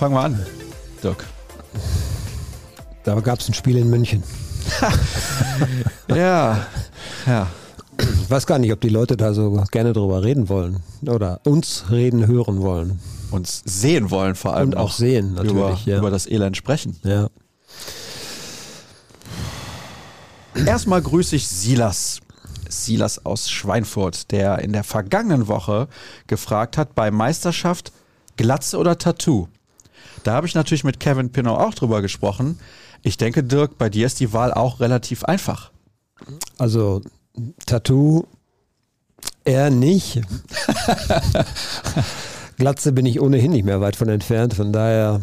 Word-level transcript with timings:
fangen 0.00 0.14
wir 0.14 0.22
an, 0.22 0.46
Dirk? 1.02 1.26
Da 3.04 3.20
gab 3.20 3.38
es 3.38 3.48
ein 3.48 3.52
Spiel 3.52 3.76
in 3.76 3.90
München. 3.90 4.22
ja, 6.08 6.66
ja. 7.26 7.46
Ich 7.98 8.30
weiß 8.30 8.46
gar 8.46 8.58
nicht, 8.58 8.72
ob 8.72 8.80
die 8.80 8.88
Leute 8.88 9.18
da 9.18 9.34
so 9.34 9.62
gerne 9.70 9.92
drüber 9.92 10.22
reden 10.22 10.48
wollen 10.48 10.82
oder 11.06 11.42
uns 11.44 11.84
reden 11.90 12.26
hören 12.26 12.62
wollen. 12.62 12.98
Uns 13.30 13.62
sehen 13.66 14.10
wollen 14.10 14.36
vor 14.36 14.54
allem. 14.54 14.70
Und 14.70 14.78
auch, 14.78 14.90
sehen 14.90 15.34
natürlich. 15.34 15.52
Über, 15.52 15.78
ja. 15.84 15.98
über 15.98 16.10
das 16.10 16.26
Elend 16.26 16.56
sprechen. 16.56 16.98
Ja. 17.04 17.28
Erstmal 20.54 21.02
grüße 21.02 21.36
ich 21.36 21.46
Silas. 21.46 22.20
Silas 22.70 23.26
aus 23.26 23.50
Schweinfurt, 23.50 24.30
der 24.30 24.60
in 24.60 24.72
der 24.72 24.84
vergangenen 24.84 25.46
Woche 25.46 25.88
gefragt 26.26 26.78
hat, 26.78 26.94
bei 26.94 27.10
Meisterschaft 27.10 27.92
Glatze 28.38 28.78
oder 28.78 28.96
Tattoo. 28.96 29.48
Da 30.22 30.34
habe 30.34 30.46
ich 30.46 30.54
natürlich 30.54 30.84
mit 30.84 31.00
Kevin 31.00 31.30
Pinot 31.30 31.58
auch 31.58 31.74
drüber 31.74 32.02
gesprochen. 32.02 32.58
Ich 33.02 33.16
denke, 33.16 33.42
Dirk, 33.42 33.78
bei 33.78 33.88
dir 33.88 34.06
ist 34.06 34.20
die 34.20 34.32
Wahl 34.32 34.52
auch 34.52 34.80
relativ 34.80 35.24
einfach. 35.24 35.70
Also 36.58 37.00
Tattoo 37.66 38.26
eher 39.44 39.70
nicht. 39.70 40.20
Glatze 42.56 42.92
bin 42.92 43.06
ich 43.06 43.20
ohnehin 43.20 43.52
nicht 43.52 43.64
mehr 43.64 43.80
weit 43.80 43.96
von 43.96 44.08
entfernt, 44.08 44.54
von 44.54 44.72
daher 44.72 45.20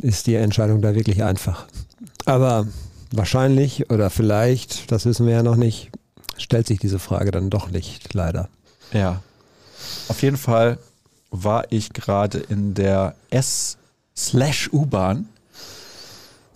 ist 0.00 0.26
die 0.26 0.34
Entscheidung 0.34 0.80
da 0.80 0.94
wirklich 0.94 1.22
einfach. 1.22 1.66
Aber 2.24 2.66
wahrscheinlich 3.12 3.90
oder 3.90 4.08
vielleicht, 4.08 4.90
das 4.90 5.04
wissen 5.04 5.26
wir 5.26 5.34
ja 5.34 5.42
noch 5.42 5.56
nicht, 5.56 5.90
stellt 6.38 6.66
sich 6.66 6.78
diese 6.78 6.98
Frage 6.98 7.30
dann 7.30 7.50
doch 7.50 7.70
nicht, 7.70 8.14
leider. 8.14 8.48
Ja. 8.92 9.22
Auf 10.08 10.22
jeden 10.22 10.38
Fall 10.38 10.78
war 11.30 11.70
ich 11.70 11.92
gerade 11.92 12.38
in 12.38 12.74
der 12.74 13.14
S-U-Bahn. 14.28 15.28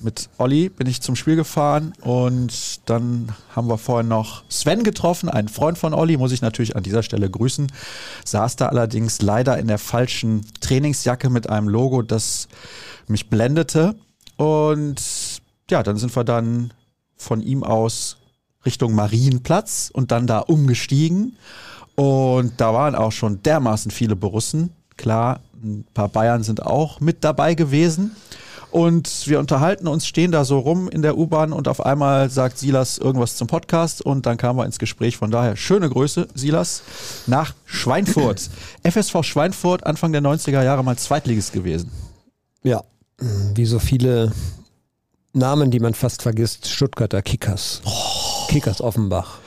Mit 0.01 0.29
Olli 0.37 0.69
bin 0.69 0.87
ich 0.87 1.01
zum 1.01 1.17
Spiel 1.17 1.35
gefahren 1.35 1.95
und 2.03 2.89
dann 2.91 3.33
haben 3.55 3.69
wir 3.69 3.79
vorhin 3.79 4.09
noch 4.09 4.45
Sven 4.51 4.83
getroffen, 4.83 5.31
einen 5.31 5.49
Freund 5.49 5.79
von 5.79 5.95
Olli, 5.95 6.19
muss 6.19 6.33
ich 6.33 6.43
natürlich 6.43 6.77
an 6.77 6.83
dieser 6.83 7.03
Stelle 7.03 7.31
grüßen. 7.31 7.73
Saß 8.25 8.57
da 8.57 8.67
allerdings 8.67 9.23
leider 9.23 9.59
in 9.59 9.67
der 9.67 9.79
falschen 9.79 10.45
Trainingsjacke 10.61 11.31
mit 11.31 11.49
einem 11.49 11.69
Logo, 11.69 12.03
das 12.03 12.49
mich 13.07 13.31
blendete. 13.31 13.95
Und 14.37 15.01
ja, 15.71 15.83
dann 15.83 15.97
sind 15.97 16.15
wir 16.15 16.25
dann 16.25 16.75
von 17.17 17.41
ihm 17.41 17.63
aus 17.63 18.19
Richtung 18.67 18.95
Marienplatz 18.95 19.91
und 19.93 20.11
dann 20.11 20.27
da 20.27 20.41
umgestiegen. 20.41 21.39
Und 21.95 22.61
da 22.61 22.75
waren 22.75 22.95
auch 22.95 23.13
schon 23.13 23.43
dermaßen 23.43 23.91
viele 23.91 24.17
Borussen. 24.17 24.71
Klar, 24.97 25.41
ein 25.65 25.85
paar 25.95 26.09
Bayern 26.09 26.43
sind 26.43 26.65
auch 26.65 27.01
mit 27.01 27.25
dabei 27.25 27.55
gewesen. 27.55 28.15
Und 28.71 29.29
wir 29.29 29.39
unterhalten 29.39 29.87
uns, 29.87 30.05
stehen 30.05 30.33
da 30.33 30.45
so 30.45 30.59
rum 30.59 30.89
in 30.89 31.03
der 31.03 31.17
U-Bahn 31.17 31.53
und 31.53 31.69
auf 31.69 31.87
einmal 31.87 32.29
sagt 32.29 32.59
Silas 32.59 32.99
irgendwas 32.99 33.37
zum 33.37 33.47
Podcast 33.47 34.03
und 34.03 34.27
dann 34.27 34.37
kamen 34.37 34.59
wir 34.59 34.67
ins 34.67 34.81
Gespräch. 34.81 35.17
Von 35.17 35.31
daher 35.31 35.55
schöne 35.55 35.89
Grüße, 35.89 36.27
Silas, 36.35 36.83
nach 37.29 37.55
Schweinfurt. 37.67 38.51
FSV 38.83 39.23
Schweinfurt, 39.23 39.87
Anfang 39.87 40.11
der 40.11 40.23
90er 40.23 40.65
Jahre 40.65 40.83
mal 40.83 40.99
Zweitligist 40.99 41.53
gewesen. 41.53 41.93
Ja, 42.65 42.83
wie 43.55 43.65
so 43.65 43.79
viele 43.79 44.33
Namen, 45.33 45.71
die 45.71 45.79
man 45.79 45.95
fast 45.95 46.23
vergisst. 46.23 46.69
Stuttgarter 46.69 47.23
Kickers. 47.23 47.81
Oh. 47.85 48.49
Kickers 48.49 48.81
Offenbach. 48.81 49.39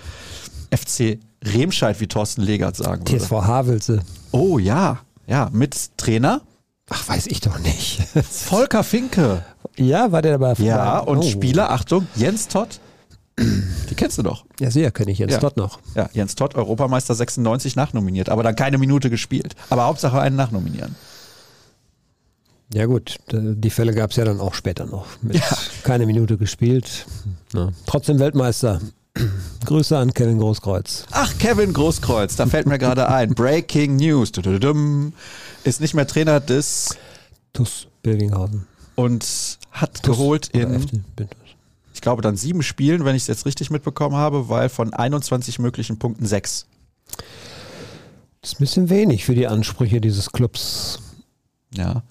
FC 0.73 1.20
Remscheid, 1.44 2.00
wie 2.00 2.08
Thorsten 2.08 2.44
Legert 2.44 2.76
sagen 2.76 3.08
würde. 3.08 3.20
TSV 3.20 3.32
Havelse. 3.32 4.00
Oh 4.32 4.58
ja, 4.58 5.00
ja, 5.27 5.49
mit 5.52 5.98
Trainer. 5.98 6.42
Ach, 6.89 7.08
weiß 7.08 7.27
ich 7.27 7.42
doch 7.42 7.60
nicht. 7.60 8.02
Volker 8.32 8.83
Finke. 8.83 9.43
Ja, 9.76 10.11
war 10.11 10.21
der 10.21 10.38
dabei? 10.38 10.54
Ja, 10.64 10.99
und 10.99 11.20
oh. 11.20 11.21
Spieler, 11.21 11.70
Achtung, 11.70 12.08
Jens 12.15 12.48
Todd. 12.48 12.80
Die 13.39 13.95
kennst 13.95 14.17
du 14.17 14.23
doch. 14.23 14.45
Ja, 14.60 14.71
sehr 14.71 14.89
kenne 14.92 15.11
ich 15.11 15.20
Jens 15.20 15.33
ja. 15.33 15.39
Todd 15.39 15.58
noch. 15.58 15.80
Ja, 15.93 16.10
Jens 16.14 16.33
Todd, 16.33 16.55
Europameister 16.55 17.14
96 17.14 17.76
nachnominiert, 17.76 18.30
aber 18.30 18.42
dann 18.42 18.55
keine 18.55 18.80
Minute 18.80 19.11
gespielt. 19.11 19.55
Aber 19.70 19.86
Hauptsache 19.86 20.20
einen 20.20 20.36
nachnominieren. 20.36 20.95
Ja 22.73 22.86
gut, 22.86 23.17
die 23.32 23.70
Fälle 23.70 23.94
gab 23.94 24.11
es 24.11 24.17
ja 24.17 24.26
dann 24.26 24.42
auch 24.42 24.54
später 24.54 24.86
noch. 24.86 25.05
Mit 25.21 25.38
ja. 25.38 25.58
Keine 25.83 26.05
Minute 26.05 26.38
gespielt. 26.38 27.05
Ja. 27.54 27.70
Trotzdem 27.86 28.20
Weltmeister. 28.20 28.82
Grüße 29.66 29.98
an 29.98 30.14
Kevin 30.14 30.39
Großkreuz. 30.39 31.05
Ach, 31.11 31.38
Kevin 31.38 31.73
Großkreuz, 31.73 32.36
da 32.36 32.45
fällt 32.45 32.67
mir 32.67 32.78
gerade 32.78 33.10
ein. 33.10 33.33
Breaking 33.33 33.95
News. 33.95 34.32
Ist 35.64 35.82
nicht 35.82 35.94
mehr 35.94 36.08
Trainer 36.08 36.39
des 36.39 36.95
TuS 37.54 37.88
Billinghausen. 38.04 38.66
Und 38.95 39.60
hat 39.72 40.02
TuS 40.02 40.17
geholt 40.17 40.48
in, 40.50 41.04
ich 41.94 42.02
glaube, 42.02 42.22
dann 42.22 42.38
sieben 42.38 42.64
Spielen, 42.64 43.06
wenn 43.06 43.16
ich 43.16 43.23
es 43.23 43.27
jetzt 43.27 43.45
richtig 43.45 43.72
mitbekommen 43.72 44.16
habe, 44.16 44.50
weil 44.50 44.70
von 44.70 44.94
21 44.94 45.60
möglichen 45.60 45.98
Punkten 45.98 46.26
sechs. 46.26 46.67
Das 48.42 48.52
ist 48.52 48.60
ein 48.60 48.64
bisschen 48.64 48.89
wenig 48.89 49.26
für 49.26 49.36
die 49.36 49.48
Ansprüche 49.48 50.00
dieses 50.00 50.32
Clubs. 50.32 51.00
Ja. 51.76 52.04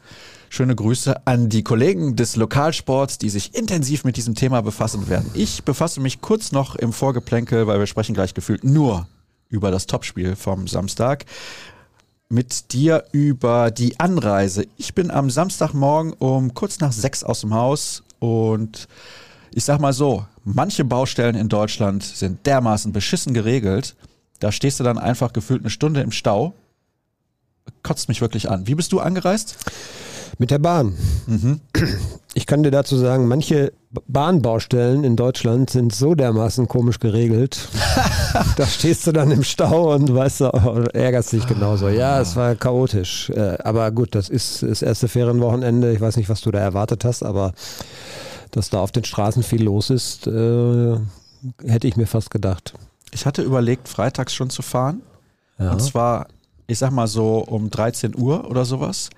Schöne 0.57 0.75
Grüße 0.75 1.27
an 1.27 1.51
die 1.51 1.63
Kollegen 1.63 2.17
des 2.17 2.35
Lokalsports, 2.35 3.19
die 3.19 3.29
sich 3.29 3.55
intensiv 3.55 4.05
mit 4.05 4.17
diesem 4.17 4.35
Thema 4.35 4.63
befassen 4.63 5.07
werden. 5.07 5.31
Ich 5.35 5.65
befasse 5.65 6.01
mich 6.01 6.23
kurz 6.23 6.51
noch 6.51 6.77
im 6.77 6.95
Vorgeplänkel, 6.95 7.67
weil 7.67 7.79
wir 7.79 7.87
sprechen 7.87 8.15
gleich 8.15 8.33
gefühlt 8.33 8.65
nur 8.65 9.07
über 9.51 9.71
das 9.71 9.87
Topspiel 9.87 10.35
vom 10.35 10.67
Samstag. 10.67 11.27
Mit 12.31 12.73
dir 12.73 13.05
über 13.13 13.71
die 13.71 14.01
Anreise. 14.01 14.65
Ich 14.79 14.95
bin 14.95 15.11
am 15.11 15.29
Samstagmorgen 15.29 16.15
um 16.15 16.55
kurz 16.55 16.81
nach 16.81 16.93
sechs 16.93 17.23
aus 17.23 17.43
dem 17.43 17.53
Haus 17.53 18.03
und 18.19 18.89
ich 19.53 19.67
sag 19.67 19.79
mal 19.79 19.93
so, 19.93 20.25
manche 20.43 20.87
Baustellen 20.87 21.37
in 21.37 21.51
Deutschland 21.51 22.03
sind 22.03 22.47
dermaßen 22.47 22.95
beschissen 22.95 23.35
geregelt. 23.35 23.95
Da 24.39 24.51
stehst 24.51 24.81
du 24.81 24.85
dann 24.85 24.97
einfach 24.97 25.35
gefühlt 25.35 25.61
eine 25.61 25.69
Stunde 25.71 26.01
im 26.01 26.13
Stau. 26.13 26.55
Kotzt 27.83 28.09
mich 28.09 28.23
wirklich 28.23 28.49
an. 28.49 28.67
Wie 28.67 28.75
bist 28.75 28.93
du 28.93 29.01
angereist? 29.01 29.59
Mit 30.39 30.51
der 30.51 30.59
Bahn. 30.59 30.95
Mhm. 31.27 31.61
Ich 32.35 32.47
kann 32.47 32.63
dir 32.63 32.71
dazu 32.71 32.97
sagen, 32.97 33.27
manche 33.27 33.73
Bahnbaustellen 34.07 35.03
in 35.05 35.17
Deutschland 35.17 35.71
sind 35.71 35.95
so 35.95 36.15
dermaßen 36.15 36.69
komisch 36.69 36.99
geregelt. 37.01 37.69
da 38.57 38.67
stehst 38.67 39.07
du 39.07 39.13
dann 39.13 39.31
im 39.31 39.43
Stau 39.43 39.95
und 39.95 40.15
weißt 40.15 40.41
du, 40.43 40.55
oh, 40.55 40.85
ärgerst 40.93 41.33
dich 41.33 41.47
genauso. 41.47 41.89
Ja, 41.89 42.21
es 42.21 42.37
war 42.37 42.55
chaotisch. 42.55 43.31
Äh, 43.31 43.57
aber 43.65 43.91
gut, 43.91 44.15
das 44.15 44.29
ist 44.29 44.63
das 44.63 44.83
erste 44.83 45.09
Ferienwochenende. 45.09 45.93
Ich 45.93 46.01
weiß 46.03 46.19
nicht, 46.19 46.29
was 46.29 46.43
du 46.43 46.51
da 46.51 46.59
erwartet 46.59 47.07
hast, 47.07 47.23
aber 47.23 47.53
dass 48.51 48.69
da 48.69 48.81
auf 48.81 48.93
den 48.93 49.05
Straßen 49.05 49.43
viel 49.43 49.63
los 49.63 49.89
ist, 49.89 50.27
äh, 50.27 50.97
hätte 51.65 51.89
ich 51.89 51.97
mir 51.97 52.07
fast 52.07 52.31
gedacht. 52.31 52.75
Ich 53.13 53.25
hatte 53.25 53.41
überlegt, 53.41 53.89
freitags 53.89 54.35
schon 54.35 54.51
zu 54.51 54.61
fahren. 54.61 55.01
Ja. 55.59 55.73
Und 55.73 55.81
zwar, 55.81 56.27
ich 56.67 56.79
sag 56.79 56.91
mal 56.91 57.07
so 57.07 57.39
um 57.39 57.71
13 57.71 58.15
Uhr 58.15 58.51
oder 58.51 58.67
sowas 58.67 59.09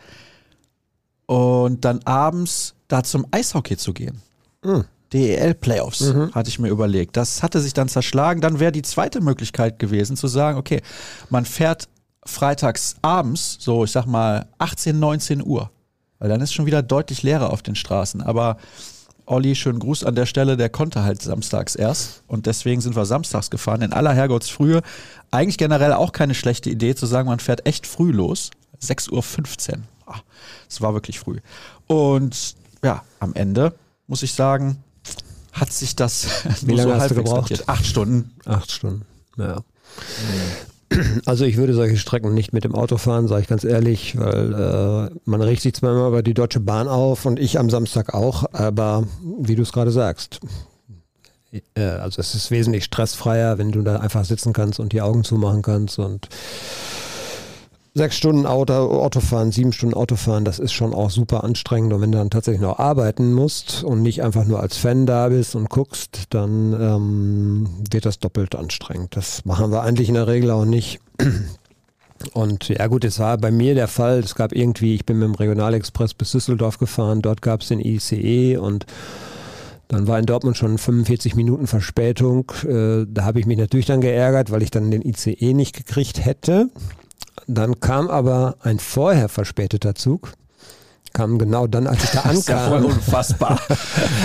und 1.29 1.85
dann 1.85 2.01
abends 2.05 2.75
da 2.89 3.05
zum 3.05 3.27
Eishockey 3.31 3.77
zu 3.77 3.93
gehen. 3.93 4.23
Mhm. 4.65 4.85
DEL 5.13 5.55
Playoffs, 5.55 6.01
mhm. 6.01 6.35
hatte 6.35 6.49
ich 6.49 6.59
mir 6.59 6.69
überlegt. 6.69 7.17
Das 7.17 7.43
hatte 7.43 7.61
sich 7.61 7.75
dann 7.75 7.89
zerschlagen. 7.89 8.41
Dann 8.41 8.61
wäre 8.61 8.73
die 8.73 8.83
zweite 8.83 9.21
Möglichkeit 9.21 9.79
gewesen, 9.79 10.17
zu 10.17 10.27
sagen, 10.27 10.59
okay, 10.59 10.83
man 11.29 11.45
fährt 11.45 11.89
freitags 12.25 12.97
abends, 13.03 13.57
so 13.61 13.85
ich 13.85 13.93
sag 13.93 14.07
mal 14.07 14.47
18, 14.59 14.99
19 14.99 15.45
Uhr. 15.45 15.71
Weil 16.19 16.31
dann 16.31 16.41
ist 16.41 16.53
schon 16.53 16.67
wieder 16.67 16.83
deutlich 16.83 17.23
leerer 17.23 17.53
auf 17.53 17.63
den 17.63 17.75
Straßen. 17.75 18.23
Aber 18.23 18.57
Olli, 19.27 19.55
schönen 19.55 19.79
Gruß 19.79 20.05
an 20.05 20.15
der 20.15 20.27
Stelle, 20.27 20.57
der 20.57 20.71
konnte 20.71 21.03
halt 21.05 21.21
samstags 21.21 21.75
erst. 21.75 22.23
Und 22.27 22.47
deswegen 22.47 22.81
sind 22.81 22.97
wir 22.97 23.05
samstags 23.05 23.51
gefahren. 23.51 23.83
In 23.83 23.93
aller 23.93 24.15
Herrgottsfrühe. 24.15 24.81
Eigentlich 25.31 25.59
generell 25.59 25.93
auch 25.93 26.13
keine 26.13 26.35
schlechte 26.35 26.71
Idee 26.71 26.95
zu 26.95 27.05
sagen, 27.05 27.29
man 27.29 27.39
fährt 27.39 27.67
echt 27.67 27.87
früh 27.87 28.13
los. 28.13 28.51
6.15 28.83 29.13
Uhr. 29.13 29.79
Es 30.69 30.81
war 30.81 30.95
wirklich 30.95 31.19
früh. 31.19 31.39
Und 31.87 32.55
ja, 32.83 33.03
am 33.21 33.35
Ende 33.35 33.75
muss 34.07 34.23
ich 34.23 34.35
sagen, 34.35 34.83
hat 35.53 35.73
sich 35.73 35.97
das 35.97 36.45
Wie 36.63 36.75
lange 36.75 36.95
so 36.95 37.01
hast 37.01 37.11
du 37.11 37.15
gebraucht? 37.17 37.69
Acht 37.69 37.87
Stunden. 37.87 38.33
Acht 38.45 38.71
Stunden, 38.71 39.05
ja. 39.37 39.63
Also 41.27 41.45
ich 41.45 41.59
würde 41.59 41.75
solche 41.75 41.99
Strecken 41.99 42.33
nicht 42.33 42.55
mit 42.55 42.65
dem 42.65 42.75
Auto 42.75 42.97
fahren, 42.97 43.29
sage 43.29 43.43
ich 43.43 43.49
ganz 43.49 43.63
ehrlich, 43.63 44.19
weil 44.19 44.55
äh, 44.55 45.15
man 45.27 45.43
regt 45.43 45.61
sich 45.61 45.75
zwar 45.75 45.93
immer 45.93 46.09
über 46.09 46.23
die 46.23 46.33
Deutsche 46.33 46.61
Bahn 46.61 46.89
auf 46.89 47.27
und 47.27 47.39
ich 47.39 47.59
am 47.59 47.69
Samstag 47.69 48.15
auch, 48.15 48.47
aber 48.55 49.05
wie 49.23 49.55
du 49.55 49.63
es 49.63 49.73
gerade 49.73 49.91
sagst, 49.91 50.41
äh, 51.53 51.81
also 51.81 52.21
es 52.21 52.35
ist 52.35 52.51
wesentlich 52.51 52.85
stressfreier, 52.85 53.59
wenn 53.59 53.73
du 53.73 53.83
da 53.83 53.97
einfach 53.97 54.25
sitzen 54.25 54.53
kannst 54.53 54.81
und 54.81 54.93
die 54.93 55.03
Augen 55.03 55.25
zumachen 55.25 55.63
kannst 55.63 55.99
und 55.99 56.29
sechs 57.99 58.17
Stunden 58.17 58.47
Auto, 58.47 58.73
Autofahren, 58.73 59.53
sieben 59.53 59.73
Stunden 59.73 59.95
Autofahren, 59.95 60.47
das 60.47 60.59
ist 60.59 60.73
schon 60.73 60.95
auch 60.95 61.11
super 61.11 61.45
anstrengend. 61.45 61.93
Und 61.93 62.01
wenn 62.01 62.13
du 62.13 62.19
dann 62.19 62.31
tatsächlich 62.31 62.63
noch 62.63 62.79
arbeiten 62.79 63.35
musst 63.35 63.85
und 63.85 64.03
nicht 64.03 64.23
einfach 64.23 64.47
nur 64.47 64.61
als 64.61 64.79
Fan 64.79 65.05
da 65.05 65.29
bist 65.29 65.55
und 65.55 65.69
guckst, 65.69 66.25
dann 66.31 66.73
ähm, 66.73 67.69
wird 67.91 68.07
das 68.07 68.19
doppelt 68.19 68.57
anstrengend. 68.57 69.15
Das 69.17 69.45
machen 69.45 69.71
wir 69.71 69.83
eigentlich 69.83 70.09
in 70.09 70.15
der 70.15 70.27
Regel 70.27 70.51
auch 70.51 70.65
nicht. 70.65 71.01
Und 72.33 72.69
ja 72.69 72.89
gut, 72.89 73.05
es 73.05 73.21
war 73.21 73.39
bei 73.39 73.53
mir 73.53 73.77
der 73.77 73.87
Fall, 73.87 74.19
es 74.19 74.35
gab 74.35 74.53
irgendwie, 74.53 74.97
ich 74.97 75.07
bin 75.07 75.21
mit 75.21 75.29
dem 75.29 75.37
Regionalexpress 75.37 76.15
bis 76.15 76.33
Düsseldorf 76.33 76.79
gefahren, 76.79 77.23
dort 77.23 77.43
gab 77.43 77.61
es 77.61 77.69
den 77.69 77.79
ICE 77.79 78.57
und 78.57 78.87
dann 79.87 80.09
war 80.09 80.19
in 80.19 80.27
Dortmund 80.27 80.57
schon 80.57 80.77
45 80.77 81.35
Minuten 81.35 81.67
Verspätung. 81.67 82.51
Äh, 82.69 83.07
da 83.09 83.25
habe 83.25 83.41
ich 83.41 83.47
mich 83.47 83.57
natürlich 83.57 83.87
dann 83.87 84.01
geärgert, 84.01 84.51
weil 84.51 84.63
ich 84.63 84.71
dann 84.71 84.91
den 84.91 85.03
ICE 85.03 85.55
nicht 85.55 85.77
gekriegt 85.77 86.25
hätte. 86.25 86.69
Dann 87.47 87.81
kam 87.81 88.09
aber 88.09 88.57
ein 88.63 88.79
vorher 88.79 89.29
verspäteter 89.29 89.95
Zug 89.95 90.33
kam 91.13 91.39
genau 91.39 91.67
dann, 91.67 91.87
als 91.87 92.05
ich 92.05 92.11
da 92.11 92.21
ankam. 92.21 92.29
Das 92.39 92.39
ist 92.39 92.49
ja 92.49 92.69
voll 92.69 92.85
unfassbar. 92.85 93.61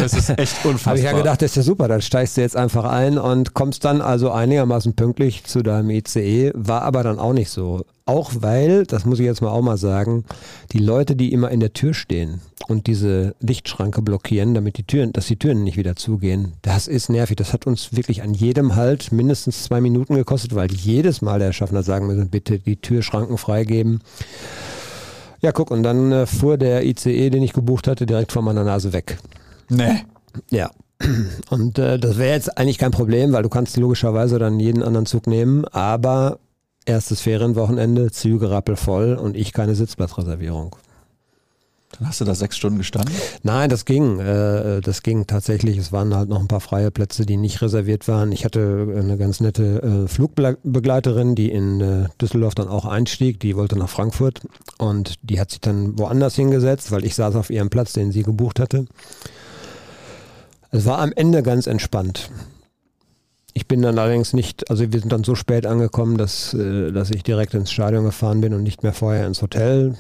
Das 0.02 0.14
ist 0.14 0.30
echt 0.30 0.66
unfassbar. 0.66 0.92
Habe 0.92 1.00
ich 1.00 1.06
ja 1.06 1.14
gedacht, 1.14 1.42
das 1.42 1.52
ist 1.52 1.56
ja 1.56 1.64
super, 1.64 1.88
dann 1.88 2.02
steigst 2.02 2.38
du 2.38 2.42
jetzt 2.42 2.56
einfach 2.56 2.86
ein 2.86 3.18
und 3.18 3.54
kommst 3.54 3.86
dann 3.86 4.02
also 4.02 4.32
einigermaßen 4.32 4.94
pünktlich 4.94 5.44
zu 5.46 5.64
deinem 5.64 5.90
ICE, 5.90 6.52
war 6.56 6.82
aber 6.82 7.04
dann 7.04 7.20
auch 7.20 7.34
nicht 7.34 7.50
so. 7.50 7.86
Auch 8.06 8.32
weil, 8.40 8.86
das 8.86 9.06
muss 9.06 9.20
ich 9.20 9.26
jetzt 9.26 9.42
mal 9.42 9.52
auch 9.52 9.62
mal 9.62 9.78
sagen, 9.78 10.26
die 10.74 10.80
Leute, 10.80 11.16
die 11.16 11.32
immer 11.32 11.52
in 11.52 11.62
der 11.62 11.72
Tür 11.72 11.94
stehen 11.94 12.42
und 12.68 12.88
diese 12.88 13.34
Lichtschranke 13.40 14.02
blockieren, 14.02 14.54
damit 14.54 14.78
die 14.78 14.84
Türen, 14.84 15.14
dass 15.14 15.28
die 15.28 15.38
Türen 15.38 15.64
nicht 15.64 15.78
wieder 15.78 15.96
zugehen, 15.96 16.54
das 16.62 16.88
ist 16.88 17.10
nervig. 17.10 17.38
Das 17.38 17.54
hat 17.54 17.66
uns 17.66 17.96
wirklich 17.96 18.22
an 18.22 18.34
jedem 18.34 18.76
Halt 18.76 19.14
mindestens 19.14 19.64
zwei 19.64 19.80
Minuten 19.80 20.16
gekostet, 20.16 20.54
weil 20.54 20.72
jedes 20.72 21.22
Mal 21.22 21.40
der 21.40 21.54
Schaffner 21.54 21.84
sagen 21.84 22.08
müssen, 22.08 22.30
bitte 22.30 22.60
die 22.60 22.76
Türschranken 22.76 23.38
freigeben. 23.38 24.02
Ja, 25.44 25.52
guck, 25.52 25.72
und 25.72 25.84
dann 25.84 26.12
äh, 26.14 26.26
fuhr 26.26 26.58
der 26.58 26.86
ICE, 26.86 27.30
den 27.30 27.44
ich 27.44 27.52
gebucht 27.52 27.88
hatte, 27.88 28.06
direkt 28.06 28.32
vor 28.32 28.42
meiner 28.42 28.64
Nase 28.64 28.94
weg. 28.94 29.18
Nee. 29.70 30.04
Ja. 30.50 30.72
Und 31.50 31.78
äh, 31.78 32.00
das 32.00 32.18
wäre 32.18 32.34
jetzt 32.34 32.58
eigentlich 32.58 32.78
kein 32.78 32.92
Problem, 32.92 33.34
weil 33.34 33.44
du 33.44 33.50
kannst 33.50 33.76
logischerweise 33.76 34.40
dann 34.40 34.58
jeden 34.62 34.82
anderen 34.82 35.06
Zug 35.06 35.28
nehmen, 35.28 35.66
aber 35.66 36.40
erstes 36.86 37.20
Ferienwochenende, 37.20 38.10
Züge 38.12 38.50
rappelvoll 38.52 39.16
und 39.16 39.36
ich 39.36 39.52
keine 39.52 39.76
Sitzplatzreservierung. 39.76 40.78
Dann 41.98 42.08
hast 42.08 42.22
du 42.22 42.26
da 42.26 42.34
sechs 42.34 42.58
Stunden 42.58 42.80
gestanden? 42.80 43.14
Nein, 43.44 43.70
das 43.70 43.86
ging. 43.86 44.20
Äh, 44.20 44.82
das 44.82 45.04
ging 45.04 45.28
tatsächlich. 45.28 45.78
Es 45.78 45.92
waren 45.92 46.16
halt 46.16 46.28
noch 46.28 46.40
ein 46.40 46.48
paar 46.48 46.60
freie 46.60 46.90
Plätze, 46.90 47.26
die 47.26 47.38
nicht 47.38 47.62
reserviert 47.62 48.08
waren. 48.08 48.32
Ich 48.32 48.46
hatte 48.46 48.88
eine 48.98 49.18
ganz 49.18 49.40
nette 49.40 49.84
äh, 49.84 50.08
Flugbegleiterin, 50.08 51.36
die 51.36 51.52
in 51.52 51.82
äh, 51.82 52.06
Düsseldorf 52.20 52.56
dann 52.56 52.68
auch 52.68 52.86
einstieg. 52.86 53.40
Die 53.40 53.56
wollte 53.56 53.78
nach 53.78 53.90
Frankfurt 53.90 54.42
und 54.80 55.16
die 55.22 55.40
hat 55.40 55.52
sich 55.52 55.62
dann 55.62 55.98
woanders 56.00 56.36
hingesetzt, 56.36 56.92
weil 56.92 57.06
ich 57.06 57.14
saß 57.14 57.36
auf 57.36 57.52
ihrem 57.52 57.70
Platz, 57.70 57.94
den 57.94 58.12
sie 58.12 58.24
gebucht 58.24 58.60
hatte. 58.60 58.86
Es 60.72 60.86
war 60.86 60.98
am 60.98 61.14
Ende 61.16 61.44
ganz 61.44 61.68
entspannt. 61.68 62.32
Ich 63.54 63.68
bin 63.68 63.84
dann 63.84 64.00
allerdings 64.00 64.34
nicht, 64.34 64.72
also 64.72 64.92
wir 64.92 65.00
sind 65.00 65.12
dann 65.12 65.24
so 65.24 65.36
spät 65.36 65.68
angekommen, 65.68 66.18
dass, 66.18 66.58
dass 66.58 67.12
ich 67.12 67.22
direkt 67.22 67.54
ins 67.54 67.72
Stadion 67.72 68.04
gefahren 68.04 68.42
bin 68.42 68.56
und 68.56 68.64
nicht 68.64 68.82
mehr 68.82 68.94
vorher 68.94 69.28
ins 69.28 69.44
Hotel. 69.44 69.96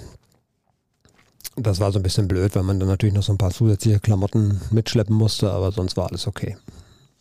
Das 1.56 1.80
war 1.80 1.92
so 1.92 2.00
ein 2.00 2.04
bisschen 2.04 2.28
blöd, 2.28 2.56
weil 2.56 2.64
man 2.64 2.80
dann 2.80 2.90
natürlich 2.90 3.14
noch 3.14 3.24
so 3.24 3.32
ein 3.32 3.38
paar 3.38 3.52
zusätzliche 3.52 4.00
Klamotten 4.00 4.60
mitschleppen 4.72 5.16
musste, 5.16 5.52
aber 5.52 5.72
sonst 5.72 5.98
war 5.98 6.08
alles 6.08 6.26
okay. 6.28 6.58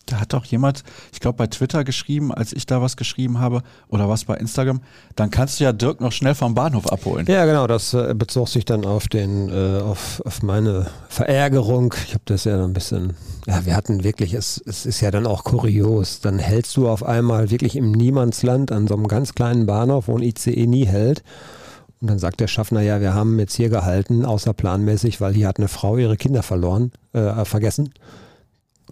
Da 0.07 0.21
hat 0.21 0.33
doch 0.33 0.45
jemand, 0.45 0.83
ich 1.13 1.21
glaube 1.21 1.37
bei 1.37 1.47
Twitter 1.47 1.85
geschrieben, 1.85 2.33
als 2.35 2.53
ich 2.53 2.67
da 2.67 2.83
was 2.83 2.97
geschrieben 2.97 3.39
habe, 3.39 3.63
oder 3.89 4.09
was 4.09 4.25
bei 4.25 4.37
Instagram, 4.37 4.81
dann 5.15 5.31
kannst 5.31 5.61
du 5.61 5.65
ja 5.65 5.73
Dirk 5.73 6.01
noch 6.01 6.13
schnell 6.13 6.35
vom 6.35 6.55
Bahnhof 6.55 6.91
abholen. 6.91 7.27
Ja, 7.29 7.45
genau, 7.45 7.67
das 7.67 7.95
äh, 7.95 8.13
bezog 8.15 8.49
sich 8.49 8.65
dann 8.65 8.85
auf 8.85 9.07
den, 9.07 9.49
äh, 9.49 9.81
auf, 9.81 10.21
auf 10.25 10.43
meine 10.43 10.89
Verärgerung. 11.09 11.95
Ich 12.07 12.15
habe 12.15 12.25
das 12.25 12.45
ja 12.45 12.63
ein 12.65 12.73
bisschen, 12.73 13.15
ja, 13.47 13.65
wir 13.65 13.77
hatten 13.77 14.03
wirklich, 14.03 14.35
es, 14.35 14.61
es 14.67 14.87
ist 14.87 15.01
ja 15.01 15.11
dann 15.11 15.27
auch 15.27 15.45
kurios. 15.45 16.21
Dann 16.21 16.39
hältst 16.39 16.77
du 16.77 16.89
auf 16.89 17.05
einmal 17.05 17.51
wirklich 17.51 17.77
im 17.77 17.93
Niemandsland 17.93 18.73
an 18.73 18.89
so 18.89 18.95
einem 18.95 19.07
ganz 19.07 19.35
kleinen 19.35 19.67
Bahnhof, 19.67 20.09
wo 20.09 20.17
ein 20.17 20.23
ICE 20.23 20.67
nie 20.67 20.87
hält. 20.87 21.23
Und 22.03 22.11
dann 22.11 22.19
sagt 22.19 22.41
der 22.41 22.49
Schaffner, 22.49 22.83
ja, 22.83 23.01
wir 23.01 23.15
haben 23.15 23.39
jetzt 23.39 23.55
hier 23.55 23.69
gehalten, 23.69 24.25
außerplanmäßig, 24.25 25.21
weil 25.21 25.35
hier 25.35 25.47
hat 25.47 25.59
eine 25.59 25.69
Frau 25.69 25.97
ihre 25.97 26.17
Kinder 26.17 26.43
verloren, 26.43 26.91
äh, 27.13 27.45
vergessen. 27.45 27.95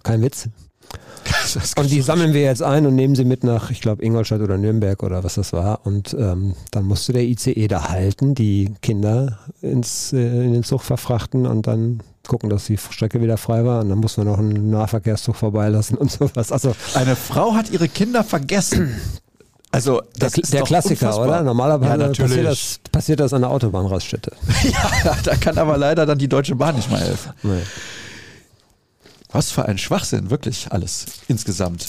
Kein 0.01 0.21
Witz. 0.21 0.47
Und 1.77 1.91
die 1.91 2.01
sammeln 2.01 2.33
wir 2.33 2.41
jetzt 2.41 2.63
ein 2.63 2.85
und 2.85 2.95
nehmen 2.95 3.15
sie 3.15 3.25
mit 3.25 3.43
nach, 3.43 3.69
ich 3.71 3.81
glaube, 3.81 4.03
Ingolstadt 4.03 4.41
oder 4.41 4.57
Nürnberg 4.57 5.01
oder 5.03 5.23
was 5.23 5.35
das 5.35 5.53
war. 5.53 5.85
Und 5.85 6.13
ähm, 6.17 6.55
dann 6.71 6.85
musste 6.85 7.13
der 7.13 7.23
ICE 7.23 7.67
da 7.67 7.89
halten, 7.89 8.35
die 8.35 8.73
Kinder 8.81 9.39
ins, 9.61 10.13
äh, 10.13 10.45
in 10.45 10.53
den 10.53 10.63
Zug 10.63 10.81
verfrachten 10.81 11.45
und 11.45 11.67
dann 11.67 12.01
gucken, 12.27 12.49
dass 12.49 12.65
die 12.65 12.77
Strecke 12.77 13.21
wieder 13.21 13.37
frei 13.37 13.65
war. 13.65 13.81
Und 13.81 13.89
dann 13.89 13.99
mussten 13.99 14.23
wir 14.23 14.31
noch 14.31 14.39
einen 14.39 14.69
Nahverkehrszug 14.69 15.35
vorbeilassen 15.35 15.97
und 15.97 16.11
sowas. 16.11 16.51
Also 16.51 16.73
eine 16.95 17.15
Frau 17.15 17.53
hat 17.53 17.69
ihre 17.71 17.87
Kinder 17.87 18.23
vergessen. 18.23 18.95
Also 19.71 20.01
das 20.17 20.33
der, 20.33 20.43
ist 20.43 20.53
der 20.53 20.63
Klassiker, 20.63 21.07
unfassbar. 21.07 21.27
oder? 21.27 21.43
Normalerweise 21.43 22.03
ja, 22.03 22.07
passiert, 22.09 22.45
das, 22.45 22.79
passiert 22.91 23.19
das 23.21 23.33
an 23.33 23.41
der 23.41 23.51
Autobahnraststätte. 23.51 24.33
ja, 24.63 25.17
da 25.23 25.35
kann 25.35 25.57
aber 25.57 25.77
leider 25.77 26.05
dann 26.05 26.17
die 26.17 26.27
Deutsche 26.27 26.55
Bahn 26.55 26.75
nicht 26.75 26.91
mal 26.91 26.99
helfen. 26.99 27.31
Nee. 27.43 27.61
Was 29.31 29.51
für 29.51 29.65
ein 29.65 29.77
Schwachsinn, 29.77 30.29
wirklich 30.29 30.67
alles 30.71 31.05
insgesamt. 31.29 31.87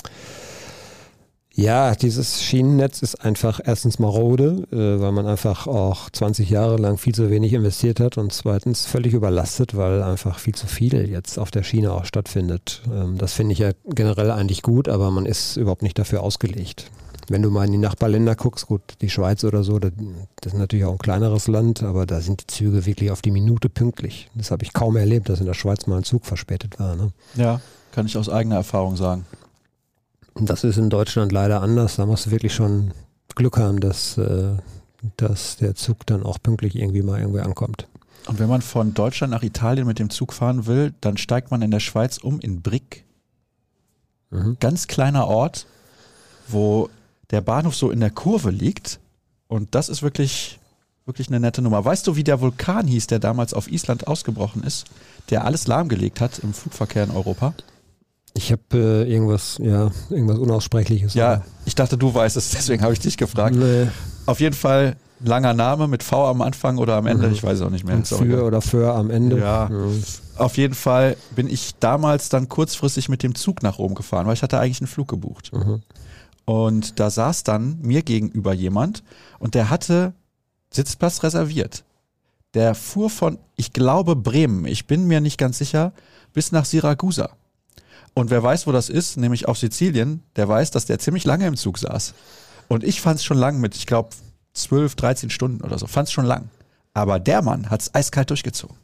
Ja, 1.54 1.94
dieses 1.94 2.42
Schienennetz 2.42 3.02
ist 3.02 3.16
einfach 3.16 3.60
erstens 3.62 3.98
marode, 3.98 4.66
äh, 4.72 5.02
weil 5.02 5.12
man 5.12 5.26
einfach 5.26 5.66
auch 5.66 6.08
20 6.08 6.48
Jahre 6.48 6.76
lang 6.76 6.96
viel 6.96 7.14
zu 7.14 7.30
wenig 7.30 7.52
investiert 7.52 8.00
hat 8.00 8.16
und 8.16 8.32
zweitens 8.32 8.86
völlig 8.86 9.12
überlastet, 9.12 9.76
weil 9.76 10.02
einfach 10.02 10.38
viel 10.38 10.54
zu 10.54 10.66
viel 10.66 11.10
jetzt 11.10 11.38
auf 11.38 11.50
der 11.50 11.62
Schiene 11.62 11.92
auch 11.92 12.06
stattfindet. 12.06 12.80
Ähm, 12.90 13.18
das 13.18 13.34
finde 13.34 13.52
ich 13.52 13.58
ja 13.58 13.72
generell 13.84 14.30
eigentlich 14.30 14.62
gut, 14.62 14.88
aber 14.88 15.10
man 15.10 15.26
ist 15.26 15.58
überhaupt 15.58 15.82
nicht 15.82 15.98
dafür 15.98 16.22
ausgelegt. 16.22 16.90
Wenn 17.28 17.42
du 17.42 17.50
mal 17.50 17.64
in 17.66 17.72
die 17.72 17.78
Nachbarländer 17.78 18.34
guckst, 18.34 18.66
gut, 18.66 18.82
die 19.00 19.10
Schweiz 19.10 19.44
oder 19.44 19.62
so, 19.62 19.78
das, 19.78 19.92
das 20.40 20.52
ist 20.52 20.58
natürlich 20.58 20.84
auch 20.84 20.92
ein 20.92 20.98
kleineres 20.98 21.46
Land, 21.48 21.82
aber 21.82 22.04
da 22.06 22.20
sind 22.20 22.42
die 22.42 22.46
Züge 22.46 22.84
wirklich 22.84 23.10
auf 23.10 23.22
die 23.22 23.30
Minute 23.30 23.68
pünktlich. 23.68 24.28
Das 24.34 24.50
habe 24.50 24.64
ich 24.64 24.72
kaum 24.72 24.96
erlebt, 24.96 25.28
dass 25.28 25.40
in 25.40 25.46
der 25.46 25.54
Schweiz 25.54 25.86
mal 25.86 25.98
ein 25.98 26.04
Zug 26.04 26.26
verspätet 26.26 26.78
war. 26.80 26.96
Ne? 26.96 27.12
Ja, 27.34 27.60
kann 27.92 28.06
ich 28.06 28.16
aus 28.16 28.28
eigener 28.28 28.56
Erfahrung 28.56 28.96
sagen. 28.96 29.26
Das 30.34 30.64
ist 30.64 30.78
in 30.78 30.90
Deutschland 30.90 31.30
leider 31.30 31.60
anders. 31.60 31.96
Da 31.96 32.06
musst 32.06 32.26
du 32.26 32.30
wirklich 32.30 32.54
schon 32.54 32.92
Glück 33.34 33.58
haben, 33.58 33.80
dass, 33.80 34.18
äh, 34.18 34.56
dass 35.16 35.56
der 35.56 35.74
Zug 35.74 36.06
dann 36.06 36.22
auch 36.22 36.38
pünktlich 36.42 36.76
irgendwie 36.76 37.02
mal 37.02 37.20
irgendwie 37.20 37.40
ankommt. 37.40 37.86
Und 38.26 38.38
wenn 38.38 38.48
man 38.48 38.62
von 38.62 38.94
Deutschland 38.94 39.32
nach 39.32 39.42
Italien 39.42 39.86
mit 39.86 39.98
dem 39.98 40.10
Zug 40.10 40.32
fahren 40.32 40.66
will, 40.66 40.94
dann 41.00 41.16
steigt 41.16 41.50
man 41.50 41.62
in 41.62 41.70
der 41.70 41.80
Schweiz 41.80 42.18
um 42.18 42.40
in 42.40 42.62
Brick. 42.62 43.04
Mhm. 44.30 44.56
Ganz 44.60 44.86
kleiner 44.86 45.26
Ort, 45.26 45.66
wo 46.48 46.88
der 47.32 47.40
Bahnhof 47.40 47.74
so 47.74 47.90
in 47.90 48.00
der 48.00 48.10
Kurve 48.10 48.50
liegt. 48.50 49.00
Und 49.48 49.74
das 49.74 49.88
ist 49.88 50.02
wirklich, 50.02 50.60
wirklich 51.04 51.28
eine 51.28 51.40
nette 51.40 51.62
Nummer. 51.62 51.84
Weißt 51.84 52.06
du, 52.06 52.16
wie 52.16 52.24
der 52.24 52.40
Vulkan 52.40 52.86
hieß, 52.86 53.08
der 53.08 53.18
damals 53.18 53.54
auf 53.54 53.70
Island 53.70 54.06
ausgebrochen 54.06 54.62
ist, 54.62 54.86
der 55.30 55.44
alles 55.44 55.66
lahmgelegt 55.66 56.20
hat 56.20 56.38
im 56.38 56.54
Flugverkehr 56.54 57.04
in 57.04 57.10
Europa? 57.10 57.54
Ich 58.34 58.50
habe 58.50 58.62
äh, 58.72 59.12
irgendwas, 59.12 59.58
ja, 59.62 59.90
irgendwas 60.08 60.38
Unaussprechliches. 60.38 61.14
Ja, 61.14 61.32
oder? 61.32 61.44
ich 61.66 61.74
dachte, 61.74 61.98
du 61.98 62.14
weißt 62.14 62.36
es, 62.36 62.50
deswegen 62.52 62.82
habe 62.82 62.92
ich 62.92 63.00
dich 63.00 63.16
gefragt. 63.16 63.56
Nee. 63.56 63.88
Auf 64.24 64.40
jeden 64.40 64.54
Fall 64.54 64.96
langer 65.24 65.54
Name 65.54 65.86
mit 65.86 66.02
V 66.02 66.26
am 66.26 66.40
Anfang 66.40 66.78
oder 66.78 66.96
am 66.96 67.06
Ende, 67.06 67.28
mhm. 67.28 67.34
ich 67.34 67.42
weiß 67.42 67.58
es 67.58 67.62
auch 67.62 67.70
nicht 67.70 67.84
mehr. 67.84 67.96
Und 67.96 68.06
für 68.06 68.44
oder 68.44 68.60
für 68.60 68.94
am 68.94 69.10
Ende. 69.10 69.38
Ja. 69.38 69.68
Mhm. 69.70 70.02
Auf 70.36 70.56
jeden 70.56 70.74
Fall 70.74 71.16
bin 71.36 71.48
ich 71.48 71.74
damals 71.78 72.30
dann 72.30 72.48
kurzfristig 72.48 73.08
mit 73.08 73.22
dem 73.22 73.34
Zug 73.34 73.62
nach 73.62 73.78
Rom 73.78 73.94
gefahren, 73.94 74.26
weil 74.26 74.34
ich 74.34 74.42
hatte 74.42 74.58
eigentlich 74.58 74.80
einen 74.80 74.88
Flug 74.88 75.08
gebucht. 75.08 75.52
Mhm. 75.52 75.82
Und 76.44 76.98
da 76.98 77.10
saß 77.10 77.44
dann 77.44 77.78
mir 77.82 78.02
gegenüber 78.02 78.52
jemand 78.52 79.02
und 79.38 79.54
der 79.54 79.70
hatte 79.70 80.12
Sitzplatz 80.70 81.22
reserviert. 81.22 81.84
Der 82.54 82.74
fuhr 82.74 83.10
von, 83.10 83.38
ich 83.56 83.72
glaube, 83.72 84.16
Bremen, 84.16 84.66
ich 84.66 84.86
bin 84.86 85.06
mir 85.06 85.20
nicht 85.20 85.38
ganz 85.38 85.58
sicher, 85.58 85.92
bis 86.32 86.52
nach 86.52 86.64
Siragusa. 86.64 87.30
Und 88.14 88.30
wer 88.30 88.42
weiß, 88.42 88.66
wo 88.66 88.72
das 88.72 88.88
ist, 88.88 89.16
nämlich 89.16 89.48
auf 89.48 89.56
Sizilien, 89.56 90.22
der 90.36 90.48
weiß, 90.48 90.70
dass 90.70 90.84
der 90.84 90.98
ziemlich 90.98 91.24
lange 91.24 91.46
im 91.46 91.56
Zug 91.56 91.78
saß. 91.78 92.14
Und 92.68 92.84
ich 92.84 93.00
fand 93.00 93.18
es 93.18 93.24
schon 93.24 93.38
lang 93.38 93.58
mit, 93.60 93.74
ich 93.74 93.86
glaube, 93.86 94.10
12, 94.54 94.96
13 94.96 95.30
Stunden 95.30 95.62
oder 95.62 95.78
so. 95.78 95.86
Fand 95.86 96.08
es 96.08 96.12
schon 96.12 96.26
lang. 96.26 96.50
Aber 96.94 97.18
der 97.18 97.40
Mann 97.40 97.70
hat 97.70 97.82
es 97.82 97.94
eiskalt 97.94 98.28
durchgezogen. 98.28 98.76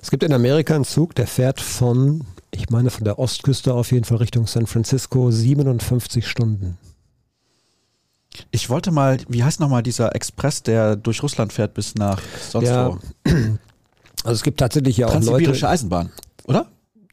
Es 0.00 0.10
gibt 0.10 0.22
in 0.22 0.32
Amerika 0.32 0.74
einen 0.74 0.84
Zug, 0.84 1.14
der 1.14 1.26
fährt 1.26 1.60
von 1.60 2.24
ich 2.52 2.70
meine 2.70 2.90
von 2.90 3.04
der 3.04 3.18
Ostküste 3.18 3.74
auf 3.74 3.92
jeden 3.92 4.04
Fall 4.04 4.18
Richtung 4.18 4.46
San 4.46 4.66
Francisco 4.66 5.30
57 5.30 6.26
Stunden. 6.26 6.78
Ich 8.50 8.70
wollte 8.70 8.90
mal, 8.90 9.18
wie 9.28 9.42
heißt 9.42 9.60
nochmal 9.60 9.82
dieser 9.82 10.14
Express, 10.14 10.62
der 10.62 10.96
durch 10.96 11.22
Russland 11.22 11.52
fährt 11.52 11.74
bis 11.74 11.94
nach 11.94 12.20
sonst 12.48 12.68
ja, 12.68 12.88
wo? 12.88 12.98
Also 14.22 14.34
es 14.34 14.42
gibt 14.42 14.60
tatsächlich 14.60 14.98
ja 14.98 15.06
auch 15.06 15.12
Transsibirische 15.12 15.62
Leute. 15.62 15.68
Eisenbahn, 15.68 16.10
oder? 16.44 16.66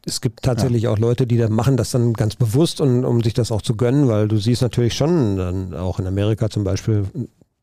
Es 0.05 0.19
gibt 0.19 0.43
tatsächlich 0.43 0.83
ja. 0.83 0.89
auch 0.89 0.97
Leute, 0.97 1.25
die 1.25 1.37
da 1.37 1.47
machen 1.47 1.77
das 1.77 1.91
dann 1.91 2.13
ganz 2.13 2.35
bewusst 2.35 2.81
und 2.81 3.05
um 3.05 3.21
sich 3.23 3.33
das 3.33 3.49
auch 3.49 3.61
zu 3.61 3.77
gönnen, 3.77 4.09
weil 4.09 4.27
du 4.27 4.37
siehst 4.37 4.61
natürlich 4.61 4.93
schon 4.93 5.37
dann 5.37 5.73
auch 5.73 5.99
in 5.99 6.07
Amerika 6.07 6.49
zum 6.49 6.65
Beispiel 6.65 7.05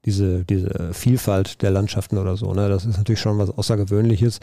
diese, 0.07 0.45
diese 0.45 0.95
Vielfalt 0.95 1.61
der 1.61 1.71
Landschaften 1.71 2.17
oder 2.17 2.39
so. 2.39 2.55
Ne? 2.55 2.71
Das 2.71 2.87
ist 2.87 2.97
natürlich 2.97 3.21
schon 3.21 3.39
was 3.39 3.51
Außergewöhnliches. 3.51 4.41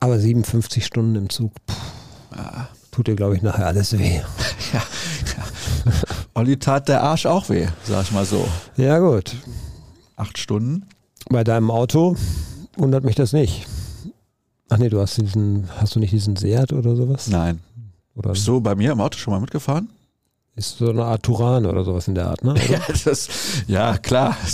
Aber 0.00 0.18
57 0.18 0.84
Stunden 0.84 1.14
im 1.14 1.30
Zug. 1.30 1.52
Puh. 1.66 1.74
Tut 2.90 3.06
dir, 3.06 3.16
glaube 3.16 3.36
ich, 3.36 3.42
nachher 3.42 3.66
alles 3.66 3.98
weh. 3.98 4.16
ja, 4.72 4.82
ja. 4.82 5.92
Olli 6.34 6.58
tat 6.58 6.88
der 6.88 7.02
Arsch 7.02 7.26
auch 7.26 7.48
weh, 7.48 7.68
sag 7.84 8.04
ich 8.04 8.12
mal 8.12 8.24
so. 8.24 8.46
Ja, 8.76 8.98
gut. 8.98 9.34
Acht 10.16 10.38
Stunden. 10.38 10.86
Bei 11.30 11.44
deinem 11.44 11.70
Auto 11.70 12.16
wundert 12.76 13.04
mich 13.04 13.14
das 13.14 13.32
nicht. 13.32 13.66
Ach 14.68 14.78
nee, 14.78 14.88
du 14.88 15.00
hast 15.00 15.16
diesen, 15.20 15.68
hast 15.78 15.94
du 15.94 16.00
nicht 16.00 16.12
diesen 16.12 16.36
Seat 16.36 16.72
oder 16.72 16.96
sowas? 16.96 17.28
Nein. 17.28 17.60
Oder 18.14 18.30
Bist 18.30 18.46
du 18.46 18.60
bei 18.60 18.74
mir 18.74 18.92
im 18.92 19.00
Auto 19.00 19.18
schon 19.18 19.32
mal 19.32 19.40
mitgefahren? 19.40 19.88
ist 20.54 20.78
so 20.78 20.90
eine 20.90 21.04
Art 21.04 21.22
Turan 21.22 21.64
oder 21.66 21.82
sowas 21.84 22.08
in 22.08 22.14
der 22.14 22.28
Art, 22.28 22.44
ne? 22.44 22.54
Ja, 22.68 22.80
das, 23.04 23.28
ja 23.66 23.98
klar. 23.98 24.36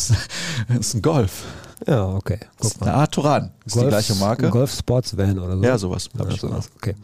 Das 0.68 0.78
ist 0.78 0.94
ein 0.94 1.02
Golf. 1.02 1.44
Ja, 1.86 2.08
okay. 2.08 2.38
Guck 2.56 2.66
ist 2.66 2.80
mal. 2.80 2.90
Art 2.90 3.12
Turan. 3.12 3.52
Ist 3.64 3.76
die 3.76 3.86
gleiche 3.86 4.14
Marke. 4.16 4.50
Golf 4.50 4.74
Sports 4.74 5.16
Van 5.16 5.38
oder 5.38 5.56
so. 5.56 5.62
Ja, 5.62 5.78
sowas. 5.78 6.08
Ja, 6.18 6.28
ich 6.28 6.40
sowas. 6.40 6.68
Okay. 6.76 6.94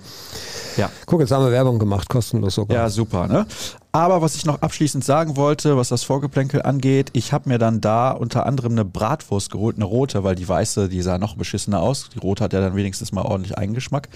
Ja. 0.77 0.91
Guck, 1.07 1.21
jetzt 1.21 1.31
haben 1.31 1.45
wir 1.45 1.53
Werbung 1.53 1.79
gemacht, 1.79 2.09
kostenlos 2.09 2.57
sogar. 2.57 2.77
Ja, 2.77 2.91
super. 2.91 3.29
Ne? 3.29 3.47
Aber 3.93 4.21
was 4.23 4.35
ich 4.35 4.45
noch 4.45 4.61
abschließend 4.63 5.05
sagen 5.05 5.37
wollte, 5.37 5.77
was 5.77 5.89
das 5.89 6.03
Vorgeplänkel 6.03 6.63
angeht, 6.63 7.11
ich 7.13 7.33
habe 7.33 7.49
mir 7.49 7.59
dann 7.59 7.81
da 7.81 8.11
unter 8.11 8.47
anderem 8.47 8.73
eine 8.73 8.85
Bratwurst 8.85 9.51
geholt, 9.51 9.77
eine 9.77 9.85
rote, 9.85 10.25
weil 10.25 10.35
die 10.35 10.49
weiße, 10.49 10.89
die 10.89 11.03
sah 11.03 11.19
noch 11.19 11.37
beschissener 11.37 11.81
aus. 11.81 12.11
Die 12.13 12.19
rote 12.19 12.43
hat 12.43 12.53
ja 12.53 12.61
dann 12.61 12.75
wenigstens 12.75 13.13
mal 13.13 13.23
ordentlich 13.23 13.57
Eigengeschmack. 13.57 14.09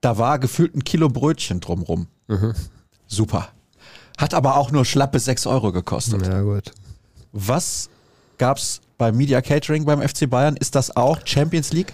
Da 0.00 0.16
war 0.16 0.38
gefühlt 0.38 0.74
ein 0.74 0.84
Kilo 0.84 1.08
Brötchen 1.08 1.60
drumrum. 1.60 2.06
Super. 3.06 3.48
Hat 4.16 4.32
aber 4.32 4.56
auch 4.56 4.70
nur 4.70 4.86
schlappe 4.86 5.18
6 5.18 5.46
Euro 5.46 5.72
gekostet. 5.72 6.26
Ja, 6.26 6.40
gut. 6.40 6.72
Was 7.32 7.90
gab's 8.38 8.80
beim 8.98 9.16
Media 9.16 9.40
Catering 9.40 9.84
beim 9.84 10.00
FC 10.00 10.28
Bayern? 10.28 10.56
Ist 10.56 10.74
das 10.74 10.96
auch 10.96 11.20
Champions 11.24 11.72
League? 11.72 11.92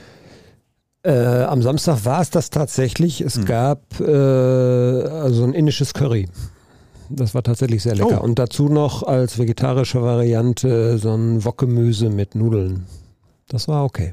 Äh, 1.04 1.42
am 1.44 1.62
Samstag 1.62 2.04
war 2.04 2.20
es 2.20 2.30
das 2.30 2.50
tatsächlich. 2.50 3.20
Es 3.20 3.36
Hm. 3.36 3.44
gab 3.44 4.00
äh, 4.00 4.04
also 4.04 5.44
ein 5.44 5.52
indisches 5.52 5.94
Curry. 5.94 6.28
Das 7.10 7.34
war 7.34 7.42
tatsächlich 7.42 7.82
sehr 7.82 7.94
lecker. 7.96 8.20
Oh. 8.20 8.24
Und 8.24 8.38
dazu 8.38 8.68
noch 8.68 9.02
als 9.02 9.38
vegetarische 9.38 10.00
Variante 10.02 10.98
so 10.98 11.12
ein 11.14 11.44
Wokgemüse 11.44 12.08
mit 12.08 12.34
Nudeln. 12.34 12.86
Das 13.48 13.68
war 13.68 13.84
okay. 13.84 14.12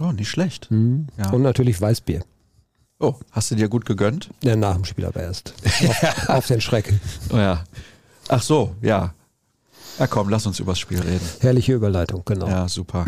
Oh, 0.00 0.10
nicht 0.12 0.28
schlecht. 0.30 0.70
Mhm. 0.70 1.06
Ja. 1.18 1.30
Und 1.30 1.42
natürlich 1.42 1.80
Weißbier. 1.80 2.22
Oh, 2.98 3.14
hast 3.30 3.50
du 3.50 3.54
dir 3.56 3.68
gut 3.68 3.84
gegönnt? 3.84 4.30
Ja, 4.42 4.56
nach 4.56 4.74
dem 4.74 4.84
Spiel 4.84 5.04
aber 5.04 5.20
erst. 5.22 5.54
Auf, 5.64 6.28
auf 6.30 6.46
den 6.46 6.60
Schreck. 6.60 6.92
Oh 7.32 7.36
ja. 7.36 7.62
Ach 8.28 8.42
so, 8.42 8.74
ja. 8.80 9.12
Ja, 9.98 10.06
komm, 10.06 10.28
lass 10.28 10.46
uns 10.46 10.58
übers 10.60 10.78
Spiel 10.78 11.00
reden. 11.00 11.26
Herrliche 11.40 11.74
Überleitung, 11.74 12.22
genau. 12.24 12.48
Ja, 12.48 12.68
super. 12.68 13.06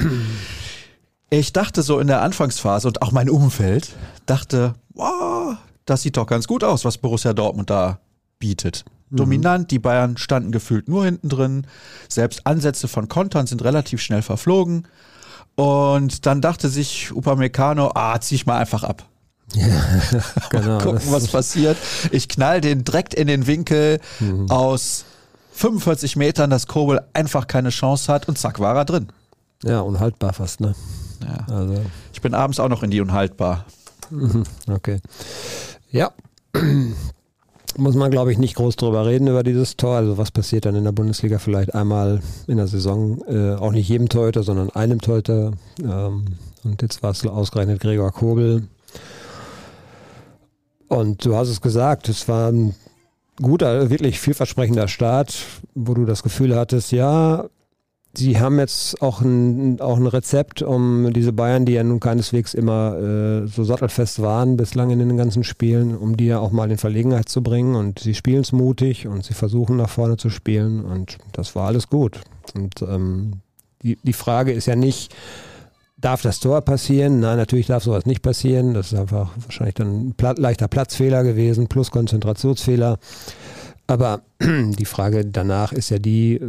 Ich 1.30 1.52
dachte 1.52 1.82
so 1.82 1.98
in 1.98 2.06
der 2.06 2.22
Anfangsphase 2.22 2.86
und 2.86 3.02
auch 3.02 3.10
mein 3.10 3.28
Umfeld 3.28 3.90
dachte, 4.26 4.74
wow, 4.94 5.56
das 5.84 6.02
sieht 6.02 6.16
doch 6.16 6.26
ganz 6.26 6.46
gut 6.46 6.62
aus, 6.62 6.84
was 6.84 6.98
Borussia 6.98 7.32
Dortmund 7.32 7.70
da 7.70 7.98
bietet. 8.38 8.84
Dominant, 9.10 9.70
die 9.70 9.78
Bayern 9.78 10.16
standen 10.16 10.50
gefühlt 10.50 10.88
nur 10.88 11.04
hinten 11.04 11.28
drin. 11.28 11.66
Selbst 12.08 12.46
Ansätze 12.46 12.88
von 12.88 13.08
Kontern 13.08 13.46
sind 13.46 13.62
relativ 13.62 14.00
schnell 14.00 14.22
verflogen. 14.22 14.88
Und 15.54 16.26
dann 16.26 16.40
dachte 16.40 16.68
sich 16.68 17.12
Upamecano, 17.12 17.92
ah, 17.94 18.20
zieh 18.20 18.34
ich 18.34 18.46
mal 18.46 18.58
einfach 18.58 18.82
ab. 18.82 19.04
genau. 20.50 20.78
Gucken, 20.78 21.12
was 21.12 21.28
passiert. 21.28 21.76
Ich 22.10 22.28
knall 22.28 22.60
den 22.60 22.82
direkt 22.82 23.14
in 23.14 23.28
den 23.28 23.46
Winkel 23.46 24.00
aus 24.48 25.04
45 25.54 26.16
Metern, 26.16 26.50
dass 26.50 26.66
Kobel 26.66 27.00
einfach 27.12 27.46
keine 27.46 27.70
Chance 27.70 28.12
hat 28.12 28.28
und 28.28 28.36
zack, 28.38 28.58
war 28.60 28.76
er 28.76 28.84
drin. 28.84 29.08
ja, 29.62 29.80
unhaltbar 29.80 30.32
fast, 30.32 30.60
ne? 30.60 30.74
Ja. 31.22 31.54
Also, 31.54 31.80
Ich 32.12 32.20
bin 32.20 32.34
abends 32.34 32.58
auch 32.60 32.68
noch 32.68 32.82
in 32.82 32.90
die 32.90 33.00
Unhaltbar. 33.00 33.64
okay. 34.68 35.00
Ja. 35.90 36.10
Muss 37.76 37.94
man, 37.96 38.10
glaube 38.10 38.30
ich, 38.30 38.38
nicht 38.38 38.54
groß 38.54 38.76
drüber 38.76 39.04
reden 39.06 39.26
über 39.26 39.42
dieses 39.42 39.76
Tor. 39.76 39.96
Also 39.96 40.16
was 40.18 40.30
passiert 40.30 40.64
dann 40.64 40.76
in 40.76 40.84
der 40.84 40.92
Bundesliga 40.92 41.38
vielleicht 41.38 41.74
einmal 41.74 42.20
in 42.46 42.56
der 42.56 42.68
Saison, 42.68 43.20
äh, 43.26 43.54
auch 43.54 43.72
nicht 43.72 43.88
jedem 43.88 44.08
Torhüter, 44.08 44.44
sondern 44.44 44.70
einem 44.70 45.00
Torhüter. 45.00 45.52
Ähm, 45.82 46.24
und 46.62 46.82
jetzt 46.82 47.02
war 47.02 47.10
es 47.10 47.26
ausgerechnet 47.26 47.80
Gregor 47.80 48.12
Kobel. 48.12 48.68
Und 50.88 51.24
du 51.24 51.34
hast 51.34 51.48
es 51.48 51.60
gesagt, 51.60 52.08
es 52.08 52.28
war 52.28 52.52
ein 52.52 52.74
guter, 53.40 53.90
wirklich 53.90 54.20
vielversprechender 54.20 54.88
Start, 54.88 55.36
wo 55.74 55.94
du 55.94 56.04
das 56.04 56.22
Gefühl 56.22 56.56
hattest, 56.56 56.92
ja, 56.92 57.48
sie 58.16 58.38
haben 58.38 58.58
jetzt 58.58 59.02
auch 59.02 59.20
ein, 59.20 59.80
auch 59.80 59.96
ein 59.96 60.06
Rezept, 60.06 60.62
um 60.62 61.12
diese 61.12 61.32
Bayern, 61.32 61.66
die 61.66 61.72
ja 61.72 61.84
nun 61.84 62.00
keineswegs 62.00 62.54
immer 62.54 62.96
äh, 62.96 63.46
so 63.46 63.64
sattelfest 63.64 64.22
waren 64.22 64.56
bislang 64.56 64.90
in 64.90 65.00
den 65.00 65.16
ganzen 65.16 65.44
Spielen, 65.44 65.96
um 65.96 66.16
die 66.16 66.26
ja 66.26 66.38
auch 66.38 66.52
mal 66.52 66.70
in 66.70 66.78
Verlegenheit 66.78 67.28
zu 67.28 67.42
bringen. 67.42 67.74
Und 67.74 67.98
sie 67.98 68.14
spielen 68.14 68.42
es 68.42 68.52
mutig 68.52 69.06
und 69.06 69.24
sie 69.24 69.34
versuchen 69.34 69.76
nach 69.76 69.90
vorne 69.90 70.16
zu 70.16 70.30
spielen 70.30 70.84
und 70.84 71.18
das 71.32 71.54
war 71.56 71.66
alles 71.66 71.88
gut. 71.88 72.20
Und 72.54 72.82
ähm, 72.82 73.40
die, 73.82 73.98
die 74.02 74.12
Frage 74.12 74.52
ist 74.52 74.66
ja 74.66 74.76
nicht, 74.76 75.14
darf 76.04 76.22
das 76.22 76.40
Tor 76.40 76.60
passieren? 76.60 77.20
Nein, 77.20 77.38
natürlich 77.38 77.66
darf 77.66 77.84
sowas 77.84 78.04
nicht 78.04 78.22
passieren. 78.22 78.74
Das 78.74 78.92
ist 78.92 78.98
einfach 78.98 79.30
wahrscheinlich 79.36 79.74
dann 79.74 80.08
ein 80.08 80.14
Pla 80.14 80.34
leichter 80.36 80.68
Platzfehler 80.68 81.22
gewesen 81.22 81.66
plus 81.68 81.90
Konzentrationsfehler. 81.90 82.98
Aber 83.86 84.22
die 84.40 84.84
Frage 84.84 85.24
danach 85.24 85.72
ist 85.72 85.90
ja 85.90 85.98
die, 85.98 86.40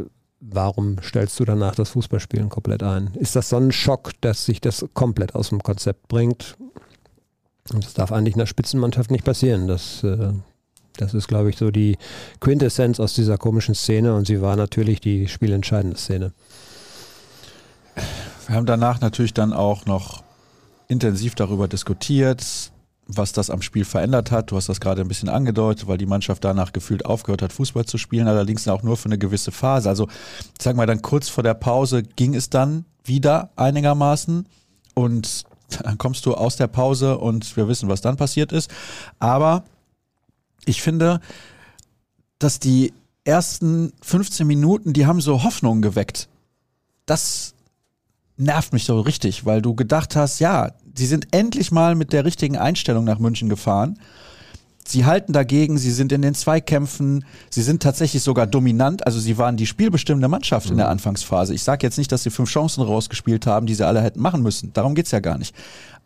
warum 0.42 0.98
stellst 1.02 1.40
du 1.40 1.46
danach 1.46 1.76
das 1.76 1.90
Fußballspielen 1.90 2.50
komplett 2.50 2.84
ein? 2.84 3.12
Ist 3.16 3.36
das 3.36 3.50
so 3.50 3.58
ein 3.58 3.72
Schock, 3.72 4.12
dass 4.22 4.46
sich 4.46 4.60
das 4.60 4.86
komplett 4.94 5.36
aus 5.36 5.50
dem 5.50 5.64
Konzept 5.64 6.08
bringt? 6.10 6.58
Und 7.74 7.84
das 7.86 7.94
darf 7.94 8.12
eigentlich 8.12 8.36
in 8.36 8.40
der 8.40 8.46
Spitzenmannschaft 8.46 9.10
nicht 9.10 9.24
passieren. 9.24 9.68
Das, 9.68 10.04
äh, 10.04 10.34
das 10.98 11.14
ist, 11.14 11.28
glaube 11.28 11.50
ich, 11.50 11.58
so 11.58 11.72
die 11.72 11.98
Quintessenz 12.42 13.00
aus 13.00 13.14
dieser 13.14 13.38
komischen 13.38 13.74
Szene 13.74 14.16
und 14.16 14.28
sie 14.28 14.42
war 14.42 14.56
natürlich 14.56 15.00
die 15.00 15.28
spielentscheidende 15.28 15.98
Szene. 15.98 16.34
Wir 18.48 18.56
haben 18.56 18.66
danach 18.66 19.02
natürlich 19.02 19.34
dann 19.34 19.54
auch 19.54 19.86
noch 19.86 20.24
intensiv 20.88 21.34
darüber 21.36 21.68
diskutiert, 21.68 22.72
was 23.08 23.32
das 23.32 23.50
am 23.50 23.62
Spiel 23.62 23.86
verändert 23.86 24.32
hat. 24.32 24.52
Du 24.52 24.56
hast 24.56 24.70
das 24.70 24.80
gerade 24.80 25.02
ein 25.02 25.08
bisschen 25.08 25.30
angedeutet, 25.30 25.88
weil 25.88 25.98
die 25.98 26.06
Mannschaft 26.06 26.44
danach 26.44 26.72
gefühlt 26.72 27.06
aufgehört 27.06 27.42
hat, 27.42 27.54
Fußball 27.54 27.86
zu 27.86 27.98
spielen, 27.98 28.28
allerdings 28.28 28.68
auch 28.68 28.84
nur 28.84 28.98
für 28.98 29.06
eine 29.06 29.18
gewisse 29.18 29.52
Phase. 29.52 29.90
Also, 29.90 30.08
sag 30.60 30.75
mal, 30.75 30.86
dann 30.86 31.02
kurz 31.02 31.28
vor 31.30 31.44
der 31.44 31.56
Pause 31.56 32.04
ging 32.04 32.36
es 32.36 32.50
dann 32.50 32.86
wieder 33.04 33.50
einigermaßen 33.56 34.46
und 34.94 35.44
dann 35.84 35.98
kommst 35.98 36.25
du 36.25 36.36
aus 36.36 36.56
der 36.56 36.68
Pause 36.68 37.18
und 37.18 37.58
wir 37.58 37.68
wissen, 37.68 37.90
was 37.90 38.02
dann 38.02 38.18
passiert 38.18 38.52
ist. 38.52 38.70
Aber 39.20 39.64
ich 40.66 40.82
finde, 40.82 41.20
dass 42.38 42.60
die 42.60 42.94
ersten 43.24 43.92
15 44.02 44.46
Minuten, 44.46 44.94
die 44.94 45.08
haben 45.08 45.22
so 45.22 45.44
Hoffnungen 45.44 45.82
geweckt. 45.82 46.28
Das 47.08 47.55
nervt 48.38 48.74
mich 48.74 48.86
so 48.86 49.00
richtig, 49.00 49.46
weil 49.46 49.62
du 49.62 49.75
gedacht 49.75 50.15
hast, 50.15 50.39
ja, 50.39 50.72
sie 50.96 51.06
sind 51.06 51.27
endlich 51.32 51.72
mal 51.72 51.96
mit 51.96 52.13
der 52.13 52.25
richtigen 52.25 52.58
Einstellung 52.58 53.06
nach 53.06 53.20
München 53.20 53.50
gefahren. 53.50 54.00
Sie 54.88 55.06
halten 55.06 55.34
dagegen, 55.34 55.80
sie 55.80 55.92
sind 55.92 56.12
in 56.12 56.22
den 56.22 56.36
Zweikämpfen, 56.36 57.25
sie 57.50 57.63
sind 57.63 57.82
tatsächlich 57.82 58.22
sogar 58.22 58.46
dominant, 58.46 59.06
also 59.08 59.20
sie 59.20 59.39
waren 59.39 59.58
die 59.58 59.65
spielbestimmende 59.65 60.27
Mannschaft 60.27 60.70
in 60.70 60.77
der 60.77 60.89
Anfangsphase. 60.89 61.56
Ich 61.56 61.63
sage 61.63 61.88
jetzt 61.88 61.98
nicht, 61.98 62.12
dass 62.12 62.22
sie 62.22 62.30
fünf 62.30 62.51
Chancen 62.51 62.84
rausgespielt 62.84 63.48
haben, 63.48 63.65
die 63.65 63.74
sie 63.74 63.86
alle 63.86 64.01
hätten 64.01 64.22
machen 64.22 64.44
müssen. 64.44 64.74
Darum 64.74 64.94
geht's 64.94 65.10
ja 65.10 65.22
gar 65.22 65.39
nicht. 65.39 65.56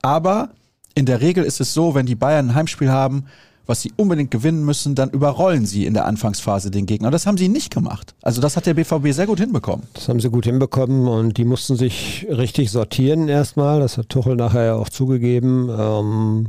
Aber 0.01 0.51
in 0.95 1.05
der 1.05 1.19
Regel 1.19 1.43
ist 1.43 1.59
es 1.59 1.73
so, 1.73 1.93
wenn 1.93 2.05
die 2.05 2.15
Bayern 2.15 2.49
ein 2.49 2.55
Heimspiel 2.55 2.89
haben, 2.89 3.25
was 3.69 3.83
sie 3.83 3.93
unbedingt 3.97 4.31
gewinnen 4.31 4.65
müssen, 4.65 4.95
dann 4.95 5.11
überrollen 5.11 5.67
sie 5.67 5.85
in 5.85 5.93
der 5.93 6.05
Anfangsphase 6.05 6.71
den 6.71 6.87
Gegner. 6.87 7.11
Das 7.11 7.27
haben 7.27 7.37
sie 7.37 7.49
nicht 7.49 7.71
gemacht. 7.71 8.15
Also 8.23 8.41
das 8.41 8.57
hat 8.57 8.65
der 8.65 8.73
BVB 8.73 9.11
sehr 9.11 9.27
gut 9.27 9.39
hinbekommen. 9.39 9.85
Das 9.93 10.09
haben 10.09 10.19
sie 10.19 10.31
gut 10.31 10.45
hinbekommen 10.45 11.07
und 11.07 11.37
die 11.37 11.45
mussten 11.45 11.75
sich 11.75 12.25
richtig 12.31 12.71
sortieren 12.71 13.29
erstmal. 13.29 13.79
Das 13.79 13.99
hat 13.99 14.09
Tuchel 14.09 14.35
nachher 14.35 14.63
ja 14.63 14.73
auch 14.73 14.89
zugegeben. 14.89 15.69
Ähm, 15.69 16.47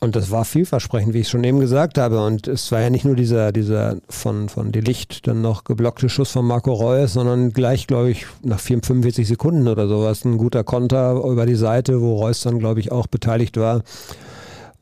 und 0.00 0.16
das 0.16 0.32
war 0.32 0.44
vielversprechend, 0.44 1.14
wie 1.14 1.20
ich 1.20 1.28
schon 1.28 1.44
eben 1.44 1.60
gesagt 1.60 1.98
habe. 1.98 2.24
Und 2.24 2.48
es 2.48 2.72
war 2.72 2.80
ja 2.80 2.90
nicht 2.90 3.04
nur 3.04 3.14
dieser, 3.14 3.52
dieser 3.52 3.98
von, 4.08 4.48
von 4.48 4.72
De 4.72 4.82
Licht 4.82 5.28
dann 5.28 5.42
noch 5.42 5.62
geblockte 5.62 6.08
Schuss 6.08 6.32
von 6.32 6.46
Marco 6.46 6.72
Reus, 6.72 7.12
sondern 7.12 7.52
gleich, 7.52 7.86
glaube 7.86 8.10
ich, 8.10 8.26
nach 8.42 8.58
45 8.58 9.28
Sekunden 9.28 9.68
oder 9.68 9.86
sowas 9.86 10.24
ein 10.24 10.36
guter 10.36 10.64
Konter 10.64 11.22
über 11.24 11.46
die 11.46 11.54
Seite, 11.54 12.00
wo 12.00 12.16
Reus 12.16 12.40
dann, 12.40 12.58
glaube 12.58 12.80
ich, 12.80 12.90
auch 12.90 13.06
beteiligt 13.06 13.56
war. 13.56 13.82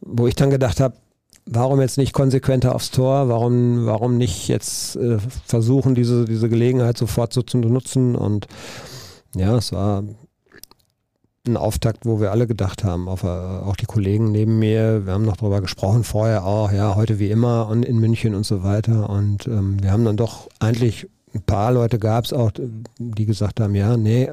Wo 0.01 0.27
ich 0.29 0.35
dann 0.35 0.49
gedacht 0.49 0.81
habe, 0.81 0.95
warum 1.51 1.81
jetzt 1.81 1.99
nicht 1.99 2.13
konsequenter 2.13 2.75
aufs 2.75 2.91
Tor? 2.91 3.29
Warum, 3.29 3.87
warum 3.87 4.17
nicht 4.17 4.49
jetzt 4.49 4.97
äh, 4.97 5.19
versuchen, 5.47 5.95
diese, 5.95 6.25
diese 6.25 6.49
Gelegenheit 6.49 6.99
sofort 6.99 7.33
so 7.33 7.43
zu 7.43 7.59
nutzen? 7.59 8.15
Und 8.15 8.47
ja, 9.35 9.57
es 9.57 9.73
war 9.73 10.05
ein 11.47 11.57
Auftakt, 11.57 12.05
wo 12.05 12.21
wir 12.21 12.31
alle 12.31 12.47
gedacht 12.47 12.85
haben, 12.85 13.09
auf, 13.09 13.23
äh, 13.23 13.27
auch 13.27 13.77
die 13.77 13.87
Kollegen 13.87 14.31
neben 14.31 14.59
mir, 14.59 15.07
wir 15.07 15.15
haben 15.15 15.25
noch 15.25 15.39
darüber 15.39 15.61
gesprochen 15.61 16.05
vorher 16.05 16.45
auch, 16.45 16.71
ja, 16.73 16.95
heute 16.95 17.19
wie 17.19 17.31
immer 17.31 17.69
und 17.69 17.85
in 17.85 17.99
München 17.99 18.35
und 18.35 18.45
so 18.45 18.63
weiter. 18.63 19.09
Und 19.09 19.47
ähm, 19.47 19.83
wir 19.83 19.91
haben 19.91 20.05
dann 20.05 20.17
doch 20.17 20.49
eigentlich 20.59 21.09
ein 21.35 21.43
paar 21.43 21.73
Leute 21.73 21.99
gab 21.99 22.25
es 22.25 22.33
auch, 22.33 22.53
die 22.99 23.27
gesagt 23.27 23.61
haben, 23.61 23.75
ja, 23.75 23.97
nee, 23.97 24.31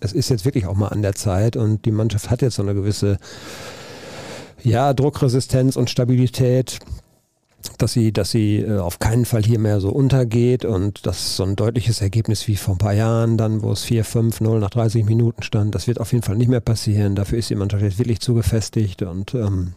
es 0.00 0.12
ist 0.12 0.30
jetzt 0.30 0.44
wirklich 0.44 0.66
auch 0.66 0.76
mal 0.76 0.88
an 0.88 1.02
der 1.02 1.14
Zeit 1.14 1.56
und 1.56 1.84
die 1.84 1.90
Mannschaft 1.90 2.30
hat 2.30 2.42
jetzt 2.42 2.54
so 2.54 2.62
eine 2.62 2.74
gewisse 2.74 3.18
ja, 4.62 4.92
Druckresistenz 4.92 5.76
und 5.76 5.90
Stabilität. 5.90 6.78
dass 7.76 7.92
sie, 7.92 8.10
dass 8.12 8.30
sie 8.30 8.58
äh, 8.60 8.78
auf 8.78 8.98
keinen 8.98 9.26
Fall 9.26 9.42
hier 9.42 9.58
mehr 9.58 9.80
so 9.80 9.90
untergeht 9.90 10.64
und 10.64 11.06
das 11.06 11.36
so 11.36 11.44
ein 11.44 11.56
deutliches 11.56 12.00
Ergebnis 12.00 12.48
wie 12.48 12.56
vor 12.56 12.74
ein 12.74 12.78
paar 12.78 12.94
Jahren 12.94 13.36
dann, 13.36 13.62
wo 13.62 13.70
es 13.72 13.84
4, 13.84 14.04
5, 14.04 14.40
0 14.40 14.60
nach 14.60 14.70
30 14.70 15.04
Minuten 15.04 15.42
stand, 15.42 15.74
das 15.74 15.86
wird 15.86 16.00
auf 16.00 16.12
jeden 16.12 16.22
Fall 16.22 16.36
nicht 16.36 16.48
mehr 16.48 16.60
passieren. 16.60 17.16
Dafür 17.16 17.38
ist 17.38 17.50
die 17.50 17.54
Mannschaft 17.56 17.82
jetzt 17.82 17.98
wirklich 17.98 18.20
zu 18.20 18.32
gefestigt 18.32 19.02
und 19.02 19.34
ähm, 19.34 19.74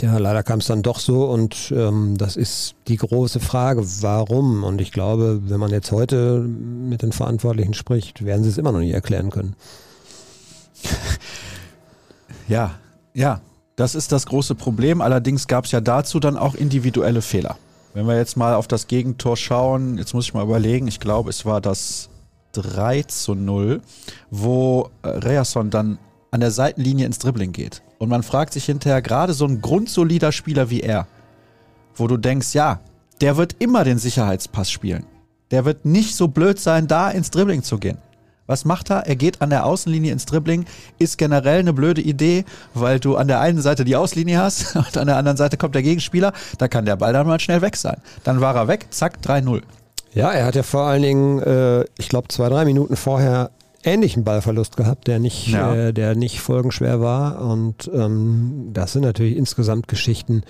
ja, 0.00 0.18
leider 0.18 0.42
kam 0.42 0.60
es 0.60 0.66
dann 0.66 0.82
doch 0.82 0.98
so 0.98 1.24
und 1.24 1.72
ähm, 1.74 2.16
das 2.18 2.36
ist 2.36 2.74
die 2.88 2.96
große 2.96 3.40
Frage, 3.40 3.82
warum? 4.02 4.62
Und 4.64 4.80
ich 4.80 4.92
glaube, 4.92 5.40
wenn 5.44 5.60
man 5.60 5.70
jetzt 5.70 5.92
heute 5.92 6.40
mit 6.40 7.02
den 7.02 7.12
Verantwortlichen 7.12 7.74
spricht, 7.74 8.24
werden 8.24 8.42
sie 8.42 8.50
es 8.50 8.58
immer 8.58 8.72
noch 8.72 8.80
nicht 8.80 8.94
erklären 8.94 9.30
können. 9.30 9.56
Ja, 12.48 12.74
ja, 13.14 13.40
das 13.80 13.94
ist 13.94 14.12
das 14.12 14.26
große 14.26 14.54
Problem. 14.56 15.00
Allerdings 15.00 15.46
gab 15.46 15.64
es 15.64 15.72
ja 15.72 15.80
dazu 15.80 16.20
dann 16.20 16.36
auch 16.36 16.54
individuelle 16.54 17.22
Fehler. 17.22 17.56
Wenn 17.94 18.06
wir 18.06 18.16
jetzt 18.16 18.36
mal 18.36 18.54
auf 18.54 18.68
das 18.68 18.86
Gegentor 18.86 19.38
schauen, 19.38 19.96
jetzt 19.96 20.12
muss 20.12 20.26
ich 20.26 20.34
mal 20.34 20.44
überlegen, 20.44 20.86
ich 20.86 21.00
glaube, 21.00 21.30
es 21.30 21.46
war 21.46 21.62
das 21.62 22.10
3 22.52 23.04
zu 23.04 23.34
0, 23.34 23.80
wo 24.30 24.90
äh, 25.02 25.08
Reason 25.08 25.70
dann 25.70 25.98
an 26.30 26.40
der 26.40 26.50
Seitenlinie 26.50 27.06
ins 27.06 27.18
Dribbling 27.18 27.52
geht. 27.52 27.82
Und 27.98 28.10
man 28.10 28.22
fragt 28.22 28.52
sich 28.52 28.66
hinterher, 28.66 29.00
gerade 29.00 29.32
so 29.32 29.46
ein 29.46 29.62
grundsolider 29.62 30.30
Spieler 30.30 30.68
wie 30.68 30.80
er, 30.80 31.06
wo 31.94 32.06
du 32.06 32.18
denkst, 32.18 32.52
ja, 32.52 32.80
der 33.22 33.38
wird 33.38 33.56
immer 33.60 33.84
den 33.84 33.98
Sicherheitspass 33.98 34.70
spielen. 34.70 35.06
Der 35.50 35.64
wird 35.64 35.86
nicht 35.86 36.14
so 36.14 36.28
blöd 36.28 36.60
sein, 36.60 36.86
da 36.86 37.10
ins 37.10 37.30
Dribbling 37.30 37.62
zu 37.62 37.78
gehen. 37.78 37.96
Was 38.50 38.64
macht 38.64 38.90
er? 38.90 39.06
Er 39.06 39.14
geht 39.14 39.42
an 39.42 39.50
der 39.50 39.64
Außenlinie 39.64 40.10
ins 40.10 40.26
Dribbling. 40.26 40.64
Ist 40.98 41.18
generell 41.18 41.60
eine 41.60 41.72
blöde 41.72 42.00
Idee, 42.00 42.44
weil 42.74 42.98
du 42.98 43.14
an 43.14 43.28
der 43.28 43.38
einen 43.38 43.62
Seite 43.62 43.84
die 43.84 43.94
Auslinie 43.94 44.38
hast 44.38 44.74
und 44.76 44.98
an 44.98 45.06
der 45.06 45.18
anderen 45.18 45.36
Seite 45.36 45.56
kommt 45.56 45.76
der 45.76 45.84
Gegenspieler. 45.84 46.32
Da 46.58 46.66
kann 46.66 46.84
der 46.84 46.96
Ball 46.96 47.12
dann 47.12 47.28
mal 47.28 47.38
schnell 47.38 47.62
weg 47.62 47.76
sein. 47.76 47.98
Dann 48.24 48.40
war 48.40 48.56
er 48.56 48.66
weg, 48.66 48.88
zack, 48.90 49.18
3-0. 49.24 49.62
Ja, 50.14 50.32
er 50.32 50.46
hat 50.46 50.56
ja 50.56 50.64
vor 50.64 50.82
allen 50.82 51.02
Dingen, 51.02 51.38
äh, 51.38 51.84
ich 51.96 52.08
glaube, 52.08 52.26
zwei, 52.26 52.48
drei 52.48 52.64
Minuten 52.64 52.96
vorher 52.96 53.52
ähnlichen 53.84 54.24
Ballverlust 54.24 54.76
gehabt, 54.76 55.06
der 55.06 55.20
nicht, 55.20 55.46
ja. 55.46 55.72
äh, 55.72 55.92
der 55.92 56.16
nicht 56.16 56.40
folgenschwer 56.40 57.00
war. 57.00 57.40
Und 57.42 57.88
ähm, 57.94 58.70
das 58.72 58.94
sind 58.94 59.02
natürlich 59.02 59.36
insgesamt 59.36 59.86
Geschichten. 59.86 60.42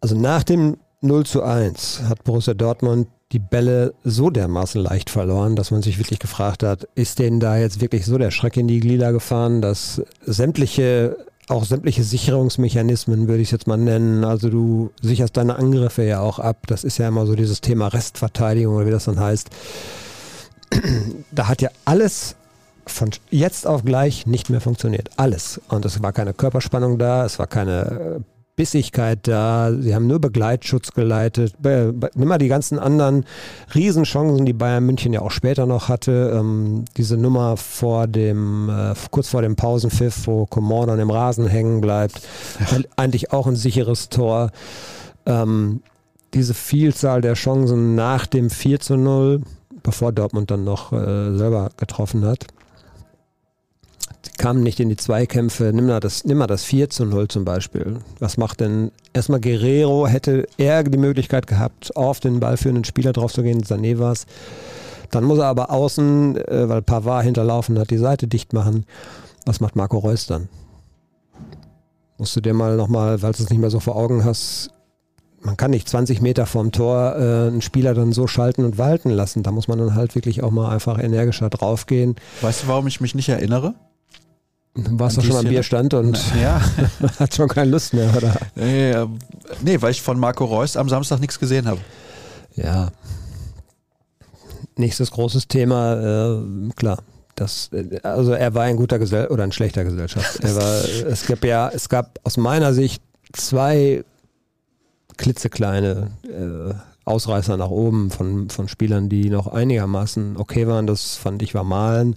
Also 0.00 0.18
nach 0.18 0.42
dem 0.42 0.78
0 1.02 1.24
zu 1.24 1.44
1 1.44 2.02
hat 2.08 2.24
Borussia 2.24 2.54
Dortmund 2.54 3.06
die 3.32 3.38
Bälle 3.38 3.94
so 4.04 4.30
dermaßen 4.30 4.80
leicht 4.80 5.10
verloren, 5.10 5.56
dass 5.56 5.70
man 5.70 5.82
sich 5.82 5.98
wirklich 5.98 6.20
gefragt 6.20 6.62
hat, 6.62 6.88
ist 6.94 7.18
denen 7.18 7.40
da 7.40 7.56
jetzt 7.56 7.80
wirklich 7.80 8.06
so 8.06 8.18
der 8.18 8.30
Schreck 8.30 8.56
in 8.56 8.68
die 8.68 8.80
Glieder 8.80 9.12
gefahren, 9.12 9.60
dass 9.60 10.00
sämtliche, 10.24 11.16
auch 11.48 11.64
sämtliche 11.64 12.04
Sicherungsmechanismen, 12.04 13.26
würde 13.26 13.42
ich 13.42 13.48
es 13.48 13.52
jetzt 13.52 13.66
mal 13.66 13.76
nennen, 13.76 14.24
also 14.24 14.48
du 14.48 14.90
sicherst 15.02 15.36
deine 15.36 15.56
Angriffe 15.56 16.04
ja 16.04 16.20
auch 16.20 16.38
ab, 16.38 16.66
das 16.68 16.84
ist 16.84 16.98
ja 16.98 17.08
immer 17.08 17.26
so 17.26 17.34
dieses 17.34 17.60
Thema 17.60 17.88
Restverteidigung 17.88 18.76
oder 18.76 18.86
wie 18.86 18.92
das 18.92 19.06
dann 19.06 19.18
heißt. 19.18 19.50
Da 21.32 21.48
hat 21.48 21.62
ja 21.62 21.70
alles 21.84 22.36
von 22.86 23.10
jetzt 23.30 23.66
auf 23.66 23.84
gleich 23.84 24.26
nicht 24.26 24.50
mehr 24.50 24.60
funktioniert. 24.60 25.10
Alles. 25.16 25.60
Und 25.68 25.84
es 25.84 26.02
war 26.02 26.12
keine 26.12 26.34
Körperspannung 26.34 26.98
da, 26.98 27.24
es 27.24 27.38
war 27.38 27.46
keine 27.46 28.24
Bissigkeit 28.56 29.20
da. 29.28 29.70
Sie 29.78 29.94
haben 29.94 30.06
nur 30.06 30.18
Begleitschutz 30.18 30.92
geleitet. 30.92 31.54
Nimm 31.62 32.28
mal 32.28 32.38
die 32.38 32.48
ganzen 32.48 32.78
anderen 32.78 33.26
Riesenchancen, 33.74 34.46
die 34.46 34.54
Bayern 34.54 34.86
München 34.86 35.12
ja 35.12 35.20
auch 35.20 35.30
später 35.30 35.66
noch 35.66 35.88
hatte. 35.88 36.34
Ähm, 36.34 36.86
diese 36.96 37.18
Nummer 37.18 37.58
vor 37.58 38.06
dem, 38.06 38.70
äh, 38.70 38.94
kurz 39.10 39.28
vor 39.28 39.42
dem 39.42 39.56
Pausenpfiff, 39.56 40.26
wo 40.26 40.46
Coman 40.46 40.88
dann 40.88 41.00
im 41.00 41.10
Rasen 41.10 41.46
hängen 41.46 41.82
bleibt. 41.82 42.20
Ja. 42.58 42.78
Eigentlich 42.96 43.30
auch 43.30 43.46
ein 43.46 43.56
sicheres 43.56 44.08
Tor. 44.08 44.50
Ähm, 45.26 45.82
diese 46.32 46.54
Vielzahl 46.54 47.20
der 47.20 47.34
Chancen 47.34 47.94
nach 47.94 48.26
dem 48.26 48.48
4 48.48 48.80
zu 48.80 48.96
0, 48.96 49.42
bevor 49.82 50.12
Dortmund 50.12 50.50
dann 50.50 50.64
noch 50.64 50.92
äh, 50.92 51.36
selber 51.36 51.70
getroffen 51.76 52.24
hat 52.24 52.46
kamen 54.38 54.62
nicht 54.62 54.80
in 54.80 54.88
die 54.88 54.96
Zweikämpfe. 54.96 55.72
Nimm 55.74 55.86
mal 55.86 56.00
das, 56.00 56.24
nimm 56.24 56.38
mal 56.38 56.46
das 56.46 56.64
4 56.64 56.90
zu 56.90 57.04
0 57.04 57.28
zum 57.28 57.44
Beispiel. 57.44 57.98
Was 58.18 58.36
macht 58.36 58.60
denn 58.60 58.90
erstmal 59.12 59.40
Guerrero? 59.40 60.06
Hätte 60.06 60.46
er 60.58 60.82
die 60.84 60.98
Möglichkeit 60.98 61.46
gehabt, 61.46 61.96
auf 61.96 62.20
den 62.20 62.40
ballführenden 62.40 62.84
Spieler 62.84 63.12
drauf 63.12 63.32
zu 63.32 63.42
gehen, 63.42 63.62
Sané 63.62 63.98
war 63.98 64.12
es. 64.12 64.26
Dann 65.10 65.24
muss 65.24 65.38
er 65.38 65.46
aber 65.46 65.70
außen, 65.70 66.36
äh, 66.36 66.68
weil 66.68 66.82
Pavard 66.82 67.24
hinterlaufen 67.24 67.78
hat, 67.78 67.90
die 67.90 67.98
Seite 67.98 68.26
dicht 68.26 68.52
machen. 68.52 68.84
Was 69.44 69.60
macht 69.60 69.76
Marco 69.76 69.98
Reus 69.98 70.26
dann? 70.26 70.48
Musst 72.18 72.34
du 72.34 72.40
dir 72.40 72.54
mal 72.54 72.76
nochmal, 72.76 73.22
weil 73.22 73.32
du 73.32 73.42
es 73.42 73.50
nicht 73.50 73.60
mehr 73.60 73.70
so 73.70 73.78
vor 73.78 73.96
Augen 73.96 74.24
hast, 74.24 74.70
man 75.46 75.56
kann 75.56 75.70
nicht 75.70 75.88
20 75.88 76.20
Meter 76.20 76.44
vom 76.44 76.72
Tor 76.72 77.14
äh, 77.16 77.46
einen 77.46 77.62
Spieler 77.62 77.94
dann 77.94 78.12
so 78.12 78.26
schalten 78.26 78.64
und 78.64 78.78
walten 78.78 79.10
lassen. 79.10 79.44
Da 79.44 79.52
muss 79.52 79.68
man 79.68 79.78
dann 79.78 79.94
halt 79.94 80.14
wirklich 80.14 80.42
auch 80.42 80.50
mal 80.50 80.70
einfach 80.70 80.98
energischer 80.98 81.50
draufgehen. 81.50 82.16
Weißt 82.40 82.64
du, 82.64 82.68
warum 82.68 82.86
ich 82.88 83.00
mich 83.00 83.14
nicht 83.14 83.28
erinnere? 83.28 83.74
Warst 84.76 85.16
du 85.16 85.22
schon 85.22 85.36
am 85.36 85.46
Bierstand 85.46 85.94
und 85.94 86.20
ja. 86.40 86.60
hat 87.18 87.34
schon 87.34 87.48
keine 87.48 87.70
Lust 87.70 87.94
mehr, 87.94 88.14
oder? 88.14 88.36
Nee, 88.54 88.94
nee, 89.62 89.80
weil 89.80 89.90
ich 89.90 90.02
von 90.02 90.18
Marco 90.18 90.44
Reus 90.44 90.76
am 90.76 90.88
Samstag 90.88 91.20
nichts 91.20 91.38
gesehen 91.38 91.66
habe. 91.66 91.80
Ja. 92.56 92.90
Nächstes 94.76 95.10
großes 95.10 95.48
Thema, 95.48 96.34
äh, 96.34 96.68
klar. 96.76 96.98
Das, 97.36 97.70
äh, 97.72 98.00
also 98.02 98.32
er 98.32 98.54
war 98.54 98.64
ein 98.64 98.76
guter 98.76 98.98
Gesell 98.98 99.28
oder 99.28 99.44
ein 99.44 99.52
schlechter 99.52 99.84
Gesellschaft. 99.84 100.40
Er 100.42 100.56
war, 100.56 100.84
es 100.84 101.26
gab 101.26 101.44
ja, 101.44 101.70
es 101.72 101.88
gab 101.88 102.18
aus 102.24 102.36
meiner 102.36 102.74
Sicht 102.74 103.02
zwei 103.32 104.04
klitzekleine 105.16 106.10
äh, 106.24 106.74
Ausreißer 107.06 107.56
nach 107.56 107.70
oben 107.70 108.10
von, 108.10 108.50
von 108.50 108.66
Spielern, 108.66 109.08
die 109.08 109.30
noch 109.30 109.46
einigermaßen 109.46 110.36
okay 110.36 110.66
waren. 110.66 110.88
Das 110.88 111.14
fand 111.14 111.40
ich 111.40 111.54
war 111.54 111.62
Malen, 111.62 112.16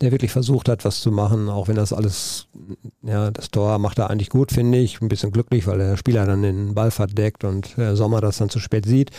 der 0.00 0.12
wirklich 0.12 0.32
versucht 0.32 0.70
hat, 0.70 0.86
was 0.86 1.02
zu 1.02 1.12
machen, 1.12 1.50
auch 1.50 1.68
wenn 1.68 1.76
das 1.76 1.92
alles, 1.92 2.46
ja, 3.02 3.30
das 3.30 3.50
Tor 3.50 3.78
macht 3.78 3.98
er 3.98 4.08
eigentlich 4.08 4.30
gut, 4.30 4.50
finde 4.50 4.78
ich. 4.78 5.02
Ein 5.02 5.08
bisschen 5.08 5.30
glücklich, 5.30 5.66
weil 5.66 5.76
der 5.76 5.98
Spieler 5.98 6.24
dann 6.24 6.40
den 6.40 6.74
Ball 6.74 6.90
verdeckt 6.90 7.44
und 7.44 7.76
der 7.76 7.96
Sommer 7.96 8.22
das 8.22 8.38
dann 8.38 8.48
zu 8.48 8.60
spät 8.60 8.86
sieht. 8.86 9.10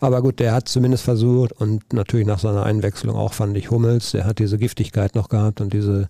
Aber 0.00 0.20
gut, 0.20 0.40
der 0.40 0.52
hat 0.52 0.68
zumindest 0.68 1.04
versucht 1.04 1.52
und 1.52 1.92
natürlich 1.92 2.26
nach 2.26 2.40
seiner 2.40 2.64
Einwechslung 2.64 3.14
auch 3.14 3.34
fand 3.34 3.56
ich 3.56 3.70
Hummels, 3.70 4.10
der 4.10 4.24
hat 4.24 4.40
diese 4.40 4.58
Giftigkeit 4.58 5.14
noch 5.14 5.28
gehabt 5.28 5.60
und 5.60 5.72
diese 5.72 6.08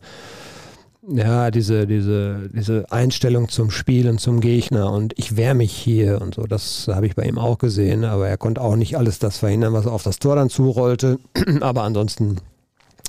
ja, 1.09 1.51
diese, 1.51 1.87
diese, 1.87 2.49
diese 2.53 2.90
Einstellung 2.90 3.49
zum 3.49 3.71
Spiel 3.71 4.09
und 4.09 4.21
zum 4.21 4.40
Gegner 4.40 4.90
und 4.92 5.14
ich 5.16 5.37
wehre 5.37 5.55
mich 5.55 5.73
hier 5.73 6.21
und 6.21 6.35
so, 6.35 6.42
das 6.45 6.88
habe 6.88 7.07
ich 7.07 7.14
bei 7.14 7.25
ihm 7.25 7.38
auch 7.38 7.59
gesehen, 7.59 8.05
aber 8.05 8.29
er 8.29 8.37
konnte 8.37 8.61
auch 8.61 8.77
nicht 8.77 8.97
alles 8.97 9.19
das 9.19 9.38
verhindern, 9.38 9.73
was 9.73 9.87
auf 9.87 10.03
das 10.03 10.19
Tor 10.19 10.37
dann 10.37 10.51
zurollte. 10.51 11.19
aber 11.61 11.83
ansonsten 11.83 12.37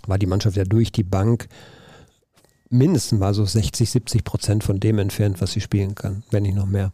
war 0.05 0.19
die 0.19 0.27
Mannschaft 0.27 0.57
ja 0.57 0.63
durch 0.63 0.91
die 0.91 1.03
Bank 1.03 1.47
mindestens 2.69 3.19
mal 3.19 3.33
so 3.33 3.45
60, 3.45 3.89
70 3.89 4.23
Prozent 4.23 4.63
von 4.63 4.79
dem 4.79 4.99
entfernt, 4.99 5.41
was 5.41 5.53
sie 5.53 5.61
spielen 5.61 5.95
kann, 5.95 6.23
wenn 6.29 6.43
nicht 6.43 6.55
noch 6.55 6.67
mehr. 6.67 6.91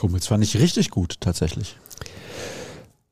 Hummels 0.00 0.26
fand 0.26 0.44
ich 0.44 0.58
richtig 0.58 0.90
gut, 0.90 1.16
tatsächlich. 1.20 1.76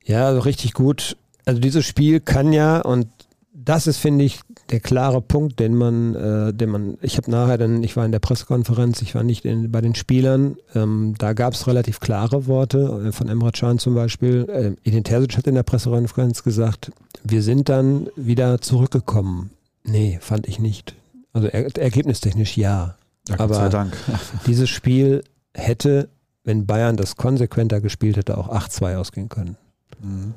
Ja, 0.05 0.27
also 0.27 0.39
richtig 0.39 0.73
gut. 0.73 1.17
Also 1.45 1.59
dieses 1.59 1.85
Spiel 1.85 2.19
kann 2.19 2.53
ja, 2.53 2.79
und 2.79 3.07
das 3.53 3.87
ist, 3.87 3.97
finde 3.97 4.25
ich, 4.25 4.41
der 4.69 4.79
klare 4.79 5.21
Punkt, 5.21 5.59
den 5.59 5.75
man, 5.75 6.15
äh, 6.15 6.53
den 6.53 6.69
man, 6.69 6.97
ich 7.01 7.17
habe 7.17 7.31
nachher 7.31 7.57
dann, 7.57 7.83
ich 7.83 7.95
war 7.97 8.05
in 8.05 8.11
der 8.11 8.19
Pressekonferenz, 8.19 9.01
ich 9.01 9.15
war 9.15 9.23
nicht 9.23 9.45
in, 9.45 9.71
bei 9.71 9.81
den 9.81 9.95
Spielern, 9.95 10.57
ähm, 10.75 11.15
da 11.17 11.33
gab 11.33 11.53
es 11.53 11.67
relativ 11.67 11.99
klare 11.99 12.47
Worte 12.47 13.07
äh, 13.07 13.11
von 13.11 13.27
Emre 13.27 13.51
Can 13.51 13.79
zum 13.79 13.95
Beispiel. 13.95 14.47
Äh, 14.49 14.87
Edin 14.87 15.03
Terzic 15.03 15.37
hat 15.37 15.47
in 15.47 15.55
der 15.55 15.63
Pressekonferenz 15.63 16.43
gesagt, 16.43 16.91
wir 17.23 17.41
sind 17.41 17.69
dann 17.69 18.07
wieder 18.15 18.61
zurückgekommen. 18.61 19.49
Nee, 19.83 20.19
fand 20.21 20.47
ich 20.47 20.59
nicht. 20.59 20.95
Also 21.33 21.47
er, 21.47 21.75
ergebnistechnisch 21.75 22.55
ja. 22.55 22.95
ja 23.27 23.39
Aber 23.39 23.55
sei 23.55 23.69
Dank. 23.69 23.93
dieses 24.45 24.69
Spiel 24.69 25.23
hätte, 25.53 26.09
wenn 26.43 26.67
Bayern 26.67 26.97
das 26.97 27.15
konsequenter 27.15 27.81
gespielt 27.81 28.17
hätte, 28.17 28.37
auch 28.37 28.49
8-2 28.49 28.97
ausgehen 28.97 29.29
können. 29.29 29.57
Mhm. 30.01 30.33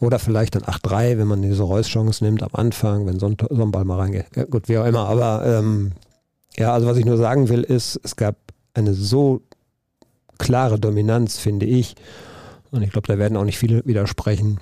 Oder 0.00 0.18
vielleicht 0.18 0.54
dann 0.54 0.62
8-3, 0.62 1.18
wenn 1.18 1.26
man 1.26 1.42
diese 1.42 1.62
Reus-Chance 1.62 2.22
nimmt 2.24 2.42
am 2.42 2.50
Anfang, 2.52 3.06
wenn 3.06 3.18
so 3.18 3.26
ein, 3.26 3.36
so 3.48 3.62
ein 3.62 3.70
Ball 3.70 3.84
mal 3.84 3.98
reingeht. 3.98 4.26
Ja, 4.34 4.44
gut, 4.44 4.68
wie 4.68 4.76
auch 4.78 4.84
immer. 4.84 5.08
Aber 5.08 5.44
ähm, 5.46 5.92
ja, 6.58 6.72
also 6.72 6.86
was 6.86 6.98
ich 6.98 7.06
nur 7.06 7.16
sagen 7.16 7.48
will, 7.48 7.62
ist, 7.62 7.98
es 8.02 8.16
gab 8.16 8.36
eine 8.74 8.92
so 8.92 9.42
klare 10.38 10.78
Dominanz, 10.78 11.38
finde 11.38 11.66
ich. 11.66 11.94
Und 12.70 12.82
ich 12.82 12.90
glaube, 12.90 13.08
da 13.08 13.18
werden 13.18 13.36
auch 13.36 13.44
nicht 13.44 13.58
viele 13.58 13.84
widersprechen, 13.86 14.60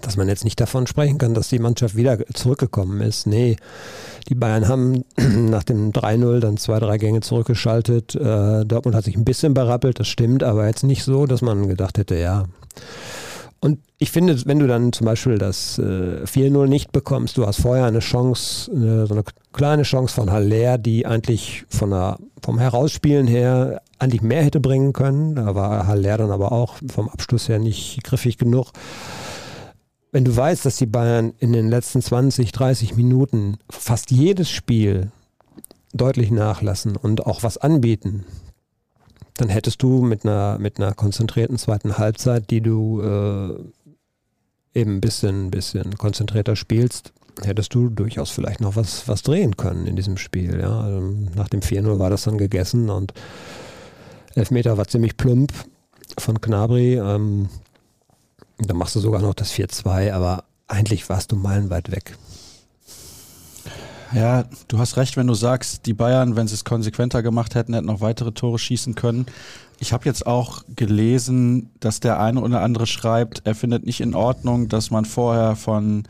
dass 0.00 0.16
man 0.16 0.28
jetzt 0.28 0.44
nicht 0.44 0.60
davon 0.60 0.86
sprechen 0.86 1.18
kann, 1.18 1.34
dass 1.34 1.48
die 1.48 1.58
Mannschaft 1.58 1.96
wieder 1.96 2.18
zurückgekommen 2.32 3.00
ist. 3.00 3.26
Nee, 3.26 3.56
die 4.28 4.34
Bayern 4.34 4.68
haben 4.68 5.04
nach 5.50 5.64
dem 5.64 5.92
3-0 5.92 6.40
dann 6.40 6.56
zwei, 6.56 6.78
drei 6.78 6.98
Gänge 6.98 7.20
zurückgeschaltet. 7.20 8.14
Äh, 8.14 8.64
Dortmund 8.64 8.94
hat 8.94 9.04
sich 9.04 9.16
ein 9.16 9.24
bisschen 9.24 9.54
berappelt, 9.54 10.00
das 10.00 10.08
stimmt, 10.08 10.42
aber 10.42 10.66
jetzt 10.66 10.82
nicht 10.82 11.04
so, 11.04 11.26
dass 11.26 11.42
man 11.42 11.68
gedacht 11.68 11.98
hätte, 11.98 12.16
ja, 12.16 12.44
Und 13.60 13.78
ich 13.98 14.10
finde, 14.10 14.36
wenn 14.46 14.58
du 14.58 14.66
dann 14.66 14.92
zum 14.92 15.06
Beispiel 15.06 15.38
das 15.38 15.78
äh, 15.78 16.24
4-0 16.24 16.66
nicht 16.66 16.92
bekommst, 16.92 17.38
du 17.38 17.46
hast 17.46 17.60
vorher 17.60 17.86
eine 17.86 18.00
Chance, 18.00 18.70
eine, 18.70 19.06
so 19.06 19.14
eine 19.14 19.24
kleine 19.52 19.82
Chance 19.82 20.14
von 20.14 20.30
Haller, 20.30 20.78
die 20.78 21.06
eigentlich 21.06 21.64
von 21.68 21.90
der, 21.90 22.18
vom 22.42 22.58
Herausspielen 22.58 23.26
her 23.26 23.80
eigentlich 23.98 24.22
mehr 24.22 24.44
hätte 24.44 24.60
bringen 24.60 24.92
können. 24.92 25.34
Da 25.34 25.54
war 25.54 25.86
Haller 25.86 26.18
dann 26.18 26.30
aber 26.30 26.52
auch 26.52 26.74
vom 26.88 27.08
Abschluss 27.08 27.48
her 27.48 27.58
nicht 27.58 28.04
griffig 28.04 28.36
genug. 28.36 28.72
Wenn 30.12 30.24
du 30.24 30.36
weißt, 30.36 30.64
dass 30.64 30.76
die 30.76 30.86
Bayern 30.86 31.32
in 31.38 31.52
den 31.52 31.68
letzten 31.68 32.02
20, 32.02 32.52
30 32.52 32.96
Minuten 32.96 33.56
fast 33.70 34.10
jedes 34.10 34.50
Spiel 34.50 35.10
deutlich 35.92 36.30
nachlassen 36.30 36.96
und 36.96 37.26
auch 37.26 37.42
was 37.42 37.58
anbieten, 37.58 38.24
dann 39.36 39.48
hättest 39.48 39.82
du 39.82 40.02
mit 40.02 40.24
einer, 40.24 40.58
mit 40.58 40.78
einer 40.78 40.94
konzentrierten 40.94 41.58
zweiten 41.58 41.98
Halbzeit, 41.98 42.50
die 42.50 42.60
du 42.60 43.02
äh, 43.02 44.78
eben 44.78 44.96
ein 44.96 45.00
bisschen, 45.00 45.50
bisschen 45.50 45.96
konzentrierter 45.98 46.56
spielst, 46.56 47.12
hättest 47.42 47.74
du 47.74 47.88
durchaus 47.88 48.30
vielleicht 48.30 48.60
noch 48.60 48.76
was, 48.76 49.08
was 49.08 49.22
drehen 49.22 49.56
können 49.56 49.86
in 49.86 49.96
diesem 49.96 50.16
Spiel. 50.16 50.60
Ja? 50.60 50.80
Also 50.80 51.00
nach 51.34 51.48
dem 51.48 51.60
4-0 51.60 51.98
war 51.98 52.10
das 52.10 52.24
dann 52.24 52.38
gegessen 52.38 52.88
und 52.88 53.12
Elfmeter 54.34 54.76
war 54.76 54.88
ziemlich 54.88 55.16
plump 55.16 55.52
von 56.18 56.40
Knabri. 56.40 56.94
Ähm, 56.94 57.48
dann 58.58 58.76
machst 58.76 58.96
du 58.96 59.00
sogar 59.00 59.20
noch 59.20 59.34
das 59.34 59.52
4-2, 59.52 60.12
aber 60.12 60.44
eigentlich 60.66 61.08
warst 61.08 61.32
du 61.32 61.36
meilenweit 61.36 61.90
weg. 61.90 62.16
Ja, 64.12 64.44
du 64.68 64.78
hast 64.78 64.96
recht, 64.96 65.16
wenn 65.16 65.26
du 65.26 65.34
sagst, 65.34 65.86
die 65.86 65.94
Bayern, 65.94 66.36
wenn 66.36 66.46
sie 66.46 66.54
es 66.54 66.64
konsequenter 66.64 67.22
gemacht 67.22 67.54
hätten, 67.54 67.74
hätten 67.74 67.86
noch 67.86 68.00
weitere 68.00 68.32
Tore 68.32 68.58
schießen 68.58 68.94
können. 68.94 69.26
Ich 69.78 69.92
habe 69.92 70.04
jetzt 70.04 70.26
auch 70.26 70.62
gelesen, 70.74 71.70
dass 71.80 72.00
der 72.00 72.20
eine 72.20 72.40
oder 72.40 72.62
andere 72.62 72.86
schreibt, 72.86 73.42
er 73.44 73.54
findet 73.54 73.84
nicht 73.84 74.00
in 74.00 74.14
Ordnung, 74.14 74.68
dass 74.68 74.90
man 74.90 75.04
vorher 75.04 75.56
von 75.56 76.04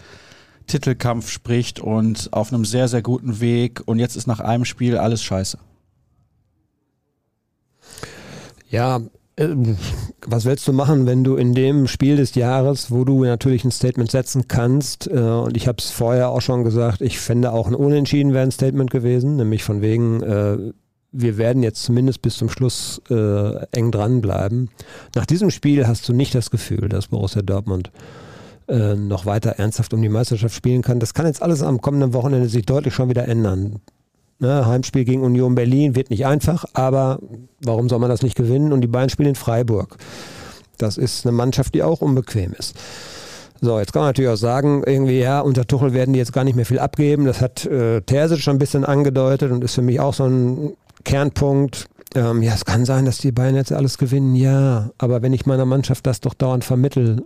Titelkampf 0.66 1.30
spricht 1.30 1.80
und 1.80 2.32
auf 2.32 2.52
einem 2.52 2.64
sehr, 2.64 2.88
sehr 2.88 3.02
guten 3.02 3.40
Weg 3.40 3.82
und 3.86 3.98
jetzt 3.98 4.16
ist 4.16 4.26
nach 4.26 4.40
einem 4.40 4.64
Spiel 4.64 4.98
alles 4.98 5.22
scheiße. 5.22 5.58
Ja, 8.68 9.00
was 9.38 10.46
willst 10.46 10.66
du 10.66 10.72
machen, 10.72 11.04
wenn 11.04 11.22
du 11.22 11.36
in 11.36 11.54
dem 11.54 11.86
Spiel 11.88 12.16
des 12.16 12.34
Jahres, 12.34 12.90
wo 12.90 13.04
du 13.04 13.22
natürlich 13.24 13.64
ein 13.64 13.70
Statement 13.70 14.10
setzen 14.10 14.48
kannst, 14.48 15.08
äh, 15.08 15.18
und 15.18 15.56
ich 15.56 15.68
habe 15.68 15.76
es 15.78 15.90
vorher 15.90 16.30
auch 16.30 16.40
schon 16.40 16.64
gesagt, 16.64 17.02
ich 17.02 17.18
fände 17.18 17.52
auch 17.52 17.66
ein 17.66 17.74
Unentschieden 17.74 18.32
wäre 18.32 18.44
ein 18.44 18.50
Statement 18.50 18.90
gewesen, 18.90 19.36
nämlich 19.36 19.62
von 19.62 19.82
wegen, 19.82 20.22
äh, 20.22 20.72
wir 21.12 21.36
werden 21.36 21.62
jetzt 21.62 21.82
zumindest 21.82 22.22
bis 22.22 22.36
zum 22.36 22.48
Schluss 22.48 23.02
äh, 23.10 23.66
eng 23.72 23.90
dranbleiben. 23.90 24.70
Nach 25.14 25.26
diesem 25.26 25.50
Spiel 25.50 25.86
hast 25.86 26.08
du 26.08 26.14
nicht 26.14 26.34
das 26.34 26.50
Gefühl, 26.50 26.88
dass 26.88 27.08
Borussia 27.08 27.42
Dortmund 27.42 27.90
äh, 28.68 28.94
noch 28.94 29.26
weiter 29.26 29.50
ernsthaft 29.50 29.92
um 29.92 30.00
die 30.00 30.08
Meisterschaft 30.08 30.54
spielen 30.54 30.82
kann. 30.82 30.98
Das 30.98 31.14
kann 31.14 31.26
jetzt 31.26 31.42
alles 31.42 31.62
am 31.62 31.80
kommenden 31.80 32.14
Wochenende 32.14 32.48
sich 32.48 32.64
deutlich 32.64 32.94
schon 32.94 33.10
wieder 33.10 33.28
ändern. 33.28 33.80
Ne, 34.38 34.66
Heimspiel 34.66 35.04
gegen 35.04 35.22
Union 35.22 35.54
Berlin 35.54 35.96
wird 35.96 36.10
nicht 36.10 36.26
einfach, 36.26 36.66
aber 36.74 37.18
warum 37.62 37.88
soll 37.88 37.98
man 37.98 38.10
das 38.10 38.22
nicht 38.22 38.36
gewinnen? 38.36 38.72
Und 38.72 38.82
die 38.82 38.86
beiden 38.86 39.08
spielen 39.08 39.30
in 39.30 39.34
Freiburg. 39.34 39.96
Das 40.76 40.98
ist 40.98 41.24
eine 41.24 41.32
Mannschaft, 41.32 41.74
die 41.74 41.82
auch 41.82 42.02
unbequem 42.02 42.52
ist. 42.52 42.76
So, 43.62 43.78
jetzt 43.78 43.94
kann 43.94 44.02
man 44.02 44.10
natürlich 44.10 44.30
auch 44.30 44.36
sagen, 44.36 44.82
irgendwie, 44.84 45.20
ja, 45.20 45.40
unter 45.40 45.66
Tuchel 45.66 45.94
werden 45.94 46.12
die 46.12 46.18
jetzt 46.18 46.34
gar 46.34 46.44
nicht 46.44 46.56
mehr 46.56 46.66
viel 46.66 46.78
abgeben. 46.78 47.24
Das 47.24 47.40
hat 47.40 47.64
äh, 47.64 48.02
Terzic 48.02 48.40
schon 48.40 48.56
ein 48.56 48.58
bisschen 48.58 48.84
angedeutet 48.84 49.50
und 49.50 49.64
ist 49.64 49.74
für 49.74 49.82
mich 49.82 49.98
auch 50.00 50.12
so 50.12 50.24
ein 50.24 50.76
Kernpunkt. 51.04 51.88
Ähm, 52.14 52.42
ja, 52.42 52.52
es 52.52 52.66
kann 52.66 52.84
sein, 52.84 53.06
dass 53.06 53.18
die 53.18 53.32
Bayern 53.32 53.56
jetzt 53.56 53.72
alles 53.72 53.96
gewinnen, 53.96 54.34
ja. 54.34 54.90
Aber 54.98 55.22
wenn 55.22 55.32
ich 55.32 55.46
meiner 55.46 55.64
Mannschaft 55.64 56.06
das 56.06 56.20
doch 56.20 56.34
dauernd 56.34 56.64
vermittel, 56.64 57.24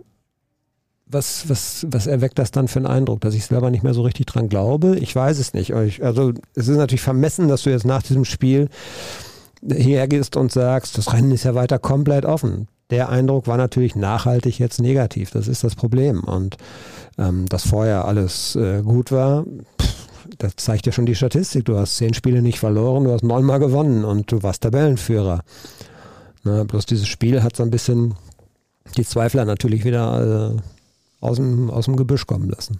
was, 1.11 1.49
was, 1.49 1.85
was 1.89 2.07
erweckt 2.07 2.39
das 2.39 2.51
dann 2.51 2.67
für 2.67 2.79
einen 2.79 2.87
Eindruck, 2.87 3.21
dass 3.21 3.33
ich 3.33 3.45
selber 3.45 3.69
nicht 3.69 3.83
mehr 3.83 3.93
so 3.93 4.01
richtig 4.01 4.25
dran 4.27 4.49
glaube? 4.49 4.97
Ich 4.97 5.15
weiß 5.15 5.39
es 5.39 5.53
nicht. 5.53 5.73
Also 5.73 6.33
es 6.55 6.67
ist 6.67 6.77
natürlich 6.77 7.01
vermessen, 7.01 7.47
dass 7.47 7.63
du 7.63 7.69
jetzt 7.69 7.85
nach 7.85 8.03
diesem 8.03 8.25
Spiel 8.25 8.69
hierher 9.65 10.07
gehst 10.07 10.37
und 10.37 10.51
sagst, 10.51 10.97
das 10.97 11.13
Rennen 11.13 11.31
ist 11.31 11.43
ja 11.43 11.55
weiter 11.55 11.79
komplett 11.79 12.25
offen. 12.25 12.67
Der 12.89 13.09
Eindruck 13.09 13.47
war 13.47 13.57
natürlich 13.57 13.95
nachhaltig 13.95 14.59
jetzt 14.59 14.81
negativ. 14.81 15.31
Das 15.31 15.47
ist 15.47 15.63
das 15.63 15.75
Problem. 15.75 16.23
Und 16.23 16.57
ähm, 17.17 17.47
dass 17.47 17.67
vorher 17.67 18.05
alles 18.05 18.55
äh, 18.55 18.81
gut 18.81 19.11
war, 19.11 19.45
pff, 19.79 20.07
das 20.37 20.55
zeigt 20.57 20.85
ja 20.85 20.91
schon 20.91 21.05
die 21.05 21.15
Statistik. 21.15 21.65
Du 21.65 21.77
hast 21.77 21.97
zehn 21.97 22.13
Spiele 22.13 22.41
nicht 22.41 22.59
verloren, 22.59 23.03
du 23.03 23.11
hast 23.11 23.23
neunmal 23.23 23.59
gewonnen 23.59 24.03
und 24.03 24.31
du 24.31 24.43
warst 24.43 24.63
Tabellenführer. 24.63 25.41
Na, 26.43 26.63
bloß 26.63 26.85
dieses 26.85 27.07
Spiel 27.07 27.43
hat 27.43 27.55
so 27.55 27.63
ein 27.63 27.71
bisschen 27.71 28.15
die 28.97 29.05
Zweifler 29.05 29.45
natürlich 29.45 29.85
wieder 29.85 30.53
äh, 30.55 30.61
aus 31.21 31.37
dem, 31.37 31.69
aus 31.69 31.85
dem 31.85 31.95
Gebüsch 31.95 32.27
kommen 32.27 32.49
lassen. 32.49 32.79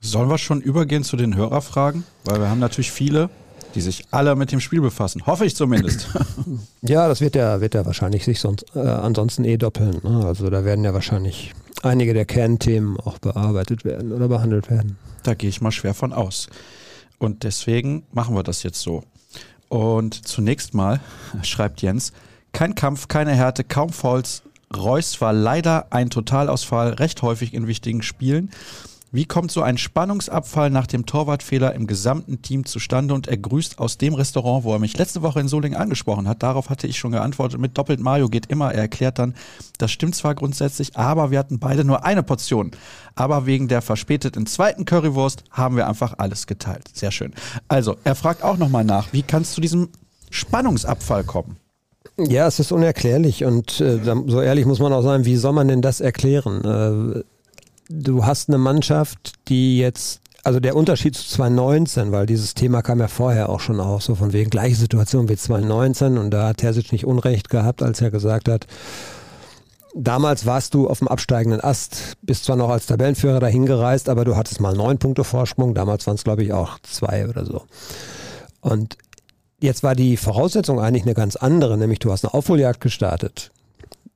Sollen 0.00 0.28
wir 0.28 0.38
schon 0.38 0.60
übergehen 0.60 1.04
zu 1.04 1.16
den 1.16 1.36
Hörerfragen? 1.36 2.04
Weil 2.24 2.40
wir 2.40 2.50
haben 2.50 2.58
natürlich 2.58 2.90
viele, 2.90 3.30
die 3.74 3.80
sich 3.80 4.04
alle 4.10 4.34
mit 4.36 4.52
dem 4.52 4.60
Spiel 4.60 4.80
befassen. 4.80 5.24
Hoffe 5.26 5.46
ich 5.46 5.56
zumindest. 5.56 6.08
ja, 6.82 7.08
das 7.08 7.20
wird 7.20 7.36
ja, 7.36 7.60
wird 7.60 7.74
ja 7.74 7.86
wahrscheinlich 7.86 8.24
sich 8.24 8.40
sonst 8.40 8.66
äh, 8.74 8.80
ansonsten 8.80 9.44
eh 9.44 9.56
doppeln. 9.56 10.00
Ne? 10.02 10.26
Also 10.26 10.50
da 10.50 10.64
werden 10.64 10.84
ja 10.84 10.92
wahrscheinlich 10.92 11.54
einige 11.82 12.14
der 12.14 12.24
Kernthemen 12.24 12.98
auch 12.98 13.18
bearbeitet 13.18 13.84
werden 13.84 14.12
oder 14.12 14.28
behandelt 14.28 14.70
werden. 14.70 14.98
Da 15.22 15.34
gehe 15.34 15.48
ich 15.48 15.60
mal 15.60 15.72
schwer 15.72 15.94
von 15.94 16.12
aus. 16.12 16.48
Und 17.18 17.44
deswegen 17.44 18.04
machen 18.12 18.34
wir 18.34 18.42
das 18.42 18.64
jetzt 18.64 18.80
so. 18.80 19.04
Und 19.68 20.26
zunächst 20.26 20.74
mal 20.74 21.00
schreibt 21.42 21.80
Jens, 21.80 22.12
kein 22.52 22.74
Kampf, 22.74 23.08
keine 23.08 23.32
Härte, 23.34 23.62
kaum 23.64 23.90
Fouls, 23.90 24.42
Reus 24.76 25.20
war 25.20 25.32
leider 25.32 25.86
ein 25.90 26.10
Totalausfall, 26.10 26.94
recht 26.94 27.22
häufig 27.22 27.54
in 27.54 27.66
wichtigen 27.66 28.02
Spielen. 28.02 28.50
Wie 29.14 29.26
kommt 29.26 29.52
so 29.52 29.60
ein 29.60 29.76
Spannungsabfall 29.76 30.70
nach 30.70 30.86
dem 30.86 31.04
Torwartfehler 31.04 31.74
im 31.74 31.86
gesamten 31.86 32.40
Team 32.40 32.64
zustande? 32.64 33.12
Und 33.12 33.28
er 33.28 33.36
grüßt 33.36 33.78
aus 33.78 33.98
dem 33.98 34.14
Restaurant, 34.14 34.64
wo 34.64 34.72
er 34.72 34.78
mich 34.78 34.96
letzte 34.96 35.20
Woche 35.20 35.38
in 35.38 35.48
Solingen 35.48 35.78
angesprochen 35.78 36.26
hat. 36.26 36.42
Darauf 36.42 36.70
hatte 36.70 36.86
ich 36.86 36.98
schon 36.98 37.12
geantwortet 37.12 37.60
mit 37.60 37.76
doppelt 37.76 38.00
Mario 38.00 38.30
geht 38.30 38.46
immer. 38.46 38.72
Er 38.72 38.80
erklärt 38.80 39.18
dann, 39.18 39.34
das 39.76 39.90
stimmt 39.90 40.14
zwar 40.14 40.34
grundsätzlich, 40.34 40.96
aber 40.96 41.30
wir 41.30 41.38
hatten 41.38 41.58
beide 41.58 41.84
nur 41.84 42.06
eine 42.06 42.22
Portion. 42.22 42.70
Aber 43.14 43.44
wegen 43.44 43.68
der 43.68 43.82
verspäteten 43.82 44.46
zweiten 44.46 44.86
Currywurst 44.86 45.44
haben 45.50 45.76
wir 45.76 45.86
einfach 45.86 46.14
alles 46.16 46.46
geteilt. 46.46 46.88
Sehr 46.94 47.10
schön. 47.10 47.34
Also, 47.68 47.96
er 48.04 48.14
fragt 48.14 48.42
auch 48.42 48.56
nochmal 48.56 48.84
nach, 48.84 49.12
wie 49.12 49.22
kann 49.22 49.42
es 49.42 49.52
zu 49.52 49.60
diesem 49.60 49.90
Spannungsabfall 50.30 51.24
kommen? 51.24 51.58
Ja, 52.28 52.46
es 52.46 52.58
ist 52.60 52.72
unerklärlich 52.72 53.44
und 53.44 53.80
äh, 53.80 53.98
so 54.26 54.40
ehrlich 54.40 54.66
muss 54.66 54.80
man 54.80 54.92
auch 54.92 55.02
sein, 55.02 55.24
wie 55.24 55.36
soll 55.36 55.52
man 55.52 55.68
denn 55.68 55.82
das 55.82 56.00
erklären? 56.00 56.64
Äh, 56.64 57.22
du 57.88 58.24
hast 58.24 58.48
eine 58.48 58.58
Mannschaft, 58.58 59.32
die 59.48 59.78
jetzt, 59.78 60.20
also 60.44 60.60
der 60.60 60.76
Unterschied 60.76 61.16
zu 61.16 61.28
2019, 61.28 62.12
weil 62.12 62.26
dieses 62.26 62.54
Thema 62.54 62.82
kam 62.82 63.00
ja 63.00 63.08
vorher 63.08 63.48
auch 63.48 63.60
schon 63.60 63.80
auf, 63.80 64.02
so 64.02 64.14
von 64.14 64.32
wegen 64.32 64.50
gleiche 64.50 64.76
Situation 64.76 65.28
wie 65.28 65.36
2019 65.36 66.18
und 66.18 66.30
da 66.30 66.48
hat 66.48 66.58
Terzic 66.58 66.92
nicht 66.92 67.06
Unrecht 67.06 67.48
gehabt, 67.48 67.82
als 67.82 68.00
er 68.00 68.10
gesagt 68.10 68.48
hat, 68.48 68.66
Damals 69.94 70.46
warst 70.46 70.72
du 70.72 70.88
auf 70.88 71.00
dem 71.00 71.08
absteigenden 71.08 71.60
Ast, 71.60 72.14
bist 72.22 72.46
zwar 72.46 72.56
noch 72.56 72.70
als 72.70 72.86
Tabellenführer 72.86 73.40
dahin 73.40 73.66
gereist, 73.66 74.08
aber 74.08 74.24
du 74.24 74.36
hattest 74.36 74.58
mal 74.58 74.74
neun 74.74 74.98
Punkte 74.98 75.22
Vorsprung. 75.22 75.74
Damals 75.74 76.06
waren 76.06 76.14
es, 76.14 76.24
glaube 76.24 76.42
ich, 76.42 76.54
auch 76.54 76.78
zwei 76.82 77.28
oder 77.28 77.44
so. 77.44 77.64
Und 78.62 78.96
Jetzt 79.62 79.84
war 79.84 79.94
die 79.94 80.16
Voraussetzung 80.16 80.80
eigentlich 80.80 81.04
eine 81.04 81.14
ganz 81.14 81.36
andere, 81.36 81.78
nämlich 81.78 82.00
du 82.00 82.10
hast 82.10 82.24
eine 82.24 82.34
Aufholjagd 82.34 82.80
gestartet. 82.80 83.52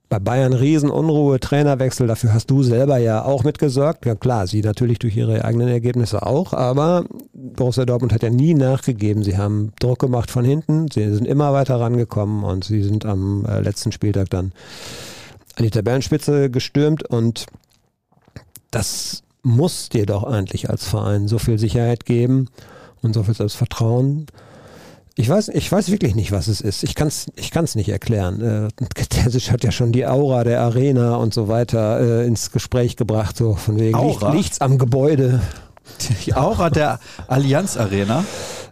Bei 0.08 0.18
Bayern 0.18 0.52
Riesenunruhe, 0.52 1.38
Trainerwechsel, 1.38 2.08
dafür 2.08 2.34
hast 2.34 2.50
du 2.50 2.64
selber 2.64 2.98
ja 2.98 3.24
auch 3.24 3.44
mitgesorgt. 3.44 4.06
Ja 4.06 4.16
klar, 4.16 4.48
sie 4.48 4.60
natürlich 4.60 4.98
durch 4.98 5.16
ihre 5.16 5.44
eigenen 5.44 5.68
Ergebnisse 5.68 6.26
auch, 6.26 6.52
aber 6.52 7.04
Borussia 7.32 7.84
Dortmund 7.84 8.12
hat 8.12 8.24
ja 8.24 8.30
nie 8.30 8.54
nachgegeben. 8.54 9.22
Sie 9.22 9.38
haben 9.38 9.72
Druck 9.78 10.00
gemacht 10.00 10.32
von 10.32 10.44
hinten, 10.44 10.90
sie 10.90 11.14
sind 11.14 11.28
immer 11.28 11.52
weiter 11.52 11.78
rangekommen 11.78 12.42
und 12.42 12.64
sie 12.64 12.82
sind 12.82 13.06
am 13.06 13.44
äh, 13.46 13.60
letzten 13.60 13.92
Spieltag 13.92 14.28
dann 14.30 14.50
an 15.54 15.62
die 15.62 15.70
Tabellenspitze 15.70 16.50
gestürmt 16.50 17.04
und 17.04 17.46
das 18.72 19.22
muss 19.44 19.90
dir 19.90 20.06
doch 20.06 20.24
eigentlich 20.24 20.70
als 20.70 20.88
Verein 20.88 21.28
so 21.28 21.38
viel 21.38 21.60
Sicherheit 21.60 22.04
geben 22.04 22.48
und 23.00 23.14
so 23.14 23.22
viel 23.22 23.34
Selbstvertrauen. 23.34 24.26
Ich 25.18 25.30
weiß, 25.30 25.48
ich 25.48 25.72
weiß 25.72 25.90
wirklich 25.90 26.14
nicht, 26.14 26.30
was 26.30 26.46
es 26.46 26.60
ist. 26.60 26.82
Ich 26.82 26.94
kann 26.94 27.08
es 27.08 27.32
ich 27.36 27.50
kann's 27.50 27.74
nicht 27.74 27.88
erklären. 27.88 28.70
Äh, 28.70 28.84
Terzic 29.08 29.50
hat 29.50 29.64
ja 29.64 29.72
schon 29.72 29.90
die 29.90 30.06
Aura 30.06 30.44
der 30.44 30.60
Arena 30.60 31.16
und 31.16 31.32
so 31.32 31.48
weiter 31.48 32.00
äh, 32.00 32.26
ins 32.26 32.52
Gespräch 32.52 32.96
gebracht, 32.96 33.34
so 33.36 33.54
von 33.54 33.80
wegen 33.80 33.94
Aura? 33.94 34.34
nichts 34.34 34.60
am 34.60 34.76
Gebäude. 34.76 35.40
Die 36.26 36.34
Aura 36.34 36.68
der 36.68 37.00
Allianz 37.28 37.78
Arena? 37.78 38.24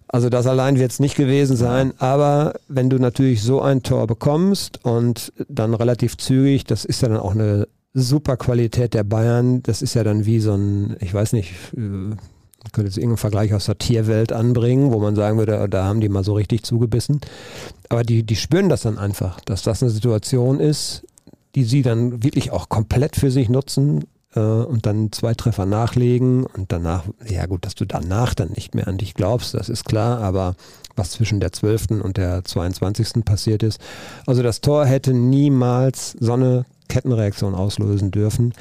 Also 0.08 0.28
das 0.28 0.46
allein 0.46 0.78
wird 0.78 0.92
es 0.92 1.00
nicht 1.00 1.16
gewesen 1.16 1.56
sein, 1.56 1.94
aber 1.98 2.54
wenn 2.68 2.90
du 2.90 2.98
natürlich 2.98 3.42
so 3.42 3.62
ein 3.62 3.82
Tor 3.82 4.06
bekommst 4.06 4.84
und 4.84 5.32
dann 5.48 5.74
relativ 5.74 6.18
zügig, 6.18 6.64
das 6.64 6.84
ist 6.84 7.02
ja 7.02 7.08
dann 7.08 7.18
auch 7.18 7.32
eine 7.32 7.66
super 7.94 8.36
Qualität 8.36 8.94
der 8.94 9.02
Bayern, 9.02 9.62
das 9.62 9.80
ist 9.80 9.94
ja 9.94 10.04
dann 10.04 10.26
wie 10.26 10.40
so 10.40 10.54
ein, 10.54 10.96
ich 11.00 11.14
weiß 11.14 11.32
nicht, 11.32 11.54
ich 12.64 12.72
könnte 12.72 12.88
jetzt 12.88 12.96
irgendeinen 12.96 13.18
Vergleich 13.18 13.54
aus 13.54 13.66
der 13.66 13.78
Tierwelt 13.78 14.32
anbringen, 14.32 14.92
wo 14.92 14.98
man 14.98 15.14
sagen 15.14 15.38
würde, 15.38 15.68
da 15.68 15.84
haben 15.84 16.00
die 16.00 16.08
mal 16.08 16.24
so 16.24 16.34
richtig 16.34 16.62
zugebissen. 16.64 17.20
Aber 17.88 18.02
die, 18.02 18.22
die 18.22 18.36
spüren 18.36 18.68
das 18.68 18.82
dann 18.82 18.98
einfach, 18.98 19.40
dass 19.40 19.62
das 19.62 19.82
eine 19.82 19.90
Situation 19.90 20.60
ist, 20.60 21.04
die 21.54 21.64
sie 21.64 21.82
dann 21.82 22.22
wirklich 22.22 22.50
auch 22.50 22.68
komplett 22.68 23.16
für 23.16 23.30
sich 23.30 23.48
nutzen 23.48 24.04
äh, 24.34 24.40
und 24.40 24.86
dann 24.86 25.12
zwei 25.12 25.34
Treffer 25.34 25.66
nachlegen 25.66 26.44
und 26.44 26.72
danach, 26.72 27.04
ja 27.26 27.46
gut, 27.46 27.64
dass 27.64 27.74
du 27.74 27.84
danach 27.84 28.34
dann 28.34 28.50
nicht 28.50 28.74
mehr 28.74 28.88
an 28.88 28.98
dich 28.98 29.14
glaubst, 29.14 29.54
das 29.54 29.68
ist 29.68 29.84
klar, 29.84 30.20
aber 30.20 30.54
was 30.96 31.10
zwischen 31.10 31.40
der 31.40 31.52
12. 31.52 32.02
und 32.02 32.16
der 32.16 32.44
22. 32.44 33.24
passiert 33.24 33.62
ist. 33.62 33.80
Also 34.26 34.42
das 34.42 34.60
Tor 34.60 34.86
hätte 34.86 35.12
niemals 35.12 36.16
so 36.18 36.32
eine 36.32 36.64
Kettenreaktion 36.88 37.54
auslösen 37.54 38.10
dürfen. 38.10 38.52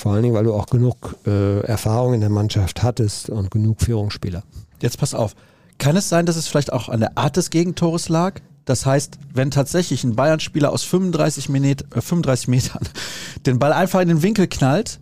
Vor 0.00 0.14
allen 0.14 0.22
Dingen, 0.22 0.34
weil 0.34 0.44
du 0.44 0.54
auch 0.54 0.64
genug 0.64 1.14
äh, 1.26 1.60
Erfahrung 1.60 2.14
in 2.14 2.20
der 2.20 2.30
Mannschaft 2.30 2.82
hattest 2.82 3.28
und 3.28 3.50
genug 3.50 3.82
Führungsspieler. 3.82 4.42
Jetzt 4.80 4.96
pass 4.96 5.12
auf. 5.12 5.34
Kann 5.76 5.94
es 5.94 6.08
sein, 6.08 6.24
dass 6.24 6.36
es 6.36 6.48
vielleicht 6.48 6.72
auch 6.72 6.88
an 6.88 7.00
der 7.00 7.18
Art 7.18 7.36
des 7.36 7.50
Gegentores 7.50 8.08
lag? 8.08 8.40
Das 8.64 8.86
heißt, 8.86 9.18
wenn 9.34 9.50
tatsächlich 9.50 10.02
ein 10.02 10.16
Bayern-Spieler 10.16 10.72
aus 10.72 10.84
35, 10.84 11.50
Menet, 11.50 11.82
äh, 11.94 12.00
35 12.00 12.48
Metern 12.48 12.80
den 13.46 13.58
Ball 13.58 13.74
einfach 13.74 14.00
in 14.00 14.08
den 14.08 14.22
Winkel 14.22 14.46
knallt, 14.46 15.00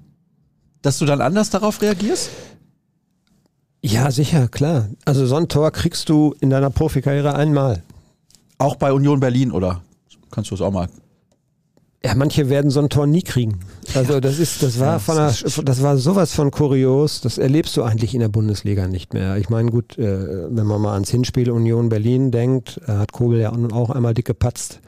dass 0.83 0.99
du 0.99 1.07
dann 1.07 1.21
anders 1.21 1.51
darauf 1.51 1.81
reagierst? 1.81 2.31
Ja, 3.81 4.11
sicher, 4.11 4.49
klar. 4.49 4.89
Also 5.05 5.27
so 5.27 5.37
ein 5.37 5.47
Tor 5.47 5.71
kriegst 5.71 6.09
du 6.09 6.35
in 6.41 6.51
deiner 6.51 6.71
Profikarriere 6.71 7.37
einmal. 7.37 7.85
Auch 8.59 8.75
bei 8.75 8.93
Union 8.93 9.21
Berlin, 9.21 9.53
oder? 9.53 9.81
Kannst 10.33 10.51
du 10.51 10.57
es 10.57 10.61
auch 10.61 10.73
mal 10.73 10.89
ja, 12.05 12.15
manche 12.15 12.49
werden 12.49 12.71
so 12.71 12.81
ein 12.81 12.89
Tor 12.89 13.07
nie 13.07 13.23
kriegen. 13.23 13.61
Also 13.95 14.21
das 14.21 14.39
ist, 14.39 14.63
das 14.63 14.79
war 14.79 15.01
von 15.01 15.17
der, 15.17 15.35
das 15.65 15.83
war 15.83 15.97
sowas 15.97 16.35
von 16.35 16.51
kurios. 16.51 17.21
Das 17.21 17.39
erlebst 17.39 17.77
du 17.77 17.83
eigentlich 17.83 18.15
in 18.15 18.21
der 18.21 18.29
Bundesliga 18.29 18.87
nicht 18.87 19.15
mehr. 19.15 19.37
Ich 19.37 19.49
meine, 19.49 19.71
gut, 19.71 19.99
äh, 19.99 20.55
wenn 20.55 20.67
man 20.67 20.81
mal 20.81 20.95
ans 20.95 21.11
Hinspiel 21.11 21.51
Union 21.51 21.89
Berlin 21.89 22.31
denkt, 22.31 22.81
hat 22.87 23.13
Kobel 23.13 23.41
ja 23.41 23.53
auch 23.73 23.91
einmal 23.91 24.15
dick 24.15 24.27
gepatzt. 24.27 24.81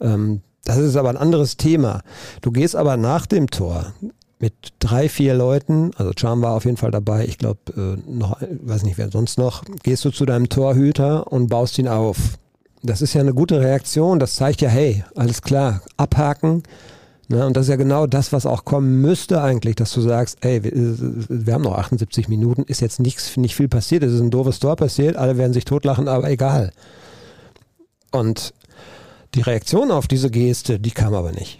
Ähm, 0.00 0.40
das 0.64 0.78
ist 0.78 0.96
aber 0.96 1.10
ein 1.10 1.16
anderes 1.16 1.56
Thema. 1.56 2.00
Du 2.40 2.50
gehst 2.50 2.74
aber 2.76 2.96
nach 2.96 3.26
dem 3.26 3.50
Tor 3.50 3.92
mit 4.38 4.52
drei, 4.78 5.08
vier 5.08 5.34
Leuten, 5.34 5.92
also 5.96 6.12
Charm 6.16 6.42
war 6.42 6.52
auf 6.52 6.64
jeden 6.64 6.76
Fall 6.76 6.90
dabei, 6.90 7.24
ich 7.24 7.38
glaube 7.38 7.60
äh, 7.76 8.10
noch, 8.10 8.40
weiß 8.40 8.82
nicht 8.82 8.98
wer 8.98 9.10
sonst 9.10 9.38
noch, 9.38 9.62
gehst 9.82 10.04
du 10.04 10.10
zu 10.10 10.26
deinem 10.26 10.48
Torhüter 10.48 11.32
und 11.32 11.48
baust 11.48 11.78
ihn 11.78 11.88
auf. 11.88 12.16
Das 12.82 13.00
ist 13.00 13.14
ja 13.14 13.22
eine 13.22 13.32
gute 13.32 13.60
Reaktion. 13.60 14.18
Das 14.18 14.34
zeigt 14.34 14.60
ja, 14.60 14.68
hey, 14.68 15.04
alles 15.14 15.40
klar, 15.40 15.80
abhaken. 15.96 16.62
Ne? 17.28 17.46
Und 17.46 17.56
das 17.56 17.66
ist 17.66 17.70
ja 17.70 17.76
genau 17.76 18.06
das, 18.06 18.32
was 18.32 18.46
auch 18.46 18.64
kommen 18.64 19.00
müsste 19.00 19.42
eigentlich, 19.42 19.76
dass 19.76 19.92
du 19.92 20.00
sagst, 20.00 20.38
hey, 20.42 20.62
wir, 20.62 20.72
wir 20.74 21.54
haben 21.54 21.62
noch 21.62 21.76
78 21.76 22.28
Minuten, 22.28 22.64
ist 22.64 22.80
jetzt 22.80 23.00
nichts, 23.00 23.36
nicht 23.36 23.54
viel 23.54 23.68
passiert, 23.68 24.02
es 24.02 24.12
ist 24.12 24.20
ein 24.20 24.30
doofes 24.30 24.58
Tor 24.58 24.76
passiert, 24.76 25.16
alle 25.16 25.38
werden 25.38 25.52
sich 25.52 25.64
totlachen, 25.64 26.08
aber 26.08 26.30
egal. 26.30 26.72
Und 28.10 28.54
die 29.34 29.42
Reaktion 29.42 29.90
auf 29.90 30.06
diese 30.06 30.30
Geste, 30.30 30.78
die 30.78 30.92
kam 30.92 31.14
aber 31.14 31.32
nicht. 31.32 31.58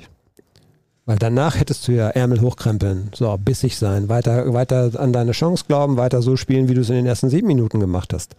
Weil 1.06 1.18
danach 1.18 1.58
hättest 1.58 1.86
du 1.86 1.92
ja 1.92 2.08
Ärmel 2.08 2.40
hochkrempeln, 2.40 3.10
so 3.14 3.36
bissig 3.36 3.76
sein, 3.76 4.08
weiter, 4.08 4.54
weiter 4.54 4.92
an 4.98 5.12
deine 5.12 5.32
Chance 5.32 5.64
glauben, 5.68 5.96
weiter 5.96 6.22
so 6.22 6.36
spielen, 6.36 6.68
wie 6.68 6.74
du 6.74 6.80
es 6.80 6.88
in 6.88 6.96
den 6.96 7.06
ersten 7.06 7.28
sieben 7.28 7.48
Minuten 7.48 7.80
gemacht 7.80 8.12
hast 8.14 8.36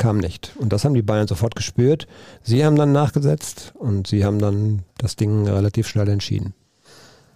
kam 0.00 0.16
nicht. 0.16 0.52
Und 0.58 0.72
das 0.72 0.84
haben 0.84 0.94
die 0.94 1.02
Bayern 1.02 1.28
sofort 1.28 1.54
gespürt. 1.54 2.08
Sie 2.42 2.64
haben 2.64 2.74
dann 2.74 2.90
nachgesetzt 2.90 3.72
und 3.78 4.06
sie 4.06 4.24
haben 4.24 4.38
dann 4.38 4.82
das 4.98 5.14
Ding 5.14 5.46
relativ 5.46 5.86
schnell 5.86 6.08
entschieden. 6.08 6.54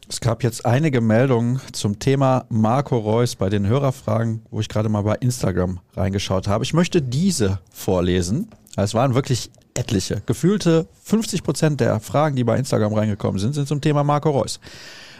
Es 0.09 0.20
gab 0.20 0.42
jetzt 0.42 0.66
einige 0.66 1.00
Meldungen 1.00 1.61
zum 1.72 1.98
Thema 1.98 2.46
Marco 2.48 2.96
Reus 2.98 3.37
bei 3.37 3.48
den 3.48 3.66
Hörerfragen, 3.66 4.42
wo 4.50 4.61
ich 4.61 4.68
gerade 4.68 4.88
mal 4.88 5.03
bei 5.03 5.14
Instagram 5.16 5.81
reingeschaut 5.94 6.48
habe. 6.48 6.64
Ich 6.64 6.74
möchte 6.74 7.03
diese 7.03 7.61
vorlesen. 7.70 8.48
Es 8.77 8.94
waren 8.94 9.14
wirklich 9.14 9.50
etliche. 9.74 10.22
Gefühlte 10.27 10.87
50 11.03 11.42
Prozent 11.42 11.81
der 11.81 12.00
Fragen, 12.00 12.35
die 12.37 12.44
bei 12.44 12.57
Instagram 12.57 12.94
reingekommen 12.94 13.38
sind, 13.38 13.55
sind 13.55 13.68
zum 13.68 13.81
Thema 13.81 14.05
Marco 14.05 14.31
Reus. 14.31 14.59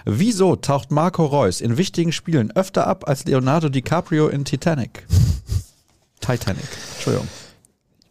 Wieso 0.07 0.57
taucht 0.57 0.91
Marco 0.91 1.25
Reus 1.25 1.61
in 1.61 1.77
wichtigen 1.77 2.13
Spielen 2.13 2.53
öfter 2.53 2.87
ab 2.87 3.07
als 3.07 3.25
Leonardo 3.25 3.69
DiCaprio 3.69 4.29
in 4.29 4.45
Titanic? 4.45 5.07
Titanic. 6.25 6.65
Entschuldigung. 6.95 7.29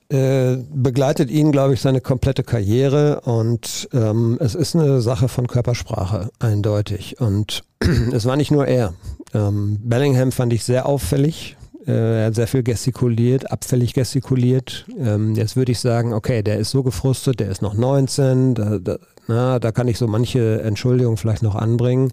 Äh, 0.09 0.57
begleitet 0.71 1.31
ihn, 1.31 1.51
glaube 1.51 1.73
ich, 1.73 1.81
seine 1.81 1.99
komplette 1.99 2.43
Karriere 2.43 3.21
und 3.21 3.89
ähm, 3.93 4.37
es 4.39 4.53
ist 4.53 4.75
eine 4.75 5.01
Sache 5.01 5.27
von 5.27 5.47
Körpersprache, 5.47 6.29
eindeutig. 6.39 7.19
Und 7.19 7.63
es 8.11 8.25
war 8.25 8.35
nicht 8.35 8.51
nur 8.51 8.67
er. 8.67 8.93
Ähm, 9.33 9.79
Bellingham 9.81 10.31
fand 10.31 10.53
ich 10.53 10.63
sehr 10.63 10.85
auffällig. 10.85 11.57
Äh, 11.87 12.19
er 12.19 12.25
hat 12.27 12.35
sehr 12.35 12.47
viel 12.47 12.61
gestikuliert, 12.61 13.51
abfällig 13.51 13.93
gestikuliert. 13.93 14.85
Ähm, 14.99 15.33
jetzt 15.33 15.55
würde 15.55 15.71
ich 15.71 15.79
sagen, 15.79 16.13
okay, 16.13 16.43
der 16.43 16.59
ist 16.59 16.69
so 16.69 16.83
gefrustet, 16.83 17.39
der 17.39 17.49
ist 17.49 17.63
noch 17.63 17.73
19, 17.73 18.53
da, 18.53 18.77
da, 18.77 18.97
na, 19.27 19.57
da 19.57 19.71
kann 19.71 19.87
ich 19.87 19.97
so 19.97 20.07
manche 20.07 20.61
Entschuldigung 20.61 21.17
vielleicht 21.17 21.41
noch 21.41 21.55
anbringen. 21.55 22.11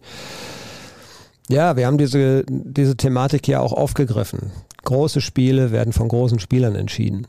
Ja, 1.51 1.77
wir 1.77 1.87
haben 1.87 1.99
diese, 1.99 2.45
diese 2.49 2.97
Thematik 2.97 3.49
ja 3.49 3.61
auch 3.61 3.73
aufgegriffen. 3.73 4.53
Große 4.85 5.21
Spiele 5.21 5.73
werden 5.73 5.93
von 5.93 6.09
großen 6.09 6.39
Spielern 6.39 6.77
entschieden. 6.77 7.27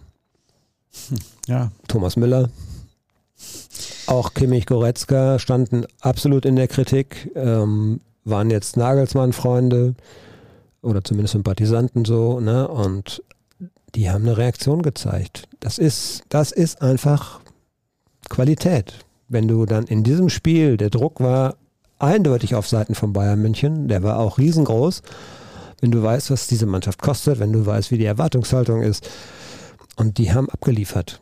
Ja. 1.48 1.72
Thomas 1.88 2.18
Müller, 2.18 2.50
auch 4.06 4.34
Kimmich 4.34 4.68
Goretzka 4.68 5.40
standen 5.40 5.86
absolut 6.02 6.46
in 6.46 6.56
der 6.56 6.68
Kritik, 6.68 7.32
ähm, 7.36 8.02
waren 8.24 8.52
jetzt 8.52 8.78
Nagelsmann-Freunde 8.78 9.96
oder 10.82 11.04
zumindest 11.04 11.32
Sympathisanten 11.34 12.06
so, 12.06 12.40
ne? 12.40 12.68
Und 12.68 13.24
die 13.96 14.10
haben 14.10 14.24
eine 14.24 14.38
Reaktion 14.38 14.84
gezeigt. 14.84 15.48
Das 15.60 15.78
ist, 15.80 16.24
das 16.30 16.52
ist 16.52 16.82
einfach 16.82 17.40
Qualität. 18.30 18.94
Wenn 19.28 19.48
du 19.48 19.66
dann 19.66 19.86
in 19.86 20.04
diesem 20.04 20.30
Spiel, 20.30 20.78
der 20.78 20.90
Druck 20.90 21.20
war 21.20 21.56
eindeutig 22.04 22.56
auf 22.56 22.68
Seiten 22.68 22.96
von 22.96 23.14
Bayern 23.14 23.42
München. 23.42 23.88
Der 23.88 24.04
war 24.04 24.20
auch 24.20 24.38
riesengroß. 24.38 25.02
Wenn 25.82 25.92
du 25.92 26.02
weißt, 26.04 26.30
was 26.32 26.48
diese 26.48 26.66
Mannschaft 26.66 27.02
kostet, 27.02 27.40
wenn 27.40 27.54
du 27.54 27.66
weißt, 27.66 27.92
wie 27.92 27.98
die 27.98 28.06
Erwartungshaltung 28.06 28.82
ist. 28.82 29.10
Und 29.96 30.18
die 30.18 30.34
haben 30.34 30.50
abgeliefert. 30.50 31.20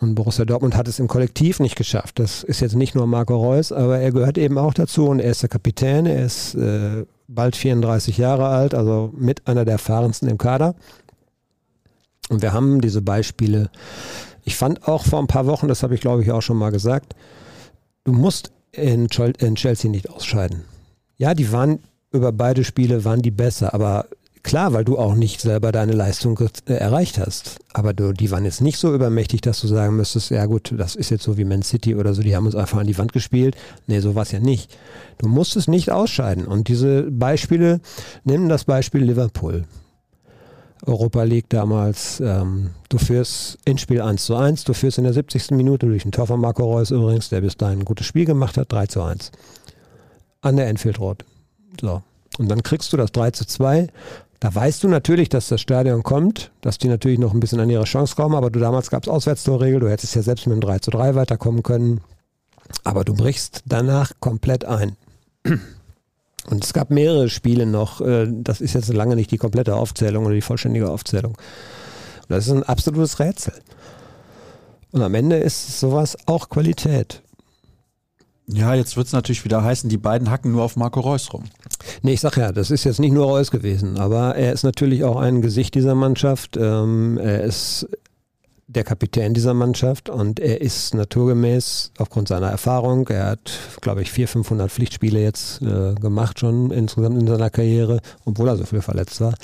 Und 0.00 0.16
Borussia 0.16 0.44
Dortmund 0.44 0.76
hat 0.76 0.88
es 0.88 0.98
im 0.98 1.08
Kollektiv 1.08 1.60
nicht 1.60 1.76
geschafft. 1.76 2.18
Das 2.18 2.42
ist 2.42 2.60
jetzt 2.60 2.74
nicht 2.74 2.94
nur 2.94 3.06
Marco 3.06 3.36
Reus, 3.36 3.72
aber 3.72 3.98
er 3.98 4.10
gehört 4.10 4.36
eben 4.36 4.58
auch 4.58 4.74
dazu 4.74 5.06
und 5.06 5.20
er 5.20 5.30
ist 5.30 5.42
der 5.42 5.48
Kapitän. 5.48 6.06
Er 6.06 6.24
ist 6.24 6.54
äh, 6.54 7.06
bald 7.28 7.56
34 7.56 8.18
Jahre 8.18 8.48
alt, 8.48 8.74
also 8.74 9.12
mit 9.16 9.46
einer 9.46 9.64
der 9.64 9.74
erfahrensten 9.74 10.28
im 10.28 10.38
Kader. 10.38 10.74
Und 12.28 12.42
wir 12.42 12.52
haben 12.52 12.80
diese 12.80 13.02
Beispiele. 13.02 13.70
Ich 14.44 14.56
fand 14.56 14.88
auch 14.88 15.04
vor 15.04 15.20
ein 15.20 15.28
paar 15.28 15.46
Wochen, 15.46 15.68
das 15.68 15.82
habe 15.82 15.94
ich 15.94 16.00
glaube 16.00 16.22
ich 16.22 16.32
auch 16.32 16.42
schon 16.42 16.56
mal 16.56 16.70
gesagt, 16.70 17.14
du 18.04 18.12
musst 18.12 18.50
in, 18.72 19.08
Chelsea 19.08 19.90
nicht 19.90 20.10
ausscheiden. 20.10 20.62
Ja, 21.18 21.34
die 21.34 21.52
waren 21.52 21.80
über 22.10 22.32
beide 22.32 22.64
Spiele 22.64 23.04
waren 23.04 23.22
die 23.22 23.30
besser, 23.30 23.72
aber 23.72 24.06
klar, 24.42 24.72
weil 24.72 24.84
du 24.84 24.98
auch 24.98 25.14
nicht 25.14 25.40
selber 25.40 25.72
deine 25.72 25.92
Leistung 25.92 26.38
äh, 26.66 26.72
erreicht 26.72 27.18
hast. 27.18 27.58
Aber 27.72 27.94
du, 27.94 28.12
die 28.12 28.30
waren 28.30 28.44
jetzt 28.44 28.60
nicht 28.60 28.78
so 28.78 28.94
übermächtig, 28.94 29.40
dass 29.40 29.60
du 29.60 29.66
sagen 29.66 29.96
müsstest, 29.96 30.30
ja 30.30 30.46
gut, 30.46 30.74
das 30.76 30.94
ist 30.94 31.10
jetzt 31.10 31.24
so 31.24 31.38
wie 31.38 31.44
Man 31.44 31.62
City 31.62 31.94
oder 31.94 32.12
so, 32.14 32.22
die 32.22 32.36
haben 32.36 32.46
uns 32.46 32.54
einfach 32.54 32.78
an 32.78 32.86
die 32.86 32.98
Wand 32.98 33.12
gespielt. 33.12 33.56
Nee, 33.86 34.00
so 34.00 34.14
war 34.14 34.22
es 34.22 34.32
ja 34.32 34.40
nicht. 34.40 34.76
Du 35.18 35.28
musstest 35.28 35.68
nicht 35.68 35.90
ausscheiden. 35.90 36.46
Und 36.46 36.68
diese 36.68 37.10
Beispiele, 37.10 37.80
nehmen 38.24 38.48
das 38.48 38.64
Beispiel 38.64 39.02
Liverpool. 39.02 39.64
Europa 40.84 41.22
League 41.22 41.48
damals. 41.48 42.20
Ähm, 42.20 42.70
du 42.88 42.98
führst 42.98 43.58
in 43.64 43.78
Spiel 43.78 44.00
1 44.00 44.24
zu 44.24 44.36
1, 44.36 44.64
du 44.64 44.74
führst 44.74 44.98
in 44.98 45.04
der 45.04 45.12
70. 45.12 45.52
Minute 45.52 45.86
durch 45.86 46.04
einen 46.04 46.12
Tor 46.12 46.26
von 46.26 46.40
Marco 46.40 46.64
Reus 46.64 46.90
übrigens, 46.90 47.28
der 47.28 47.40
bis 47.40 47.56
dahin 47.56 47.80
ein 47.80 47.84
gutes 47.84 48.06
Spiel 48.06 48.24
gemacht 48.24 48.56
hat, 48.56 48.72
3 48.72 48.86
zu 48.86 49.02
1. 49.02 49.30
An 50.40 50.56
der 50.56 50.68
Enfield 50.68 50.98
Road. 50.98 51.24
So. 51.80 52.02
Und 52.38 52.48
dann 52.48 52.62
kriegst 52.62 52.92
du 52.92 52.96
das 52.96 53.12
3 53.12 53.30
zu 53.30 53.46
2. 53.46 53.88
Da 54.40 54.52
weißt 54.52 54.82
du 54.82 54.88
natürlich, 54.88 55.28
dass 55.28 55.48
das 55.48 55.60
Stadion 55.60 56.02
kommt, 56.02 56.50
dass 56.62 56.78
die 56.78 56.88
natürlich 56.88 57.20
noch 57.20 57.32
ein 57.32 57.38
bisschen 57.38 57.60
an 57.60 57.70
ihre 57.70 57.84
Chance 57.84 58.16
kommen, 58.16 58.34
aber 58.34 58.50
du 58.50 58.58
damals 58.58 58.90
gab 58.90 59.04
es 59.04 59.08
Auswärtstorregel, 59.08 59.78
du 59.78 59.88
hättest 59.88 60.16
ja 60.16 60.22
selbst 60.22 60.48
mit 60.48 60.56
dem 60.56 60.60
3 60.60 60.80
zu 60.80 60.90
3 60.90 61.14
weiterkommen 61.14 61.62
können. 61.62 62.00
Aber 62.82 63.04
du 63.04 63.14
brichst 63.14 63.62
danach 63.66 64.12
komplett 64.18 64.64
ein. 64.64 64.96
Und 66.48 66.64
es 66.64 66.72
gab 66.72 66.90
mehrere 66.90 67.28
Spiele 67.28 67.66
noch. 67.66 68.00
Äh, 68.00 68.26
das 68.30 68.60
ist 68.60 68.74
jetzt 68.74 68.92
lange 68.92 69.16
nicht 69.16 69.30
die 69.30 69.38
komplette 69.38 69.76
Aufzählung 69.76 70.26
oder 70.26 70.34
die 70.34 70.40
vollständige 70.40 70.90
Aufzählung. 70.90 71.32
Und 71.32 72.30
das 72.30 72.46
ist 72.46 72.52
ein 72.52 72.64
absolutes 72.64 73.18
Rätsel. 73.18 73.54
Und 74.90 75.02
am 75.02 75.14
Ende 75.14 75.36
ist 75.36 75.80
sowas 75.80 76.16
auch 76.26 76.48
Qualität. 76.48 77.22
Ja, 78.48 78.74
jetzt 78.74 78.96
wird 78.96 79.06
es 79.06 79.12
natürlich 79.12 79.44
wieder 79.44 79.62
heißen, 79.62 79.88
die 79.88 79.96
beiden 79.96 80.30
hacken 80.30 80.52
nur 80.52 80.64
auf 80.64 80.76
Marco 80.76 81.00
Reus 81.00 81.32
rum. 81.32 81.44
Nee, 82.02 82.14
ich 82.14 82.20
sag 82.20 82.36
ja, 82.36 82.52
das 82.52 82.70
ist 82.70 82.84
jetzt 82.84 83.00
nicht 83.00 83.12
nur 83.12 83.26
Reus 83.26 83.50
gewesen, 83.50 83.98
aber 83.98 84.34
er 84.34 84.52
ist 84.52 84.64
natürlich 84.64 85.04
auch 85.04 85.16
ein 85.16 85.42
Gesicht 85.42 85.74
dieser 85.74 85.94
Mannschaft. 85.94 86.56
Ähm, 86.56 87.18
er 87.18 87.42
ist 87.44 87.86
der 88.74 88.84
Kapitän 88.84 89.34
dieser 89.34 89.54
Mannschaft 89.54 90.08
und 90.08 90.40
er 90.40 90.60
ist 90.60 90.94
naturgemäß 90.94 91.92
aufgrund 91.98 92.28
seiner 92.28 92.50
Erfahrung, 92.50 93.08
er 93.08 93.26
hat, 93.26 93.52
glaube 93.80 94.02
ich, 94.02 94.10
400, 94.10 94.32
500 94.32 94.70
Pflichtspiele 94.70 95.20
jetzt 95.20 95.62
äh, 95.62 95.94
gemacht 95.94 96.40
schon 96.40 96.70
insgesamt 96.70 97.20
in 97.20 97.26
seiner 97.26 97.50
Karriere, 97.50 98.00
obwohl 98.24 98.48
er 98.48 98.56
so 98.56 98.64
viel 98.64 98.82
verletzt 98.82 99.20
war. 99.20 99.34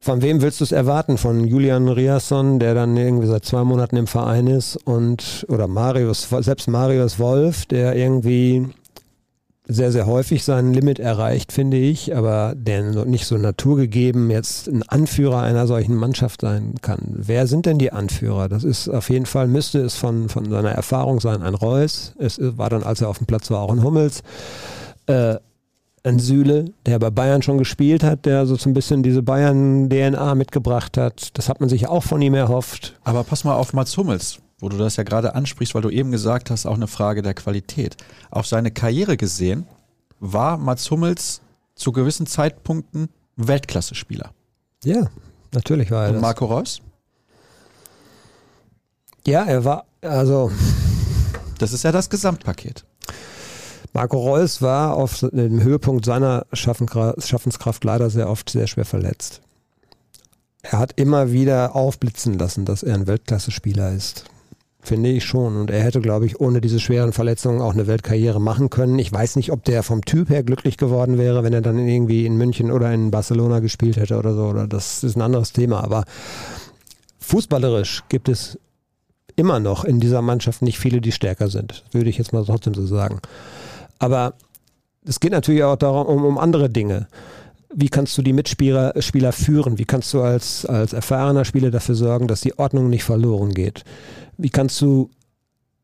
von 0.00 0.22
wem 0.22 0.40
willst 0.40 0.60
du 0.60 0.64
es 0.64 0.72
erwarten? 0.72 1.18
Von 1.18 1.44
Julian 1.44 1.88
Riasson, 1.88 2.58
der 2.58 2.74
dann 2.74 2.96
irgendwie 2.96 3.26
seit 3.26 3.44
zwei 3.44 3.64
Monaten 3.64 3.96
im 3.96 4.06
Verein 4.06 4.46
ist 4.46 4.76
und 4.76 5.44
oder 5.48 5.66
Marius, 5.66 6.28
selbst 6.40 6.68
Marius 6.68 7.18
Wolf, 7.18 7.66
der 7.66 7.96
irgendwie 7.96 8.68
sehr, 9.68 9.92
sehr 9.92 10.06
häufig 10.06 10.44
sein 10.44 10.72
Limit 10.72 10.98
erreicht, 10.98 11.52
finde 11.52 11.76
ich, 11.76 12.16
aber 12.16 12.54
der 12.56 13.04
nicht 13.04 13.26
so 13.26 13.36
naturgegeben 13.36 14.30
jetzt 14.30 14.66
ein 14.66 14.82
Anführer 14.82 15.42
einer 15.42 15.66
solchen 15.66 15.94
Mannschaft 15.94 16.40
sein 16.40 16.76
kann. 16.80 17.00
Wer 17.08 17.46
sind 17.46 17.66
denn 17.66 17.78
die 17.78 17.92
Anführer? 17.92 18.48
Das 18.48 18.64
ist 18.64 18.88
auf 18.88 19.10
jeden 19.10 19.26
Fall, 19.26 19.46
müsste 19.46 19.80
es 19.80 19.94
von, 19.94 20.30
von 20.30 20.48
seiner 20.48 20.70
Erfahrung 20.70 21.20
sein, 21.20 21.42
ein 21.42 21.54
Reus. 21.54 22.14
Es 22.18 22.38
war 22.40 22.70
dann, 22.70 22.82
als 22.82 23.02
er 23.02 23.10
auf 23.10 23.18
dem 23.18 23.26
Platz 23.26 23.50
war, 23.50 23.60
auch 23.60 23.72
ein 23.72 23.82
Hummels. 23.84 24.22
Äh, 25.06 25.36
ein 26.04 26.18
Süle, 26.18 26.72
der 26.86 26.98
bei 26.98 27.10
Bayern 27.10 27.42
schon 27.42 27.58
gespielt 27.58 28.02
hat, 28.02 28.24
der 28.24 28.46
so 28.46 28.56
ein 28.66 28.72
bisschen 28.72 29.02
diese 29.02 29.22
Bayern-DNA 29.22 30.34
mitgebracht 30.34 30.96
hat. 30.96 31.36
Das 31.36 31.50
hat 31.50 31.60
man 31.60 31.68
sich 31.68 31.88
auch 31.88 32.04
von 32.04 32.22
ihm 32.22 32.34
erhofft. 32.34 32.98
Aber 33.04 33.24
pass 33.24 33.44
mal 33.44 33.56
auf 33.56 33.74
Mats 33.74 33.96
Hummels 33.98 34.38
wo 34.60 34.68
du 34.68 34.76
das 34.76 34.96
ja 34.96 35.04
gerade 35.04 35.34
ansprichst, 35.34 35.74
weil 35.74 35.82
du 35.82 35.90
eben 35.90 36.10
gesagt 36.10 36.50
hast, 36.50 36.66
auch 36.66 36.74
eine 36.74 36.88
Frage 36.88 37.22
der 37.22 37.34
Qualität. 37.34 37.96
Auf 38.30 38.46
seine 38.46 38.70
Karriere 38.70 39.16
gesehen 39.16 39.66
war 40.20 40.56
Mats 40.56 40.90
Hummels 40.90 41.40
zu 41.74 41.92
gewissen 41.92 42.26
Zeitpunkten 42.26 43.08
Weltklasse-Spieler. 43.36 44.32
Ja, 44.84 45.08
natürlich 45.52 45.90
war 45.90 46.04
er 46.04 46.08
Und 46.08 46.14
das. 46.16 46.22
Marco 46.22 46.46
Reus? 46.46 46.80
Ja, 49.26 49.44
er 49.44 49.64
war, 49.64 49.84
also. 50.00 50.50
Das 51.58 51.72
ist 51.72 51.84
ja 51.84 51.92
das 51.92 52.10
Gesamtpaket. 52.10 52.84
Marco 53.92 54.18
Reus 54.18 54.62
war 54.62 54.94
auf 54.94 55.20
dem 55.32 55.62
Höhepunkt 55.62 56.04
seiner 56.04 56.46
Schaffenskraft 56.52 57.84
leider 57.84 58.10
sehr 58.10 58.28
oft 58.28 58.50
sehr 58.50 58.66
schwer 58.66 58.84
verletzt. 58.84 59.40
Er 60.62 60.78
hat 60.78 60.92
immer 60.96 61.32
wieder 61.32 61.74
aufblitzen 61.74 62.38
lassen, 62.38 62.64
dass 62.64 62.82
er 62.82 62.94
ein 62.94 63.06
Weltklasse-Spieler 63.06 63.92
ist. 63.92 64.24
Finde 64.88 65.10
ich 65.10 65.26
schon. 65.26 65.54
Und 65.58 65.70
er 65.70 65.82
hätte, 65.82 66.00
glaube 66.00 66.24
ich, 66.24 66.40
ohne 66.40 66.62
diese 66.62 66.80
schweren 66.80 67.12
Verletzungen 67.12 67.60
auch 67.60 67.74
eine 67.74 67.86
Weltkarriere 67.86 68.40
machen 68.40 68.70
können. 68.70 68.98
Ich 68.98 69.12
weiß 69.12 69.36
nicht, 69.36 69.52
ob 69.52 69.62
der 69.64 69.82
vom 69.82 70.02
Typ 70.02 70.30
her 70.30 70.42
glücklich 70.42 70.78
geworden 70.78 71.18
wäre, 71.18 71.44
wenn 71.44 71.52
er 71.52 71.60
dann 71.60 71.86
irgendwie 71.86 72.24
in 72.24 72.38
München 72.38 72.72
oder 72.72 72.90
in 72.94 73.10
Barcelona 73.10 73.60
gespielt 73.60 73.98
hätte 73.98 74.16
oder 74.16 74.32
so. 74.32 74.44
Oder 74.44 74.66
das 74.66 75.04
ist 75.04 75.14
ein 75.14 75.20
anderes 75.20 75.52
Thema. 75.52 75.84
Aber 75.84 76.06
fußballerisch 77.18 78.04
gibt 78.08 78.30
es 78.30 78.58
immer 79.36 79.60
noch 79.60 79.84
in 79.84 80.00
dieser 80.00 80.22
Mannschaft 80.22 80.62
nicht 80.62 80.78
viele, 80.78 81.02
die 81.02 81.12
stärker 81.12 81.48
sind. 81.48 81.84
Würde 81.92 82.08
ich 82.08 82.16
jetzt 82.16 82.32
mal 82.32 82.46
trotzdem 82.46 82.72
so 82.72 82.86
sagen. 82.86 83.20
Aber 83.98 84.32
es 85.04 85.20
geht 85.20 85.32
natürlich 85.32 85.64
auch 85.64 85.76
darum, 85.76 86.06
um, 86.06 86.24
um 86.24 86.38
andere 86.38 86.70
Dinge 86.70 87.08
wie 87.74 87.88
kannst 87.88 88.16
du 88.16 88.22
die 88.22 88.32
Mitspieler 88.32 88.94
Spieler 89.00 89.32
führen? 89.32 89.78
Wie 89.78 89.84
kannst 89.84 90.12
du 90.14 90.22
als, 90.22 90.64
als 90.64 90.92
erfahrener 90.92 91.44
Spieler 91.44 91.70
dafür 91.70 91.94
sorgen, 91.94 92.28
dass 92.28 92.40
die 92.40 92.58
Ordnung 92.58 92.88
nicht 92.88 93.04
verloren 93.04 93.52
geht? 93.54 93.84
Wie 94.36 94.50
kannst 94.50 94.80
du 94.80 95.10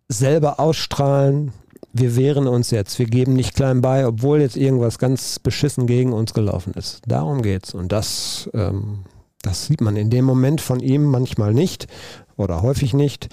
selber 0.09 0.61
ausstrahlen, 0.61 1.53
wir 1.93 2.17
wehren 2.17 2.49
uns 2.49 2.71
jetzt, 2.71 2.99
wir 2.99 3.07
geben 3.07 3.35
nicht 3.35 3.55
klein 3.55 3.81
bei, 3.81 4.07
obwohl 4.07 4.41
jetzt 4.41 4.57
irgendwas 4.57 4.99
ganz 4.99 5.39
beschissen 5.39 5.87
gegen 5.87 6.13
uns 6.13 6.35
gelaufen 6.35 6.75
ist. 6.75 7.03
Darum 7.07 7.43
geht's. 7.43 7.73
Und 7.73 7.93
das, 7.93 8.51
ähm, 8.53 9.05
das 9.43 9.67
sieht 9.67 9.81
man 9.81 9.97
in 9.97 10.11
dem 10.11 10.25
Moment 10.25 10.61
von 10.61 10.81
ihm 10.81 11.05
manchmal 11.05 11.55
nicht 11.55 11.87
oder 12.37 12.63
häufig 12.63 12.95
nicht. 12.95 13.29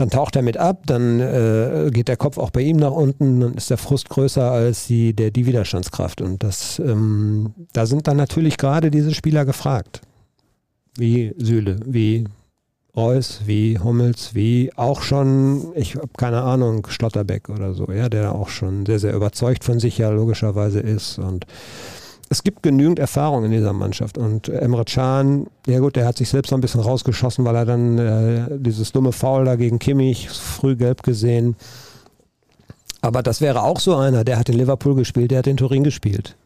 Dann 0.00 0.08
taucht 0.08 0.34
er 0.34 0.40
mit 0.40 0.56
ab, 0.56 0.84
dann 0.86 1.20
äh, 1.20 1.90
geht 1.92 2.08
der 2.08 2.16
Kopf 2.16 2.38
auch 2.38 2.48
bei 2.48 2.62
ihm 2.62 2.78
nach 2.78 2.92
unten, 2.92 3.40
dann 3.40 3.52
ist 3.52 3.68
der 3.68 3.76
Frust 3.76 4.08
größer 4.08 4.50
als 4.50 4.86
die, 4.86 5.12
der, 5.12 5.30
die 5.30 5.44
Widerstandskraft. 5.44 6.22
Und 6.22 6.42
das, 6.42 6.78
ähm, 6.78 7.52
da 7.74 7.84
sind 7.84 8.08
dann 8.08 8.16
natürlich 8.16 8.56
gerade 8.56 8.90
diese 8.90 9.12
Spieler 9.12 9.44
gefragt. 9.44 10.00
Wie 10.96 11.34
Süle, 11.36 11.76
wie 11.84 12.24
Reus, 12.96 13.42
wie 13.44 13.78
Hummels, 13.78 14.34
wie 14.34 14.70
auch 14.74 15.02
schon, 15.02 15.72
ich 15.74 15.96
habe 15.96 16.08
keine 16.16 16.40
Ahnung, 16.40 16.86
Schlotterbeck 16.88 17.50
oder 17.50 17.74
so, 17.74 17.92
ja, 17.92 18.08
der 18.08 18.34
auch 18.34 18.48
schon 18.48 18.86
sehr, 18.86 19.00
sehr 19.00 19.12
überzeugt 19.12 19.64
von 19.64 19.80
sich 19.80 19.98
ja 19.98 20.08
logischerweise 20.08 20.80
ist. 20.80 21.18
Und 21.18 21.44
es 22.32 22.44
gibt 22.44 22.62
genügend 22.62 23.00
Erfahrung 23.00 23.44
in 23.44 23.50
dieser 23.50 23.72
Mannschaft. 23.72 24.16
Und 24.16 24.48
Emre 24.48 24.84
Can, 24.84 25.48
ja 25.66 25.80
gut, 25.80 25.96
der 25.96 26.06
hat 26.06 26.16
sich 26.16 26.28
selbst 26.28 26.52
noch 26.52 26.58
ein 26.58 26.60
bisschen 26.60 26.80
rausgeschossen, 26.80 27.44
weil 27.44 27.56
er 27.56 27.64
dann 27.64 27.98
äh, 27.98 28.46
dieses 28.58 28.92
dumme 28.92 29.10
Foul 29.10 29.44
da 29.44 29.56
gegen 29.56 29.80
Kimmich 29.80 30.30
früh 30.30 30.76
gelb 30.76 31.02
gesehen. 31.02 31.56
Aber 33.00 33.24
das 33.24 33.40
wäre 33.40 33.64
auch 33.64 33.80
so 33.80 33.96
einer, 33.96 34.22
der 34.22 34.38
hat 34.38 34.48
in 34.48 34.56
Liverpool 34.56 34.94
gespielt, 34.94 35.32
der 35.32 35.38
hat 35.40 35.48
in 35.48 35.56
Turin 35.56 35.82
gespielt. 35.82 36.36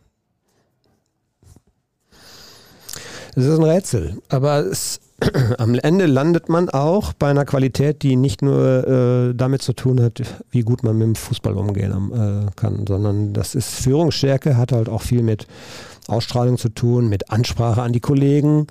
Es 3.37 3.45
ist 3.45 3.59
ein 3.59 3.65
Rätsel, 3.65 4.23
aber 4.31 4.61
es, 4.61 5.01
am 5.59 5.75
Ende 5.75 6.07
landet 6.07 6.49
man 6.49 6.69
auch 6.69 7.13
bei 7.13 7.31
einer 7.31 7.45
Qualität, 7.45 8.03
die 8.03 8.17
nicht 8.17 8.43
nur 8.43 8.87
äh, 8.87 9.35
damit 9.35 9.63
zu 9.63 9.73
tun 9.73 10.01
hat, 10.01 10.23
wie 10.51 10.63
gut 10.63 10.83
man 10.83 10.99
mit 10.99 11.07
dem 11.07 11.15
Fußball 11.15 11.57
umgehen 11.57 12.13
äh, 12.13 12.51
kann, 12.57 12.87
sondern 12.87 13.33
das 13.33 13.55
ist 13.55 13.75
Führungsstärke, 13.75 14.57
hat 14.57 14.73
halt 14.73 14.89
auch 14.89 15.03
viel 15.03 15.23
mit 15.23 15.47
Ausstrahlung 16.07 16.59
zu 16.59 16.69
tun, 16.69 17.09
mit 17.09 17.31
Ansprache 17.31 17.83
an 17.83 17.93
die 17.93 18.01
Kollegen. 18.01 18.67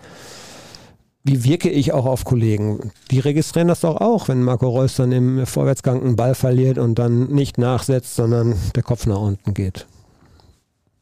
Wie 1.23 1.45
wirke 1.45 1.69
ich 1.69 1.93
auch 1.93 2.05
auf 2.05 2.25
Kollegen? 2.25 2.91
Die 3.09 3.19
registrieren 3.19 3.69
das 3.69 3.79
doch 3.79 4.01
auch, 4.01 4.27
wenn 4.27 4.43
Marco 4.43 4.67
Reus 4.67 4.95
dann 4.95 5.13
im 5.13 5.45
Vorwärtsgang 5.45 6.01
einen 6.01 6.17
Ball 6.17 6.35
verliert 6.35 6.77
und 6.77 6.99
dann 6.99 7.27
nicht 7.27 7.57
nachsetzt, 7.57 8.15
sondern 8.15 8.55
der 8.75 8.83
Kopf 8.83 9.05
nach 9.05 9.21
unten 9.21 9.53
geht. 9.53 9.87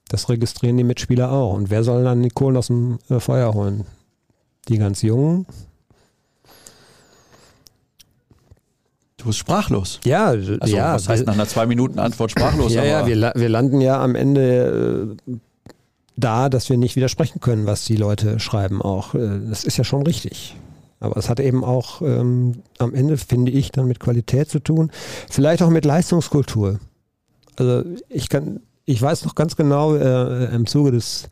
Das 0.10 0.30
registrieren 0.30 0.78
die 0.78 0.84
Mitspieler 0.84 1.32
auch. 1.32 1.54
Und 1.54 1.70
wer 1.70 1.84
soll 1.84 2.04
dann 2.04 2.22
die 2.22 2.30
Kohlen 2.30 2.58
aus 2.58 2.68
dem 2.68 3.00
äh, 3.10 3.20
Feuer 3.20 3.54
holen? 3.54 3.86
Die 4.68 4.78
ganz 4.78 5.02
Jungen. 5.02 5.46
Du 9.18 9.28
bist 9.28 9.38
sprachlos. 9.38 10.00
Ja, 10.04 10.28
also, 10.28 10.56
ja. 10.66 10.96
Was 10.96 11.08
heißt 11.08 11.28
nach 11.28 11.34
einer 11.34 11.48
zwei 11.48 11.68
Minuten 11.68 12.00
Antwort 12.00 12.32
sprachlos? 12.32 12.74
ja, 12.74 12.84
ja, 12.84 13.06
wir, 13.06 13.34
wir 13.36 13.50
landen 13.50 13.80
ja 13.80 14.02
am 14.02 14.16
Ende 14.16 15.16
äh, 15.28 15.34
da, 16.16 16.50
dass 16.50 16.70
wir 16.70 16.78
nicht 16.78 16.96
widersprechen 16.96 17.40
können, 17.40 17.68
was 17.68 17.86
die 17.86 17.98
Leute 17.98 18.40
schreiben 18.40 18.82
auch. 18.82 19.14
Äh, 19.14 19.40
das 19.48 19.64
ist 19.64 19.78
ja 19.78 19.84
schon 19.84 20.04
richtig. 20.04 20.56
Aber 21.00 21.18
es 21.18 21.30
hat 21.30 21.40
eben 21.40 21.64
auch 21.64 22.02
ähm, 22.02 22.64
am 22.78 22.94
Ende, 22.94 23.18
finde 23.18 23.52
ich, 23.52 23.72
dann 23.72 23.88
mit 23.88 24.00
Qualität 24.00 24.50
zu 24.50 24.60
tun. 24.60 24.92
Vielleicht 25.30 25.62
auch 25.62 25.70
mit 25.70 25.86
Leistungskultur. 25.86 26.80
Also 27.58 27.84
ich 28.10 28.30
kann, 28.30 28.62
ich 28.86 29.02
weiß 29.02 29.26
noch 29.26 29.36
ganz 29.36 29.56
genau, 29.56 29.96
äh, 29.96 30.46
im 30.54 30.68
Zuge 30.68 30.92
des 30.92 31.28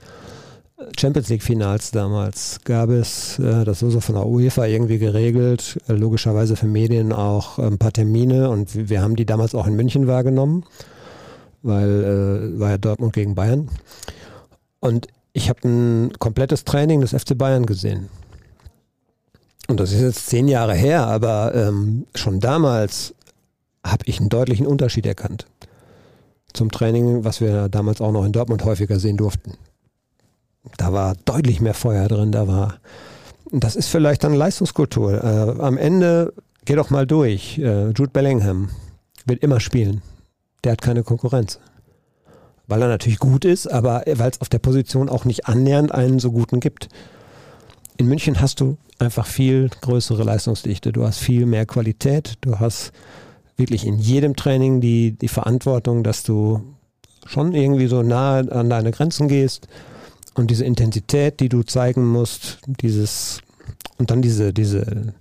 Champions 0.98 1.30
League 1.30 1.44
Finals 1.44 1.92
damals 1.92 2.60
gab 2.64 2.90
es, 2.90 3.38
äh, 3.40 3.66
das 3.66 3.82
wurde 3.82 3.94
so 3.94 4.00
von 4.00 4.16
der 4.16 4.26
UEFA 4.26 4.66
irgendwie 4.66 4.98
geregelt, 4.98 5.78
äh, 5.88 5.94
logischerweise 5.94 6.56
für 6.56 6.68
Medien 6.68 7.12
auch 7.12 7.60
ein 7.60 7.78
paar 7.78 7.92
Termine 7.92 8.50
und 8.50 8.90
wir 8.90 9.02
haben 9.02 9.16
die 9.16 9.26
damals 9.26 9.56
auch 9.56 9.68
in 9.68 9.76
München 9.76 10.08
wahrgenommen, 10.08 10.64
weil 11.62 12.54
äh, 12.56 12.60
war 12.60 12.72
ja 12.72 12.78
Dortmund 12.78 13.14
gegen 13.14 13.36
Bayern. 13.36 13.70
Und 14.80 15.08
ich 15.34 15.50
habe 15.50 15.68
ein 15.68 16.14
komplettes 16.20 16.64
Training 16.64 17.02
des 17.02 17.12
FC 17.12 17.38
Bayern 17.38 17.66
gesehen. 17.66 18.10
Und 19.68 19.80
das 19.80 19.92
ist 19.92 20.02
jetzt 20.02 20.28
zehn 20.28 20.48
Jahre 20.48 20.74
her, 20.74 21.06
aber 21.06 21.54
ähm, 21.54 22.08
schon 22.16 22.40
damals 22.40 23.14
habe 23.86 24.04
ich 24.06 24.20
einen 24.20 24.30
deutlichen 24.30 24.66
Unterschied 24.66 25.06
erkannt 25.06 25.46
zum 26.54 26.72
Training, 26.72 27.24
was 27.24 27.42
wir 27.42 27.70
damals 27.70 28.02
auch 28.02 28.12
noch 28.12 28.26
in 28.26 28.32
Dortmund 28.32 28.64
häufiger 28.66 29.00
sehen 29.00 29.18
durften. 29.18 29.54
Da 30.78 30.94
war 30.94 31.16
deutlich 31.26 31.62
mehr 31.62 31.74
Feuer 31.74 32.08
drin, 32.08 32.32
da 32.32 32.48
war. 32.48 32.80
Das 33.52 33.76
ist 33.76 33.88
vielleicht 33.88 34.24
dann 34.24 34.34
Leistungskultur. 34.34 35.24
Äh, 35.24 35.62
am 35.62 35.78
Ende, 35.78 36.34
geh 36.66 36.76
doch 36.76 36.90
mal 36.90 37.08
durch. 37.08 37.58
Äh, 37.58 37.88
Jude 37.88 38.12
Bellingham 38.12 38.70
wird 39.26 39.42
immer 39.42 39.60
spielen. 39.60 40.02
Der 40.64 40.74
hat 40.74 40.82
keine 40.82 41.04
Konkurrenz. 41.04 41.60
Weil 42.68 42.82
er 42.84 42.88
natürlich 42.88 43.20
gut 43.20 43.46
ist, 43.46 43.66
aber 43.66 44.04
weil 44.06 44.30
es 44.30 44.42
auf 44.42 44.50
der 44.50 44.60
Position 44.60 45.10
auch 45.10 45.26
nicht 45.26 45.48
annähernd 45.48 45.92
einen 45.92 46.20
so 46.20 46.32
guten 46.32 46.60
gibt. 46.60 46.90
In 47.98 48.06
München 48.06 48.40
hast 48.40 48.60
du 48.60 48.78
einfach 49.00 49.26
viel 49.26 49.70
größere 49.82 50.24
Leistungsdichte. 50.24 50.92
Du 50.92 51.04
hast 51.06 51.18
viel 51.18 51.48
mehr 51.48 51.66
Qualität. 51.66 52.36
Du 52.42 52.60
hast 52.60 52.92
wirklich 53.58 53.88
in 53.88 53.98
jedem 53.98 54.36
Training 54.36 54.82
die, 54.82 55.14
die 55.14 55.28
Verantwortung, 55.28 56.04
dass 56.04 56.24
du 56.24 56.62
schon 57.26 57.54
irgendwie 57.54 57.88
so 57.88 58.04
nahe 58.04 58.52
an 58.52 58.70
deine 58.70 58.92
Grenzen 58.92 59.28
gehst 59.28 59.68
und 60.36 60.52
diese 60.52 60.66
Intensität, 60.66 61.40
die 61.40 61.50
du 61.50 61.64
zeigen 61.64 62.06
musst, 62.06 62.60
dieses 62.66 63.42
und 63.98 64.12
dann 64.12 64.22
diese, 64.22 64.54
diese, 64.54 65.14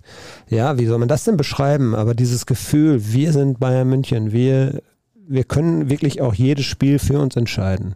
ja, 0.49 0.77
wie 0.79 0.85
soll 0.85 0.97
man 0.97 1.09
das 1.09 1.25
denn 1.25 1.35
beschreiben? 1.35 1.93
Aber 1.95 2.15
dieses 2.15 2.45
Gefühl, 2.45 3.11
wir 3.11 3.33
sind 3.33 3.59
Bayern 3.59 3.89
München, 3.89 4.31
wir, 4.31 4.81
wir 5.27 5.43
können 5.43 5.89
wirklich 5.89 6.21
auch 6.21 6.33
jedes 6.33 6.65
Spiel 6.65 6.97
für 6.97 7.19
uns 7.19 7.35
entscheiden. 7.35 7.95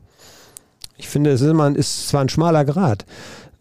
Ich 0.98 1.08
finde, 1.08 1.32
es 1.32 1.42
ist, 1.42 1.50
immer, 1.50 1.74
ist 1.74 2.10
zwar 2.10 2.22
ein 2.22 2.30
schmaler 2.30 2.66
Grad, 2.66 3.06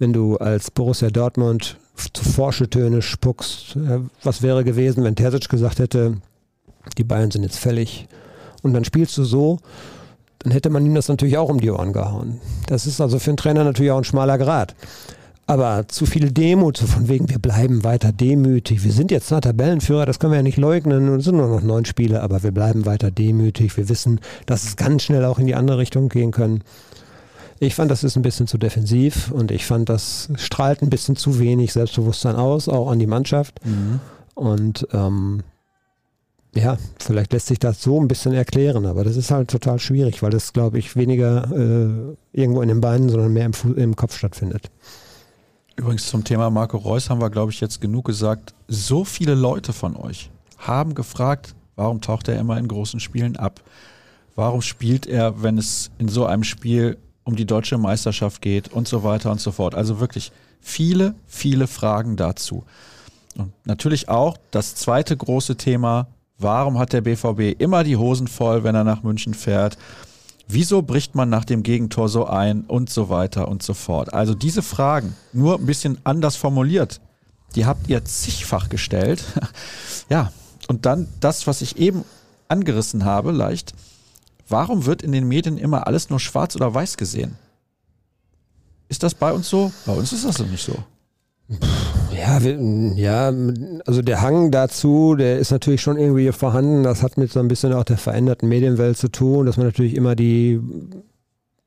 wenn 0.00 0.12
du 0.12 0.36
als 0.36 0.72
Borussia 0.72 1.10
Dortmund 1.10 1.76
zu 2.12 2.24
Forsche-Töne 2.24 3.02
spuckst. 3.02 3.78
Was 4.24 4.42
wäre 4.42 4.64
gewesen, 4.64 5.04
wenn 5.04 5.14
Terzic 5.14 5.48
gesagt 5.48 5.78
hätte, 5.78 6.16
die 6.98 7.04
Bayern 7.04 7.30
sind 7.30 7.44
jetzt 7.44 7.58
fällig. 7.58 8.08
Und 8.62 8.74
dann 8.74 8.84
spielst 8.84 9.16
du 9.16 9.24
so, 9.24 9.60
dann 10.42 10.52
hätte 10.52 10.70
man 10.70 10.84
ihm 10.84 10.94
das 10.94 11.08
natürlich 11.08 11.38
auch 11.38 11.48
um 11.48 11.60
die 11.60 11.70
Ohren 11.70 11.92
gehauen. 11.92 12.40
Das 12.66 12.86
ist 12.86 13.00
also 13.00 13.18
für 13.18 13.30
einen 13.30 13.36
Trainer 13.36 13.64
natürlich 13.64 13.92
auch 13.92 13.98
ein 13.98 14.04
schmaler 14.04 14.38
Grad. 14.38 14.74
Aber 15.46 15.86
zu 15.88 16.06
viel 16.06 16.30
Demut, 16.30 16.76
so 16.76 16.86
von 16.86 17.08
wegen, 17.08 17.28
wir 17.28 17.38
bleiben 17.38 17.84
weiter 17.84 18.12
demütig. 18.12 18.84
Wir 18.84 18.92
sind 18.92 19.10
jetzt 19.10 19.28
zwar 19.28 19.40
Tabellenführer, 19.40 20.06
das 20.06 20.18
können 20.18 20.32
wir 20.32 20.38
ja 20.38 20.42
nicht 20.42 20.56
leugnen, 20.56 21.16
es 21.16 21.24
sind 21.24 21.36
nur 21.36 21.48
noch 21.48 21.62
neun 21.62 21.84
Spiele, 21.84 22.22
aber 22.22 22.42
wir 22.42 22.52
bleiben 22.52 22.86
weiter 22.86 23.10
demütig. 23.10 23.76
Wir 23.76 23.88
wissen, 23.88 24.20
dass 24.46 24.64
es 24.64 24.76
ganz 24.76 25.02
schnell 25.02 25.24
auch 25.24 25.38
in 25.38 25.46
die 25.46 25.54
andere 25.54 25.78
Richtung 25.78 26.08
gehen 26.08 26.30
können. 26.30 26.62
Ich 27.58 27.74
fand, 27.74 27.90
das 27.90 28.02
ist 28.02 28.16
ein 28.16 28.22
bisschen 28.22 28.46
zu 28.46 28.58
defensiv 28.58 29.30
und 29.30 29.50
ich 29.50 29.66
fand, 29.66 29.88
das 29.88 30.30
strahlt 30.36 30.82
ein 30.82 30.90
bisschen 30.90 31.16
zu 31.16 31.38
wenig 31.38 31.72
Selbstbewusstsein 31.72 32.34
aus, 32.34 32.68
auch 32.68 32.90
an 32.90 32.98
die 32.98 33.06
Mannschaft. 33.06 33.60
Mhm. 33.64 34.00
Und 34.34 34.88
ähm, 34.92 35.42
ja, 36.54 36.76
vielleicht 36.98 37.32
lässt 37.32 37.46
sich 37.46 37.58
das 37.58 37.82
so 37.82 38.00
ein 38.00 38.08
bisschen 38.08 38.34
erklären, 38.34 38.84
aber 38.84 39.04
das 39.04 39.16
ist 39.16 39.30
halt 39.30 39.50
total 39.50 39.78
schwierig, 39.78 40.22
weil 40.22 40.30
das, 40.30 40.52
glaube 40.52 40.78
ich, 40.78 40.96
weniger 40.96 41.50
äh, 41.50 42.16
irgendwo 42.32 42.60
in 42.60 42.68
den 42.68 42.80
Beinen, 42.80 43.08
sondern 43.08 43.32
mehr 43.32 43.46
im, 43.46 43.76
im 43.76 43.96
Kopf 43.96 44.16
stattfindet. 44.16 44.70
Übrigens 45.76 46.06
zum 46.06 46.24
Thema 46.24 46.50
Marco 46.50 46.76
Reus 46.76 47.08
haben 47.08 47.20
wir, 47.20 47.30
glaube 47.30 47.52
ich, 47.52 47.60
jetzt 47.60 47.80
genug 47.80 48.04
gesagt. 48.04 48.54
So 48.68 49.04
viele 49.04 49.34
Leute 49.34 49.72
von 49.72 49.96
euch 49.96 50.30
haben 50.58 50.94
gefragt, 50.94 51.54
warum 51.76 52.02
taucht 52.02 52.28
er 52.28 52.38
immer 52.38 52.58
in 52.58 52.68
großen 52.68 53.00
Spielen 53.00 53.36
ab? 53.36 53.62
Warum 54.34 54.60
spielt 54.60 55.06
er, 55.06 55.42
wenn 55.42 55.56
es 55.56 55.90
in 55.98 56.08
so 56.08 56.26
einem 56.26 56.44
Spiel 56.44 56.98
um 57.24 57.36
die 57.36 57.46
deutsche 57.46 57.78
Meisterschaft 57.78 58.42
geht 58.42 58.68
und 58.68 58.86
so 58.86 59.02
weiter 59.02 59.30
und 59.30 59.40
so 59.40 59.52
fort? 59.52 59.74
Also 59.74 60.00
wirklich 60.00 60.32
viele, 60.60 61.14
viele 61.26 61.66
Fragen 61.66 62.16
dazu. 62.16 62.64
Und 63.36 63.52
natürlich 63.64 64.10
auch 64.10 64.36
das 64.50 64.74
zweite 64.74 65.16
große 65.16 65.56
Thema, 65.56 66.08
warum 66.42 66.78
hat 66.78 66.92
der 66.92 67.00
BVB 67.00 67.60
immer 67.60 67.84
die 67.84 67.96
Hosen 67.96 68.28
voll, 68.28 68.64
wenn 68.64 68.74
er 68.74 68.84
nach 68.84 69.02
München 69.02 69.34
fährt? 69.34 69.78
Wieso 70.48 70.82
bricht 70.82 71.14
man 71.14 71.30
nach 71.30 71.44
dem 71.44 71.62
Gegentor 71.62 72.08
so 72.08 72.26
ein 72.26 72.62
und 72.62 72.90
so 72.90 73.08
weiter 73.08 73.48
und 73.48 73.62
so 73.62 73.74
fort? 73.74 74.12
Also 74.12 74.34
diese 74.34 74.62
Fragen, 74.62 75.14
nur 75.32 75.58
ein 75.58 75.66
bisschen 75.66 75.98
anders 76.04 76.36
formuliert, 76.36 77.00
die 77.54 77.66
habt 77.66 77.88
ihr 77.88 78.04
zigfach 78.04 78.68
gestellt. 78.68 79.24
ja, 80.08 80.32
und 80.68 80.86
dann 80.86 81.08
das, 81.20 81.46
was 81.46 81.62
ich 81.62 81.78
eben 81.78 82.04
angerissen 82.48 83.04
habe, 83.04 83.32
leicht. 83.32 83.72
Warum 84.48 84.84
wird 84.84 85.02
in 85.02 85.12
den 85.12 85.28
Medien 85.28 85.58
immer 85.58 85.86
alles 85.86 86.10
nur 86.10 86.20
schwarz 86.20 86.56
oder 86.56 86.74
weiß 86.74 86.96
gesehen? 86.96 87.36
Ist 88.88 89.02
das 89.02 89.14
bei 89.14 89.32
uns 89.32 89.48
so? 89.48 89.72
Bei 89.86 89.92
uns 89.92 90.12
ist 90.12 90.26
das 90.26 90.38
nicht 90.40 90.64
so. 90.64 90.76
Ja, 92.14 92.38
ja, 92.38 93.32
also 93.86 94.02
der 94.02 94.22
Hang 94.22 94.50
dazu, 94.50 95.16
der 95.16 95.38
ist 95.38 95.50
natürlich 95.50 95.82
schon 95.82 95.98
irgendwie 95.98 96.30
vorhanden. 96.32 96.82
Das 96.82 97.02
hat 97.02 97.16
mit 97.16 97.32
so 97.32 97.40
ein 97.40 97.48
bisschen 97.48 97.72
auch 97.72 97.84
der 97.84 97.98
veränderten 97.98 98.48
Medienwelt 98.48 98.96
zu 98.96 99.08
tun, 99.08 99.46
dass 99.46 99.56
man 99.56 99.66
natürlich 99.66 99.96
immer 99.96 100.14
die 100.14 100.60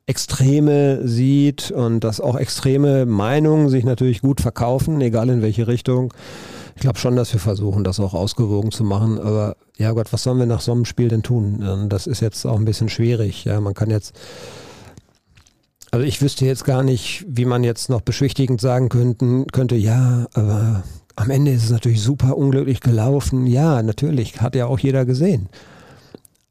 Extreme 0.07 1.07
sieht 1.07 1.71
und 1.71 2.03
dass 2.03 2.21
auch 2.21 2.35
extreme 2.35 3.05
Meinungen 3.05 3.69
sich 3.69 3.83
natürlich 3.83 4.21
gut 4.21 4.39
verkaufen, 4.39 5.01
egal 5.01 5.29
in 5.29 5.41
welche 5.41 5.67
Richtung. 5.67 6.13
Ich 6.75 6.81
glaube 6.81 6.99
schon, 6.99 7.15
dass 7.15 7.33
wir 7.33 7.39
versuchen, 7.39 7.83
das 7.83 7.99
auch 7.99 8.13
ausgewogen 8.13 8.71
zu 8.71 8.83
machen. 8.83 9.19
Aber 9.19 9.55
ja 9.77 9.91
Gott, 9.93 10.13
was 10.13 10.23
sollen 10.23 10.39
wir 10.39 10.45
nach 10.45 10.61
so 10.61 10.73
einem 10.73 10.85
Spiel 10.85 11.07
denn 11.07 11.23
tun? 11.23 11.87
Das 11.89 12.05
ist 12.05 12.21
jetzt 12.21 12.45
auch 12.45 12.57
ein 12.57 12.65
bisschen 12.65 12.89
schwierig. 12.89 13.45
Ja, 13.45 13.59
man 13.61 13.73
kann 13.73 13.89
jetzt 13.89 14.15
also 15.95 16.05
ich 16.05 16.21
wüsste 16.21 16.45
jetzt 16.45 16.65
gar 16.65 16.83
nicht, 16.83 17.23
wie 17.25 17.45
man 17.45 17.63
jetzt 17.63 17.89
noch 17.89 18.01
beschwichtigend 18.01 18.59
sagen 18.59 18.89
könnten, 18.89 19.47
könnte, 19.47 19.77
ja, 19.77 20.27
aber 20.33 20.83
am 21.15 21.29
Ende 21.29 21.51
ist 21.51 21.63
es 21.63 21.69
natürlich 21.69 22.01
super 22.01 22.35
unglücklich 22.35 22.81
gelaufen. 22.81 23.47
Ja, 23.47 23.81
natürlich, 23.81 24.41
hat 24.41 24.55
ja 24.55 24.65
auch 24.65 24.77
jeder 24.77 25.05
gesehen. 25.05 25.47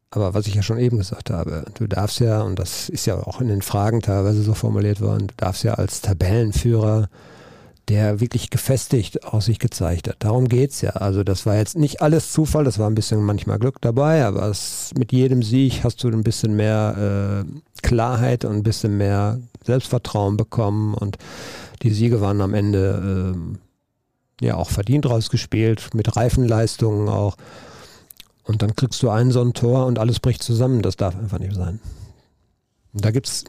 Aber 0.08 0.32
was 0.32 0.46
ich 0.46 0.54
ja 0.54 0.62
schon 0.62 0.78
eben 0.78 0.96
gesagt 0.96 1.28
habe, 1.28 1.66
du 1.74 1.86
darfst 1.86 2.20
ja, 2.20 2.40
und 2.40 2.58
das 2.58 2.88
ist 2.88 3.04
ja 3.04 3.18
auch 3.18 3.42
in 3.42 3.48
den 3.48 3.60
Fragen 3.60 4.00
teilweise 4.00 4.40
so 4.40 4.54
formuliert 4.54 5.02
worden, 5.02 5.26
du 5.26 5.34
darfst 5.36 5.62
ja 5.62 5.74
als 5.74 6.00
Tabellenführer 6.00 7.10
der 7.88 8.20
wirklich 8.20 8.50
gefestigt 8.50 9.24
aus 9.24 9.46
sich 9.46 9.58
gezeigt 9.58 10.08
hat. 10.08 10.16
Darum 10.20 10.48
geht's 10.48 10.80
ja. 10.80 10.90
Also 10.90 11.22
das 11.22 11.44
war 11.44 11.56
jetzt 11.56 11.76
nicht 11.76 12.00
alles 12.00 12.32
Zufall, 12.32 12.64
das 12.64 12.78
war 12.78 12.88
ein 12.88 12.94
bisschen 12.94 13.22
manchmal 13.22 13.58
Glück 13.58 13.80
dabei, 13.80 14.24
aber 14.24 14.46
es, 14.48 14.92
mit 14.96 15.12
jedem 15.12 15.42
Sieg 15.42 15.84
hast 15.84 16.02
du 16.02 16.08
ein 16.08 16.24
bisschen 16.24 16.56
mehr 16.56 17.44
äh, 17.44 17.60
Klarheit 17.82 18.44
und 18.44 18.56
ein 18.56 18.62
bisschen 18.62 18.96
mehr 18.96 19.38
Selbstvertrauen 19.64 20.36
bekommen 20.36 20.94
und 20.94 21.18
die 21.82 21.90
Siege 21.90 22.20
waren 22.22 22.40
am 22.40 22.54
Ende 22.54 23.34
äh, 24.40 24.46
ja 24.46 24.56
auch 24.56 24.70
verdient 24.70 25.06
rausgespielt, 25.06 25.94
mit 25.94 26.16
reifen 26.16 26.48
Leistungen 26.48 27.08
auch. 27.08 27.36
Und 28.44 28.62
dann 28.62 28.74
kriegst 28.76 29.02
du 29.02 29.10
ein 29.10 29.30
so 29.30 29.40
ein 29.42 29.54
Tor 29.54 29.86
und 29.86 29.98
alles 29.98 30.20
bricht 30.20 30.42
zusammen. 30.42 30.82
Das 30.82 30.96
darf 30.96 31.16
einfach 31.16 31.38
nicht 31.38 31.54
sein. 31.54 31.80
Da 32.92 33.10
gibt's, 33.10 33.44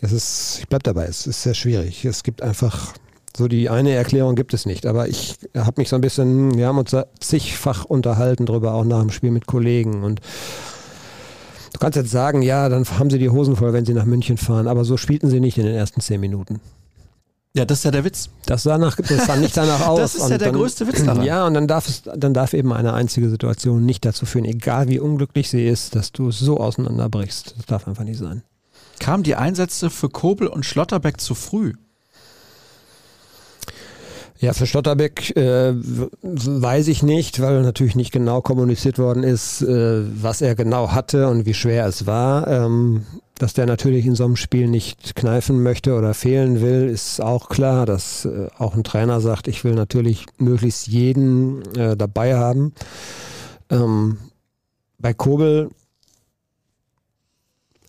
es 0.00 0.12
ist, 0.12 0.58
ich 0.60 0.68
bleib 0.68 0.82
dabei, 0.82 1.06
es 1.06 1.26
ist 1.26 1.42
sehr 1.42 1.54
schwierig. 1.54 2.04
Es 2.04 2.22
gibt 2.22 2.42
einfach 2.42 2.94
so 3.36 3.48
die 3.48 3.70
eine 3.70 3.92
Erklärung 3.92 4.34
gibt 4.34 4.54
es 4.54 4.66
nicht, 4.66 4.86
aber 4.86 5.08
ich 5.08 5.36
habe 5.56 5.80
mich 5.80 5.88
so 5.88 5.96
ein 5.96 6.02
bisschen, 6.02 6.56
wir 6.56 6.66
haben 6.66 6.78
uns 6.78 6.94
zigfach 7.20 7.84
unterhalten 7.84 8.46
darüber, 8.46 8.74
auch 8.74 8.84
nach 8.84 9.00
dem 9.00 9.10
Spiel 9.10 9.30
mit 9.30 9.46
Kollegen 9.46 10.04
und 10.04 10.20
du 11.72 11.78
kannst 11.78 11.96
jetzt 11.96 12.10
sagen, 12.10 12.42
ja, 12.42 12.68
dann 12.68 12.84
haben 12.98 13.10
sie 13.10 13.18
die 13.18 13.30
Hosen 13.30 13.56
voll, 13.56 13.72
wenn 13.72 13.86
sie 13.86 13.94
nach 13.94 14.04
München 14.04 14.36
fahren, 14.36 14.68
aber 14.68 14.84
so 14.84 14.96
spielten 14.96 15.30
sie 15.30 15.40
nicht 15.40 15.58
in 15.58 15.64
den 15.64 15.74
ersten 15.74 16.00
zehn 16.00 16.20
Minuten. 16.20 16.60
Ja, 17.54 17.66
das 17.66 17.78
ist 17.78 17.84
ja 17.84 17.90
der 17.90 18.04
Witz. 18.04 18.30
Das 18.46 18.62
sah, 18.62 18.78
nach, 18.78 18.96
das 18.96 19.26
sah 19.26 19.36
nicht 19.36 19.54
danach 19.54 19.86
aus. 19.86 19.98
das 19.98 20.14
ist 20.14 20.22
ja 20.22 20.38
der 20.38 20.48
dann, 20.48 20.56
größte 20.56 20.86
Witz 20.86 21.04
daran. 21.04 21.22
Ja, 21.22 21.46
und 21.46 21.52
dann 21.52 21.68
darf, 21.68 21.86
es, 21.86 22.02
dann 22.02 22.32
darf 22.32 22.54
eben 22.54 22.72
eine 22.72 22.94
einzige 22.94 23.28
Situation 23.28 23.84
nicht 23.84 24.06
dazu 24.06 24.24
führen, 24.24 24.46
egal 24.46 24.88
wie 24.88 24.98
unglücklich 24.98 25.50
sie 25.50 25.66
ist, 25.66 25.94
dass 25.94 26.12
du 26.12 26.28
es 26.28 26.38
so 26.38 26.58
auseinanderbrichst. 26.58 27.54
Das 27.58 27.66
darf 27.66 27.86
einfach 27.86 28.04
nicht 28.04 28.18
sein. 28.18 28.42
Kamen 29.00 29.22
die 29.22 29.36
Einsätze 29.36 29.90
für 29.90 30.08
Kobel 30.08 30.46
und 30.46 30.64
Schlotterbeck 30.64 31.20
zu 31.20 31.34
früh? 31.34 31.74
Ja, 34.42 34.54
für 34.54 34.66
Stotterbeck 34.66 35.36
äh, 35.36 35.72
weiß 35.72 36.88
ich 36.88 37.04
nicht, 37.04 37.40
weil 37.40 37.62
natürlich 37.62 37.94
nicht 37.94 38.10
genau 38.10 38.40
kommuniziert 38.40 38.98
worden 38.98 39.22
ist, 39.22 39.62
äh, 39.62 40.02
was 40.20 40.42
er 40.42 40.56
genau 40.56 40.90
hatte 40.90 41.28
und 41.28 41.46
wie 41.46 41.54
schwer 41.54 41.86
es 41.86 42.06
war. 42.06 42.48
Ähm, 42.48 43.06
dass 43.38 43.54
der 43.54 43.66
natürlich 43.66 44.04
in 44.04 44.16
so 44.16 44.24
einem 44.24 44.34
Spiel 44.34 44.66
nicht 44.66 45.14
kneifen 45.14 45.62
möchte 45.62 45.94
oder 45.94 46.12
fehlen 46.12 46.60
will, 46.60 46.88
ist 46.88 47.20
auch 47.20 47.50
klar. 47.50 47.86
Dass 47.86 48.24
äh, 48.24 48.48
auch 48.58 48.74
ein 48.74 48.82
Trainer 48.82 49.20
sagt, 49.20 49.46
ich 49.46 49.62
will 49.62 49.74
natürlich 49.74 50.26
möglichst 50.38 50.88
jeden 50.88 51.62
äh, 51.76 51.96
dabei 51.96 52.34
haben. 52.34 52.72
Ähm, 53.70 54.18
bei 54.98 55.14
Kobel 55.14 55.70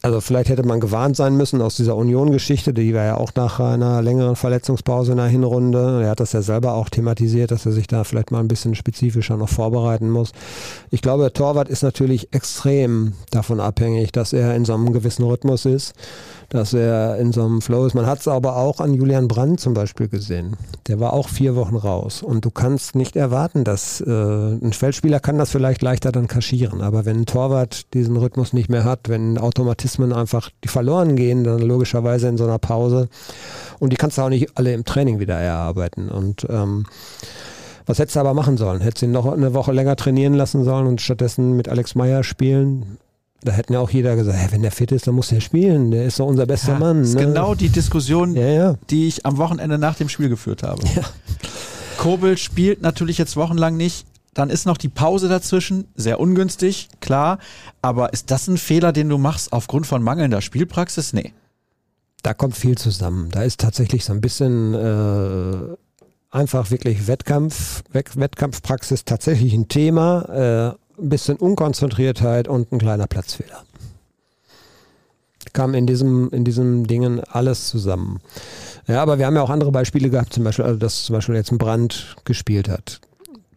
also 0.04 0.20
vielleicht 0.20 0.50
hätte 0.50 0.64
man 0.64 0.82
gewarnt 0.82 1.16
sein 1.16 1.38
müssen 1.38 1.62
aus 1.62 1.78
dieser 1.78 1.96
Union-Geschichte, 1.96 2.74
die 2.74 2.94
war 2.94 3.06
ja 3.06 3.16
auch 3.16 3.32
nach 3.36 3.62
einer 3.62 4.02
längeren 4.02 4.36
Verletzungspause 4.36 5.14
in 5.14 5.18
der 5.18 5.28
Hinrunde. 5.28 6.02
Er 6.04 6.10
hat 6.10 6.20
das 6.20 6.34
ja 6.34 6.42
selber 6.42 6.74
auch 6.74 6.90
thematisiert, 6.90 7.52
dass 7.52 7.66
er 7.66 7.72
sich 7.72 7.88
da 7.88 8.04
vielleicht 8.04 8.30
mal 8.30 8.42
ein 8.42 8.50
bisschen 8.50 8.76
spezifischer 8.76 9.38
noch 9.38 9.48
vorbereiten 9.48 10.10
muss. 10.10 10.34
Ich 10.92 11.02
glaube, 11.02 11.24
der 11.24 11.32
Torwart 11.32 11.70
ist 11.70 11.84
natürlich 11.84 12.34
extrem 12.34 13.14
davon 13.32 13.62
abhängig, 13.62 14.12
dass 14.12 14.34
er 14.34 14.54
in 14.56 14.66
so 14.66 14.74
einem 14.74 14.92
gewissen 14.92 15.24
Rhythmus 15.24 15.64
ist 15.64 15.94
dass 16.54 16.72
er 16.74 17.18
in 17.18 17.32
so 17.32 17.44
einem 17.44 17.62
Flow 17.62 17.88
ist. 17.88 17.96
Man 17.96 18.06
hat 18.06 18.20
es 18.20 18.28
aber 18.28 18.58
auch 18.58 18.80
an 18.80 18.94
Julian 18.94 19.28
Brandt 19.28 19.60
zum 19.60 19.74
Beispiel 19.74 20.08
gesehen. 20.08 20.56
Der 20.88 21.00
war 21.00 21.14
auch 21.14 21.28
vier 21.28 21.56
Wochen 21.56 21.76
raus. 21.76 22.22
Und 22.22 22.46
du 22.46 22.52
kannst 22.52 22.96
nicht 22.96 23.16
erwarten, 23.16 23.64
dass 23.64 24.02
äh, 24.02 24.12
ein 24.12 24.72
Feldspieler 24.72 25.20
kann 25.20 25.40
das 25.40 25.50
vielleicht 25.50 25.82
leichter 25.82 26.12
dann 26.12 26.28
kaschieren. 26.28 26.82
Aber 26.82 27.06
wenn 27.06 27.22
ein 27.22 27.26
Torwart 27.26 27.92
diesen 27.96 28.16
Rhythmus 28.18 28.54
nicht 28.54 28.70
mehr 28.70 28.84
hat, 28.84 29.10
wenn 29.10 29.40
Automatismen 29.40 30.14
einfach 30.14 30.52
die 30.64 30.68
verloren 30.68 31.16
gehen, 31.16 31.44
dann 31.44 31.60
logischerweise 31.60 32.28
in 32.28 32.38
so 32.38 32.44
einer 32.44 32.60
Pause. 32.60 33.10
Und 33.80 33.92
die 33.92 33.98
kannst 33.98 34.20
du 34.20 34.22
auch 34.22 34.30
nicht 34.30 34.56
alle 34.56 34.74
im 34.74 34.86
Training 34.86 35.20
wieder 35.20 35.36
erarbeiten. 35.36 36.10
Und 36.10 36.46
ähm, 36.52 36.86
was 37.88 37.98
hättest 37.98 38.16
du 38.16 38.20
aber 38.20 38.36
machen 38.36 38.58
sollen? 38.58 38.82
Hättest 38.82 39.02
du 39.02 39.08
ihn 39.08 39.12
noch 39.12 39.26
eine 39.26 39.56
Woche 39.56 39.72
länger 39.72 39.96
trainieren 39.96 40.36
lassen 40.36 40.64
sollen 40.64 40.86
und 40.86 41.02
stattdessen 41.02 41.58
mit 41.58 41.68
Alex 41.68 41.96
Meyer 41.96 42.24
spielen? 42.24 43.00
Da 43.44 43.52
hätten 43.52 43.74
ja 43.74 43.80
auch 43.80 43.90
jeder 43.90 44.16
gesagt, 44.16 44.38
hey, 44.38 44.52
wenn 44.52 44.62
der 44.62 44.72
fit 44.72 44.92
ist, 44.92 45.08
dann 45.08 45.16
muss 45.16 45.32
er 45.32 45.42
spielen. 45.42 45.92
Der 45.92 46.06
ist 46.06 46.20
doch 46.20 46.28
unser 46.28 46.46
bester 46.46 46.74
ja, 46.74 46.80
Mann. 46.80 47.00
Das 47.00 47.10
ist 47.10 47.16
ne? 47.16 47.26
genau 47.26 47.56
die 47.56 47.70
Diskussion, 47.70 48.36
ja, 48.36 48.48
ja. 48.48 48.76
die 48.90 49.08
ich 49.08 49.26
am 49.26 49.38
Wochenende 49.38 49.78
nach 49.78 49.96
dem 49.96 50.10
Spiel 50.10 50.30
geführt 50.30 50.64
habe. 50.64 50.82
Kobel 51.98 52.38
spielt 52.38 52.82
natürlich 52.82 53.18
jetzt 53.18 53.36
wochenlang 53.36 53.78
nicht. 53.78 54.06
Dann 54.34 54.50
ist 54.50 54.66
noch 54.66 54.78
die 54.78 54.90
Pause 54.90 55.30
dazwischen, 55.30 55.86
sehr 55.96 56.20
ungünstig, 56.20 56.90
klar. 57.02 57.38
Aber 57.82 58.14
ist 58.14 58.32
das 58.32 58.48
ein 58.48 58.58
Fehler, 58.58 58.92
den 58.92 59.10
du 59.10 59.18
machst 59.18 59.54
aufgrund 59.54 59.86
von 59.86 60.02
mangelnder 60.02 60.42
Spielpraxis? 60.42 61.14
Nee. 61.14 61.34
Da 62.24 62.34
kommt 62.34 62.56
viel 62.56 62.78
zusammen. 62.78 63.30
Da 63.32 63.44
ist 63.44 63.60
tatsächlich 63.60 64.06
so 64.06 64.14
ein 64.14 64.22
bisschen 64.22 64.74
äh, 64.74 65.76
einfach 66.32 66.72
wirklich 66.72 67.08
Wettkampf, 67.08 67.84
Wettkampfpraxis 67.92 69.06
tatsächlich 69.06 69.54
ein 69.54 69.68
Thema. 69.68 70.76
Äh, 70.80 70.83
ein 70.98 71.10
bisschen 71.10 71.38
Unkonzentriertheit 71.38 72.48
und 72.48 72.72
ein 72.72 72.80
kleiner 72.80 73.08
Platzfehler. 73.08 73.64
Kam 75.52 75.74
in 75.74 75.86
diesem, 75.86 76.30
in 76.30 76.46
diesem 76.46 76.88
Dingen 76.88 77.22
alles 77.24 77.68
zusammen. 77.68 78.22
Ja, 78.88 79.02
aber 79.02 79.20
wir 79.20 79.26
haben 79.26 79.36
ja 79.36 79.42
auch 79.42 79.50
andere 79.50 79.72
Beispiele 79.72 80.10
gehabt, 80.10 80.34
zum 80.34 80.44
Beispiel, 80.44 80.66
also 80.66 80.78
dass 80.78 81.04
zum 81.04 81.16
Beispiel 81.16 81.36
jetzt 81.36 81.52
ein 81.52 81.58
Brand 81.58 82.16
gespielt 82.26 82.70
hat, 82.70 83.02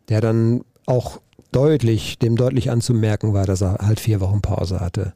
der 0.08 0.20
dann 0.20 0.62
auch 0.84 1.20
deutlich, 1.52 2.18
dem 2.18 2.36
deutlich 2.36 2.70
anzumerken 2.70 3.32
war, 3.32 3.46
dass 3.46 3.62
er 3.62 3.78
halt 3.78 4.00
vier 4.00 4.20
Wochen 4.20 4.42
Pause 4.42 4.80
hatte. 4.80 5.14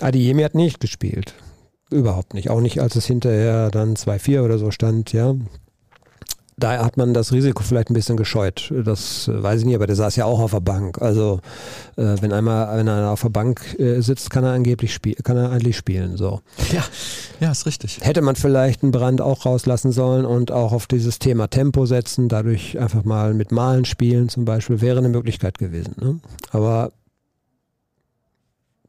Adiemi 0.00 0.42
hat 0.42 0.54
nicht 0.54 0.80
gespielt. 0.80 1.34
Überhaupt 1.90 2.34
nicht. 2.34 2.50
Auch 2.50 2.60
nicht, 2.60 2.80
als 2.80 2.96
es 2.96 3.06
hinterher 3.06 3.70
dann 3.70 3.94
2-4 3.94 4.42
oder 4.42 4.58
so 4.58 4.70
stand, 4.70 5.12
ja 5.12 5.34
da 6.56 6.84
hat 6.84 6.96
man 6.96 7.14
das 7.14 7.32
Risiko 7.32 7.62
vielleicht 7.62 7.90
ein 7.90 7.94
bisschen 7.94 8.16
gescheut. 8.16 8.72
Das 8.84 9.28
äh, 9.28 9.42
weiß 9.42 9.60
ich 9.60 9.66
nicht, 9.66 9.74
aber 9.74 9.86
der 9.86 9.96
saß 9.96 10.16
ja 10.16 10.24
auch 10.24 10.40
auf 10.40 10.52
der 10.52 10.60
Bank. 10.60 11.00
Also 11.02 11.40
äh, 11.96 12.16
wenn 12.20 12.32
einmal 12.32 12.78
wenn 12.78 12.88
einer 12.88 13.10
auf 13.10 13.22
der 13.22 13.30
Bank 13.30 13.78
äh, 13.78 14.00
sitzt, 14.00 14.30
kann 14.30 14.44
er 14.44 14.52
angeblich 14.52 14.94
spielen, 14.94 15.16
kann 15.22 15.36
er 15.36 15.50
eigentlich 15.50 15.76
spielen. 15.76 16.16
So. 16.16 16.40
Ja, 16.72 16.84
ja, 17.40 17.50
ist 17.50 17.66
richtig. 17.66 17.98
Hätte 18.02 18.22
man 18.22 18.36
vielleicht 18.36 18.82
einen 18.82 18.92
Brand 18.92 19.20
auch 19.20 19.46
rauslassen 19.46 19.92
sollen 19.92 20.24
und 20.24 20.52
auch 20.52 20.72
auf 20.72 20.86
dieses 20.86 21.18
Thema 21.18 21.48
Tempo 21.48 21.86
setzen, 21.86 22.28
dadurch 22.28 22.78
einfach 22.78 23.04
mal 23.04 23.34
mit 23.34 23.52
Malen 23.52 23.84
spielen 23.84 24.28
zum 24.28 24.44
Beispiel, 24.44 24.80
wäre 24.80 24.98
eine 24.98 25.08
Möglichkeit 25.08 25.58
gewesen. 25.58 25.94
Ne? 26.00 26.20
Aber 26.50 26.92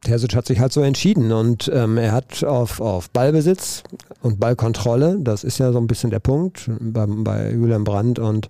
Terzic 0.05 0.35
hat 0.35 0.45
sich 0.45 0.59
halt 0.59 0.71
so 0.71 0.81
entschieden 0.81 1.31
und 1.31 1.69
ähm, 1.73 1.97
er 1.97 2.11
hat 2.11 2.43
auf, 2.43 2.79
auf 2.79 3.09
Ballbesitz 3.09 3.83
und 4.21 4.39
Ballkontrolle, 4.39 5.17
das 5.19 5.43
ist 5.43 5.57
ja 5.57 5.71
so 5.71 5.79
ein 5.79 5.87
bisschen 5.87 6.11
der 6.11 6.19
Punkt, 6.19 6.69
bei, 6.79 7.05
bei 7.07 7.51
Julian 7.51 7.83
Brandt 7.83 8.19
und 8.19 8.47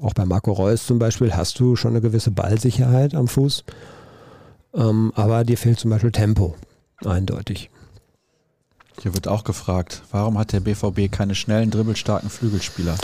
auch 0.00 0.12
bei 0.12 0.26
Marco 0.26 0.52
Reus 0.52 0.86
zum 0.86 0.98
Beispiel 0.98 1.34
hast 1.34 1.58
du 1.58 1.76
schon 1.76 1.92
eine 1.92 2.00
gewisse 2.00 2.30
Ballsicherheit 2.30 3.14
am 3.14 3.28
Fuß, 3.28 3.64
ähm, 4.74 5.12
aber 5.14 5.44
dir 5.44 5.56
fehlt 5.56 5.78
zum 5.78 5.90
Beispiel 5.90 6.12
Tempo, 6.12 6.54
eindeutig. 7.04 7.70
Hier 9.02 9.14
wird 9.14 9.28
auch 9.28 9.44
gefragt, 9.44 10.02
warum 10.10 10.38
hat 10.38 10.52
der 10.52 10.60
BVB 10.60 11.10
keine 11.10 11.34
schnellen, 11.34 11.70
dribbelstarken 11.70 12.30
Flügelspieler? 12.30 12.96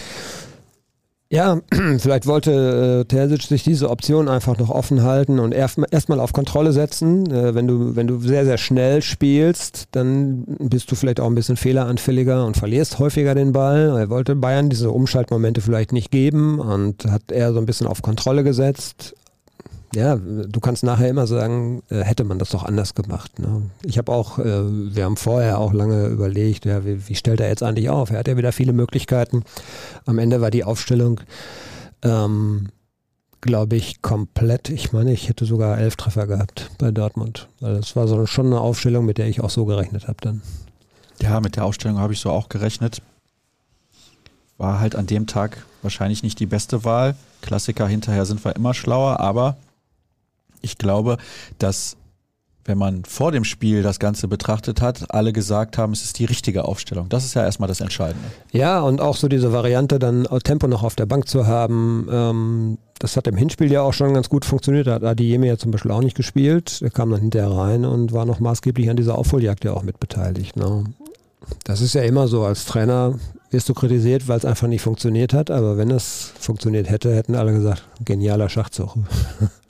Ja, 1.32 1.62
vielleicht 1.98 2.26
wollte 2.26 3.00
äh, 3.00 3.04
Terzic 3.06 3.44
sich 3.44 3.64
diese 3.64 3.88
Option 3.88 4.28
einfach 4.28 4.58
noch 4.58 4.68
offen 4.68 5.02
halten 5.02 5.38
und 5.38 5.52
erstmal 5.52 5.88
erst 5.90 6.10
auf 6.10 6.34
Kontrolle 6.34 6.72
setzen. 6.72 7.24
Äh, 7.32 7.54
wenn, 7.54 7.66
du, 7.66 7.96
wenn 7.96 8.06
du 8.06 8.20
sehr, 8.20 8.44
sehr 8.44 8.58
schnell 8.58 9.00
spielst, 9.00 9.88
dann 9.92 10.44
bist 10.58 10.90
du 10.90 10.94
vielleicht 10.94 11.20
auch 11.20 11.26
ein 11.26 11.34
bisschen 11.34 11.56
fehleranfälliger 11.56 12.44
und 12.44 12.58
verlierst 12.58 12.98
häufiger 12.98 13.34
den 13.34 13.52
Ball. 13.52 13.98
Er 13.98 14.10
wollte 14.10 14.36
Bayern 14.36 14.68
diese 14.68 14.90
Umschaltmomente 14.90 15.62
vielleicht 15.62 15.92
nicht 15.92 16.10
geben 16.10 16.58
und 16.58 17.06
hat 17.06 17.32
eher 17.32 17.54
so 17.54 17.60
ein 17.60 17.66
bisschen 17.66 17.86
auf 17.86 18.02
Kontrolle 18.02 18.44
gesetzt 18.44 19.14
ja, 19.94 20.16
du 20.16 20.60
kannst 20.60 20.84
nachher 20.84 21.08
immer 21.08 21.26
sagen, 21.26 21.82
äh, 21.90 22.00
hätte 22.02 22.24
man 22.24 22.38
das 22.38 22.50
doch 22.50 22.64
anders 22.64 22.94
gemacht. 22.94 23.38
Ne? 23.38 23.62
Ich 23.82 23.98
habe 23.98 24.10
auch, 24.10 24.38
äh, 24.38 24.44
wir 24.94 25.04
haben 25.04 25.18
vorher 25.18 25.58
auch 25.58 25.72
lange 25.72 26.06
überlegt, 26.06 26.64
ja, 26.64 26.84
wie, 26.86 27.08
wie, 27.08 27.14
stellt 27.14 27.40
er 27.40 27.48
jetzt 27.48 27.62
eigentlich 27.62 27.90
auf? 27.90 28.10
Er 28.10 28.18
hat 28.18 28.28
ja 28.28 28.36
wieder 28.36 28.52
viele 28.52 28.72
Möglichkeiten. 28.72 29.44
Am 30.06 30.18
Ende 30.18 30.40
war 30.40 30.50
die 30.50 30.64
Aufstellung, 30.64 31.20
ähm, 32.02 32.68
glaube 33.42 33.76
ich, 33.76 34.00
komplett. 34.00 34.70
Ich 34.70 34.92
meine, 34.92 35.12
ich 35.12 35.28
hätte 35.28 35.44
sogar 35.44 35.78
elf 35.78 35.96
Treffer 35.96 36.26
gehabt 36.26 36.70
bei 36.78 36.90
Dortmund. 36.90 37.48
Weil 37.60 37.74
das 37.74 37.94
war 37.94 38.08
so 38.08 38.24
schon 38.24 38.46
eine 38.46 38.60
Aufstellung, 38.60 39.04
mit 39.04 39.18
der 39.18 39.26
ich 39.26 39.42
auch 39.42 39.50
so 39.50 39.66
gerechnet 39.66 40.08
habe 40.08 40.18
dann. 40.22 40.40
Ja, 41.20 41.40
mit 41.40 41.56
der 41.56 41.66
Aufstellung 41.66 41.98
habe 41.98 42.14
ich 42.14 42.20
so 42.20 42.30
auch 42.30 42.48
gerechnet. 42.48 43.02
War 44.56 44.80
halt 44.80 44.96
an 44.96 45.06
dem 45.06 45.26
Tag 45.26 45.66
wahrscheinlich 45.82 46.22
nicht 46.22 46.40
die 46.40 46.46
beste 46.46 46.84
Wahl. 46.84 47.14
Klassiker 47.42 47.86
hinterher 47.86 48.24
sind 48.24 48.42
wir 48.44 48.56
immer 48.56 48.72
schlauer, 48.72 49.20
aber 49.20 49.56
ich 50.62 50.78
glaube, 50.78 51.18
dass 51.58 51.96
wenn 52.64 52.78
man 52.78 53.04
vor 53.04 53.32
dem 53.32 53.44
Spiel 53.44 53.82
das 53.82 53.98
Ganze 53.98 54.28
betrachtet 54.28 54.80
hat, 54.80 55.12
alle 55.12 55.32
gesagt 55.32 55.78
haben, 55.78 55.92
es 55.92 56.04
ist 56.04 56.18
die 56.18 56.24
richtige 56.24 56.64
Aufstellung. 56.64 57.08
Das 57.08 57.24
ist 57.24 57.34
ja 57.34 57.42
erstmal 57.42 57.68
das 57.68 57.80
Entscheidende. 57.80 58.28
Ja, 58.52 58.80
und 58.80 59.00
auch 59.00 59.16
so 59.16 59.28
diese 59.28 59.52
Variante, 59.52 59.98
dann 59.98 60.28
Tempo 60.44 60.68
noch 60.68 60.82
auf 60.82 60.94
der 60.94 61.06
Bank 61.06 61.28
zu 61.28 61.46
haben, 61.46 62.06
ähm, 62.10 62.78
das 62.98 63.16
hat 63.16 63.26
im 63.26 63.36
Hinspiel 63.36 63.72
ja 63.72 63.82
auch 63.82 63.92
schon 63.92 64.14
ganz 64.14 64.28
gut 64.28 64.44
funktioniert. 64.44 64.86
Da 64.86 64.94
hat 64.94 65.02
Adiemi 65.02 65.48
ja 65.48 65.58
zum 65.58 65.72
Beispiel 65.72 65.90
auch 65.90 66.02
nicht 66.02 66.16
gespielt. 66.16 66.80
Er 66.82 66.90
kam 66.90 67.10
dann 67.10 67.20
hinterher 67.20 67.50
rein 67.50 67.84
und 67.84 68.12
war 68.12 68.26
noch 68.26 68.38
maßgeblich 68.38 68.88
an 68.88 68.96
dieser 68.96 69.18
Aufholjagd 69.18 69.64
ja 69.64 69.72
auch 69.72 69.82
mit 69.82 69.98
beteiligt. 69.98 70.56
Ne? 70.56 70.84
Das 71.64 71.80
ist 71.80 71.94
ja 71.94 72.02
immer 72.02 72.28
so, 72.28 72.44
als 72.44 72.64
Trainer 72.64 73.18
wirst 73.50 73.68
du 73.68 73.74
kritisiert, 73.74 74.28
weil 74.28 74.38
es 74.38 74.44
einfach 74.44 74.68
nicht 74.68 74.82
funktioniert 74.82 75.34
hat, 75.34 75.50
aber 75.50 75.76
wenn 75.76 75.90
es 75.90 76.32
funktioniert 76.38 76.88
hätte, 76.88 77.12
hätten 77.14 77.34
alle 77.34 77.52
gesagt, 77.52 77.82
genialer 78.04 78.48
Schachzug. 78.48 78.96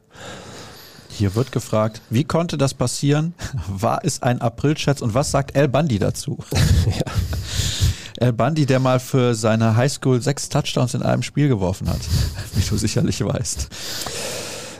Hier 1.23 1.37
wird 1.37 1.53
gefragt, 1.53 2.03
wie 2.11 2.25
konnte 2.25 2.59
das 2.59 2.75
passieren? 2.75 3.35
War 3.69 4.01
es 4.03 4.23
ein 4.23 4.41
Aprilscherz 4.41 5.01
und 5.01 5.15
was 5.15 5.31
sagt 5.31 5.55
El 5.55 5.69
Bandi 5.69 6.01
dazu? 6.01 6.37
ja. 6.87 7.05
El 8.17 8.33
Bandi, 8.33 8.67
der 8.67 8.81
mal 8.81 8.99
für 8.99 9.37
seine 9.37 9.77
Highschool 9.77 10.21
sechs 10.21 10.49
Touchdowns 10.49 10.95
in 10.95 11.03
einem 11.03 11.23
Spiel 11.23 11.47
geworfen 11.47 11.89
hat, 11.89 12.01
wie 12.57 12.69
du 12.69 12.77
sicherlich 12.77 13.25
weißt. 13.25 13.69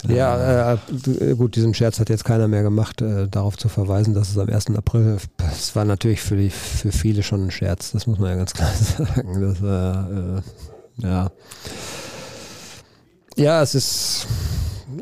Ja, 0.09 0.73
äh, 0.73 1.37
gut, 1.37 1.55
diesen 1.55 1.75
Scherz 1.75 2.01
hat 2.01 2.11
jetzt 2.11 2.25
keiner 2.25 2.49
mehr 2.49 2.65
gemacht, 2.65 3.01
äh, 3.03 3.29
darauf 3.29 3.57
zu 3.57 3.69
verweisen, 3.69 4.13
dass 4.13 4.31
es 4.31 4.37
am 4.37 4.49
1. 4.49 4.75
April, 4.75 5.19
es 5.49 5.77
war 5.77 5.85
natürlich 5.85 6.23
für, 6.23 6.35
die, 6.37 6.51
für 6.51 6.91
viele 6.91 7.23
schon 7.23 7.47
ein 7.47 7.51
Scherz, 7.53 7.93
das 7.93 8.09
muss 8.09 8.19
man 8.19 8.31
ja 8.31 8.37
ganz 8.37 8.53
klar 8.53 8.73
sagen. 8.75 9.41
Das, 9.41 9.61
äh, 9.63 11.07
ja. 11.07 11.31
ja, 13.37 13.63
es 13.63 13.77
ist, 13.77 14.27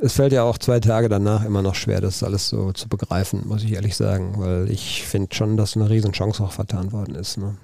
es 0.03 0.15
fällt 0.15 0.33
ja 0.33 0.43
auch 0.43 0.59
zwei 0.59 0.81
Tage 0.81 1.09
danach 1.09 1.45
immer 1.45 1.63
noch 1.63 1.75
schwer, 1.75 2.01
das 2.01 2.23
alles 2.23 2.49
so 2.49 2.73
zu 2.73 2.89
begreifen, 2.89 3.43
muss 3.47 3.63
ich 3.63 3.73
ehrlich 3.73 3.97
sagen, 3.97 4.35
weil 4.37 4.71
ich 4.71 5.05
finde 5.05 5.35
schon, 5.35 5.57
dass 5.57 5.77
eine 5.77 5.89
Riesenchance 5.89 6.43
auch 6.43 6.53
vertan 6.53 6.93
worden 6.93 7.15
ist. 7.15 7.39
Ne? 7.39 7.57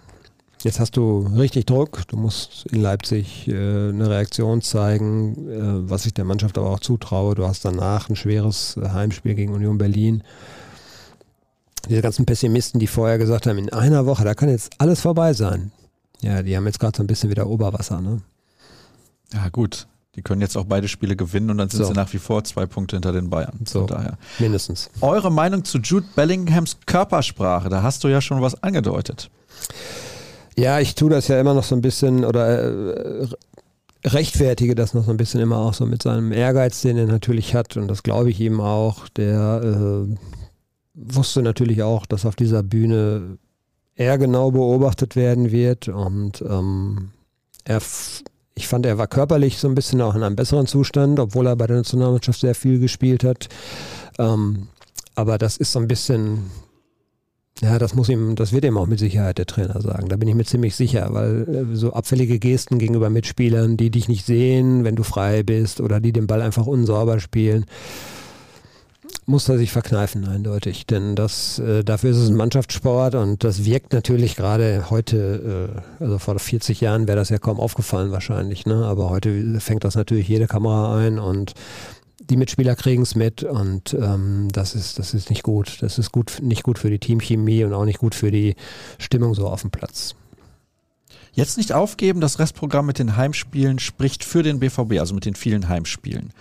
Jetzt 0.62 0.80
hast 0.80 0.96
du 0.96 1.20
richtig 1.36 1.66
Druck, 1.66 2.08
du 2.08 2.16
musst 2.16 2.66
in 2.66 2.80
Leipzig 2.80 3.46
äh, 3.46 3.52
eine 3.52 4.08
Reaktion 4.08 4.62
zeigen, 4.62 5.48
äh, 5.48 5.90
was 5.90 6.06
ich 6.06 6.14
der 6.14 6.24
Mannschaft 6.24 6.58
aber 6.58 6.70
auch 6.70 6.80
zutraue. 6.80 7.34
Du 7.34 7.46
hast 7.46 7.64
danach 7.64 8.08
ein 8.08 8.16
schweres 8.16 8.76
Heimspiel 8.76 9.34
gegen 9.34 9.52
Union 9.52 9.78
Berlin. 9.78 10.22
Diese 11.88 12.02
ganzen 12.02 12.26
Pessimisten, 12.26 12.80
die 12.80 12.88
vorher 12.88 13.18
gesagt 13.18 13.46
haben, 13.46 13.58
in 13.58 13.72
einer 13.72 14.06
Woche, 14.06 14.24
da 14.24 14.34
kann 14.34 14.48
jetzt 14.48 14.72
alles 14.78 15.00
vorbei 15.00 15.34
sein. 15.34 15.70
Ja, 16.20 16.42
die 16.42 16.56
haben 16.56 16.66
jetzt 16.66 16.80
gerade 16.80 16.96
so 16.96 17.02
ein 17.02 17.06
bisschen 17.06 17.30
wieder 17.30 17.46
Oberwasser, 17.46 18.00
ne? 18.00 18.22
Ja, 19.32 19.48
gut. 19.50 19.86
Die 20.16 20.22
können 20.22 20.40
jetzt 20.40 20.56
auch 20.56 20.64
beide 20.64 20.88
Spiele 20.88 21.14
gewinnen 21.14 21.50
und 21.50 21.58
dann 21.58 21.68
sind 21.68 21.82
so. 21.82 21.88
sie 21.88 21.92
nach 21.92 22.12
wie 22.12 22.18
vor 22.18 22.42
zwei 22.44 22.66
Punkte 22.66 22.96
hinter 22.96 23.12
den 23.12 23.28
Bayern. 23.28 23.60
So, 23.66 23.84
daher. 23.84 24.16
mindestens. 24.38 24.90
Eure 25.02 25.30
Meinung 25.30 25.64
zu 25.64 25.78
Jude 25.78 26.06
Bellinghams 26.16 26.78
Körpersprache, 26.86 27.68
da 27.68 27.82
hast 27.82 28.02
du 28.02 28.08
ja 28.08 28.20
schon 28.20 28.40
was 28.40 28.62
angedeutet. 28.62 29.30
Ja, 30.56 30.80
ich 30.80 30.94
tue 30.94 31.10
das 31.10 31.28
ja 31.28 31.38
immer 31.38 31.52
noch 31.52 31.64
so 31.64 31.74
ein 31.74 31.82
bisschen 31.82 32.24
oder 32.24 33.22
äh, 33.22 33.28
rechtfertige 34.04 34.74
das 34.74 34.94
noch 34.94 35.04
so 35.04 35.10
ein 35.10 35.18
bisschen 35.18 35.40
immer 35.40 35.58
auch 35.58 35.74
so 35.74 35.84
mit 35.84 36.02
seinem 36.02 36.32
Ehrgeiz, 36.32 36.80
den 36.80 36.96
er 36.96 37.06
natürlich 37.06 37.54
hat 37.54 37.76
und 37.76 37.88
das 37.88 38.02
glaube 38.02 38.30
ich 38.30 38.40
ihm 38.40 38.60
auch. 38.60 39.08
Der 39.10 39.60
äh, 39.62 40.16
wusste 40.94 41.42
natürlich 41.42 41.82
auch, 41.82 42.06
dass 42.06 42.24
auf 42.24 42.36
dieser 42.36 42.62
Bühne 42.62 43.36
er 43.96 44.16
genau 44.16 44.50
beobachtet 44.50 45.14
werden 45.14 45.50
wird 45.50 45.88
und 45.88 46.42
ähm, 46.42 47.10
er 47.64 47.80
ich 48.56 48.66
fand, 48.66 48.86
er 48.86 48.98
war 48.98 49.06
körperlich 49.06 49.58
so 49.58 49.68
ein 49.68 49.74
bisschen 49.74 50.00
auch 50.00 50.14
in 50.14 50.22
einem 50.22 50.34
besseren 50.34 50.66
Zustand, 50.66 51.20
obwohl 51.20 51.46
er 51.46 51.56
bei 51.56 51.66
der 51.66 51.76
Nationalmannschaft 51.76 52.40
sehr 52.40 52.54
viel 52.54 52.78
gespielt 52.80 53.22
hat. 53.22 53.48
Ähm, 54.18 54.68
aber 55.14 55.36
das 55.36 55.58
ist 55.58 55.72
so 55.72 55.78
ein 55.78 55.88
bisschen, 55.88 56.50
ja, 57.60 57.78
das 57.78 57.94
muss 57.94 58.08
ihm, 58.08 58.34
das 58.34 58.52
wird 58.52 58.64
ihm 58.64 58.78
auch 58.78 58.86
mit 58.86 58.98
Sicherheit 58.98 59.36
der 59.36 59.44
Trainer 59.44 59.80
sagen. 59.82 60.08
Da 60.08 60.16
bin 60.16 60.28
ich 60.28 60.34
mir 60.34 60.46
ziemlich 60.46 60.74
sicher, 60.74 61.08
weil 61.10 61.68
äh, 61.72 61.76
so 61.76 61.92
abfällige 61.92 62.38
Gesten 62.38 62.78
gegenüber 62.78 63.10
Mitspielern, 63.10 63.76
die 63.76 63.90
dich 63.90 64.08
nicht 64.08 64.24
sehen, 64.24 64.84
wenn 64.84 64.96
du 64.96 65.02
frei 65.02 65.42
bist 65.42 65.82
oder 65.82 66.00
die 66.00 66.12
den 66.12 66.26
Ball 66.26 66.40
einfach 66.40 66.66
unsauber 66.66 67.20
spielen, 67.20 67.66
muss 69.26 69.48
er 69.48 69.58
sich 69.58 69.72
verkneifen, 69.72 70.24
eindeutig. 70.24 70.86
Denn 70.86 71.16
das, 71.16 71.58
äh, 71.58 71.82
dafür 71.84 72.10
ist 72.10 72.18
es 72.18 72.28
ein 72.28 72.36
Mannschaftssport 72.36 73.16
und 73.16 73.42
das 73.44 73.64
wirkt 73.64 73.92
natürlich 73.92 74.36
gerade 74.36 74.88
heute, 74.88 75.82
äh, 76.00 76.02
also 76.02 76.18
vor 76.18 76.38
40 76.38 76.80
Jahren 76.80 77.08
wäre 77.08 77.18
das 77.18 77.28
ja 77.28 77.38
kaum 77.38 77.60
aufgefallen 77.60 78.12
wahrscheinlich, 78.12 78.66
ne? 78.66 78.86
aber 78.86 79.10
heute 79.10 79.60
fängt 79.60 79.84
das 79.84 79.96
natürlich 79.96 80.28
jede 80.28 80.46
Kamera 80.46 80.96
ein 80.96 81.18
und 81.18 81.54
die 82.30 82.36
Mitspieler 82.36 82.74
kriegen 82.76 83.02
es 83.02 83.14
mit 83.14 83.42
und 83.42 83.94
ähm, 83.94 84.48
das 84.50 84.74
ist 84.74 84.98
das 84.98 85.14
ist 85.14 85.30
nicht 85.30 85.42
gut. 85.42 85.78
Das 85.80 85.98
ist 85.98 86.10
gut 86.10 86.38
nicht 86.42 86.62
gut 86.64 86.78
für 86.78 86.90
die 86.90 86.98
Teamchemie 86.98 87.62
und 87.64 87.72
auch 87.72 87.84
nicht 87.84 87.98
gut 87.98 88.14
für 88.14 88.30
die 88.30 88.56
Stimmung 88.98 89.34
so 89.34 89.48
auf 89.48 89.60
dem 89.60 89.70
Platz. 89.70 90.14
Jetzt 91.32 91.58
nicht 91.58 91.72
aufgeben, 91.72 92.20
das 92.20 92.38
Restprogramm 92.38 92.86
mit 92.86 92.98
den 92.98 93.16
Heimspielen 93.16 93.78
spricht 93.78 94.24
für 94.24 94.42
den 94.42 94.58
BVB, 94.58 94.98
also 94.98 95.14
mit 95.14 95.26
den 95.26 95.34
vielen 95.34 95.68
Heimspielen. 95.68 96.32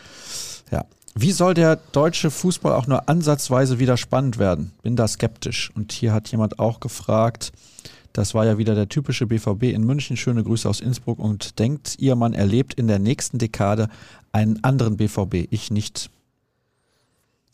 Ja, 0.72 0.86
wie 1.18 1.32
soll 1.32 1.54
der 1.54 1.78
deutsche 1.78 2.30
Fußball 2.30 2.74
auch 2.74 2.88
nur 2.88 3.08
ansatzweise 3.08 3.80
wieder 3.80 3.96
spannend 3.96 4.38
werden? 4.38 4.74
Bin 4.84 4.98
da 4.98 5.08
skeptisch. 5.08 5.72
Und 5.74 5.94
hier 5.94 6.12
hat 6.14 6.28
jemand 6.28 6.60
auch 6.60 6.82
gefragt, 6.82 7.54
das 8.12 8.34
war 8.34 8.46
ja 8.46 8.58
wieder 8.58 8.76
der 8.76 8.90
typische 8.90 9.26
BVB 9.26 9.64
in 9.64 9.86
München. 9.86 10.18
Schöne 10.18 10.44
Grüße 10.44 10.68
aus 10.68 10.82
Innsbruck. 10.82 11.20
Und 11.20 11.58
denkt 11.58 11.96
ihr, 12.00 12.16
man 12.16 12.34
erlebt 12.34 12.74
in 12.74 12.88
der 12.88 13.00
nächsten 13.00 13.38
Dekade 13.38 13.90
einen 14.34 14.62
anderen 14.64 14.98
BVB? 14.98 15.48
Ich 15.52 15.72
nicht. 15.72 16.10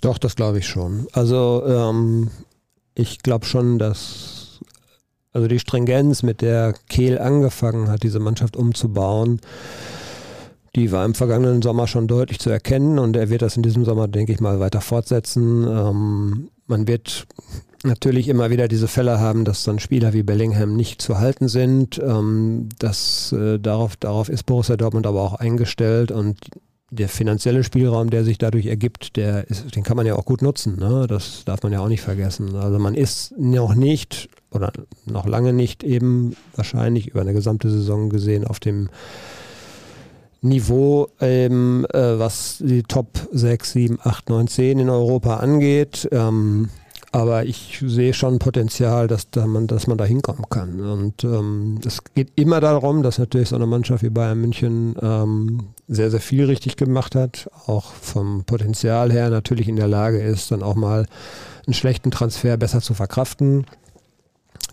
Doch, 0.01 0.17
das 0.17 0.35
glaube 0.35 0.57
ich 0.57 0.67
schon. 0.67 1.07
Also 1.13 1.63
ähm, 1.67 2.31
ich 2.95 3.19
glaube 3.19 3.45
schon, 3.45 3.77
dass 3.77 4.59
also 5.33 5.47
die 5.47 5.59
Stringenz, 5.59 6.23
mit 6.23 6.41
der 6.41 6.73
Kehl 6.89 7.19
angefangen 7.19 7.89
hat, 7.89 8.03
diese 8.03 8.19
Mannschaft 8.19 8.57
umzubauen, 8.57 9.39
die 10.75 10.91
war 10.91 11.05
im 11.05 11.13
vergangenen 11.13 11.61
Sommer 11.61 11.87
schon 11.87 12.07
deutlich 12.07 12.39
zu 12.39 12.49
erkennen 12.49 12.97
und 12.99 13.15
er 13.15 13.29
wird 13.29 13.41
das 13.41 13.57
in 13.57 13.63
diesem 13.63 13.83
Sommer, 13.83 14.07
denke 14.07 14.31
ich 14.31 14.39
mal, 14.39 14.59
weiter 14.59 14.81
fortsetzen. 14.81 15.67
Ähm, 15.67 16.49
man 16.67 16.87
wird 16.87 17.27
natürlich 17.83 18.29
immer 18.29 18.49
wieder 18.51 18.67
diese 18.67 18.87
Fälle 18.87 19.19
haben, 19.19 19.43
dass 19.43 19.63
dann 19.63 19.79
Spieler 19.79 20.13
wie 20.13 20.23
Bellingham 20.23 20.75
nicht 20.75 21.01
zu 21.01 21.19
halten 21.19 21.47
sind. 21.47 21.99
Ähm, 21.99 22.69
das, 22.79 23.33
äh, 23.33 23.59
darauf, 23.59 23.95
darauf 23.97 24.29
ist 24.29 24.45
Borussia 24.45 24.77
Dortmund 24.77 25.07
aber 25.07 25.21
auch 25.21 25.33
eingestellt 25.33 26.11
und 26.11 26.37
der 26.91 27.07
finanzielle 27.07 27.63
Spielraum, 27.63 28.09
der 28.09 28.25
sich 28.25 28.37
dadurch 28.37 28.65
ergibt, 28.65 29.15
der 29.15 29.49
ist, 29.49 29.75
den 29.75 29.83
kann 29.83 29.95
man 29.95 30.05
ja 30.05 30.15
auch 30.15 30.25
gut 30.25 30.41
nutzen. 30.41 30.77
Ne? 30.77 31.07
Das 31.07 31.43
darf 31.45 31.63
man 31.63 31.71
ja 31.71 31.79
auch 31.79 31.87
nicht 31.87 32.01
vergessen. 32.01 32.53
Also 32.55 32.79
man 32.79 32.95
ist 32.95 33.33
noch 33.37 33.75
nicht 33.75 34.29
oder 34.51 34.73
noch 35.05 35.25
lange 35.25 35.53
nicht 35.53 35.83
eben 35.83 36.35
wahrscheinlich 36.53 37.07
über 37.07 37.21
eine 37.21 37.33
gesamte 37.33 37.69
Saison 37.69 38.09
gesehen 38.09 38.45
auf 38.45 38.59
dem 38.59 38.89
Niveau, 40.41 41.07
ähm, 41.19 41.85
äh, 41.93 42.17
was 42.17 42.57
die 42.59 42.83
Top 42.83 43.27
6, 43.31 43.71
7, 43.71 43.99
8, 44.01 44.29
9, 44.29 44.47
10 44.47 44.79
in 44.79 44.89
Europa 44.89 45.37
angeht. 45.37 46.09
Ähm, 46.11 46.69
aber 47.13 47.45
ich 47.45 47.83
sehe 47.85 48.13
schon 48.13 48.39
Potenzial, 48.39 49.07
dass, 49.07 49.29
da 49.29 49.45
man, 49.45 49.67
dass 49.67 49.85
man 49.85 49.97
da 49.97 50.05
hinkommen 50.05 50.45
kann. 50.49 50.79
Und 50.79 51.25
ähm, 51.25 51.77
es 51.85 52.03
geht 52.15 52.31
immer 52.35 52.61
darum, 52.61 53.03
dass 53.03 53.19
natürlich 53.19 53.49
so 53.49 53.57
eine 53.57 53.65
Mannschaft 53.67 54.01
wie 54.01 54.09
Bayern 54.09 54.39
München 54.39 54.95
ähm, 55.01 55.67
sehr, 55.89 56.09
sehr 56.09 56.21
viel 56.21 56.45
richtig 56.45 56.77
gemacht 56.77 57.13
hat, 57.15 57.49
auch 57.65 57.91
vom 57.91 58.45
Potenzial 58.45 59.11
her 59.11 59.29
natürlich 59.29 59.67
in 59.67 59.75
der 59.75 59.89
Lage 59.89 60.21
ist, 60.21 60.51
dann 60.51 60.63
auch 60.63 60.75
mal 60.75 61.05
einen 61.67 61.73
schlechten 61.73 62.11
Transfer 62.11 62.55
besser 62.55 62.79
zu 62.79 62.93
verkraften. 62.93 63.65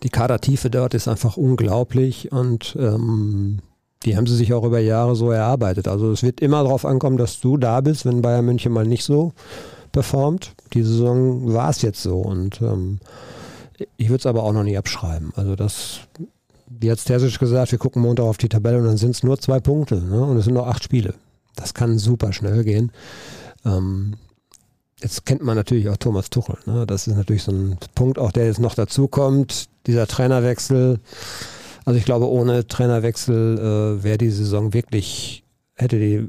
Die 0.04 0.10
Kadertiefe 0.10 0.70
dort 0.70 0.94
ist 0.94 1.08
einfach 1.08 1.36
unglaublich 1.36 2.30
und 2.30 2.76
ähm, 2.78 3.58
die 4.04 4.16
haben 4.16 4.26
sie 4.26 4.36
sich 4.36 4.52
auch 4.52 4.64
über 4.64 4.78
Jahre 4.78 5.16
so 5.16 5.30
erarbeitet. 5.30 5.88
Also 5.88 6.12
es 6.12 6.22
wird 6.22 6.40
immer 6.40 6.62
darauf 6.62 6.84
ankommen, 6.84 7.16
dass 7.16 7.40
du 7.40 7.56
da 7.56 7.80
bist, 7.80 8.06
wenn 8.06 8.22
Bayern 8.22 8.44
München 8.44 8.72
mal 8.72 8.86
nicht 8.86 9.04
so 9.04 9.32
performt. 9.92 10.52
Die 10.74 10.82
Saison 10.82 11.52
war 11.52 11.70
es 11.70 11.82
jetzt 11.82 12.02
so 12.02 12.18
und 12.18 12.60
ähm, 12.62 13.00
ich 13.96 14.08
würde 14.08 14.20
es 14.20 14.26
aber 14.26 14.42
auch 14.42 14.52
noch 14.52 14.62
nie 14.62 14.76
abschreiben. 14.76 15.32
Also 15.34 15.56
das, 15.56 16.00
wie 16.68 16.90
hat 16.90 17.04
Terzic 17.04 17.38
gesagt, 17.38 17.72
wir 17.72 17.78
gucken 17.78 18.02
Montag 18.02 18.24
auf 18.24 18.38
die 18.38 18.48
Tabelle 18.48 18.78
und 18.78 18.84
dann 18.84 18.96
sind 18.96 19.12
es 19.12 19.22
nur 19.22 19.38
zwei 19.38 19.60
Punkte 19.60 19.96
ne? 19.96 20.24
und 20.24 20.36
es 20.36 20.44
sind 20.44 20.54
noch 20.54 20.66
acht 20.66 20.84
Spiele. 20.84 21.14
Das 21.56 21.74
kann 21.74 21.98
super 21.98 22.32
schnell 22.32 22.62
gehen. 22.62 22.92
Ähm, 23.64 24.14
jetzt 25.00 25.26
kennt 25.26 25.42
man 25.42 25.56
natürlich 25.56 25.88
auch 25.88 25.96
Thomas 25.96 26.30
Tuchel. 26.30 26.56
Ne? 26.66 26.86
Das 26.86 27.06
ist 27.06 27.16
natürlich 27.16 27.42
so 27.42 27.52
ein 27.52 27.78
Punkt, 27.94 28.18
auch 28.18 28.30
der 28.30 28.46
jetzt 28.46 28.60
noch 28.60 28.74
dazu 28.74 29.08
kommt. 29.08 29.68
Dieser 29.86 30.06
Trainerwechsel. 30.06 31.00
Also 31.88 31.96
ich 31.96 32.04
glaube, 32.04 32.28
ohne 32.28 32.66
Trainerwechsel 32.66 33.58
äh, 33.58 34.04
wäre 34.04 34.18
die 34.18 34.28
Saison 34.28 34.74
wirklich, 34.74 35.42
hätte 35.74 35.98
die 35.98 36.28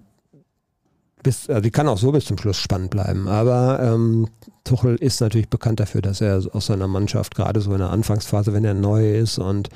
bis, 1.21 1.49
also 1.49 1.59
die 1.59 1.69
kann 1.69 1.89
auch 1.89 1.97
so 1.97 2.13
bis 2.13 2.23
zum 2.23 2.37
Schluss 2.37 2.55
spannend 2.55 2.91
bleiben. 2.91 3.27
Aber 3.27 3.81
ähm, 3.83 4.29
Tuchel 4.63 4.95
ist 4.95 5.19
natürlich 5.19 5.49
bekannt 5.49 5.81
dafür, 5.81 6.01
dass 6.01 6.21
er 6.21 6.41
aus 6.53 6.67
seiner 6.67 6.87
Mannschaft, 6.87 7.35
gerade 7.35 7.59
so 7.59 7.73
in 7.73 7.79
der 7.79 7.89
Anfangsphase, 7.89 8.53
wenn 8.53 8.63
er 8.63 8.73
neu 8.73 9.17
ist 9.17 9.37
und 9.37 9.67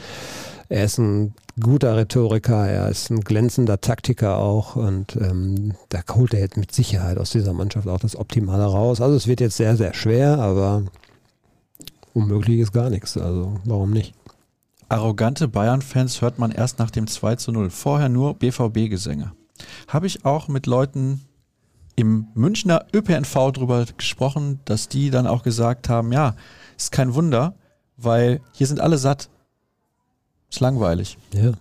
er 0.69 0.85
ist 0.85 0.99
ein 0.99 1.33
guter 1.59 1.97
Rhetoriker, 1.97 2.65
er 2.65 2.87
ist 2.87 3.09
ein 3.09 3.19
glänzender 3.19 3.81
Taktiker 3.81 4.37
auch 4.37 4.77
und 4.77 5.17
ähm, 5.17 5.73
da 5.89 5.99
holt 6.15 6.33
er 6.33 6.39
jetzt 6.39 6.55
mit 6.55 6.71
Sicherheit 6.71 7.17
aus 7.17 7.31
dieser 7.31 7.51
Mannschaft 7.51 7.89
auch 7.89 7.99
das 7.99 8.15
Optimale 8.15 8.63
raus. 8.63 9.01
Also 9.01 9.17
es 9.17 9.27
wird 9.27 9.41
jetzt 9.41 9.57
sehr, 9.57 9.75
sehr 9.75 9.93
schwer, 9.93 10.39
aber 10.39 10.83
unmöglich 12.13 12.61
ist 12.61 12.71
gar 12.71 12.89
nichts. 12.89 13.17
Also 13.17 13.59
warum 13.65 13.91
nicht? 13.91 14.13
Arrogante 14.93 15.47
Bayern-Fans 15.47 16.21
hört 16.21 16.37
man 16.37 16.51
erst 16.51 16.77
nach 16.77 16.91
dem 16.91 17.07
2 17.07 17.37
zu 17.37 17.51
0. 17.51 17.71
Vorher 17.71 18.09
nur 18.09 18.35
BVB-Gesänge. 18.35 19.31
Habe 19.87 20.05
ich 20.05 20.23
auch 20.23 20.47
mit 20.47 20.67
Leuten 20.67 21.21
im 21.95 22.27
Münchner 22.35 22.85
ÖPNV 22.93 23.33
darüber 23.53 23.85
gesprochen, 23.97 24.59
dass 24.65 24.89
die 24.89 25.09
dann 25.09 25.25
auch 25.25 25.41
gesagt 25.41 25.89
haben, 25.89 26.11
ja, 26.11 26.35
ist 26.77 26.91
kein 26.91 27.15
Wunder, 27.15 27.55
weil 27.97 28.41
hier 28.51 28.67
sind 28.67 28.79
alle 28.79 28.99
satt. 28.99 29.29
Ist 30.51 30.59
langweilig. 30.59 31.17
Ja. 31.33 31.53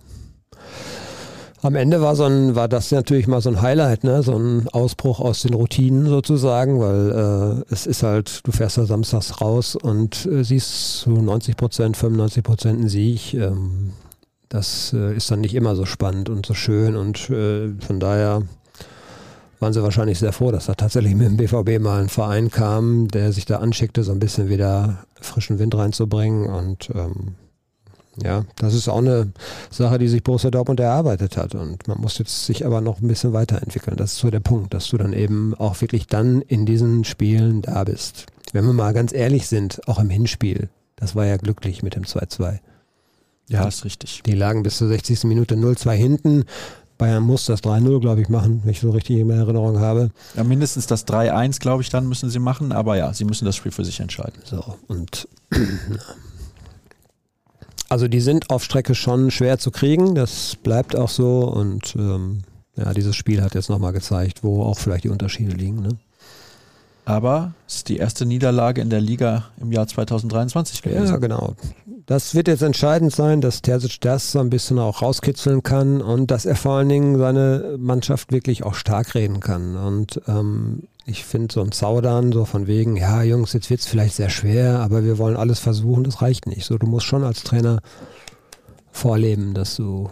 Am 1.63 1.75
Ende 1.75 2.01
war 2.01 2.17
so 2.17 2.25
ein, 2.25 2.55
war 2.55 2.67
das 2.67 2.91
natürlich 2.91 3.25
mal 3.25 3.39
so 3.39 3.49
ein 3.49 3.61
Highlight, 3.61 4.03
ne? 4.03 4.21
so 4.21 4.35
ein 4.35 4.67
Ausbruch 4.73 5.21
aus 5.21 5.43
den 5.43 5.53
Routinen 5.53 6.07
sozusagen, 6.07 6.81
weil 6.81 7.63
äh, 7.69 7.73
es 7.73 7.87
ist 7.87 8.03
halt, 8.03 8.45
du 8.45 8.51
fährst 8.51 8.77
da 8.77 8.85
samstags 8.85 9.39
raus 9.39 9.77
und 9.77 10.25
äh, 10.25 10.43
siehst 10.43 10.99
zu 10.99 11.11
90 11.11 11.55
Prozent, 11.55 11.95
95 11.95 12.43
Prozent 12.43 12.79
einen 12.79 12.89
Sieg. 12.89 13.33
Ähm, 13.33 13.93
das 14.49 14.91
äh, 14.93 15.15
ist 15.15 15.31
dann 15.31 15.39
nicht 15.39 15.55
immer 15.55 15.77
so 15.77 15.85
spannend 15.85 16.27
und 16.27 16.45
so 16.45 16.53
schön 16.53 16.97
und 16.97 17.29
äh, 17.29 17.69
von 17.79 18.01
daher 18.01 18.41
waren 19.61 19.71
sie 19.71 19.81
wahrscheinlich 19.81 20.19
sehr 20.19 20.33
froh, 20.33 20.51
dass 20.51 20.65
da 20.65 20.73
tatsächlich 20.73 21.15
mit 21.15 21.27
dem 21.27 21.37
BVB 21.37 21.81
mal 21.81 22.01
ein 22.01 22.09
Verein 22.09 22.51
kam, 22.51 23.07
der 23.07 23.31
sich 23.31 23.45
da 23.45 23.59
anschickte, 23.59 24.03
so 24.03 24.11
ein 24.11 24.19
bisschen 24.19 24.49
wieder 24.49 25.05
frischen 25.21 25.59
Wind 25.59 25.73
reinzubringen. 25.75 26.49
Und 26.49 26.89
ähm, 26.93 27.35
ja, 28.21 28.45
das 28.57 28.73
ist 28.73 28.87
auch 28.87 28.99
eine 28.99 29.31
Sache, 29.71 29.97
die 29.97 30.07
sich 30.07 30.23
Borussia 30.23 30.51
Dortmund 30.51 30.79
erarbeitet 30.79 31.37
hat. 31.37 31.55
Und 31.55 31.87
man 31.87 31.99
muss 31.99 32.17
jetzt 32.17 32.45
sich 32.45 32.65
aber 32.65 32.81
noch 32.81 33.01
ein 33.01 33.07
bisschen 33.07 33.33
weiterentwickeln. 33.33 33.97
Das 33.97 34.13
ist 34.13 34.19
so 34.19 34.29
der 34.29 34.39
Punkt, 34.39 34.73
dass 34.73 34.89
du 34.89 34.97
dann 34.97 35.13
eben 35.13 35.55
auch 35.55 35.81
wirklich 35.81 36.07
dann 36.07 36.41
in 36.41 36.65
diesen 36.65 37.03
Spielen 37.05 37.61
da 37.61 37.83
bist. 37.83 38.27
Wenn 38.51 38.65
wir 38.65 38.73
mal 38.73 38.93
ganz 38.93 39.13
ehrlich 39.13 39.47
sind, 39.47 39.87
auch 39.87 39.99
im 39.99 40.09
Hinspiel, 40.09 40.69
das 40.95 41.15
war 41.15 41.25
ja 41.25 41.37
glücklich 41.37 41.81
mit 41.81 41.95
dem 41.95 42.03
2-2. 42.03 42.59
Ja, 43.49 43.67
ist 43.67 43.83
richtig. 43.83 44.21
Die 44.25 44.35
lagen 44.35 44.63
bis 44.63 44.77
zur 44.77 44.87
60. 44.87 45.23
Minute 45.25 45.55
0-2 45.55 45.91
hinten. 45.91 46.45
Bayern 46.97 47.23
muss 47.23 47.45
das 47.45 47.63
3-0, 47.63 47.99
glaube 47.99 48.21
ich, 48.21 48.29
machen, 48.29 48.61
wenn 48.63 48.71
ich 48.71 48.79
so 48.79 48.91
richtig 48.91 49.17
in 49.17 49.29
Erinnerung 49.29 49.79
habe. 49.79 50.11
Ja, 50.35 50.43
mindestens 50.43 50.87
das 50.87 51.07
3-1, 51.07 51.59
glaube 51.59 51.81
ich, 51.81 51.89
dann 51.89 52.07
müssen 52.07 52.29
sie 52.29 52.39
machen, 52.39 52.71
aber 52.71 52.95
ja, 52.95 53.13
sie 53.13 53.25
müssen 53.25 53.45
das 53.45 53.55
Spiel 53.55 53.71
für 53.71 53.83
sich 53.83 53.99
entscheiden. 53.99 54.41
So, 54.45 54.77
und 54.87 55.27
also 57.93 58.07
die 58.07 58.21
sind 58.21 58.49
auf 58.49 58.63
Strecke 58.63 58.95
schon 58.95 59.29
schwer 59.29 59.59
zu 59.59 59.69
kriegen, 59.69 60.15
das 60.15 60.55
bleibt 60.55 60.95
auch 60.95 61.09
so 61.09 61.41
und 61.41 61.95
ähm, 61.95 62.39
ja, 62.75 62.91
dieses 62.91 63.15
Spiel 63.15 63.43
hat 63.43 63.53
jetzt 63.53 63.69
nochmal 63.69 63.93
gezeigt, 63.93 64.43
wo 64.43 64.63
auch 64.63 64.79
vielleicht 64.79 65.03
die 65.03 65.09
Unterschiede 65.09 65.51
liegen. 65.51 65.83
Ne? 65.83 65.89
Aber 67.05 67.53
es 67.67 67.75
ist 67.75 67.89
die 67.89 67.97
erste 67.97 68.25
Niederlage 68.25 68.81
in 68.81 68.89
der 68.89 68.99
Liga 68.99 69.45
im 69.61 69.71
Jahr 69.71 69.85
2023 69.85 70.81
gewesen. 70.81 71.05
Ja, 71.05 71.17
genau. 71.17 71.53
Das 72.07 72.33
wird 72.33 72.47
jetzt 72.47 72.63
entscheidend 72.63 73.13
sein, 73.13 73.41
dass 73.41 73.61
Terzic 73.61 74.01
das 74.01 74.31
so 74.31 74.39
ein 74.39 74.49
bisschen 74.49 74.79
auch 74.79 75.03
rauskitzeln 75.03 75.61
kann 75.61 76.01
und 76.01 76.31
dass 76.31 76.47
er 76.47 76.55
vor 76.55 76.77
allen 76.77 76.89
Dingen 76.89 77.19
seine 77.19 77.75
Mannschaft 77.77 78.31
wirklich 78.31 78.63
auch 78.63 78.73
stark 78.73 79.13
reden 79.13 79.39
kann. 79.39 79.77
Und 79.77 80.19
ähm, 80.27 80.87
ich 81.05 81.25
finde 81.25 81.53
so 81.53 81.61
ein 81.61 81.71
Zaudern, 81.71 82.31
so 82.31 82.45
von 82.45 82.67
wegen, 82.67 82.95
ja 82.95 83.23
Jungs, 83.23 83.53
jetzt 83.53 83.69
wird 83.69 83.81
es 83.81 83.87
vielleicht 83.87 84.15
sehr 84.15 84.29
schwer, 84.29 84.79
aber 84.79 85.03
wir 85.03 85.17
wollen 85.17 85.35
alles 85.35 85.59
versuchen, 85.59 86.03
das 86.03 86.21
reicht 86.21 86.47
nicht. 86.47 86.65
So, 86.65 86.77
du 86.77 86.87
musst 86.87 87.05
schon 87.05 87.23
als 87.23 87.43
Trainer 87.43 87.81
vorleben, 88.91 89.53
dass 89.53 89.75
du 89.75 90.09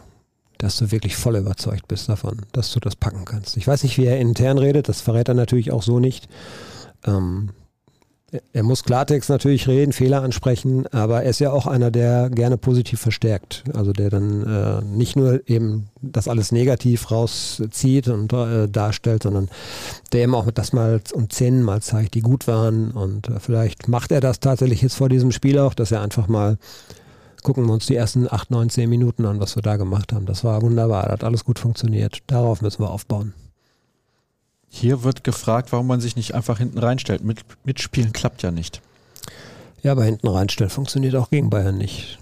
dass 0.57 0.77
du 0.77 0.91
wirklich 0.91 1.15
voll 1.15 1.37
überzeugt 1.37 1.87
bist 1.87 2.07
davon, 2.07 2.43
dass 2.51 2.71
du 2.71 2.79
das 2.79 2.95
packen 2.95 3.25
kannst. 3.25 3.57
Ich 3.57 3.67
weiß 3.67 3.81
nicht, 3.81 3.97
wie 3.97 4.05
er 4.05 4.19
intern 4.19 4.59
redet, 4.59 4.89
das 4.89 5.01
verrät 5.01 5.27
er 5.27 5.33
natürlich 5.33 5.71
auch 5.71 5.81
so 5.81 5.99
nicht. 5.99 6.29
Ähm, 7.03 7.49
er 8.53 8.63
muss 8.63 8.83
Klartext 8.83 9.29
natürlich 9.29 9.67
reden, 9.67 9.91
Fehler 9.91 10.23
ansprechen, 10.23 10.87
aber 10.87 11.23
er 11.23 11.29
ist 11.29 11.39
ja 11.39 11.51
auch 11.51 11.67
einer, 11.67 11.91
der 11.91 12.29
gerne 12.29 12.57
positiv 12.57 13.01
verstärkt. 13.01 13.63
Also 13.73 13.91
der 13.91 14.09
dann 14.09 14.43
äh, 14.45 14.81
nicht 14.85 15.15
nur 15.15 15.41
eben 15.49 15.89
das 16.01 16.27
alles 16.27 16.51
negativ 16.51 17.11
rauszieht 17.11 18.07
und 18.07 18.31
äh, 18.31 18.67
darstellt, 18.69 19.23
sondern 19.23 19.49
der 20.13 20.23
eben 20.23 20.35
auch 20.35 20.49
das 20.51 20.71
mal 20.71 21.01
und 21.13 21.33
zehnmal 21.33 21.81
zeigt, 21.81 22.13
die 22.13 22.21
gut 22.21 22.47
waren. 22.47 22.91
Und 22.91 23.27
äh, 23.27 23.39
vielleicht 23.39 23.89
macht 23.89 24.11
er 24.11 24.21
das 24.21 24.39
tatsächlich 24.39 24.81
jetzt 24.81 24.95
vor 24.95 25.09
diesem 25.09 25.31
Spiel 25.31 25.59
auch, 25.59 25.73
dass 25.73 25.91
er 25.91 26.01
einfach 26.01 26.27
mal 26.27 26.57
gucken 27.43 27.65
wir 27.65 27.73
uns 27.73 27.87
die 27.87 27.95
ersten 27.95 28.31
acht, 28.31 28.51
neun, 28.51 28.69
zehn 28.69 28.87
Minuten 28.87 29.25
an, 29.25 29.39
was 29.39 29.55
wir 29.55 29.63
da 29.63 29.75
gemacht 29.75 30.13
haben. 30.13 30.27
Das 30.27 30.43
war 30.43 30.61
wunderbar, 30.61 31.03
das 31.03 31.13
hat 31.13 31.23
alles 31.23 31.43
gut 31.43 31.57
funktioniert. 31.57 32.19
Darauf 32.27 32.61
müssen 32.61 32.83
wir 32.83 32.91
aufbauen. 32.91 33.33
Hier 34.73 35.03
wird 35.03 35.25
gefragt, 35.25 35.73
warum 35.73 35.85
man 35.85 35.99
sich 35.99 36.15
nicht 36.15 36.33
einfach 36.33 36.57
hinten 36.57 36.77
reinstellt. 36.77 37.25
Mit, 37.25 37.43
mitspielen 37.65 38.13
klappt 38.13 38.41
ja 38.41 38.51
nicht. 38.51 38.81
Ja, 39.83 39.91
aber 39.91 40.05
hinten 40.05 40.29
reinstellen 40.29 40.69
funktioniert 40.69 41.13
auch 41.15 41.29
gegen 41.29 41.49
Bayern 41.49 41.77
nicht. 41.77 42.19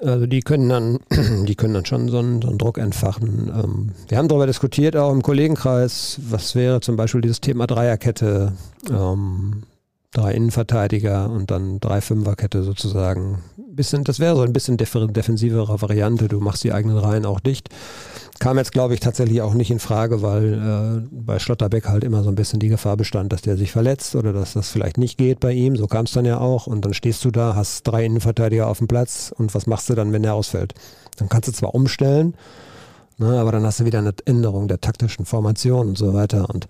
Also 0.00 0.26
die 0.26 0.40
können 0.40 0.68
dann, 0.68 0.98
die 1.46 1.54
können 1.54 1.72
dann 1.72 1.86
schon 1.86 2.08
so 2.08 2.18
einen, 2.18 2.42
so 2.42 2.48
einen 2.48 2.58
Druck 2.58 2.78
entfachen. 2.78 3.48
Ähm, 3.48 3.92
wir 4.08 4.18
haben 4.18 4.26
darüber 4.26 4.48
diskutiert, 4.48 4.96
auch 4.96 5.12
im 5.12 5.22
Kollegenkreis, 5.22 6.18
was 6.28 6.56
wäre 6.56 6.80
zum 6.80 6.96
Beispiel 6.96 7.20
dieses 7.20 7.40
Thema 7.40 7.68
Dreierkette, 7.68 8.54
ähm, 8.90 9.62
drei 10.14 10.32
Innenverteidiger 10.32 11.28
und 11.28 11.50
dann 11.50 11.80
drei 11.80 12.00
Fünferkette 12.00 12.62
sozusagen. 12.62 13.42
Bisschen, 13.56 14.04
das 14.04 14.20
wäre 14.20 14.36
so 14.36 14.42
ein 14.42 14.52
bisschen 14.52 14.76
defensivere 14.76 15.82
Variante. 15.82 16.28
Du 16.28 16.38
machst 16.38 16.62
die 16.62 16.72
eigenen 16.72 16.96
Reihen 16.96 17.26
auch 17.26 17.40
dicht. 17.40 17.68
Kam 18.38 18.56
jetzt, 18.56 18.72
glaube 18.72 18.94
ich, 18.94 19.00
tatsächlich 19.00 19.42
auch 19.42 19.54
nicht 19.54 19.72
in 19.72 19.80
Frage, 19.80 20.22
weil 20.22 20.54
äh, 20.54 21.08
bei 21.10 21.40
Schlotterbeck 21.40 21.88
halt 21.88 22.04
immer 22.04 22.22
so 22.22 22.28
ein 22.28 22.36
bisschen 22.36 22.60
die 22.60 22.68
Gefahr 22.68 22.96
bestand, 22.96 23.32
dass 23.32 23.42
der 23.42 23.56
sich 23.56 23.72
verletzt 23.72 24.14
oder 24.14 24.32
dass 24.32 24.52
das 24.52 24.70
vielleicht 24.70 24.98
nicht 24.98 25.18
geht 25.18 25.40
bei 25.40 25.52
ihm. 25.52 25.76
So 25.76 25.88
kam 25.88 26.04
es 26.04 26.12
dann 26.12 26.24
ja 26.24 26.38
auch. 26.38 26.68
Und 26.68 26.84
dann 26.84 26.94
stehst 26.94 27.24
du 27.24 27.32
da, 27.32 27.56
hast 27.56 27.82
drei 27.82 28.04
Innenverteidiger 28.04 28.68
auf 28.68 28.78
dem 28.78 28.88
Platz 28.88 29.34
und 29.36 29.54
was 29.54 29.66
machst 29.66 29.90
du 29.90 29.94
dann, 29.94 30.12
wenn 30.12 30.22
der 30.22 30.34
ausfällt? 30.34 30.74
Dann 31.16 31.28
kannst 31.28 31.48
du 31.48 31.52
zwar 31.52 31.74
umstellen, 31.74 32.34
ne, 33.18 33.40
aber 33.40 33.50
dann 33.50 33.64
hast 33.64 33.80
du 33.80 33.84
wieder 33.84 33.98
eine 33.98 34.14
Änderung 34.24 34.68
der 34.68 34.80
taktischen 34.80 35.26
Formation 35.26 35.88
und 35.88 35.98
so 35.98 36.14
weiter. 36.14 36.48
Und 36.50 36.68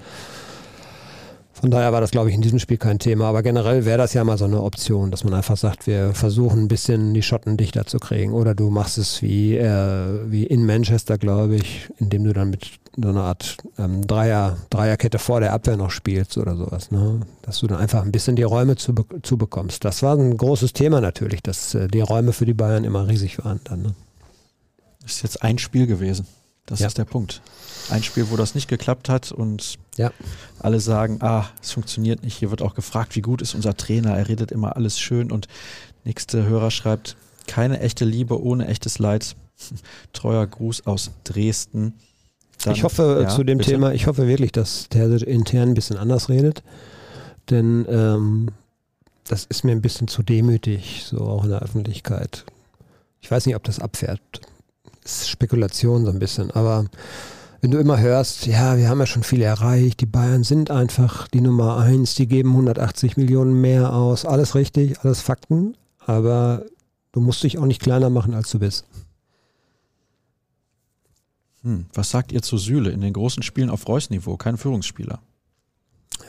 Von 1.64 1.70
daher 1.70 1.94
war 1.94 2.02
das, 2.02 2.10
glaube 2.10 2.28
ich, 2.28 2.34
in 2.34 2.42
diesem 2.42 2.58
Spiel 2.58 2.76
kein 2.76 2.98
Thema. 2.98 3.24
Aber 3.24 3.42
generell 3.42 3.86
wäre 3.86 3.96
das 3.96 4.12
ja 4.12 4.22
mal 4.22 4.36
so 4.36 4.44
eine 4.44 4.60
Option, 4.60 5.10
dass 5.10 5.24
man 5.24 5.32
einfach 5.32 5.56
sagt, 5.56 5.86
wir 5.86 6.12
versuchen 6.12 6.64
ein 6.64 6.68
bisschen 6.68 7.14
die 7.14 7.22
Schotten 7.22 7.56
dichter 7.56 7.86
zu 7.86 7.98
kriegen. 7.98 8.34
Oder 8.34 8.54
du 8.54 8.68
machst 8.68 8.98
es 8.98 9.22
wie, 9.22 9.56
äh, 9.56 10.30
wie 10.30 10.44
in 10.44 10.66
Manchester, 10.66 11.16
glaube 11.16 11.56
ich, 11.56 11.88
indem 11.96 12.24
du 12.24 12.34
dann 12.34 12.50
mit 12.50 12.72
so 13.00 13.08
einer 13.08 13.22
Art 13.22 13.56
ähm, 13.78 14.06
Dreier, 14.06 14.58
Dreierkette 14.68 15.18
vor 15.18 15.40
der 15.40 15.54
Abwehr 15.54 15.78
noch 15.78 15.90
spielst 15.90 16.36
oder 16.36 16.54
sowas. 16.54 16.90
Ne? 16.90 17.20
Dass 17.40 17.60
du 17.60 17.66
dann 17.66 17.78
einfach 17.78 18.02
ein 18.02 18.12
bisschen 18.12 18.36
die 18.36 18.42
Räume 18.42 18.76
zu, 18.76 18.92
zu 19.22 19.38
bekommst. 19.38 19.86
Das 19.86 20.02
war 20.02 20.18
ein 20.18 20.36
großes 20.36 20.74
Thema 20.74 21.00
natürlich, 21.00 21.42
dass 21.42 21.74
äh, 21.74 21.88
die 21.88 22.02
Räume 22.02 22.34
für 22.34 22.44
die 22.44 22.52
Bayern 22.52 22.84
immer 22.84 23.08
riesig 23.08 23.42
waren 23.42 23.60
dann. 23.64 23.80
Ne? 23.80 23.94
Das 25.00 25.12
ist 25.12 25.22
jetzt 25.22 25.42
ein 25.42 25.56
Spiel 25.56 25.86
gewesen. 25.86 26.26
Das 26.66 26.80
ja. 26.80 26.88
ist 26.88 26.98
der 26.98 27.06
Punkt. 27.06 27.40
Ein 27.88 28.02
Spiel, 28.02 28.30
wo 28.30 28.36
das 28.36 28.54
nicht 28.54 28.68
geklappt 28.68 29.08
hat 29.08 29.32
und 29.32 29.78
ja. 29.96 30.12
alle 30.58 30.80
sagen, 30.80 31.18
ah, 31.20 31.46
es 31.62 31.72
funktioniert 31.72 32.22
nicht. 32.22 32.36
Hier 32.36 32.50
wird 32.50 32.62
auch 32.62 32.74
gefragt, 32.74 33.16
wie 33.16 33.22
gut 33.22 33.42
ist 33.42 33.54
unser 33.54 33.76
Trainer. 33.76 34.16
Er 34.16 34.28
redet 34.28 34.52
immer 34.52 34.76
alles 34.76 34.98
schön 34.98 35.30
und 35.30 35.48
nächste 36.04 36.44
Hörer 36.44 36.70
schreibt, 36.70 37.16
keine 37.46 37.80
echte 37.80 38.04
Liebe 38.04 38.42
ohne 38.42 38.66
echtes 38.66 38.98
Leid. 38.98 39.36
Treuer 40.12 40.46
Gruß 40.46 40.86
aus 40.86 41.10
Dresden. 41.24 41.94
Dann, 42.64 42.74
ich 42.74 42.84
hoffe 42.84 43.20
ja, 43.22 43.28
zu 43.28 43.44
dem 43.44 43.58
bitte. 43.58 43.70
Thema, 43.70 43.92
ich 43.92 44.06
hoffe 44.06 44.26
wirklich, 44.26 44.52
dass 44.52 44.88
der 44.88 45.10
intern 45.26 45.70
ein 45.70 45.74
bisschen 45.74 45.96
anders 45.96 46.28
redet. 46.28 46.62
Denn 47.50 47.86
ähm, 47.88 48.48
das 49.26 49.44
ist 49.44 49.64
mir 49.64 49.72
ein 49.72 49.82
bisschen 49.82 50.08
zu 50.08 50.22
demütig, 50.22 51.04
so 51.06 51.20
auch 51.20 51.44
in 51.44 51.50
der 51.50 51.60
Öffentlichkeit. 51.60 52.44
Ich 53.20 53.30
weiß 53.30 53.46
nicht, 53.46 53.56
ob 53.56 53.64
das 53.64 53.80
abfährt. 53.80 54.20
Das 55.02 55.22
ist 55.22 55.28
Spekulation 55.28 56.04
so 56.04 56.10
ein 56.10 56.18
bisschen, 56.18 56.50
aber 56.50 56.86
wenn 57.64 57.70
du 57.70 57.78
immer 57.78 57.98
hörst, 57.98 58.44
ja, 58.44 58.76
wir 58.76 58.90
haben 58.90 59.00
ja 59.00 59.06
schon 59.06 59.22
viel 59.22 59.40
erreicht, 59.40 60.02
die 60.02 60.06
Bayern 60.06 60.44
sind 60.44 60.70
einfach 60.70 61.28
die 61.28 61.40
Nummer 61.40 61.78
eins, 61.78 62.14
die 62.14 62.26
geben 62.26 62.50
180 62.50 63.16
Millionen 63.16 63.58
mehr 63.58 63.94
aus, 63.94 64.26
alles 64.26 64.54
richtig, 64.54 65.00
alles 65.00 65.22
Fakten, 65.22 65.74
aber 65.98 66.66
du 67.12 67.20
musst 67.22 67.42
dich 67.42 67.56
auch 67.56 67.64
nicht 67.64 67.80
kleiner 67.80 68.10
machen, 68.10 68.34
als 68.34 68.50
du 68.50 68.58
bist. 68.58 68.84
Hm, 71.62 71.86
was 71.94 72.10
sagt 72.10 72.32
ihr 72.32 72.42
zu 72.42 72.58
Süle 72.58 72.90
in 72.90 73.00
den 73.00 73.14
großen 73.14 73.42
Spielen 73.42 73.70
auf 73.70 73.88
Reus-Niveau, 73.88 74.36
kein 74.36 74.58
Führungsspieler? 74.58 75.20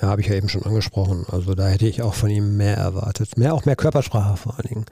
Ja, 0.01 0.07
habe 0.07 0.21
ich 0.21 0.27
ja 0.27 0.35
eben 0.35 0.47
schon 0.47 0.63
angesprochen. 0.63 1.25
Also 1.29 1.53
da 1.53 1.67
hätte 1.67 1.85
ich 1.85 2.01
auch 2.01 2.13
von 2.13 2.29
ihm 2.29 2.55
mehr 2.55 2.77
erwartet. 2.77 3.37
Mehr, 3.37 3.53
auch 3.53 3.65
mehr 3.65 3.75
Körpersprache 3.75 4.37
vor 4.37 4.53
allen 4.53 4.69
Dingen. 4.69 4.85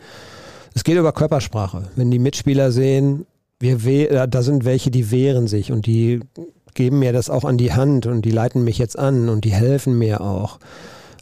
Es 0.74 0.84
geht 0.84 0.98
über 0.98 1.14
Körpersprache. 1.14 1.90
Wenn 1.96 2.12
die 2.12 2.20
Mitspieler 2.20 2.74
sehen, 2.74 3.28
wir 3.64 4.12
äh, 4.12 4.28
da 4.28 4.42
sind 4.44 4.66
welche, 4.66 4.92
die 4.92 5.12
wehren 5.12 5.48
sich 5.48 5.72
und 5.72 5.86
die 5.86 6.20
geben 6.74 7.00
mir 7.00 7.14
das 7.14 7.30
auch 7.30 7.46
an 7.46 7.58
die 7.58 7.74
Hand 7.74 8.06
und 8.06 8.24
die 8.24 8.32
leiten 8.32 8.64
mich 8.64 8.78
jetzt 8.78 8.98
an 8.98 9.30
und 9.30 9.46
die 9.46 9.54
helfen 9.54 9.98
mir 9.98 10.22
auch. 10.22 10.60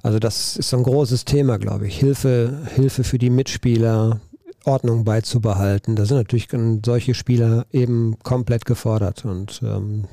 Also 0.03 0.17
das 0.17 0.57
ist 0.57 0.69
so 0.69 0.77
ein 0.77 0.83
großes 0.83 1.25
Thema, 1.25 1.57
glaube 1.57 1.87
ich. 1.87 1.99
Hilfe, 1.99 2.61
Hilfe 2.73 3.03
für 3.03 3.19
die 3.19 3.29
Mitspieler, 3.29 4.19
Ordnung 4.65 5.03
beizubehalten. 5.03 5.95
Da 5.95 6.05
sind 6.05 6.17
natürlich 6.17 6.47
solche 6.85 7.13
Spieler 7.13 7.65
eben 7.71 8.17
komplett 8.23 8.65
gefordert 8.65 9.25
und 9.25 9.61
ähm, 9.63 10.05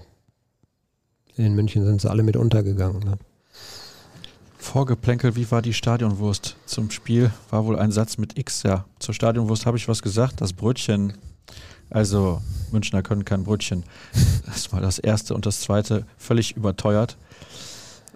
in 1.36 1.54
München 1.54 1.84
sind 1.84 2.00
sie 2.00 2.10
alle 2.10 2.22
mit 2.22 2.36
untergegangen. 2.36 3.00
Ne? 3.00 3.18
Vorgeplänkel, 4.58 5.36
wie 5.36 5.50
war 5.50 5.62
die 5.62 5.72
Stadionwurst 5.72 6.56
zum 6.66 6.90
Spiel? 6.90 7.30
War 7.50 7.64
wohl 7.64 7.78
ein 7.78 7.92
Satz 7.92 8.18
mit 8.18 8.36
X, 8.36 8.64
ja. 8.64 8.84
Zur 8.98 9.14
Stadionwurst 9.14 9.64
habe 9.64 9.76
ich 9.76 9.88
was 9.88 10.02
gesagt. 10.02 10.40
Das 10.40 10.52
Brötchen 10.52 11.14
also 11.90 12.40
Münchner 12.72 13.02
können 13.02 13.24
kein 13.24 13.44
Brötchen. 13.44 13.84
Das 14.46 14.72
war 14.72 14.80
das 14.80 14.98
erste 14.98 15.34
und 15.34 15.44
das 15.44 15.60
zweite 15.60 16.06
völlig 16.16 16.56
überteuert. 16.56 17.18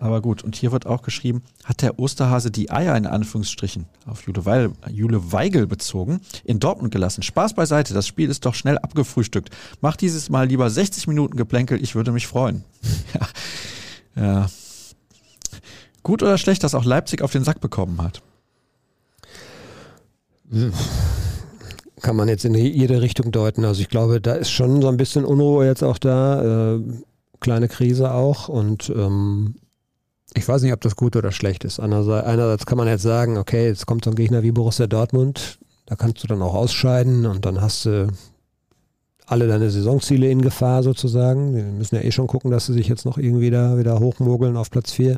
Aber 0.01 0.21
gut, 0.21 0.43
und 0.43 0.57
hier 0.57 0.73
wird 0.73 0.87
auch 0.87 1.03
geschrieben, 1.03 1.43
hat 1.63 1.83
der 1.83 1.99
Osterhase 2.01 2.51
die 2.51 2.73
Eier 2.73 2.97
in 2.97 3.07
Anführungsstrichen 3.07 3.87
auf 4.07 4.27
Jule, 4.27 4.45
Weigel, 4.45 4.73
Jule 4.91 5.31
Weigel 5.31 5.69
bezogen, 5.69 6.21
in 6.43 6.59
Dortmund 6.59 6.93
gelassen. 6.93 7.23
Spaß 7.23 7.55
beiseite, 7.55 7.95
das 7.95 8.09
Spiel 8.09 8.29
ist 8.29 8.45
doch 8.45 8.55
schnell 8.55 8.79
abgefrühstückt. 8.79 9.51
Mach 9.81 9.95
dieses 9.95 10.29
Mal 10.29 10.49
lieber 10.49 10.69
60 10.69 11.07
Minuten 11.07 11.37
Geplänkel, 11.37 11.81
ich 11.81 11.95
würde 11.95 12.11
mich 12.11 12.27
freuen. 12.27 12.65
ja. 14.17 14.23
ja. 14.23 14.51
Gut 16.03 16.23
oder 16.25 16.37
schlecht, 16.37 16.65
dass 16.65 16.75
auch 16.75 16.85
Leipzig 16.85 17.23
auf 17.23 17.31
den 17.31 17.45
Sack 17.45 17.61
bekommen 17.61 18.03
hat? 18.03 18.23
Kann 22.03 22.17
man 22.17 22.29
jetzt 22.29 22.45
in 22.45 22.55
jede 22.55 23.01
Richtung 23.01 23.33
deuten. 23.33 23.65
Also 23.65 23.81
ich 23.81 23.89
glaube, 23.89 24.21
da 24.21 24.35
ist 24.35 24.51
schon 24.51 24.83
so 24.83 24.89
ein 24.89 24.97
bisschen 24.97 25.25
Unruhe 25.25 25.67
jetzt 25.67 25.83
auch 25.83 25.99
da, 25.99 26.75
äh, 26.75 26.81
kleine 27.41 27.69
Krise 27.69 28.13
auch 28.13 28.49
und 28.49 28.91
ähm, 28.95 29.57
ich 30.35 30.49
weiß 30.49 30.63
nicht, 30.63 30.73
ob 30.73 30.81
das 30.81 30.97
gut 30.97 31.17
oder 31.17 31.33
schlecht 31.33 31.65
ist. 31.65 31.81
Einerseits, 31.81 32.27
einerseits 32.27 32.67
kann 32.67 32.79
man 32.79 32.89
jetzt 32.89 33.03
sagen, 33.03 33.37
okay, 33.37 33.67
jetzt 33.67 33.87
kommt 33.87 34.05
so 34.05 34.11
ein 34.11 34.17
Gegner 34.17 34.43
wie 34.43 34.53
Borussia 34.53 34.87
Dortmund, 34.87 35.59
da 35.87 35.97
kannst 35.97 36.23
du 36.23 36.27
dann 36.27 36.43
auch 36.43 36.55
ausscheiden 36.55 37.27
und 37.27 37.45
dann 37.45 37.61
hast 37.61 37.87
du 37.87 38.09
alle 39.27 39.47
deine 39.47 39.71
Saisonziele 39.71 40.31
in 40.31 40.43
Gefahr 40.43 40.83
sozusagen. 40.83 41.55
Wir 41.55 41.65
müssen 41.65 41.97
ja 41.97 42.03
eh 42.03 42.13
schon 42.13 42.27
gucken, 42.27 42.51
dass 42.51 42.67
sie 42.67 42.73
sich 42.73 42.89
jetzt 42.89 43.05
noch 43.05 43.19
irgendwie 43.19 43.51
da 43.51 43.79
wieder 43.79 43.99
hochmogeln 43.99 44.57
auf 44.57 44.71
Platz 44.71 44.93
4. 44.93 45.17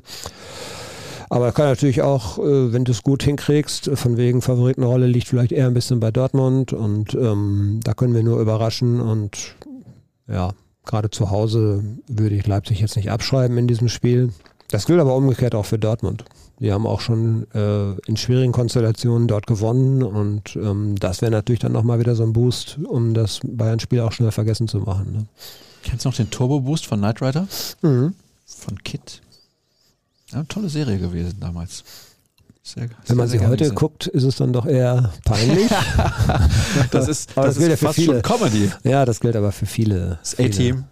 Aber 1.35 1.51
kann 1.51 1.67
natürlich 1.67 2.01
auch, 2.01 2.39
äh, 2.39 2.73
wenn 2.73 2.85
du 2.85 2.93
es 2.93 3.03
gut 3.03 3.25
hinkriegst, 3.25 3.91
von 3.95 4.17
wegen 4.17 4.41
Favoritenrolle 4.41 5.09
liegt 5.09 5.27
vielleicht 5.27 5.51
eher 5.51 5.67
ein 5.67 5.75
bisschen 5.75 5.99
bei 5.99 6.13
Dortmund 6.13 6.73
und 6.73 7.13
ähm, 7.15 7.81
da 7.83 7.93
können 7.93 8.15
wir 8.15 8.23
nur 8.23 8.39
überraschen 8.39 9.01
und 9.01 9.57
ja, 10.29 10.53
gerade 10.87 11.11
zu 11.11 11.33
Hause 11.33 11.83
würde 12.07 12.37
ich 12.37 12.47
Leipzig 12.47 12.79
jetzt 12.79 12.95
nicht 12.95 13.11
abschreiben 13.11 13.59
in 13.59 13.67
diesem 13.67 13.89
Spiel. 13.89 14.33
Das 14.69 14.87
gilt 14.87 15.01
aber 15.01 15.17
umgekehrt 15.17 15.57
auch 15.57 15.67
für 15.67 15.77
Dortmund. 15.77 16.25
Die 16.61 16.73
haben 16.73 16.87
auch 16.87 17.01
schon 17.01 17.49
äh, 17.53 17.95
in 18.07 18.17
schwierigen 18.17 18.53
Konstellationen 18.53 19.27
dort 19.27 19.49
gewonnen 19.49 20.05
und 20.05 20.55
ähm, 20.55 20.95
das 21.01 21.21
wäre 21.21 21.33
natürlich 21.33 21.59
dann 21.59 21.73
nochmal 21.73 21.99
wieder 21.99 22.15
so 22.15 22.23
ein 22.23 22.33
Boost, 22.33 22.79
um 22.85 23.13
das 23.13 23.41
Bayern-Spiel 23.43 24.03
auch 24.03 24.13
schnell 24.13 24.31
vergessen 24.31 24.69
zu 24.69 24.79
machen. 24.79 25.13
Ne? 25.13 25.27
Kennst 25.83 26.05
du 26.05 26.11
noch 26.11 26.17
den 26.17 26.31
Turbo-Boost 26.31 26.87
von 26.87 27.01
Knight 27.01 27.21
Rider? 27.21 27.49
Mhm. 27.83 28.15
Von 28.47 28.79
Kit. 28.85 29.21
Ja, 30.35 30.43
tolle 30.49 30.69
Serie 30.69 30.99
gewesen 30.99 31.39
damals. 31.41 31.85
Sehr, 32.63 32.89
Wenn 33.07 33.17
man 33.19 33.29
sie 33.29 33.41
heute 33.41 33.59
gesehen. 33.59 33.75
guckt, 33.75 34.07
ist 34.07 34.25
es 34.25 34.37
dann 34.37 34.53
doch 34.53 34.65
eher 34.65 35.13
peinlich. 35.25 35.69
das 36.91 37.09
ist, 37.09 37.37
das, 37.37 37.45
das 37.45 37.59
gilt 37.59 37.71
ja 37.71 37.77
für 37.77 37.87
fast 37.87 37.97
viele. 37.97 38.15
schon 38.15 38.23
Comedy. 38.23 38.71
Ja, 38.85 39.05
das 39.05 39.21
gilt 39.21 39.37
aber 39.37 39.53
für 39.53 39.67
viele. 39.67 40.19
Das 40.21 40.39
A-Team. 40.39 40.85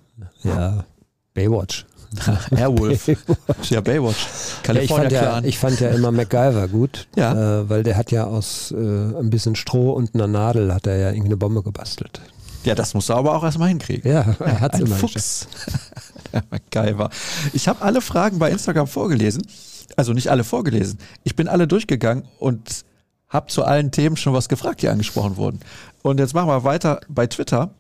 Ja, 0.43 0.85
Baywatch. 1.33 1.87
Airwolf. 2.51 3.07
Baywatch. 3.07 3.71
Ja, 3.71 3.81
Baywatch. 3.81 4.27
California 4.63 5.11
ja, 5.11 5.17
ich, 5.17 5.19
fand 5.19 5.45
ja, 5.45 5.49
ich 5.49 5.59
fand 5.59 5.81
ja 5.81 5.89
immer 5.91 6.13
MacGyver 6.13 6.69
gut, 6.69 7.09
ja. 7.17 7.61
Äh, 7.61 7.71
weil 7.71 7.83
der 7.83 7.97
hat 7.97 8.11
ja 8.11 8.25
aus 8.25 8.71
äh, 8.71 8.77
ein 8.77 9.31
bisschen 9.31 9.57
Stroh 9.57 9.93
und 9.93 10.15
einer 10.15 10.27
Nadel 10.27 10.75
hat 10.75 10.87
er 10.87 10.97
ja 10.97 11.09
irgendeine 11.09 11.39
Bombe 11.39 11.63
gebastelt. 11.63 12.21
Ja, 12.65 12.75
das 12.75 12.95
musst 12.95 13.09
du 13.09 13.15
aber 13.15 13.35
auch 13.35 13.43
erstmal 13.43 13.69
hinkriegen. 13.69 14.11
Ja, 14.11 14.37
er 14.39 14.61
hat 14.61 14.75
es 14.75 14.81
immer 14.81 14.95
Fuchs. 14.95 15.49
MacGyver. 16.51 17.11
Ich 17.53 17.69
habe 17.69 17.83
alle 17.83 18.01
Fragen 18.01 18.39
bei 18.39 18.51
Instagram 18.51 18.87
vorgelesen. 18.87 19.47
Also 19.97 20.13
nicht 20.13 20.29
alle 20.29 20.45
vorgelesen. 20.45 20.99
Ich 21.25 21.37
bin 21.37 21.49
alle 21.49 21.67
durchgegangen 21.67 22.25
und 22.39 22.85
habe 23.29 23.47
zu 23.49 23.65
allen 23.65 23.91
Themen 23.91 24.17
schon 24.17 24.33
was 24.33 24.49
gefragt, 24.49 24.83
die 24.83 24.89
angesprochen 24.89 25.37
wurden. 25.37 25.61
Und 26.03 26.19
jetzt 26.19 26.35
machen 26.35 26.49
wir 26.49 26.65
weiter 26.65 27.01
bei 27.09 27.27
Twitter. 27.27 27.71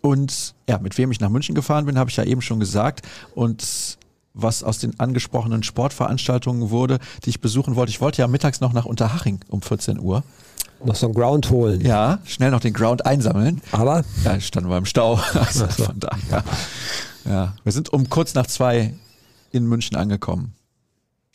Und 0.00 0.54
ja, 0.68 0.78
mit 0.78 0.96
wem 0.96 1.10
ich 1.10 1.20
nach 1.20 1.28
München 1.28 1.54
gefahren 1.54 1.86
bin, 1.86 1.98
habe 1.98 2.10
ich 2.10 2.16
ja 2.16 2.24
eben 2.24 2.40
schon 2.40 2.60
gesagt. 2.60 3.06
Und 3.34 3.98
was 4.32 4.62
aus 4.62 4.78
den 4.78 4.98
angesprochenen 5.00 5.62
Sportveranstaltungen 5.62 6.70
wurde, 6.70 6.98
die 7.24 7.30
ich 7.30 7.40
besuchen 7.40 7.76
wollte. 7.76 7.90
Ich 7.90 8.00
wollte 8.00 8.22
ja 8.22 8.28
mittags 8.28 8.60
noch 8.60 8.72
nach 8.72 8.84
Unterhaching 8.84 9.40
um 9.48 9.60
14 9.60 9.98
Uhr. 9.98 10.22
Noch 10.82 10.94
so 10.94 11.08
ein 11.08 11.14
Ground 11.14 11.50
holen. 11.50 11.80
Ja, 11.82 12.20
schnell 12.24 12.50
noch 12.50 12.60
den 12.60 12.72
Ground 12.72 13.04
einsammeln. 13.04 13.60
Aber? 13.72 14.02
Ja, 14.24 14.40
standen 14.40 14.70
wir 14.70 14.78
im 14.78 14.86
Stau. 14.86 15.20
Also 15.34 15.66
so. 15.66 15.84
von 15.84 16.00
daher. 16.00 16.44
Ja, 17.24 17.54
wir 17.64 17.72
sind 17.72 17.92
um 17.92 18.08
kurz 18.08 18.34
nach 18.34 18.46
zwei 18.46 18.94
in 19.50 19.66
München 19.66 19.96
angekommen. 19.96 20.54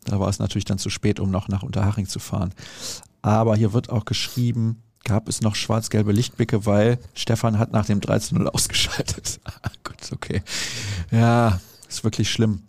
Da 0.06 0.20
war 0.20 0.30
es 0.30 0.40
natürlich 0.40 0.66
dann 0.66 0.78
zu 0.78 0.90
spät, 0.90 1.20
um 1.20 1.32
noch 1.32 1.48
nach 1.48 1.64
Unterhaching 1.64 2.08
zu 2.08 2.20
fahren. 2.20 2.54
Aber 3.22 3.56
hier 3.56 3.74
wird 3.74 3.90
auch 3.90 4.06
geschrieben, 4.06 4.84
gab 5.04 5.28
es 5.28 5.42
noch 5.42 5.56
schwarz-gelbe 5.56 6.12
Lichtblicke, 6.12 6.66
weil 6.66 7.00
Stefan 7.14 7.58
hat 7.58 7.72
nach 7.72 7.86
dem 7.86 8.00
13-0 8.00 8.46
ausgeschaltet. 8.46 9.40
Gut, 9.84 10.12
okay. 10.12 10.42
Ja, 11.12 11.60
ist 11.88 12.04
wirklich 12.04 12.30
schlimm. 12.30 12.64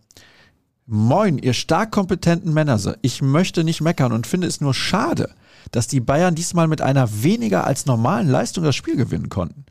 Moin, 0.87 1.39
ihr 1.39 1.53
stark 1.53 1.91
kompetenten 1.91 2.55
Männer. 2.55 2.79
Ich 3.03 3.21
möchte 3.21 3.65
nicht 3.65 3.81
meckern 3.81 4.13
und 4.13 4.27
finde 4.27 4.47
es 4.47 4.61
nur 4.61 4.73
schade, 4.73 5.35
dass 5.73 5.89
die 5.89 6.01
Bayern 6.01 6.37
diesmal 6.37 6.69
mit 6.69 6.81
einer 6.81 7.23
weniger 7.23 7.67
als 7.67 7.87
normalen 7.87 8.29
Leistung 8.29 8.63
das 8.63 8.77
Spiel 8.77 8.97
gewinnen 8.97 9.29
konnten. 9.29 9.65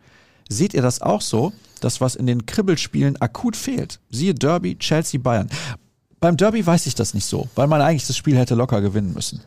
Seht 0.49 0.73
ihr 0.73 0.81
das 0.81 1.01
auch 1.01 1.21
so? 1.21 1.53
Das, 1.81 2.01
was 2.01 2.15
in 2.15 2.25
den 2.27 2.45
Kribbelspielen 2.45 3.21
akut 3.21 3.55
fehlt. 3.55 3.99
Siehe 4.09 4.33
Derby, 4.33 4.77
Chelsea, 4.77 5.19
Bayern. 5.19 5.49
Beim 6.19 6.37
Derby 6.37 6.65
weiß 6.65 6.87
ich 6.87 6.95
das 6.95 7.13
nicht 7.13 7.25
so, 7.25 7.47
weil 7.55 7.67
man 7.67 7.81
eigentlich 7.81 8.07
das 8.07 8.17
Spiel 8.17 8.37
hätte 8.37 8.55
locker 8.55 8.81
gewinnen 8.81 9.13
müssen. 9.13 9.41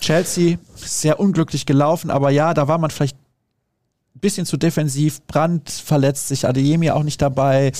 Chelsea 0.00 0.58
sehr 0.76 1.18
unglücklich 1.18 1.66
gelaufen, 1.66 2.10
aber 2.10 2.30
ja, 2.30 2.54
da 2.54 2.68
war 2.68 2.78
man 2.78 2.90
vielleicht 2.90 3.16
ein 3.16 4.20
bisschen 4.20 4.46
zu 4.46 4.56
defensiv. 4.56 5.22
Brandt 5.26 5.70
verletzt 5.70 6.28
sich, 6.28 6.46
Adeyemi 6.46 6.90
auch 6.90 7.02
nicht 7.02 7.22
dabei. 7.22 7.72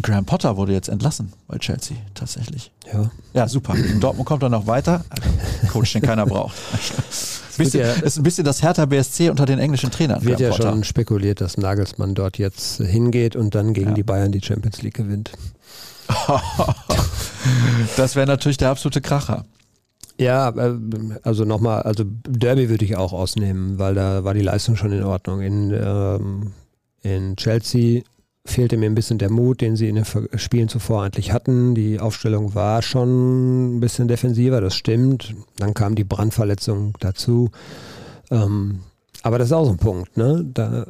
Graham 0.00 0.24
Potter 0.24 0.56
wurde 0.56 0.72
jetzt 0.72 0.88
entlassen 0.88 1.32
bei 1.48 1.58
Chelsea, 1.58 1.96
tatsächlich. 2.14 2.70
Ja. 2.92 3.10
Ja, 3.34 3.48
super. 3.48 3.74
In 3.74 4.00
Dortmund 4.00 4.26
kommt 4.26 4.42
er 4.42 4.48
noch 4.48 4.66
weiter. 4.66 5.04
Also, 5.10 5.28
Coach, 5.72 5.92
den 5.92 6.02
keiner 6.02 6.26
braucht. 6.26 6.56
Bisschen, 7.58 7.80
ja- 7.80 7.92
ist 7.92 8.16
ein 8.16 8.22
bisschen 8.22 8.44
das 8.44 8.62
Hertha 8.62 8.86
BSC 8.86 9.30
unter 9.30 9.44
den 9.46 9.58
englischen 9.58 9.90
Trainern. 9.90 10.24
Wird 10.24 10.40
ja 10.40 10.52
schon 10.52 10.84
spekuliert, 10.84 11.40
dass 11.40 11.56
Nagelsmann 11.58 12.14
dort 12.14 12.38
jetzt 12.38 12.78
hingeht 12.80 13.36
und 13.36 13.54
dann 13.54 13.74
gegen 13.74 13.90
Ja. 13.90 13.94
die 13.94 14.02
Bayern 14.02 14.32
die 14.32 14.40
Champions 14.42 14.80
League 14.82 14.94
gewinnt. 14.94 15.32
Das 17.96 18.16
wäre 18.16 18.26
natürlich 18.26 18.56
der 18.56 18.70
absolute 18.70 19.00
Kracher. 19.00 19.44
Ja, 20.18 20.48
äh, 20.50 20.74
also 21.22 21.44
nochmal, 21.44 21.82
also 21.82 22.04
Derby 22.04 22.68
würde 22.68 22.84
ich 22.84 22.96
auch 22.96 23.12
ausnehmen, 23.12 23.78
weil 23.78 23.94
da 23.94 24.24
war 24.24 24.34
die 24.34 24.40
Leistung 24.42 24.76
schon 24.76 24.92
in 24.92 25.04
Ordnung. 25.04 25.40
In, 25.42 25.70
ähm, 25.72 26.52
in 27.02 27.36
Chelsea 27.36 28.02
fehlte 28.48 28.76
mir 28.76 28.86
ein 28.86 28.94
bisschen 28.94 29.18
der 29.18 29.30
Mut, 29.30 29.60
den 29.60 29.76
sie 29.76 29.88
in 29.88 29.94
den 29.96 30.04
Spielen 30.38 30.68
zuvor 30.68 31.02
eigentlich 31.04 31.32
hatten. 31.32 31.74
Die 31.74 32.00
Aufstellung 32.00 32.54
war 32.54 32.82
schon 32.82 33.76
ein 33.76 33.80
bisschen 33.80 34.08
defensiver, 34.08 34.60
das 34.60 34.74
stimmt. 34.74 35.34
Dann 35.56 35.74
kam 35.74 35.94
die 35.94 36.04
Brandverletzung 36.04 36.94
dazu. 37.00 37.50
Ähm, 38.30 38.80
aber 39.22 39.38
das 39.38 39.48
ist 39.48 39.52
auch 39.52 39.64
so 39.64 39.70
ein 39.70 39.76
Punkt, 39.78 40.16
ne? 40.16 40.44
Da, 40.54 40.86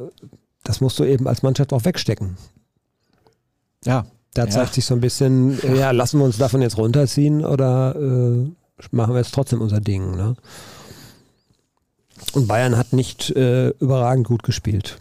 das 0.63 0.81
musst 0.81 0.99
du 0.99 1.03
eben 1.03 1.27
als 1.27 1.41
Mannschaft 1.43 1.73
auch 1.73 1.85
wegstecken. 1.85 2.37
Ja, 3.85 4.05
Da 4.35 4.43
Ja. 4.45 4.49
zeigt 4.51 4.73
sich 4.75 4.85
so 4.85 4.93
ein 4.93 5.01
bisschen, 5.01 5.57
ja, 5.75 5.91
lassen 5.91 6.19
wir 6.19 6.25
uns 6.25 6.37
davon 6.37 6.61
jetzt 6.61 6.77
runterziehen 6.77 7.43
oder 7.45 7.95
äh, 7.95 8.51
machen 8.91 9.13
wir 9.13 9.17
jetzt 9.19 9.33
trotzdem 9.33 9.61
unser 9.61 9.79
Ding. 9.81 10.15
Ne? 10.15 10.35
Und 12.33 12.47
Bayern 12.47 12.77
hat 12.77 12.93
nicht 12.93 13.31
äh, 13.31 13.69
überragend 13.79 14.27
gut 14.27 14.43
gespielt. 14.43 14.99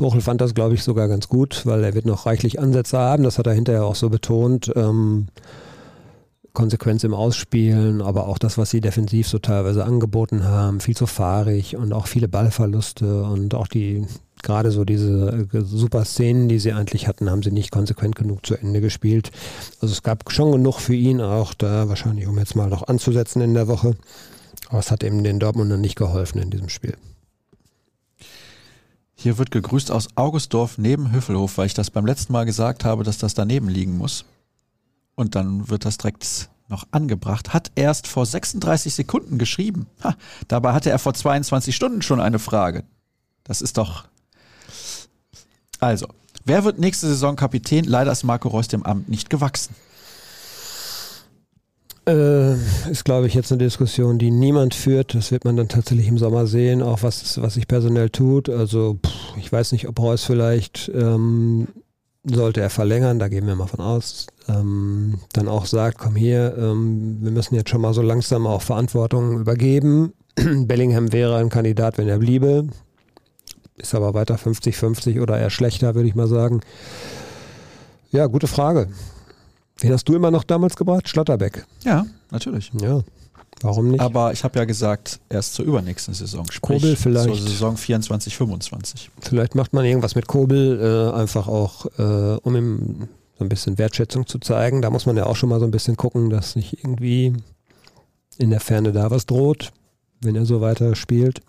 Tuchel 0.00 0.22
fand 0.22 0.40
das, 0.40 0.54
glaube 0.54 0.74
ich, 0.74 0.82
sogar 0.82 1.08
ganz 1.08 1.28
gut, 1.28 1.66
weil 1.66 1.84
er 1.84 1.92
wird 1.92 2.06
noch 2.06 2.24
reichlich 2.24 2.58
Ansätze 2.58 2.96
haben. 2.96 3.22
Das 3.22 3.38
hat 3.38 3.46
er 3.46 3.52
hinterher 3.52 3.84
auch 3.84 3.94
so 3.94 4.08
betont. 4.08 4.72
Ähm, 4.74 5.26
Konsequenz 6.54 7.04
im 7.04 7.12
Ausspielen, 7.12 8.00
aber 8.00 8.26
auch 8.26 8.38
das, 8.38 8.56
was 8.56 8.70
sie 8.70 8.80
defensiv 8.80 9.28
so 9.28 9.38
teilweise 9.38 9.84
angeboten 9.84 10.44
haben, 10.44 10.80
viel 10.80 10.96
zu 10.96 11.06
fahrig 11.06 11.76
und 11.76 11.92
auch 11.92 12.06
viele 12.06 12.28
Ballverluste 12.28 13.24
und 13.24 13.54
auch 13.54 13.68
die, 13.68 14.06
gerade 14.42 14.70
so 14.70 14.86
diese 14.86 15.46
äh, 15.52 15.60
super 15.60 16.06
Szenen, 16.06 16.48
die 16.48 16.58
sie 16.58 16.72
eigentlich 16.72 17.06
hatten, 17.06 17.30
haben 17.30 17.42
sie 17.42 17.52
nicht 17.52 17.70
konsequent 17.70 18.16
genug 18.16 18.46
zu 18.46 18.56
Ende 18.56 18.80
gespielt. 18.80 19.30
Also 19.82 19.92
es 19.92 20.02
gab 20.02 20.32
schon 20.32 20.50
genug 20.50 20.80
für 20.80 20.94
ihn, 20.94 21.20
auch 21.20 21.52
da 21.52 21.90
wahrscheinlich, 21.90 22.26
um 22.26 22.38
jetzt 22.38 22.56
mal 22.56 22.70
noch 22.70 22.88
anzusetzen 22.88 23.42
in 23.42 23.52
der 23.52 23.68
Woche. 23.68 23.96
Aber 24.70 24.78
es 24.78 24.90
hat 24.90 25.04
eben 25.04 25.22
den 25.22 25.40
Dortmundern 25.40 25.82
nicht 25.82 25.96
geholfen 25.96 26.40
in 26.40 26.48
diesem 26.48 26.70
Spiel. 26.70 26.96
Hier 29.22 29.36
wird 29.36 29.50
gegrüßt 29.50 29.90
aus 29.90 30.08
Augustdorf 30.14 30.78
neben 30.78 31.12
Hüffelhof, 31.12 31.58
weil 31.58 31.66
ich 31.66 31.74
das 31.74 31.90
beim 31.90 32.06
letzten 32.06 32.32
Mal 32.32 32.46
gesagt 32.46 32.86
habe, 32.86 33.04
dass 33.04 33.18
das 33.18 33.34
daneben 33.34 33.68
liegen 33.68 33.98
muss. 33.98 34.24
Und 35.14 35.34
dann 35.34 35.68
wird 35.68 35.84
das 35.84 35.98
direkt 35.98 36.48
noch 36.68 36.84
angebracht. 36.90 37.52
Hat 37.52 37.70
erst 37.74 38.06
vor 38.06 38.24
36 38.24 38.94
Sekunden 38.94 39.36
geschrieben. 39.36 39.88
Ha, 40.02 40.16
dabei 40.48 40.72
hatte 40.72 40.88
er 40.88 40.98
vor 40.98 41.12
22 41.12 41.76
Stunden 41.76 42.00
schon 42.00 42.18
eine 42.18 42.38
Frage. 42.38 42.84
Das 43.44 43.60
ist 43.60 43.76
doch. 43.76 44.04
Also, 45.80 46.06
wer 46.46 46.64
wird 46.64 46.78
nächste 46.78 47.06
Saison 47.06 47.36
Kapitän? 47.36 47.84
Leider 47.84 48.12
ist 48.12 48.24
Marco 48.24 48.48
Reus 48.48 48.68
dem 48.68 48.84
Amt 48.84 49.10
nicht 49.10 49.28
gewachsen. 49.28 49.74
Äh, 52.10 52.54
ist, 52.90 53.04
glaube 53.04 53.28
ich, 53.28 53.34
jetzt 53.34 53.52
eine 53.52 53.62
Diskussion, 53.62 54.18
die 54.18 54.32
niemand 54.32 54.74
führt. 54.74 55.14
Das 55.14 55.30
wird 55.30 55.44
man 55.44 55.56
dann 55.56 55.68
tatsächlich 55.68 56.08
im 56.08 56.18
Sommer 56.18 56.46
sehen, 56.46 56.82
auch 56.82 57.04
was, 57.04 57.40
was 57.40 57.54
sich 57.54 57.68
personell 57.68 58.10
tut. 58.10 58.48
Also, 58.48 58.98
pff, 59.04 59.36
ich 59.38 59.52
weiß 59.52 59.70
nicht, 59.70 59.86
ob 59.86 60.00
Reus 60.00 60.24
vielleicht, 60.24 60.90
ähm, 60.92 61.68
sollte 62.24 62.60
er 62.60 62.70
verlängern, 62.70 63.18
da 63.20 63.28
gehen 63.28 63.46
wir 63.46 63.54
mal 63.54 63.68
von 63.68 63.80
aus, 63.80 64.26
ähm, 64.48 65.20
dann 65.32 65.48
auch 65.48 65.66
sagt, 65.66 65.98
komm 65.98 66.16
hier, 66.16 66.54
ähm, 66.58 67.18
wir 67.20 67.30
müssen 67.30 67.54
jetzt 67.54 67.70
schon 67.70 67.80
mal 67.80 67.94
so 67.94 68.02
langsam 68.02 68.46
auch 68.46 68.62
Verantwortung 68.62 69.38
übergeben. 69.38 70.12
Bellingham 70.34 71.12
wäre 71.12 71.36
ein 71.36 71.48
Kandidat, 71.48 71.96
wenn 71.96 72.08
er 72.08 72.18
bliebe. 72.18 72.66
Ist 73.76 73.94
aber 73.94 74.14
weiter 74.14 74.34
50-50 74.34 75.22
oder 75.22 75.38
eher 75.38 75.50
schlechter, 75.50 75.94
würde 75.94 76.08
ich 76.08 76.14
mal 76.16 76.26
sagen. 76.26 76.60
Ja, 78.10 78.26
gute 78.26 78.48
Frage. 78.48 78.88
Wen 79.80 79.92
hast 79.92 80.08
du 80.08 80.14
immer 80.14 80.30
noch 80.30 80.44
damals 80.44 80.76
gebracht? 80.76 81.08
Schlotterbeck. 81.08 81.66
Ja, 81.84 82.06
natürlich. 82.30 82.70
Ja, 82.80 83.02
warum 83.62 83.88
nicht? 83.90 84.00
Aber 84.00 84.32
ich 84.32 84.44
habe 84.44 84.58
ja 84.58 84.64
gesagt, 84.64 85.20
erst 85.28 85.54
zur 85.54 85.64
übernächsten 85.64 86.14
Saison. 86.14 86.44
Sprich, 86.50 86.80
Kobel 86.80 86.96
vielleicht. 86.96 87.26
Zur 87.26 87.36
Saison 87.36 87.76
24, 87.76 88.36
25. 88.36 89.10
Vielleicht 89.20 89.54
macht 89.54 89.72
man 89.72 89.84
irgendwas 89.84 90.14
mit 90.14 90.26
Kobel, 90.26 91.12
äh, 91.14 91.18
einfach 91.18 91.48
auch, 91.48 91.86
äh, 91.98 92.38
um 92.42 92.56
ihm 92.56 93.08
so 93.38 93.44
ein 93.44 93.48
bisschen 93.48 93.78
Wertschätzung 93.78 94.26
zu 94.26 94.38
zeigen. 94.38 94.82
Da 94.82 94.90
muss 94.90 95.06
man 95.06 95.16
ja 95.16 95.24
auch 95.24 95.36
schon 95.36 95.48
mal 95.48 95.60
so 95.60 95.64
ein 95.64 95.70
bisschen 95.70 95.96
gucken, 95.96 96.28
dass 96.28 96.56
nicht 96.56 96.84
irgendwie 96.84 97.32
in 98.36 98.50
der 98.50 98.60
Ferne 98.60 98.92
da 98.92 99.10
was 99.10 99.26
droht, 99.26 99.72
wenn 100.20 100.36
er 100.36 100.44
so 100.44 100.60
weiter 100.60 100.94
spielt. 100.94 101.40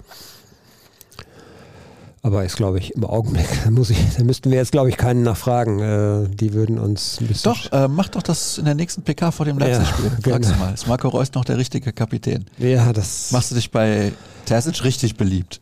Aber 2.24 2.46
ist, 2.46 2.56
glaube 2.56 2.78
ich, 2.78 2.94
im 2.96 3.04
Augenblick, 3.04 3.48
da, 3.64 3.72
muss 3.72 3.90
ich, 3.90 3.98
da 4.16 4.24
müssten 4.24 4.52
wir 4.52 4.58
jetzt, 4.58 4.72
glaube 4.72 4.90
ich, 4.90 4.98
keinen 4.98 5.24
nachfragen. 5.24 5.80
Äh, 5.80 6.30
die 6.30 6.54
würden 6.54 6.78
uns 6.78 7.20
ein 7.20 7.28
bisschen. 7.28 7.52
Doch, 7.52 7.72
äh, 7.72 7.88
mach 7.88 8.10
doch 8.10 8.22
das 8.22 8.58
in 8.58 8.66
der 8.66 8.76
nächsten 8.76 9.02
PK 9.02 9.32
vor 9.32 9.46
dem 9.46 9.60
Ja, 9.60 9.68
Leipzig-Spiel. 9.68 10.12
Fragst 10.32 10.50
du 10.50 10.54
genau. 10.54 10.66
mal. 10.66 10.74
Ist 10.74 10.88
Marco 10.88 11.08
Reus 11.08 11.34
noch 11.34 11.46
der 11.46 11.58
richtige 11.58 11.92
Kapitän? 11.92 12.46
Ja, 12.58 12.94
das, 12.94 13.32
Machst 13.32 13.52
du 13.52 13.56
dich 13.56 13.72
bei 13.72 14.12
Terzic 14.46 14.84
richtig 14.84 15.18
beliebt? 15.18 15.62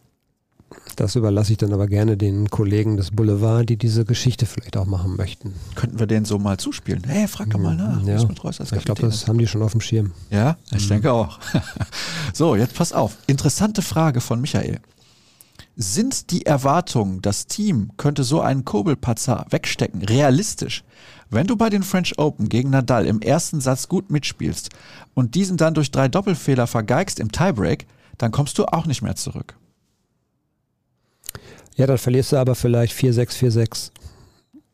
das 1.00 1.16
überlasse 1.16 1.54
ich 1.54 1.58
dann 1.58 1.74
aber 1.74 1.88
gerne 1.88 2.18
den 2.18 2.50
Kollegen 2.50 2.98
des 2.98 3.12
Boulevard, 3.12 3.70
die 3.70 3.78
diese 3.78 4.04
Geschichte 4.04 4.46
vielleicht 4.46 4.76
auch 4.76 4.86
machen 4.86 5.16
möchten. 5.16 5.54
Könnten 5.76 5.98
wir 6.00 6.08
den 6.08 6.26
so 6.26 6.38
mal 6.40 6.58
zuspielen? 6.58 7.04
Hey, 7.08 7.28
frag 7.28 7.50
doch 7.52 7.60
mal 7.60 7.76
nach. 7.76 8.04
Ja. 8.04 8.24
Mit 8.26 8.44
Reus 8.44 8.60
als 8.60 8.74
Ich 8.74 8.84
glaube, 8.84 9.02
das 9.04 9.28
haben 9.28 9.38
die 9.38 9.48
schon 9.48 9.62
auf 9.62 9.72
dem 9.72 9.82
Schirm. 9.82 10.12
Ja, 10.30 10.58
ich 10.72 10.88
denke 10.88 11.14
auch. 11.14 11.40
so, 12.34 12.56
jetzt 12.56 12.74
pass 12.76 12.92
auf. 12.92 13.16
Interessante 13.28 13.82
Frage 13.82 14.20
von 14.20 14.42
Michael. 14.42 14.80
Sind 15.82 16.32
die 16.32 16.46
Erwartungen, 16.46 17.22
das 17.22 17.48
Team 17.48 17.92
könnte 17.96 18.26
so 18.26 18.42
einen 18.42 18.66
Kobelpatzer 18.66 19.46
wegstecken, 19.50 20.02
realistisch? 20.04 20.84
Wenn 21.30 21.48
du 21.48 21.56
bei 21.56 21.70
den 21.70 21.84
French 21.84 22.20
Open 22.20 22.50
gegen 22.50 22.72
Nadal 22.72 23.06
im 23.08 23.22
ersten 23.22 23.62
Satz 23.62 23.88
gut 23.88 24.12
mitspielst 24.12 24.72
und 25.14 25.36
diesen 25.36 25.56
dann 25.56 25.74
durch 25.74 25.90
drei 25.90 26.10
Doppelfehler 26.10 26.68
vergeigst 26.68 27.18
im 27.18 27.32
Tiebreak, 27.32 27.88
dann 28.18 28.32
kommst 28.32 28.58
du 28.58 28.66
auch 28.66 28.88
nicht 28.88 29.02
mehr 29.02 29.16
zurück. 29.16 29.56
Ja, 31.78 31.88
dann 31.88 31.98
verlierst 31.98 32.34
du 32.34 32.36
aber 32.38 32.56
vielleicht 32.56 32.94
4-6, 32.94 33.38
4-6. 33.38 33.92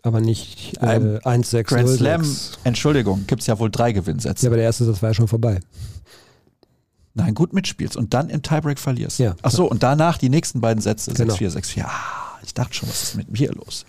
Aber 0.01 0.21
nicht 0.21 0.77
äh, 0.81 1.19
Ein 1.23 1.43
1-6, 1.43 1.63
Grand 1.65 1.87
0-6. 1.87 1.97
Slam, 1.97 2.35
Entschuldigung, 2.63 3.27
gibt 3.27 3.41
es 3.41 3.47
ja 3.47 3.59
wohl 3.59 3.69
drei 3.69 3.89
Ja, 3.89 3.93
Gewinnsätze. 3.93 4.47
aber 4.47 4.55
der 4.55 4.65
erste 4.65 4.85
Satz 4.85 5.03
war 5.03 5.11
ja 5.11 5.13
schon 5.13 5.27
vorbei. 5.27 5.59
Nein, 7.15 7.33
gut 7.33 7.53
mitspielst 7.53 7.95
und 7.97 8.13
dann 8.13 8.29
im 8.29 8.41
Tiebreak 8.41 8.77
verlierst. 8.77 9.19
Ja. 9.19 9.35
Ach 9.41 9.49
so, 9.51 9.69
und 9.69 9.81
danach 9.83 10.17
die 10.17 10.29
nächsten 10.29 10.59
beiden 10.61 10.81
Sätze, 10.81 11.13
Genau. 11.13 11.33
6-4, 11.33 11.49
6-4. 11.57 11.77
Ja, 11.79 11.89
ich 12.43 12.53
dachte 12.53 12.73
schon, 12.73 12.89
was 12.89 13.01
ist 13.03 13.15
mit 13.15 13.31
mir 13.31 13.51
los? 13.53 13.85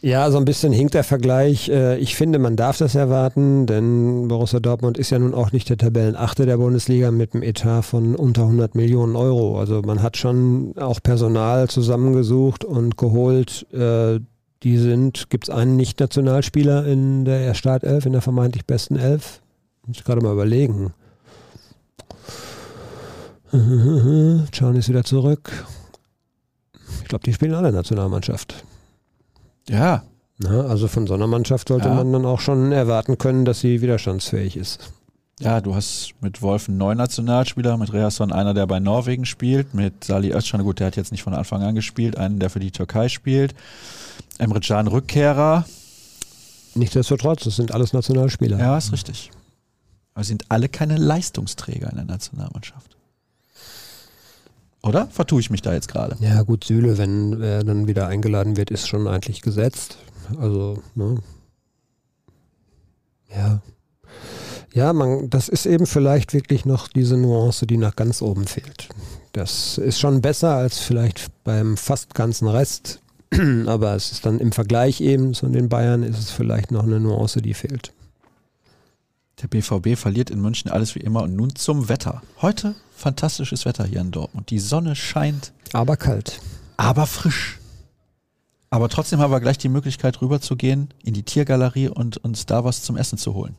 Ja, 0.00 0.30
so 0.30 0.38
ein 0.38 0.44
bisschen 0.44 0.72
hinkt 0.72 0.94
der 0.94 1.02
Vergleich. 1.02 1.68
Äh, 1.68 1.98
Ich 1.98 2.14
finde, 2.14 2.38
man 2.38 2.54
darf 2.54 2.78
das 2.78 2.94
erwarten, 2.94 3.66
denn 3.66 4.28
Borussia 4.28 4.60
Dortmund 4.60 4.96
ist 4.96 5.10
ja 5.10 5.18
nun 5.18 5.34
auch 5.34 5.50
nicht 5.50 5.68
der 5.68 5.76
Tabellenachte 5.76 6.46
der 6.46 6.56
Bundesliga 6.58 7.10
mit 7.10 7.34
einem 7.34 7.42
Etat 7.42 7.82
von 7.82 8.14
unter 8.14 8.42
100 8.42 8.76
Millionen 8.76 9.16
Euro. 9.16 9.58
Also 9.58 9.82
man 9.82 10.00
hat 10.00 10.16
schon 10.16 10.74
auch 10.78 11.02
Personal 11.02 11.68
zusammengesucht 11.68 12.64
und 12.64 12.96
geholt. 12.96 13.66
äh, 13.72 14.20
Die 14.62 14.78
sind, 14.78 15.30
gibt 15.30 15.48
es 15.48 15.50
einen 15.54 15.74
Nicht-Nationalspieler 15.76 16.86
in 16.86 17.24
der 17.24 17.54
Startelf, 17.54 18.06
in 18.06 18.12
der 18.12 18.22
vermeintlich 18.22 18.64
besten 18.66 18.94
Elf? 18.96 19.40
Muss 19.86 19.96
ich 19.98 20.04
gerade 20.04 20.20
mal 20.20 20.32
überlegen. 20.32 20.92
Can 24.52 24.76
ist 24.76 24.88
wieder 24.88 25.04
zurück. 25.04 25.50
Ich 27.02 27.08
glaube, 27.08 27.24
die 27.24 27.32
spielen 27.32 27.54
alle 27.54 27.72
Nationalmannschaft. 27.72 28.64
Ja, 29.68 30.02
Na, 30.38 30.62
also 30.62 30.86
von 30.88 31.06
so 31.06 31.14
einer 31.14 31.26
Mannschaft 31.26 31.68
sollte 31.68 31.88
Ja. 31.88 31.94
man 31.94 32.12
dann 32.12 32.24
auch 32.24 32.40
schon 32.40 32.72
erwarten 32.72 33.18
können, 33.18 33.44
dass 33.44 33.60
sie 33.60 33.80
widerstandsfähig 33.82 34.56
ist. 34.56 34.92
Ja, 35.40 35.60
du 35.60 35.74
hast 35.74 36.14
mit 36.20 36.42
Wolf 36.42 36.68
einen 36.68 36.78
neuen 36.78 36.98
Nationalspieler, 36.98 37.76
mit 37.76 37.92
Reasson 37.92 38.32
einer, 38.32 38.54
der 38.54 38.66
bei 38.66 38.80
Norwegen 38.80 39.24
spielt, 39.24 39.72
mit 39.72 40.04
Sali 40.04 40.32
Özcan, 40.34 40.62
gut, 40.64 40.80
der 40.80 40.88
hat 40.88 40.96
jetzt 40.96 41.12
nicht 41.12 41.22
von 41.22 41.32
Anfang 41.34 41.62
an 41.62 41.74
gespielt, 41.76 42.16
einen, 42.18 42.38
der 42.40 42.50
für 42.50 42.58
die 42.60 42.72
Türkei 42.72 43.08
spielt, 43.08 43.54
Emre 44.38 44.60
Can 44.60 44.88
Rückkehrer, 44.88 45.64
Nichtsdestotrotz, 46.74 47.42
das 47.44 47.56
sind 47.56 47.72
alles 47.72 47.92
Nationalspieler. 47.92 48.58
ja, 48.58 48.76
ist 48.78 48.92
richtig. 48.92 49.30
Aber 50.14 50.22
sind 50.24 50.44
alle 50.50 50.68
keine 50.68 50.96
Leistungsträger 50.96 51.88
in 51.90 51.96
der 51.96 52.04
Nationalmannschaft. 52.04 52.96
Oder? 54.82 55.08
Vertue 55.08 55.40
ich 55.40 55.50
mich 55.50 55.62
da 55.62 55.72
jetzt 55.72 55.88
gerade? 55.88 56.16
Ja, 56.20 56.42
gut, 56.42 56.64
Süle, 56.64 56.98
wenn 56.98 57.42
er 57.42 57.64
dann 57.64 57.88
wieder 57.88 58.06
eingeladen 58.06 58.56
wird, 58.56 58.70
ist 58.70 58.88
schon 58.88 59.08
eigentlich 59.08 59.42
gesetzt. 59.42 59.98
Also, 60.38 60.82
ne? 60.94 61.16
Ja. 63.34 63.60
Ja, 64.72 64.92
man, 64.92 65.30
das 65.30 65.48
ist 65.48 65.66
eben 65.66 65.86
vielleicht 65.86 66.34
wirklich 66.34 66.64
noch 66.64 66.88
diese 66.88 67.16
Nuance, 67.16 67.66
die 67.66 67.78
nach 67.78 67.96
ganz 67.96 68.22
oben 68.22 68.46
fehlt. 68.46 68.88
Das 69.32 69.78
ist 69.78 69.98
schon 69.98 70.20
besser 70.20 70.54
als 70.54 70.78
vielleicht 70.78 71.30
beim 71.42 71.76
fast 71.76 72.14
ganzen 72.14 72.48
Rest. 72.48 73.00
Aber 73.66 73.94
es 73.94 74.12
ist 74.12 74.26
dann 74.26 74.38
im 74.38 74.52
Vergleich 74.52 75.00
eben 75.00 75.34
zu 75.34 75.48
den 75.48 75.68
Bayern 75.68 76.02
ist 76.02 76.18
es 76.18 76.30
vielleicht 76.30 76.70
noch 76.70 76.84
eine 76.84 77.00
Nuance, 77.00 77.42
die 77.42 77.54
fehlt. 77.54 77.92
Der 79.42 79.46
BVB 79.46 79.96
verliert 79.96 80.30
in 80.30 80.40
München 80.40 80.70
alles 80.70 80.94
wie 80.94 81.00
immer 81.00 81.22
und 81.22 81.36
nun 81.36 81.54
zum 81.54 81.88
Wetter. 81.88 82.22
Heute 82.42 82.74
fantastisches 82.90 83.64
Wetter 83.64 83.84
hier 83.84 84.00
in 84.00 84.10
Dortmund. 84.10 84.50
Die 84.50 84.58
Sonne 84.58 84.96
scheint. 84.96 85.52
Aber 85.72 85.96
kalt. 85.96 86.40
Aber 86.76 87.06
frisch. 87.06 87.58
Aber 88.70 88.88
trotzdem 88.88 89.20
haben 89.20 89.30
wir 89.30 89.40
gleich 89.40 89.58
die 89.58 89.68
Möglichkeit 89.68 90.20
rüberzugehen 90.20 90.92
in 91.02 91.14
die 91.14 91.22
Tiergalerie 91.22 91.88
und 91.88 92.18
uns 92.18 92.46
da 92.46 92.64
was 92.64 92.82
zum 92.82 92.96
Essen 92.96 93.16
zu 93.16 93.34
holen. 93.34 93.56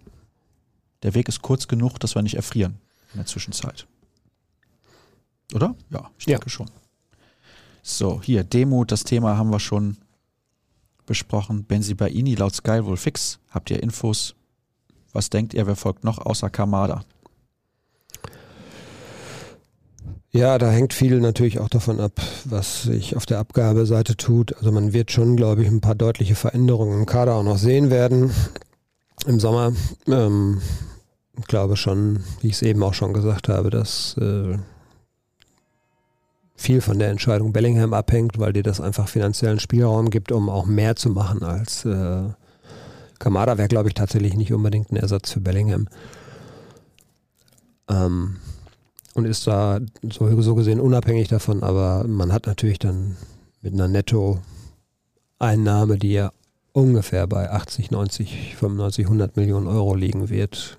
Der 1.03 1.13
Weg 1.13 1.29
ist 1.29 1.41
kurz 1.41 1.67
genug, 1.67 1.97
dass 1.99 2.13
wir 2.13 2.21
nicht 2.21 2.35
erfrieren 2.35 2.77
in 3.13 3.19
der 3.19 3.25
Zwischenzeit. 3.25 3.87
Oder? 5.53 5.75
Ja, 5.89 6.11
ich 6.19 6.25
denke 6.25 6.45
ja. 6.45 6.49
schon. 6.49 6.69
So, 7.81 8.21
hier, 8.21 8.43
Demut, 8.43 8.91
das 8.91 9.05
Thema 9.05 9.37
haben 9.37 9.49
wir 9.49 9.59
schon 9.59 9.97
besprochen. 11.05 11.63
Benzibaini 11.63 12.35
laut 12.35 12.53
Sky 12.53 12.83
wohl 12.83 12.97
fix. 12.97 13.39
Habt 13.49 13.71
ihr 13.71 13.81
Infos? 13.81 14.35
Was 15.13 15.29
denkt 15.29 15.53
ihr, 15.53 15.65
wer 15.67 15.75
folgt 15.75 16.03
noch 16.03 16.19
außer 16.19 16.49
Kamada? 16.49 17.03
Ja, 20.31 20.59
da 20.59 20.69
hängt 20.69 20.93
viel 20.93 21.19
natürlich 21.19 21.59
auch 21.59 21.69
davon 21.69 21.99
ab, 21.99 22.21
was 22.45 22.83
sich 22.83 23.15
auf 23.15 23.25
der 23.25 23.39
Abgabeseite 23.39 24.15
tut. 24.15 24.55
Also 24.57 24.71
man 24.71 24.93
wird 24.93 25.11
schon, 25.11 25.35
glaube 25.35 25.63
ich, 25.63 25.67
ein 25.67 25.81
paar 25.81 25.95
deutliche 25.95 26.35
Veränderungen 26.35 26.99
im 26.99 27.05
Kader 27.07 27.33
auch 27.33 27.43
noch 27.43 27.57
sehen 27.57 27.89
werden 27.89 28.31
im 29.25 29.39
Sommer. 29.39 29.73
Ähm, 30.07 30.61
ich 31.37 31.47
glaube 31.47 31.77
schon, 31.77 32.23
wie 32.41 32.47
ich 32.47 32.53
es 32.53 32.61
eben 32.61 32.83
auch 32.83 32.93
schon 32.93 33.13
gesagt 33.13 33.49
habe, 33.49 33.71
dass 33.71 34.17
äh, 34.17 34.57
viel 36.55 36.81
von 36.81 36.99
der 36.99 37.09
Entscheidung 37.09 37.51
Bellingham 37.51 37.93
abhängt, 37.93 38.37
weil 38.37 38.53
dir 38.53 38.63
das 38.63 38.81
einfach 38.81 39.07
finanziellen 39.07 39.59
Spielraum 39.59 40.11
gibt, 40.11 40.31
um 40.31 40.49
auch 40.49 40.65
mehr 40.65 40.95
zu 40.95 41.09
machen 41.09 41.41
als 41.41 41.85
äh, 41.85 42.29
Kamada 43.19 43.57
wäre, 43.57 43.67
glaube 43.67 43.89
ich, 43.89 43.93
tatsächlich 43.93 44.35
nicht 44.35 44.53
unbedingt 44.53 44.91
ein 44.91 44.95
Ersatz 44.95 45.31
für 45.31 45.41
Bellingham. 45.41 45.89
Ähm, 47.89 48.37
und 49.13 49.25
ist 49.25 49.45
da 49.47 49.81
so, 50.09 50.41
so 50.41 50.55
gesehen 50.55 50.79
unabhängig 50.79 51.27
davon, 51.27 51.61
aber 51.61 52.05
man 52.07 52.31
hat 52.31 52.47
natürlich 52.47 52.79
dann 52.79 53.17
mit 53.61 53.73
einer 53.73 53.89
Nettoeinnahme, 53.89 55.97
die 55.97 56.13
ja 56.13 56.31
ungefähr 56.71 57.27
bei 57.27 57.51
80, 57.51 57.91
90, 57.91 58.55
95, 58.55 59.05
100 59.05 59.35
Millionen 59.35 59.67
Euro 59.67 59.95
liegen 59.95 60.29
wird, 60.29 60.77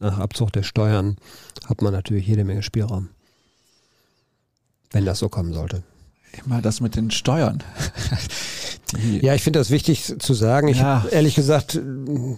nach 0.00 0.18
Abzug 0.18 0.52
der 0.52 0.62
Steuern, 0.62 1.16
hat 1.66 1.82
man 1.82 1.92
natürlich 1.92 2.26
jede 2.26 2.44
Menge 2.44 2.62
Spielraum. 2.62 3.08
Wenn 4.90 5.04
das 5.04 5.18
so 5.18 5.28
kommen 5.28 5.52
sollte. 5.52 5.82
Immer 6.44 6.62
das 6.62 6.80
mit 6.80 6.96
den 6.96 7.10
Steuern. 7.10 7.62
ja, 9.20 9.34
ich 9.34 9.42
finde 9.42 9.58
das 9.58 9.70
wichtig 9.70 10.14
zu 10.18 10.34
sagen. 10.34 10.68
Ich 10.68 10.78
ja. 10.78 11.04
ehrlich 11.10 11.34
gesagt, 11.34 11.80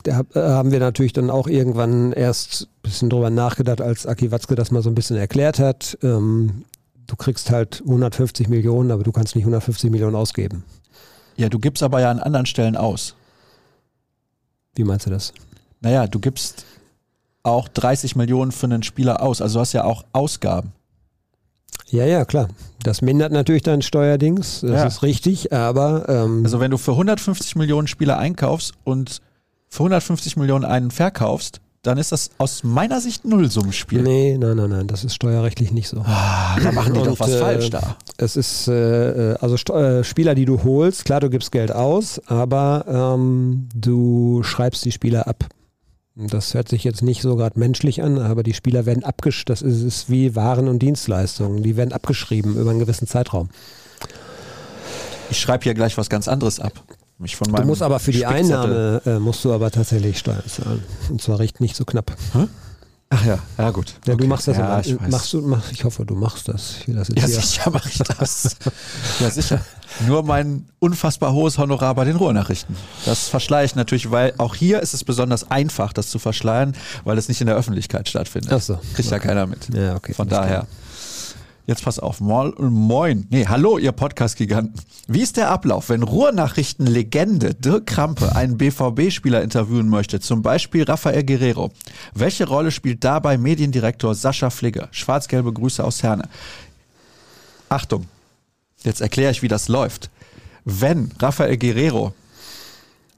da 0.03 0.25
haben 0.35 0.73
wir 0.73 0.81
natürlich 0.81 1.13
dann 1.13 1.31
auch 1.31 1.47
irgendwann 1.47 2.13
erst 2.13 2.63
ein 2.63 2.83
bisschen 2.83 3.11
drüber 3.11 3.31
nachgedacht, 3.31 3.81
als 3.81 4.07
Aki 4.07 4.31
Watzke 4.33 4.55
das 4.55 4.71
mal 4.71 4.83
so 4.83 4.91
ein 4.91 4.95
bisschen 4.95 5.17
erklärt 5.17 5.59
hat. 5.59 5.99
Ähm, 6.03 6.65
du 7.07 7.17
kriegst 7.17 7.51
halt 7.51 7.83
150 7.85 8.49
Millionen, 8.49 8.91
aber 8.91 9.03
du 9.03 9.13
kannst 9.13 9.35
nicht 9.35 9.45
150 9.45 9.91
Millionen 9.91 10.17
ausgeben. 10.17 10.65
Ja, 11.37 11.49
du 11.49 11.59
gibst 11.59 11.83
aber 11.83 12.01
ja 12.01 12.11
an 12.11 12.21
anderen 12.21 12.47
Stellen 12.47 12.77
aus. 12.77 13.15
Wie 14.75 14.85
meinst 14.85 15.07
du 15.07 15.11
das? 15.11 15.33
Naja, 15.81 16.07
du 16.07 16.21
gibst 16.21 16.65
auch 17.43 17.69
30 17.69 18.17
Millionen 18.17 18.53
für 18.53 18.67
einen 18.67 18.83
Spieler 18.83 19.23
aus. 19.23 19.41
Also 19.41 19.55
du 19.55 19.61
hast 19.61 19.73
ja 19.73 19.85
auch 19.85 20.05
Ausgaben. 20.13 20.73
Ja, 21.89 22.05
ja, 22.05 22.25
klar. 22.25 22.49
Das 22.83 23.03
mindert 23.03 23.33
natürlich 23.33 23.63
dein 23.63 23.83
Steuerdings, 23.83 24.61
das 24.61 24.71
ja. 24.71 24.87
ist 24.87 25.03
richtig, 25.03 25.53
aber. 25.53 26.09
Ähm 26.09 26.43
also, 26.45 26.61
wenn 26.61 26.71
du 26.71 26.79
für 26.79 26.93
150 26.93 27.57
Millionen 27.57 27.89
Spieler 27.89 28.19
einkaufst 28.19 28.73
und 28.85 29.21
für 29.69 29.81
150 29.81 30.37
Millionen 30.37 30.65
einen 30.65 30.91
verkaufst, 30.91 31.61
dann 31.83 31.97
ist 31.97 32.13
das 32.13 32.31
aus 32.37 32.63
meiner 32.63 33.01
Sicht 33.01 33.25
Nullsummenspiel. 33.25 34.03
Nee, 34.03 34.37
nein, 34.39 34.57
nein, 34.57 34.69
nein, 34.69 34.87
das 34.87 35.05
ist 35.05 35.15
steuerrechtlich 35.15 35.73
nicht 35.73 35.89
so. 35.89 36.03
Ah, 36.05 36.59
da 36.63 36.73
machen 36.73 36.93
die 36.93 37.01
und, 37.01 37.07
doch 37.07 37.21
was 37.21 37.31
äh, 37.31 37.39
falsch 37.39 37.71
da. 37.71 37.97
Es 38.19 38.37
ist, 38.37 38.69
äh, 38.69 39.37
also 39.41 39.57
St 39.57 39.71
äh, 39.71 40.05
Spieler, 40.05 40.35
die 40.35 40.45
du 40.45 40.63
holst, 40.63 41.07
klar, 41.07 41.21
du 41.21 41.31
gibst 41.31 41.53
Geld 41.53 41.73
aus, 41.73 42.21
aber 42.27 42.85
ähm, 43.17 43.69
du 43.75 44.43
schreibst 44.43 44.85
die 44.85 44.93
Spieler 44.93 45.27
ab. 45.27 45.47
Das 46.29 46.55
hört 46.55 46.69
sich 46.69 46.85
jetzt 46.85 47.03
nicht 47.03 47.23
so 47.23 47.37
gerade 47.37 47.59
menschlich 47.59 48.03
an, 48.03 48.19
aber 48.19 48.43
die 48.43 48.55
Spieler 48.55 48.87
werden 48.87 49.05
abgeschrieben. 49.05 49.47
Das 49.47 49.63
ist, 49.63 49.83
ist 49.83 50.11
wie 50.11 50.35
Waren 50.35 50.69
und 50.69 50.81
Dienstleistungen. 50.81 51.63
Die 51.63 51.77
werden 51.77 51.93
abgeschrieben 51.93 52.57
über 52.57 52.71
einen 52.71 52.81
gewissen 52.81 53.07
Zeitraum. 53.07 53.49
Ich 55.31 55.39
schreibe 55.39 55.65
hier 55.65 55.75
gleich 55.75 55.97
was 55.97 56.11
ganz 56.11 56.29
anderes 56.29 56.61
ab. 56.61 56.73
Mich 57.19 57.37
von 57.37 57.53
du 57.53 57.63
musst 57.65 57.83
aber 57.83 57.99
für 57.99 58.13
die 58.13 58.25
Einnahme 58.25 59.03
äh, 59.05 59.19
musst 59.19 59.45
du 59.45 59.53
aber 59.53 59.71
tatsächlich 59.71 60.19
Steuern 60.19 60.43
zahlen. 60.47 60.83
Und 61.11 61.21
zwar 61.21 61.39
recht 61.39 61.61
nicht 61.61 61.77
so 61.77 61.85
knapp. 61.85 62.17
Hä? 62.33 62.47
Ach 63.13 63.25
ja, 63.25 63.39
ja 63.59 63.71
gut. 63.71 63.95
Ja, 64.07 64.15
okay. 64.15 64.23
du 64.23 64.29
machst 64.29 64.47
das 64.47 64.57
ja, 64.57 64.69
aber. 64.69 64.87
Ich, 64.87 65.01
machst 65.01 65.33
du, 65.33 65.43
mach, 65.43 65.73
ich 65.73 65.83
hoffe, 65.85 66.07
du 66.07 66.15
machst 66.15 66.49
das. 66.49 66.77
Ich 66.87 66.95
das 66.95 67.09
ja, 67.09 67.27
hier. 67.27 67.41
sicher 67.41 67.71
mache 67.71 67.89
ich 67.89 67.99
das. 67.99 68.57
ja, 69.21 69.31
sicher. 69.31 69.61
Nur 70.07 70.23
mein 70.23 70.67
unfassbar 70.79 71.33
hohes 71.33 71.59
Honorar 71.59 71.97
bei 71.97 72.05
den 72.05 72.15
Ruhrnachrichten. 72.15 72.77
Das 73.07 73.29
verschleiere 73.29 73.65
ich 73.65 73.75
natürlich, 73.75 74.13
weil 74.13 74.35
auch 74.39 74.55
hier 74.55 74.81
ist 74.81 74.95
es 74.95 75.03
besonders 75.03 75.51
einfach, 75.51 75.93
das 75.93 76.09
zu 76.09 76.21
verschleiern, 76.21 76.77
weil 77.03 77.19
es 77.19 77.29
nicht 77.29 77.41
in 77.41 77.49
der 77.49 77.57
Öffentlichkeit 77.57 78.09
stattfindet. 78.09 78.53
Ach 78.53 78.61
so. 78.61 78.79
Kriegt 78.95 79.09
okay. 79.09 79.11
ja 79.11 79.19
keiner 79.19 79.47
mit. 79.49 79.75
Ja, 79.75 79.97
okay. 79.97 80.15
Von 80.15 80.29
daher. 80.29 80.61
Klar. 80.61 80.67
Jetzt 81.67 81.85
pass 81.85 81.99
auf. 81.99 82.21
Moin. 82.21 83.27
Nee, 83.31 83.47
hallo, 83.47 83.79
ihr 83.79 83.93
Podcast-Giganten. 83.93 84.75
Wie 85.07 85.21
ist 85.21 85.37
der 85.37 85.51
Ablauf, 85.51 85.89
wenn 85.89 86.03
Ruhrnachrichten-Legende 86.03 87.55
Dirk 87.55 87.87
Krampe 87.87 88.35
einen 88.35 88.59
BVB-Spieler 88.59 89.43
interviewen 89.43 89.89
möchte, 89.89 90.21
zum 90.21 90.43
Beispiel 90.43 90.83
Rafael 90.85 91.25
Guerrero? 91.25 91.71
Welche 92.15 92.49
Rolle 92.49 92.71
spielt 92.71 93.05
dabei 93.05 93.39
Mediendirektor 93.39 94.15
Sascha 94.15 94.51
Fligger? 94.51 94.89
Schwarz-gelbe 94.91 95.53
Grüße 95.53 95.85
aus 95.85 96.03
Herne. 96.03 96.29
Achtung, 97.69 98.07
jetzt 98.83 99.01
erkläre 99.01 99.31
ich, 99.31 99.43
wie 99.43 99.49
das 99.49 99.69
läuft. 99.69 100.11
Wenn 100.65 101.13
Rafael 101.21 101.57
Guerrero 101.57 102.15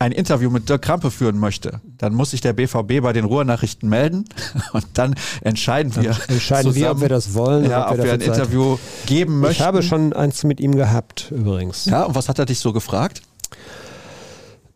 ein 0.02 0.12
Interview 0.12 0.50
mit 0.50 0.68
Dirk 0.68 0.82
Krampe 0.82 1.10
führen 1.10 1.38
möchte, 1.38 1.80
dann 1.98 2.14
muss 2.14 2.32
sich 2.32 2.40
der 2.40 2.52
BVB 2.52 3.00
bei 3.02 3.12
den 3.12 3.24
Ruhrnachrichten 3.24 3.88
melden 3.88 4.24
und 4.72 4.84
dann 4.94 5.14
entscheiden 5.42 5.94
wir. 5.96 6.10
Dann 6.10 6.20
entscheiden 6.28 6.72
zusammen, 6.72 6.84
wir, 6.84 6.90
ob 6.90 7.00
wir 7.00 7.08
das 7.08 7.34
wollen, 7.34 7.70
ja, 7.70 7.90
ob, 7.90 7.96
wir, 7.96 8.00
ob 8.00 8.04
wir 8.06 8.12
ein 8.14 8.20
Interview 8.20 8.78
geben 9.06 9.40
möchten. 9.40 9.62
Ich 9.62 9.66
habe 9.66 9.82
schon 9.82 10.12
eins 10.12 10.44
mit 10.44 10.60
ihm 10.60 10.74
gehabt, 10.74 11.30
übrigens. 11.30 11.86
Ja, 11.86 12.04
und 12.04 12.14
was 12.14 12.28
hat 12.28 12.38
er 12.38 12.46
dich 12.46 12.58
so 12.58 12.72
gefragt? 12.72 13.22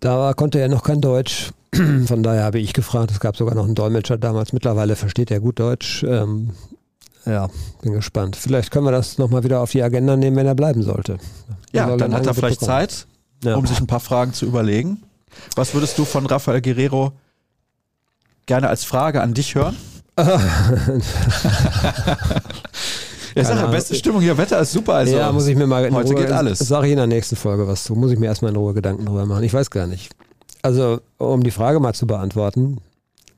Da 0.01 0.33
konnte 0.35 0.61
er 0.61 0.69
noch 0.69 0.83
kein 0.83 1.01
Deutsch. 1.01 1.51
Von 2.07 2.23
daher 2.23 2.45
habe 2.45 2.59
ich 2.59 2.73
gefragt. 2.73 3.11
Es 3.11 3.21
gab 3.21 3.37
sogar 3.37 3.55
noch 3.55 3.65
einen 3.65 3.75
Dolmetscher 3.75 4.19
damals. 4.19 4.53
Mittlerweile 4.53 4.95
versteht 4.95 5.31
er 5.31 5.41
gut 5.41 5.59
Deutsch. 5.59 6.05
Ähm, 6.05 6.51
ja, 7.25 7.49
bin 7.83 7.93
gespannt. 7.93 8.37
Vielleicht 8.37 8.71
können 8.71 8.87
wir 8.87 8.93
das 8.93 9.19
nochmal 9.19 9.43
wieder 9.43 9.61
auf 9.61 9.73
die 9.73 9.83
Agenda 9.83 10.17
nehmen, 10.17 10.37
wenn 10.37 10.47
er 10.47 10.55
bleiben 10.55 10.83
sollte. 10.83 11.19
Ja, 11.73 11.97
dann 11.97 12.15
hat 12.15 12.27
er 12.27 12.35
vielleicht 12.35 12.61
bekommen. 12.61 12.79
Zeit, 12.79 13.07
ja. 13.43 13.57
um 13.57 13.67
sich 13.67 13.81
ein 13.81 13.89
paar 13.89 14.01
Fragen 14.01 14.33
zu 14.33 14.47
überlegen. 14.47 15.03
Was 15.55 15.75
würdest 15.75 15.99
du 15.99 16.05
von 16.05 16.27
Rafael 16.27 16.61
Guerrero 16.61 17.13
gerne 18.47 18.69
als 18.69 18.85
Frage 18.85 19.23
an 19.23 19.35
dich 19.35 19.55
hören? 19.55 19.77
Ja, 23.37 23.43
ist 23.43 23.51
ja 23.51 23.67
beste 23.67 23.95
Stimmung 23.95 24.23
hier. 24.23 24.39
Wetter 24.39 24.59
ist 24.61 24.73
super. 24.73 24.95
Also 24.95 25.15
ja, 25.15 25.31
muss 25.31 25.47
ich 25.47 25.57
mir 25.57 25.67
mal 25.67 25.85
in 25.85 25.95
Heute 25.95 26.15
Ruhe, 26.15 26.23
geht 26.23 26.33
alles. 26.33 26.59
Sage 26.59 26.87
ich 26.87 26.93
in 26.93 26.97
der 26.97 27.07
nächsten 27.07 27.37
Folge 27.37 27.69
was 27.69 27.85
zu. 27.85 27.95
Muss 27.95 28.11
ich 28.11 28.19
mir 28.19 28.27
erstmal 28.27 28.51
in 28.51 28.57
Ruhe 28.57 28.73
Gedanken 28.73 29.05
drüber 29.05 29.27
machen. 29.27 29.45
Ich 29.45 29.53
weiß 29.53 29.71
gar 29.71 29.87
nicht. 29.87 30.11
Also, 30.63 31.01
um 31.19 31.43
die 31.43 31.51
Frage 31.51 31.79
mal 31.79 31.93
zu 31.93 32.07
beantworten, 32.07 32.79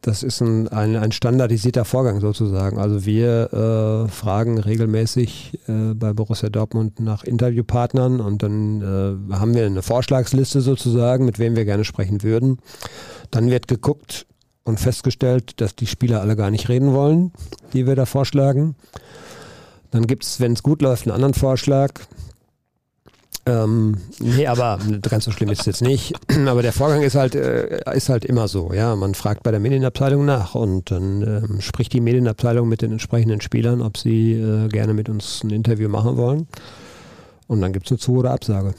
das 0.01 0.23
ist 0.23 0.41
ein, 0.41 0.69
ein, 0.69 0.97
ein 0.97 1.13
standardisierter 1.13 1.85
Vorgang 1.85 2.21
sozusagen. 2.21 2.79
Also 2.79 3.05
wir 3.05 3.53
äh, 4.07 4.09
fragen 4.11 4.59
regelmäßig 4.59 5.59
äh, 5.67 5.95
bei 5.95 6.13
Borussia 6.13 6.49
Dortmund 6.49 7.01
nach 7.01 7.25
Interviewpartnern 7.25 8.21
und 8.21 8.43
dann 8.43 8.81
äh, 8.81 9.35
haben 9.35 9.55
wir 9.55 9.67
eine 9.67 9.83
Vorschlagsliste 9.83 10.61
sozusagen, 10.61 11.25
mit 11.25 11.39
wem 11.39 11.57
wir 11.57 11.65
gerne 11.65 11.85
sprechen 11.85 12.23
würden. 12.23 12.59
Dann 13.31 13.51
wird 13.51 13.67
geguckt 13.67 14.27
und 14.65 14.79
festgestellt, 14.79 15.61
dass 15.61 15.75
die 15.75 15.87
Spieler 15.87 16.21
alle 16.21 16.37
gar 16.37 16.51
nicht 16.51 16.69
reden 16.69 16.93
wollen, 16.93 17.33
die 17.73 17.87
wir 17.87 17.97
da 17.97 18.07
vorschlagen. 18.07 18.77
Dann 19.91 20.07
gibt 20.07 20.25
es, 20.25 20.41
wenn 20.41 20.53
es 20.53 20.63
gut 20.63 20.83
läuft, 20.83 21.07
einen 21.07 21.15
anderen 21.15 21.35
Vorschlag. 21.35 21.93
Ähm, 23.49 23.97
nee, 24.19 24.47
aber 24.47 24.79
ganz 25.09 25.25
so 25.25 25.31
schlimm 25.31 25.49
ist 25.49 25.61
es 25.61 25.67
jetzt 25.67 25.83
nicht. 25.83 26.15
Aber 26.47 26.61
der 26.61 26.73
Vorgang 26.73 27.03
ist 27.03 27.15
halt, 27.15 27.35
äh, 27.35 27.81
ist 27.97 28.11
halt 28.11 28.25
immer 28.25 28.47
so. 28.47 28.73
Ja, 28.75 28.95
man 28.95 29.15
fragt 29.15 29.43
bei 29.43 29.51
der 29.51 29.61
Medienabteilung 29.61 30.25
nach 30.27 30.55
und 30.55 30.91
dann 30.91 31.23
ähm, 31.23 31.61
spricht 31.63 31.95
die 31.95 32.01
Medienabteilung 32.01 32.69
mit 32.69 32.83
den 32.83 32.93
entsprechenden 32.93 33.41
Spielern, 33.41 33.81
ob 33.81 33.97
sie 33.97 34.33
äh, 34.33 34.69
gerne 34.69 34.93
mit 34.93 35.09
uns 35.09 35.43
ein 35.43 35.51
Interview 35.51 35.89
machen 35.89 36.17
wollen. 36.19 36.47
Und 37.47 37.63
dann 37.63 37.73
gibt 37.73 37.87
es 37.87 37.93
eine 37.93 37.99
Zu- 37.99 38.19
oder 38.19 38.33
Absage. 38.33 38.75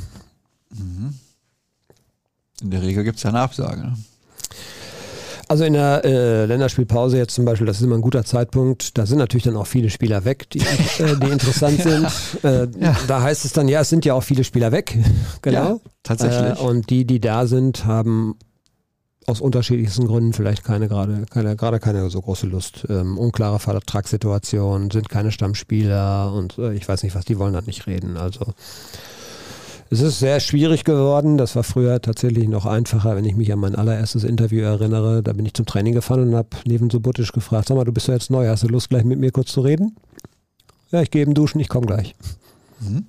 Mhm. 0.70 1.15
In 2.61 2.72
der 2.72 2.84
Regel 2.84 3.03
gibt 3.03 3.17
es 3.17 3.24
ja 3.24 3.32
eine 3.32 3.39
Absage. 3.39 3.82
Ne? 3.82 3.97
Also 5.50 5.64
in 5.64 5.74
der 5.74 6.06
äh, 6.06 6.45
Länderspielpause 6.45 7.18
jetzt 7.18 7.34
zum 7.34 7.43
Beispiel, 7.43 7.66
das 7.66 7.78
ist 7.78 7.84
immer 7.84 7.95
ein 7.95 8.02
guter 8.02 8.24
Zeitpunkt. 8.24 9.00
Da 9.00 9.08
sind 9.08 9.18
natürlich 9.18 9.45
dann 9.45 9.58
auch 9.58 9.66
viele 9.66 9.89
Spieler 9.89 10.24
weg, 10.24 10.47
die, 10.52 10.60
äh, 10.60 11.18
die 11.20 11.28
interessant 11.32 11.82
sind. 11.82 12.08
Äh, 12.43 12.68
ja. 12.80 12.95
Da 13.08 13.24
heißt 13.24 13.45
es 13.45 13.54
dann, 13.54 13.68
ja, 13.68 13.82
es 13.82 13.89
sind 13.89 14.06
ja 14.06 14.14
auch 14.14 14.22
viele 14.22 14.43
Spieler 14.43 14.72
weg. 14.72 14.95
genau. 15.41 15.58
Ja, 15.58 15.80
tatsächlich. 16.04 16.60
Äh, 16.60 16.64
und 16.64 16.91
die, 16.91 17.04
die 17.04 17.20
da 17.20 17.47
sind, 17.47 17.86
haben 17.86 18.36
aus 19.26 19.41
unterschiedlichsten 19.41 20.06
Gründen 20.06 20.34
vielleicht 20.34 20.64
keine 20.64 20.88
gerade 20.88 21.26
keine 21.30 21.56
gerade 21.56 21.80
keine 21.80 22.10
so 22.12 22.22
große 22.22 22.45
Lust. 22.45 22.86
Ähm, 22.88 23.18
unklare 23.18 23.58
Vertragssituation, 23.58 24.91
sind 24.91 25.10
keine 25.10 25.32
Stammspieler 25.32 26.32
und 26.32 26.60
äh, 26.60 26.74
ich 26.74 26.88
weiß 26.88 27.02
nicht 27.02 27.16
was, 27.16 27.26
die 27.26 27.39
wollen 27.39 27.56
halt 27.56 27.66
nicht 27.66 27.88
reden. 27.88 28.18
Also 28.18 28.54
es 29.92 30.02
ist 30.02 30.20
sehr 30.20 30.40
schwierig 30.40 30.84
geworden. 30.84 31.38
Das 31.38 31.56
war 31.56 31.64
früher 31.64 32.02
tatsächlich 32.02 32.48
noch 32.48 32.66
einfacher, 32.66 33.16
wenn 33.16 33.26
ich 33.26 33.36
mich 33.36 33.52
an 33.52 33.60
mein 33.60 33.76
allererstes 33.76 34.24
Interview 34.24 34.62
erinnere. 34.62 35.24
Da 35.24 35.34
bin 35.34 35.46
ich 35.46 35.54
zum 35.54 35.66
Training 35.66 35.94
gefahren 35.94 36.30
und 36.30 36.36
habe 36.36 36.50
neben 36.66 36.90
Subotisch 36.90 37.32
gefragt, 37.32 37.68
sag 37.68 37.76
mal, 37.76 37.86
du 37.86 37.92
bist 37.92 38.08
ja 38.08 38.14
jetzt 38.14 38.30
neu, 38.30 38.48
hast 38.48 38.64
du 38.64 38.68
Lust 38.68 38.90
gleich 38.90 39.04
mit 39.04 39.20
mir 39.20 39.32
kurz 39.32 39.52
zu 39.52 39.62
reden? 39.62 39.96
Ja, 40.92 41.02
ich 41.02 41.10
gehe 41.10 41.24
eben 41.24 41.34
duschen, 41.34 41.60
ich 41.60 41.70
komme 41.70 41.88
gleich. 41.88 42.16
Mhm. 42.80 43.06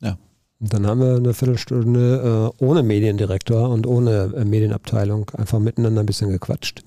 Ja. 0.00 0.16
Und 0.60 0.72
dann 0.72 0.86
haben 0.86 1.00
wir 1.00 1.16
eine 1.16 1.34
Viertelstunde 1.34 2.52
äh, 2.60 2.64
ohne 2.64 2.82
Mediendirektor 2.82 3.68
und 3.68 3.86
ohne 3.86 4.32
äh, 4.36 4.44
Medienabteilung 4.44 5.30
einfach 5.30 5.58
miteinander 5.58 6.02
ein 6.02 6.06
bisschen 6.06 6.30
gequatscht. 6.30 6.84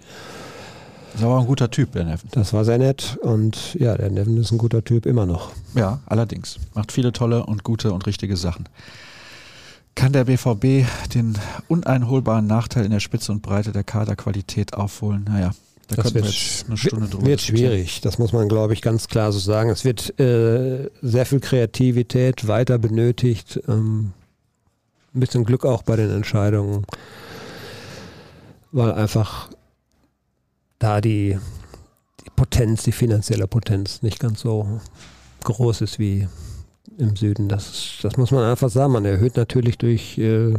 Das 1.18 1.26
war 1.26 1.39
ein 1.39 1.47
guter 1.47 1.72
Typ, 1.72 1.93
der 1.93 2.03
Neven. 2.03 2.30
Das 2.32 2.53
war 2.53 2.63
sehr 2.63 2.78
nett 2.78 3.18
und 3.22 3.74
ja, 3.74 3.97
der 3.97 4.11
Neven 4.11 4.38
ist 4.38 4.51
ein 4.51 4.59
guter 4.59 4.84
Typ 4.84 5.07
immer 5.07 5.26
noch. 5.26 5.51
Ja, 5.74 5.99
allerdings. 6.05 6.59
Macht 6.76 6.91
viele 6.91 7.11
tolle 7.11 7.43
und 7.43 7.63
gute 7.63 7.91
und 7.91 8.05
richtige 8.05 8.38
Sachen. 8.38 8.70
Kann 9.95 10.13
der 10.13 10.26
BVB 10.26 10.86
den 11.15 11.36
uneinholbaren 11.68 12.45
Nachteil 12.45 12.86
in 12.86 12.91
der 12.91 12.99
Spitze 12.99 13.32
und 13.32 13.41
Breite 13.41 13.72
der 13.72 13.84
Kaderqualität 13.84 14.76
aufholen? 14.76 15.26
Naja, 15.28 15.53
da 15.88 15.95
das 15.95 16.13
wird, 16.13 16.26
jetzt 16.26 16.65
eine 16.68 16.78
Stunde 16.78 17.07
drüber 17.07 17.26
wird 17.26 17.41
schwierig, 17.41 18.01
das 18.01 18.20
muss 18.20 18.32
man, 18.32 18.47
glaube 18.47 18.74
ich, 18.74 18.84
ganz 18.84 19.07
klar 19.07 19.32
so 19.32 19.39
sagen. 19.39 19.72
Es 19.72 19.86
wird 19.86 20.20
äh, 20.20 20.91
sehr 21.01 21.26
viel 21.26 21.39
Kreativität 21.39 22.47
weiter 22.47 22.78
benötigt, 22.78 23.59
ähm, 23.68 24.11
ein 25.15 25.20
bisschen 25.20 25.45
Glück 25.45 25.65
auch 25.65 25.82
bei 25.82 25.95
den 25.95 26.11
Entscheidungen, 26.11 26.86
weil 28.72 28.91
einfach 28.91 29.49
da 30.80 31.02
die, 31.02 31.38
die 32.26 32.30
Potenz, 32.36 32.84
die 32.84 32.92
finanzielle 32.92 33.48
Potenz 33.48 34.02
nicht 34.02 34.20
ganz 34.20 34.42
so 34.42 34.80
groß 35.44 35.82
ist 35.82 36.00
wie 36.00 36.28
im 36.98 37.16
Süden. 37.16 37.48
Das, 37.48 37.98
das 38.02 38.18
muss 38.18 38.32
man 38.32 38.44
einfach 38.44 38.70
sagen. 38.70 38.94
Man 38.94 39.06
erhöht 39.06 39.38
natürlich 39.38 39.78
durch 39.78 40.18
äh, 40.18 40.54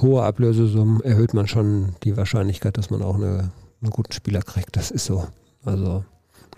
hohe 0.00 0.22
Ablösesummen, 0.22 1.02
erhöht 1.02 1.34
man 1.34 1.46
schon 1.46 1.94
die 2.02 2.16
Wahrscheinlichkeit, 2.16 2.76
dass 2.76 2.90
man 2.90 3.02
auch 3.02 3.14
eine 3.14 3.50
einen 3.84 3.92
guten 3.92 4.12
Spieler 4.12 4.42
kriegt. 4.42 4.76
Das 4.76 4.90
ist 4.90 5.04
so. 5.04 5.28
Also 5.64 6.04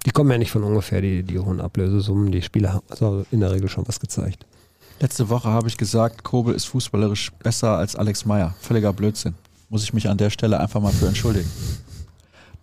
die 0.04 0.10
kommen 0.10 0.30
ja 0.30 0.38
nicht 0.38 0.50
von 0.50 0.62
ungefähr, 0.62 1.00
die, 1.00 1.22
die 1.22 1.38
hohen 1.38 1.60
Ablösesummen. 1.60 2.30
Die 2.30 2.42
Spieler 2.42 2.72
haben 2.72 2.86
also 2.88 3.26
in 3.30 3.40
der 3.40 3.50
Regel 3.50 3.68
schon 3.68 3.86
was 3.86 4.00
gezeigt. 4.00 4.46
Letzte 5.00 5.28
Woche 5.28 5.48
habe 5.48 5.68
ich 5.68 5.76
gesagt, 5.76 6.24
Kobel 6.24 6.54
ist 6.54 6.66
fußballerisch 6.66 7.32
besser 7.32 7.76
als 7.76 7.96
Alex 7.96 8.24
Meyer. 8.24 8.54
Völliger 8.60 8.92
Blödsinn. 8.92 9.34
Muss 9.68 9.82
ich 9.82 9.92
mich 9.92 10.08
an 10.08 10.16
der 10.16 10.30
Stelle 10.30 10.58
einfach 10.58 10.80
mal 10.80 10.92
für 10.92 11.08
entschuldigen. 11.08 11.50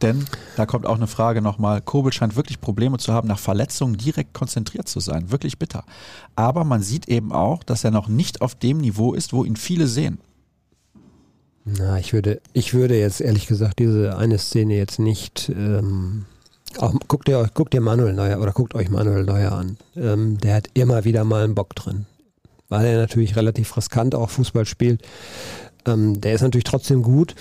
Denn 0.04 0.26
da 0.58 0.66
kommt 0.66 0.86
auch 0.86 0.98
eine 0.98 1.08
Frage 1.08 1.42
nochmal. 1.42 1.82
Kobel 1.82 2.12
scheint 2.12 2.36
wirklich 2.36 2.60
Probleme 2.60 2.98
zu 2.98 3.14
haben, 3.14 3.28
nach 3.28 3.40
Verletzungen 3.40 3.98
direkt 3.98 4.34
konzentriert 4.34 4.90
zu 4.90 5.00
sein. 5.00 5.32
Wirklich 5.32 5.58
bitter. 5.58 5.86
Aber 6.36 6.66
man 6.66 6.84
sieht 6.84 7.08
eben 7.08 7.32
auch, 7.32 7.64
dass 7.64 7.86
er 7.86 7.92
noch 7.92 8.10
nicht 8.10 8.42
auf 8.42 8.54
dem 8.54 8.80
Niveau 8.80 9.14
ist, 9.14 9.32
wo 9.32 9.46
ihn 9.46 9.56
viele 9.56 9.88
sehen. 9.88 10.20
Na, 11.64 11.98
ich 11.98 12.12
würde, 12.12 12.42
ich 12.52 12.74
würde 12.74 13.00
jetzt 13.00 13.22
ehrlich 13.22 13.48
gesagt 13.48 13.80
diese 13.80 14.18
eine 14.18 14.38
Szene 14.38 14.76
jetzt 14.76 15.00
nicht. 15.00 15.50
Ähm, 15.56 16.26
auch, 16.80 16.94
guckt 17.08 17.30
ihr 17.30 17.40
euch, 17.40 17.54
guckt 17.54 17.74
ihr 17.74 17.80
Manuel 17.80 18.14
Neuer 18.14 18.42
oder 18.42 18.52
guckt 18.52 18.76
euch 18.76 18.90
Manuel 18.90 19.24
Neuer 19.24 19.54
an. 19.54 19.78
Ähm, 19.96 20.38
der 20.40 20.56
hat 20.56 20.70
immer 20.74 21.06
wieder 21.06 21.24
mal 21.24 21.46
einen 21.46 21.56
Bock 21.56 21.76
drin. 21.76 22.06
Weil 22.68 22.86
er 22.88 22.98
natürlich 22.98 23.38
relativ 23.38 23.78
riskant 23.78 24.16
auch 24.16 24.30
Fußball 24.32 24.66
spielt. 24.66 25.02
Ähm, 25.86 26.20
der 26.20 26.34
ist 26.34 26.42
natürlich 26.42 26.66
trotzdem 26.66 27.04
gut 27.04 27.36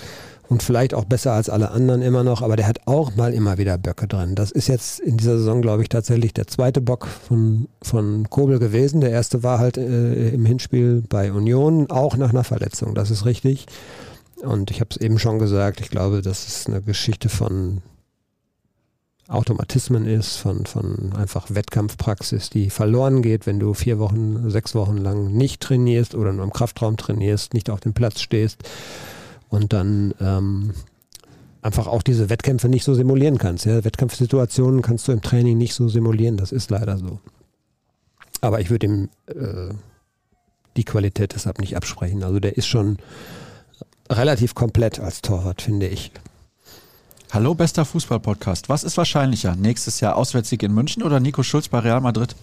und 0.53 0.61
vielleicht 0.61 0.93
auch 0.93 1.05
besser 1.05 1.33
als 1.33 1.49
alle 1.49 1.71
anderen 1.71 2.03
immer 2.03 2.23
noch, 2.23 2.43
aber 2.43 2.55
der 2.55 2.67
hat 2.67 2.81
auch 2.85 3.15
mal 3.15 3.33
immer 3.33 3.57
wieder 3.57 3.79
Böcke 3.79 4.07
drin. 4.07 4.35
Das 4.35 4.51
ist 4.51 4.67
jetzt 4.67 4.99
in 4.99 5.17
dieser 5.17 5.39
Saison, 5.39 5.63
glaube 5.63 5.81
ich, 5.81 5.89
tatsächlich 5.89 6.31
der 6.31 6.45
zweite 6.45 6.79
Bock 6.79 7.07
von, 7.07 7.67
von 7.81 8.29
Kobel 8.29 8.59
gewesen. 8.59 9.01
Der 9.01 9.09
erste 9.09 9.41
war 9.41 9.57
halt 9.57 9.77
äh, 9.77 10.29
im 10.29 10.45
Hinspiel 10.45 11.03
bei 11.09 11.33
Union, 11.33 11.89
auch 11.89 12.17
nach 12.17 12.29
einer 12.29 12.43
Verletzung, 12.43 12.93
das 12.93 13.09
ist 13.09 13.25
richtig. 13.25 13.65
Und 14.43 14.69
ich 14.69 14.79
habe 14.79 14.91
es 14.91 14.97
eben 14.97 15.17
schon 15.17 15.39
gesagt, 15.39 15.81
ich 15.81 15.89
glaube, 15.89 16.21
dass 16.21 16.47
es 16.47 16.67
eine 16.67 16.83
Geschichte 16.83 17.29
von 17.29 17.81
Automatismen 19.27 20.05
ist, 20.05 20.35
von, 20.35 20.67
von 20.67 21.13
einfach 21.17 21.47
Wettkampfpraxis, 21.49 22.51
die 22.51 22.69
verloren 22.69 23.23
geht, 23.23 23.47
wenn 23.47 23.59
du 23.59 23.73
vier 23.73 23.97
Wochen, 23.97 24.51
sechs 24.51 24.75
Wochen 24.75 24.97
lang 24.97 25.31
nicht 25.31 25.63
trainierst 25.63 26.13
oder 26.13 26.31
nur 26.31 26.43
im 26.43 26.53
Kraftraum 26.53 26.95
trainierst, 26.95 27.55
nicht 27.55 27.71
auf 27.71 27.79
dem 27.79 27.95
Platz 27.95 28.21
stehst 28.21 28.63
und 29.53 29.71
dann 29.71 30.15
ähm, 30.19 30.73
einfach 31.61 31.85
auch 31.85 32.01
diese 32.01 32.31
Wettkämpfe 32.31 32.69
nicht 32.69 32.83
so 32.83 32.95
simulieren 32.95 33.37
kannst. 33.37 33.65
Ja? 33.65 33.83
Wettkampfsituationen 33.83 34.81
kannst 34.81 35.07
du 35.07 35.11
im 35.11 35.21
Training 35.21 35.59
nicht 35.59 35.75
so 35.75 35.87
simulieren, 35.87 36.37
das 36.37 36.51
ist 36.51 36.71
leider 36.71 36.97
so. 36.97 37.19
Aber 38.41 38.61
ich 38.61 38.71
würde 38.71 38.87
ihm 38.87 39.09
äh, 39.27 39.75
die 40.75 40.83
Qualität 40.83 41.35
deshalb 41.35 41.59
nicht 41.59 41.77
absprechen. 41.77 42.23
Also 42.23 42.39
der 42.39 42.57
ist 42.57 42.65
schon 42.65 42.97
relativ 44.09 44.55
komplett 44.55 44.99
als 44.99 45.21
Torwart, 45.21 45.61
finde 45.61 45.87
ich. 45.87 46.11
Hallo, 47.31 47.53
bester 47.53 47.85
Fußball-Podcast. 47.85 48.69
Was 48.69 48.83
ist 48.83 48.97
wahrscheinlicher? 48.97 49.55
Nächstes 49.55 49.99
Jahr 49.99 50.15
Auswärtssieg 50.15 50.63
in 50.63 50.73
München 50.73 51.03
oder 51.03 51.19
Nico 51.19 51.43
Schulz 51.43 51.67
bei 51.67 51.77
Real 51.77 52.01
Madrid? 52.01 52.35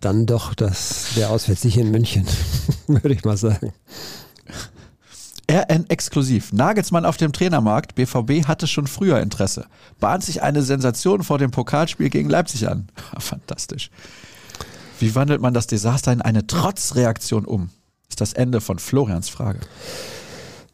Dann 0.00 0.26
doch 0.26 0.54
das, 0.54 1.08
der 1.16 1.30
Auswärtssieg 1.30 1.76
in 1.76 1.90
München, 1.90 2.24
würde 2.86 3.14
ich 3.14 3.24
mal 3.24 3.36
sagen. 3.36 3.72
RN 5.50 5.88
exklusiv. 5.88 6.52
Nagelsmann 6.52 7.06
auf 7.06 7.16
dem 7.16 7.32
Trainermarkt. 7.32 7.94
BVB 7.94 8.46
hatte 8.46 8.66
schon 8.66 8.86
früher 8.86 9.20
Interesse. 9.20 9.66
Bahnt 9.98 10.22
sich 10.22 10.42
eine 10.42 10.62
Sensation 10.62 11.22
vor 11.22 11.38
dem 11.38 11.50
Pokalspiel 11.50 12.10
gegen 12.10 12.28
Leipzig 12.28 12.68
an. 12.68 12.88
Fantastisch. 13.18 13.90
Wie 15.00 15.14
wandelt 15.14 15.40
man 15.40 15.54
das 15.54 15.66
Desaster 15.66 16.12
in 16.12 16.22
eine 16.22 16.46
Trotzreaktion 16.46 17.44
um? 17.44 17.70
ist 18.08 18.20
das 18.20 18.32
Ende 18.32 18.60
von 18.60 18.78
Florians 18.78 19.28
Frage. 19.28 19.60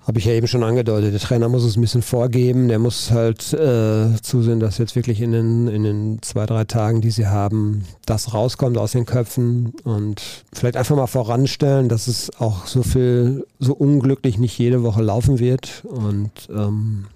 Habe 0.07 0.19
ich 0.19 0.27
ja 0.27 0.33
eben 0.33 0.47
schon 0.47 0.63
angedeutet. 0.63 1.15
Der 1.15 1.21
Trainer 1.21 1.49
muss 1.49 1.65
es 1.65 1.77
ein 1.77 1.81
bisschen 1.81 2.03
vorgeben. 2.03 2.69
Der 2.69 2.79
muss 2.79 3.11
halt 3.11 3.55
äh, 3.55 4.21
zusehen, 4.21 4.61
dass 4.61 4.77
jetzt 4.77 4.97
wirklich 4.97 5.23
in 5.23 5.33
den, 5.33 5.67
in 5.67 5.83
den 5.83 6.19
zwei, 6.21 6.45
drei 6.45 6.65
Tagen, 6.65 7.01
die 7.01 7.11
sie 7.11 7.27
haben, 7.27 7.85
das 8.05 8.35
rauskommt 8.35 8.77
aus 8.77 8.93
den 8.93 9.07
Köpfen 9.07 9.73
und 9.85 10.21
vielleicht 10.53 10.77
einfach 10.77 10.97
mal 10.97 11.07
voranstellen, 11.07 11.89
dass 11.89 12.07
es 12.07 12.39
auch 12.39 12.67
so 12.67 12.83
viel, 12.83 13.47
so 13.59 13.75
unglücklich 13.75 14.37
nicht 14.37 14.59
jede 14.59 14.83
Woche 14.83 15.03
laufen 15.03 15.39
wird. 15.39 15.85
Und 15.87 16.33
ähm, 16.51 17.07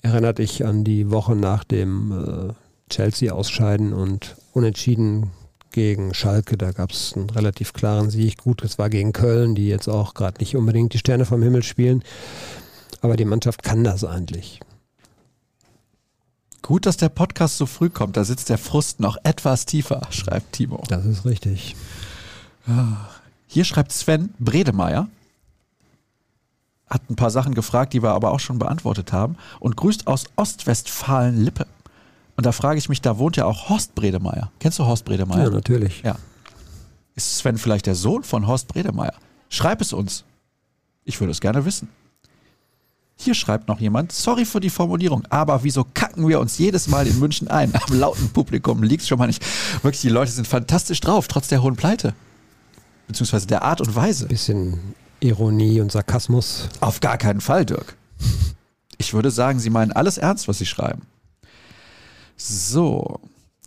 erinnert 0.00 0.38
dich 0.38 0.64
an 0.64 0.84
die 0.84 1.10
Woche 1.10 1.36
nach 1.36 1.64
dem 1.64 2.12
äh, 2.12 2.52
Chelsea-Ausscheiden 2.88 3.92
und 3.92 4.36
Unentschieden 4.54 5.32
gegen 5.74 6.14
Schalke, 6.14 6.56
da 6.56 6.72
gab 6.72 6.92
es 6.92 7.12
einen 7.14 7.28
relativ 7.28 7.72
klaren 7.72 8.08
Sieg. 8.08 8.38
Gut, 8.38 8.62
es 8.62 8.78
war 8.78 8.88
gegen 8.88 9.12
Köln, 9.12 9.54
die 9.54 9.68
jetzt 9.68 9.88
auch 9.88 10.14
gerade 10.14 10.38
nicht 10.38 10.56
unbedingt 10.56 10.94
die 10.94 10.98
Sterne 10.98 11.26
vom 11.26 11.42
Himmel 11.42 11.62
spielen. 11.62 12.02
Aber 13.02 13.16
die 13.16 13.26
Mannschaft 13.26 13.62
kann 13.62 13.84
das 13.84 14.04
eigentlich. 14.04 14.60
Gut, 16.62 16.86
dass 16.86 16.96
der 16.96 17.10
Podcast 17.10 17.58
so 17.58 17.66
früh 17.66 17.90
kommt. 17.90 18.16
Da 18.16 18.24
sitzt 18.24 18.48
der 18.48 18.56
Frust 18.56 19.00
noch 19.00 19.18
etwas 19.24 19.66
tiefer, 19.66 20.00
schreibt 20.10 20.52
Timo. 20.52 20.82
Das 20.88 21.04
ist 21.04 21.26
richtig. 21.26 21.76
Hier 23.46 23.64
schreibt 23.64 23.92
Sven 23.92 24.32
Bredemeier. 24.38 25.08
Hat 26.88 27.10
ein 27.10 27.16
paar 27.16 27.30
Sachen 27.30 27.54
gefragt, 27.54 27.92
die 27.92 28.02
wir 28.02 28.12
aber 28.12 28.30
auch 28.30 28.40
schon 28.40 28.58
beantwortet 28.58 29.12
haben. 29.12 29.36
Und 29.60 29.76
grüßt 29.76 30.06
aus 30.06 30.24
Ostwestfalen-Lippe. 30.36 31.66
Und 32.36 32.46
da 32.46 32.52
frage 32.52 32.78
ich 32.78 32.88
mich, 32.88 33.00
da 33.00 33.18
wohnt 33.18 33.36
ja 33.36 33.44
auch 33.44 33.68
Horst 33.68 33.94
Bredemeier. 33.94 34.50
Kennst 34.58 34.78
du 34.78 34.84
Horst 34.84 35.04
Bredemeier? 35.04 35.44
Ja, 35.44 35.50
natürlich. 35.50 36.02
Ja. 36.02 36.16
Ist 37.14 37.38
Sven 37.38 37.58
vielleicht 37.58 37.86
der 37.86 37.94
Sohn 37.94 38.24
von 38.24 38.46
Horst 38.46 38.68
Bredemeier? 38.68 39.14
Schreib 39.48 39.80
es 39.80 39.92
uns. 39.92 40.24
Ich 41.04 41.20
würde 41.20 41.30
es 41.30 41.40
gerne 41.40 41.64
wissen. 41.64 41.88
Hier 43.16 43.34
schreibt 43.34 43.68
noch 43.68 43.78
jemand, 43.78 44.10
sorry 44.10 44.44
für 44.44 44.58
die 44.58 44.70
Formulierung, 44.70 45.24
aber 45.30 45.62
wieso 45.62 45.84
kacken 45.94 46.26
wir 46.26 46.40
uns 46.40 46.58
jedes 46.58 46.88
Mal 46.88 47.06
in 47.06 47.20
München 47.20 47.46
ein? 47.46 47.72
Am 47.72 47.98
lauten 47.98 48.30
Publikum 48.30 48.82
liegt 48.82 49.02
es 49.02 49.08
schon 49.08 49.18
mal 49.18 49.28
nicht. 49.28 49.44
Wirklich, 49.82 50.00
die 50.00 50.08
Leute 50.08 50.32
sind 50.32 50.48
fantastisch 50.48 51.00
drauf, 51.00 51.28
trotz 51.28 51.46
der 51.46 51.62
hohen 51.62 51.76
Pleite. 51.76 52.14
Beziehungsweise 53.06 53.46
der 53.46 53.62
Art 53.62 53.80
und 53.80 53.94
Weise. 53.94 54.26
Bisschen 54.26 54.80
Ironie 55.20 55.80
und 55.80 55.92
Sarkasmus. 55.92 56.68
Auf 56.80 57.00
gar 57.00 57.16
keinen 57.16 57.40
Fall, 57.40 57.64
Dirk. 57.64 57.96
Ich 58.98 59.14
würde 59.14 59.30
sagen, 59.30 59.60
sie 59.60 59.70
meinen 59.70 59.92
alles 59.92 60.18
ernst, 60.18 60.48
was 60.48 60.58
sie 60.58 60.66
schreiben. 60.66 61.02
So, 62.36 63.20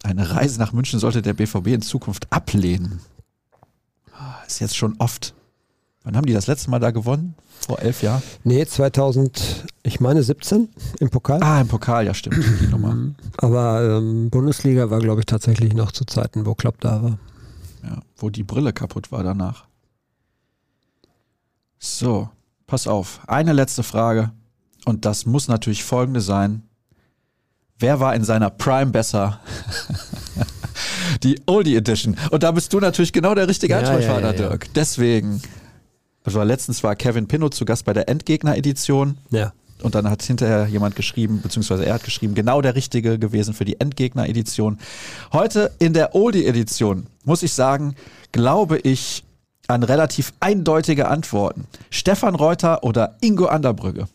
eine 0.04 0.32
Reise 0.32 0.60
nach 0.60 0.74
München 0.74 1.00
sollte 1.00 1.22
der 1.22 1.34
BVB 1.34 1.68
in 1.68 1.82
Zukunft 1.82 2.32
ablehnen. 2.32 3.02
Ist 4.48 4.60
jetzt 4.60 4.78
schon 4.78 4.96
oft 5.00 5.34
Wann 6.08 6.16
haben 6.16 6.26
die 6.26 6.32
das 6.32 6.48
letzte 6.48 6.70
Mal 6.70 6.80
da 6.80 6.92
gewonnen? 6.92 7.36
Vor 7.68 7.80
elf 7.80 8.02
Jahren? 8.02 8.24
Nee, 8.46 8.66
2000, 8.66 9.66
ich 9.84 10.00
meine 10.00 10.24
17 10.24 10.70
im 11.02 11.10
Pokal. 11.10 11.44
Ah, 11.44 11.60
im 11.60 11.68
Pokal, 11.68 12.06
ja 12.06 12.14
stimmt, 12.14 12.38
die 12.62 12.68
Nummer. 12.72 12.96
Aber 13.36 13.98
ähm, 13.98 14.30
Bundesliga 14.30 14.90
war, 14.90 15.00
glaube 15.02 15.20
ich, 15.20 15.26
tatsächlich 15.26 15.74
noch 15.74 15.92
zu 15.92 16.06
Zeiten, 16.06 16.46
wo 16.46 16.56
Klopp 16.56 16.80
da 16.80 17.04
war. 17.04 17.20
Ja, 17.84 18.00
wo 18.16 18.30
die 18.30 18.46
Brille 18.46 18.72
kaputt 18.72 19.12
war 19.12 19.22
danach. 19.22 19.66
So, 21.78 22.30
pass 22.68 22.88
auf. 22.88 23.20
Eine 23.28 23.52
letzte 23.52 23.84
Frage. 23.84 24.32
Und 24.86 25.04
das 25.04 25.26
muss 25.26 25.50
natürlich 25.50 25.84
folgende 25.84 26.22
sein. 26.22 26.64
Wer 27.80 28.00
war 28.00 28.16
in 28.16 28.24
seiner 28.24 28.50
Prime 28.50 28.92
besser? 28.92 29.40
die 31.24 31.40
Oldie 31.46 31.76
Edition. 31.76 32.16
Und 32.32 32.44
da 32.44 32.52
bist 32.52 32.74
du 32.74 32.80
natürlich 32.80 33.14
genau 33.14 33.36
der 33.36 33.48
richtige 33.48 33.74
Ja, 33.74 33.80
Ansprechpartner, 33.80 34.34
ja, 34.34 34.42
ja. 34.42 34.50
Dirk. 34.50 34.74
Deswegen. 34.74 35.42
War 36.24 36.44
letztens 36.44 36.84
war 36.84 36.94
Kevin 36.98 37.28
Pinnow 37.28 37.50
zu 37.52 37.64
Gast 37.64 37.86
bei 37.86 37.94
der 37.94 38.10
Endgegner-Edition. 38.10 39.18
Ja. 39.30 39.54
Und 39.82 39.96
dann 39.96 40.10
hat 40.10 40.22
hinterher 40.24 40.66
jemand 40.68 40.98
geschrieben, 40.98 41.40
beziehungsweise 41.42 41.86
er 41.86 41.94
hat 41.94 42.04
geschrieben, 42.04 42.36
genau 42.36 42.62
der 42.62 42.76
richtige 42.76 43.18
gewesen 43.18 43.54
für 43.54 43.64
die 43.64 43.80
Endgegner-Edition. 43.80 44.78
Heute 45.32 45.72
in 45.80 45.94
der 45.94 46.16
Oldie-Edition, 46.16 47.08
muss 47.24 47.44
ich 47.44 47.54
sagen, 47.54 47.96
glaube 48.34 48.78
ich 48.80 49.24
an 49.68 49.84
relativ 49.84 50.34
eindeutige 50.40 51.08
Antworten. 51.08 51.66
Stefan 51.92 52.36
Reuter 52.36 52.84
oder 52.84 53.16
Ingo 53.22 53.46
Anderbrügge? 53.46 54.08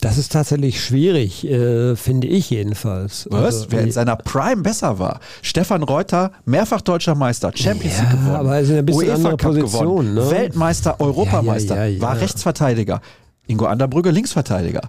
Das 0.00 0.18
ist 0.18 0.32
tatsächlich 0.32 0.82
schwierig, 0.84 1.46
äh, 1.48 1.96
finde 1.96 2.26
ich 2.26 2.50
jedenfalls. 2.50 3.26
Was? 3.30 3.42
Also, 3.62 3.66
Wer 3.70 3.80
in 3.82 3.92
seiner 3.92 4.16
Prime 4.16 4.62
besser 4.62 4.98
war? 4.98 5.20
Stefan 5.40 5.82
Reuter, 5.82 6.32
mehrfach 6.44 6.82
deutscher 6.82 7.14
Meister, 7.14 7.50
Champions 7.54 7.96
Ja, 7.96 8.02
League 8.02 8.10
gewonnen, 8.12 8.36
aber 8.36 8.60
ist 8.60 8.70
ein 8.70 8.84
bisschen 8.84 9.10
andere 9.10 9.36
Position, 9.38 10.14
ne? 10.14 10.30
Weltmeister, 10.30 11.00
Europameister, 11.00 11.76
Ja, 11.76 11.84
ja, 11.86 12.00
war 12.02 12.20
Rechtsverteidiger. 12.20 13.00
Ingo 13.46 13.64
Anderbrügge, 13.64 14.10
Linksverteidiger. 14.10 14.82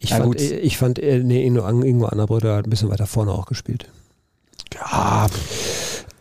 ich, 0.00 0.10
Ja, 0.10 0.16
fand, 0.16 0.26
gut. 0.26 0.40
ich 0.40 0.76
fand, 0.76 0.98
äh, 0.98 1.22
nee, 1.22 1.44
Ingo, 1.46 1.66
Ingo 1.82 2.06
Anderbrügge 2.06 2.52
hat 2.52 2.66
ein 2.66 2.70
bisschen 2.70 2.90
weiter 2.90 3.06
vorne 3.06 3.30
auch 3.32 3.46
gespielt. 3.46 3.86
Ja, 4.74 5.26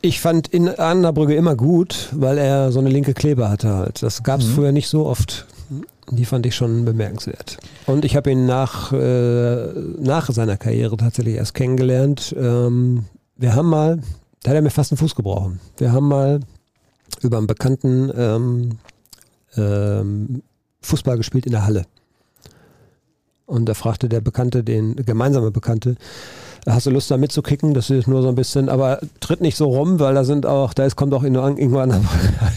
Ich 0.02 0.22
fand 0.22 0.48
in 0.50 0.70
Anderbrügge 0.70 1.36
immer 1.36 1.56
gut, 1.56 2.10
weil 2.12 2.38
er 2.38 2.72
so 2.72 2.80
eine 2.80 2.90
linke 2.90 3.16
Kleber 3.16 3.50
hatte 3.50 3.74
halt. 3.74 4.04
Das 4.04 4.22
gab 4.22 4.42
es 4.42 4.46
Mhm. 4.48 4.54
früher 4.54 4.72
nicht 4.72 4.88
so 4.90 5.08
oft. 5.08 5.48
Die 6.10 6.26
fand 6.26 6.46
ich 6.46 6.56
schon 6.56 6.86
bemerkenswert. 6.86 7.58
Und 7.86 8.06
ich 8.06 8.16
habe 8.16 8.32
ihn 8.32 8.46
nach, 8.46 8.94
äh, 8.94 9.74
nach 10.00 10.30
seiner 10.32 10.56
Karriere 10.56 10.96
tatsächlich 10.96 11.36
erst 11.36 11.54
kennengelernt. 11.54 12.34
Ähm, 12.38 13.06
wir 13.36 13.56
haben 13.56 13.70
mal, 13.70 14.02
da 14.44 14.52
hat 14.52 14.56
er 14.56 14.62
mir 14.62 14.70
fast 14.70 14.92
den 14.92 14.98
Fuß 14.98 15.16
gebrochen. 15.16 15.60
Wir 15.78 15.92
haben 15.92 16.08
mal 16.08 16.40
über 17.22 17.38
einen 17.38 17.48
Bekannten 17.48 18.12
ähm, 18.16 18.80
ähm, 19.58 20.44
Fußball 20.82 21.18
gespielt 21.18 21.46
in 21.46 21.52
der 21.52 21.66
Halle. 21.66 21.86
Und 23.46 23.66
da 23.68 23.74
fragte 23.74 24.10
der 24.10 24.22
Bekannte, 24.22 24.64
den 24.64 24.96
gemeinsame 24.96 25.52
Bekannte, 25.52 25.96
hast 26.68 26.86
du 26.86 26.92
Lust 26.92 27.10
da 27.10 27.18
mitzukicken? 27.18 27.74
Das 27.74 27.90
ist 27.90 28.08
nur 28.08 28.22
so 28.22 28.30
ein 28.30 28.36
bisschen, 28.36 28.70
aber 28.70 29.00
tritt 29.20 29.42
nicht 29.42 29.56
so 29.56 29.66
rum, 29.66 30.00
weil 30.00 30.14
da 30.14 30.24
sind 30.24 30.46
auch, 30.46 30.74
da 30.74 30.86
ist, 30.86 30.96
kommt 30.96 31.14
auch 31.14 31.24
Ingo 31.24 31.42
An-. 31.42 32.08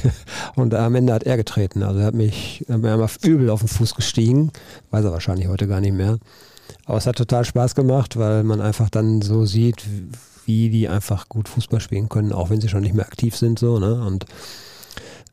Und 0.57 0.74
am 0.74 0.95
Ende 0.95 1.12
hat 1.12 1.23
er 1.24 1.37
getreten. 1.37 1.82
Also 1.82 2.01
er 2.01 2.07
hat 2.07 2.15
mich, 2.15 2.65
er 2.69 2.74
einmal 2.74 3.09
übel 3.23 3.51
auf 3.51 3.61
den 3.61 3.69
Fuß 3.69 3.95
gestiegen. 3.95 4.51
Weiß 4.91 5.05
er 5.05 5.12
wahrscheinlich 5.12 5.49
heute 5.49 5.69
gar 5.69 5.81
nicht 5.81 5.95
mehr. 5.95 6.19
Aber 6.85 6.99
es 6.99 7.07
hat 7.07 7.16
total 7.16 7.45
Spaß 7.45 7.74
gemacht, 7.74 8.19
weil 8.19 8.43
man 8.43 8.61
einfach 8.61 8.91
dann 8.91 9.23
so 9.23 9.45
sieht, 9.45 9.85
wie 10.45 10.70
die 10.70 10.89
einfach 10.89 11.28
gut 11.28 11.49
Fußball 11.49 11.81
spielen 11.81 12.09
können, 12.09 12.32
auch 12.32 12.51
wenn 12.51 12.61
sie 12.61 12.69
schon 12.69 12.82
nicht 12.82 12.95
mehr 12.95 13.07
aktiv 13.07 13.37
sind, 13.37 13.59
so, 13.59 13.78
ne? 13.78 14.05
Und 14.05 14.27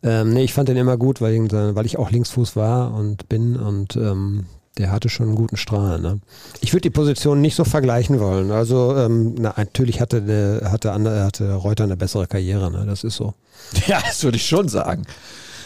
ähm, 0.03 0.33
nee, 0.33 0.43
ich 0.43 0.53
fand 0.53 0.69
den 0.69 0.77
immer 0.77 0.97
gut, 0.97 1.21
weil, 1.21 1.49
weil 1.51 1.85
ich 1.85 1.97
auch 1.97 2.11
Linksfuß 2.11 2.55
war 2.55 2.93
und 2.93 3.27
bin 3.27 3.55
und 3.55 3.95
ähm, 3.95 4.45
der 4.77 4.91
hatte 4.91 5.09
schon 5.09 5.27
einen 5.27 5.35
guten 5.35 5.57
Strahl. 5.57 5.99
Ne? 5.99 6.19
Ich 6.61 6.73
würde 6.73 6.81
die 6.81 6.89
Position 6.89 7.41
nicht 7.41 7.55
so 7.55 7.63
vergleichen 7.63 8.19
wollen. 8.19 8.51
Also 8.51 8.95
ähm, 8.95 9.35
na, 9.39 9.53
natürlich 9.57 9.99
hatte, 10.01 10.21
der, 10.21 10.71
hatte, 10.71 10.91
Ander- 10.91 11.25
hatte 11.25 11.53
Reuter 11.53 11.83
eine 11.85 11.97
bessere 11.97 12.27
Karriere. 12.27 12.71
Ne? 12.71 12.85
Das 12.85 13.03
ist 13.03 13.15
so. 13.15 13.33
ja, 13.87 13.99
das 14.05 14.23
würde 14.23 14.37
ich 14.37 14.45
schon 14.47 14.67
sagen. 14.69 15.05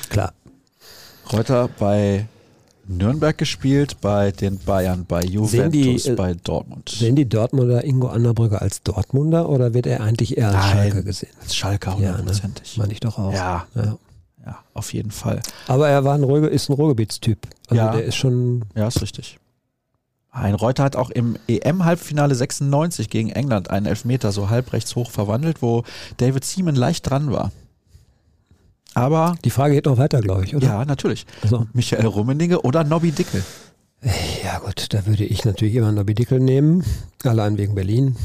Klar. 0.10 0.34
Reuter 1.32 1.70
bei 1.80 2.26
Nürnberg 2.88 3.38
gespielt, 3.38 4.02
bei 4.02 4.32
den 4.32 4.58
Bayern, 4.58 5.06
bei 5.08 5.22
Juventus, 5.22 6.04
die, 6.04 6.10
äh, 6.10 6.16
bei 6.16 6.34
Dortmund. 6.34 6.90
Sehen 6.90 7.16
die 7.16 7.30
Dortmunder 7.30 7.84
Ingo 7.86 8.08
Anderbrügge 8.08 8.60
als 8.62 8.82
Dortmunder 8.84 9.48
oder 9.48 9.74
wird 9.74 9.86
er 9.88 10.02
eigentlich 10.02 10.38
eher 10.38 10.48
als 10.48 10.56
Nein. 10.58 10.74
Schalke 10.74 11.04
gesehen? 11.04 11.30
Als 11.42 11.56
Schalker 11.56 11.92
Ja, 12.00 12.12
ne? 12.12 12.18
hundertprozentig. 12.18 12.78
Meine 12.78 12.92
ich 12.94 13.00
doch 13.00 13.18
auch. 13.18 13.34
Ja. 13.34 13.66
ja. 13.76 13.98
Ja, 14.46 14.58
auf 14.74 14.94
jeden 14.94 15.12
Fall. 15.12 15.42
Aber 15.68 15.88
er 15.90 16.04
war 16.04 16.16
ein 16.16 16.24
Ruhrge 16.24 16.48
ist 16.48 16.70
ein 16.70 16.74
Ruhrgebietstyp. 16.74 17.48
Also 17.68 17.76
Ja. 17.82 17.92
der 17.92 18.04
ist 18.06 18.16
schon. 18.16 18.66
Ja, 18.76 18.88
ist 18.88 19.02
richtig. 19.02 19.38
Ein 20.34 20.56
Reuter 20.56 20.84
hat 20.84 20.96
auch 20.96 21.10
im 21.10 21.36
EM-Halbfinale 21.50 22.34
96 22.36 23.10
gegen 23.10 23.30
England 23.32 23.70
einen 23.70 23.86
Elfmeter 23.86 24.32
so 24.32 24.50
halb 24.50 24.72
rechts 24.72 24.96
hoch 24.96 25.12
verwandelt, 25.12 25.62
wo 25.62 25.84
David 26.18 26.46
Seaman 26.46 26.76
leicht 26.76 27.10
dran 27.10 27.32
war. 27.32 27.52
Aber, 28.94 29.36
Die 29.44 29.50
Frage 29.50 29.76
geht 29.76 29.86
noch 29.86 29.98
weiter, 29.98 30.22
glaube 30.22 30.46
ich, 30.46 30.56
oder? 30.56 30.68
ja, 30.68 30.86
natürlich. 30.86 31.26
So. 31.48 31.66
Michael 31.74 32.06
Rummenigge 32.06 32.62
oder 32.62 32.84
Nobby 32.84 33.12
Dickel. 33.12 33.44
Ja 34.44 34.60
gut, 34.60 34.94
da 34.94 35.06
würde 35.06 35.24
ich 35.26 35.46
natürlich 35.46 35.76
immer 35.76 35.92
Nobby 35.92 36.14
Dickel 36.14 36.40
nehmen. 36.40 36.84
Allein 37.24 37.58
wegen 37.58 37.76
Berlin. 37.76 38.16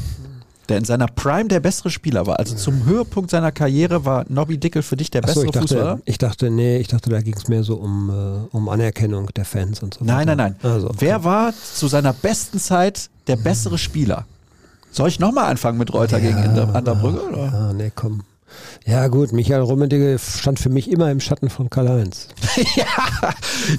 Der 0.69 0.77
in 0.77 0.85
seiner 0.85 1.07
Prime 1.07 1.45
der 1.47 1.59
bessere 1.59 1.89
Spieler 1.89 2.27
war. 2.27 2.39
Also 2.39 2.55
zum 2.55 2.85
Höhepunkt 2.85 3.31
seiner 3.31 3.51
Karriere 3.51 4.05
war 4.05 4.25
Nobby 4.29 4.57
Dickel 4.57 4.81
für 4.83 4.97
dich 4.97 5.09
der 5.11 5.21
bessere 5.21 5.45
ich 5.45 5.51
dachte, 5.51 5.67
Fußballer? 5.67 5.99
ich 6.05 6.17
dachte, 6.17 6.49
nee, 6.49 6.77
ich 6.77 6.87
dachte, 6.87 7.09
da 7.09 7.21
ging 7.21 7.35
es 7.35 7.47
mehr 7.47 7.63
so 7.63 7.75
um, 7.75 8.09
äh, 8.09 8.55
um 8.55 8.67
Anerkennung 8.69 9.27
der 9.35 9.45
Fans 9.45 9.81
und 9.81 9.93
so 9.95 10.03
Nein, 10.05 10.27
weiter. 10.27 10.35
nein, 10.35 10.55
nein. 10.61 10.71
Also, 10.71 10.87
okay. 10.87 10.97
Wer 10.99 11.23
war 11.23 11.53
zu 11.53 11.87
seiner 11.87 12.13
besten 12.13 12.59
Zeit 12.59 13.09
der 13.27 13.35
bessere 13.37 13.77
Spieler? 13.77 14.25
Soll 14.91 15.09
ich 15.09 15.19
nochmal 15.19 15.45
anfangen 15.51 15.77
mit 15.77 15.93
Reuter 15.93 16.19
gegen 16.19 16.37
Ander- 16.37 16.73
Anderbrügge? 16.73 17.21
Oder? 17.29 17.45
Ja, 17.45 17.73
nee, 17.73 17.91
komm. 17.93 18.23
Ja 18.85 19.07
gut, 19.09 19.33
Michael 19.33 19.61
Rummenigge 19.61 20.17
stand 20.19 20.57
für 20.59 20.69
mich 20.69 20.89
immer 20.89 21.11
im 21.11 21.19
Schatten 21.19 21.49
von 21.49 21.69
Karl-Heinz. 21.69 22.29
ja, 22.75 22.85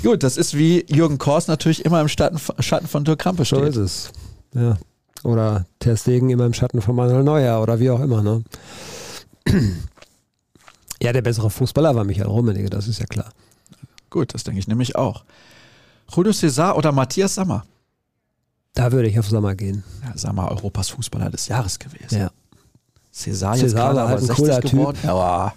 gut, 0.02 0.22
das 0.22 0.36
ist 0.36 0.56
wie 0.56 0.84
Jürgen 0.88 1.16
Kors 1.16 1.48
natürlich 1.48 1.84
immer 1.86 2.00
im 2.02 2.08
Schatten, 2.08 2.38
Schatten 2.60 2.86
von 2.86 3.04
Dirk 3.04 3.18
Krampe 3.20 3.44
So 3.46 3.56
steht. 3.56 3.70
ist 3.70 3.76
es. 3.76 4.10
Ja. 4.54 4.76
Oder 5.24 5.66
Ter 5.78 5.96
Stegen 5.96 6.30
immer 6.30 6.46
im 6.46 6.54
Schatten 6.54 6.80
von 6.80 6.94
Manuel 6.94 7.24
Neuer 7.24 7.60
oder 7.60 7.80
wie 7.80 7.90
auch 7.90 8.00
immer. 8.00 8.22
Ne? 8.22 8.44
Ja, 11.00 11.12
der 11.12 11.22
bessere 11.22 11.48
Fußballer 11.48 11.94
war 11.94 12.02
Michael 12.02 12.26
Rummenigge, 12.26 12.70
das 12.70 12.88
ist 12.88 12.98
ja 12.98 13.06
klar. 13.06 13.32
Gut, 14.10 14.34
das 14.34 14.42
denke 14.42 14.58
ich 14.58 14.66
nämlich 14.66 14.96
auch. 14.96 15.22
Julio 16.12 16.32
César 16.32 16.74
oder 16.74 16.90
Matthias 16.90 17.36
Sammer? 17.36 17.64
Da 18.74 18.90
würde 18.90 19.08
ich 19.08 19.18
auf 19.18 19.28
Sommer 19.28 19.54
gehen. 19.54 19.84
Ja, 20.04 20.16
Sammer, 20.18 20.50
Europas 20.50 20.88
Fußballer 20.90 21.30
des 21.30 21.46
Jahres 21.46 21.78
gewesen. 21.78 22.18
Ja. 22.18 22.30
César 23.14 23.56
jetzt 23.56 23.74
César 23.74 23.94
war 23.94 24.08
halt 24.08 24.20
ein 24.20 24.26
60 24.26 24.36
cooler 24.36 24.60
Typ. 24.60 24.70
geworden. 24.72 24.98
Ja, 25.04 25.14
wow. 25.14 25.52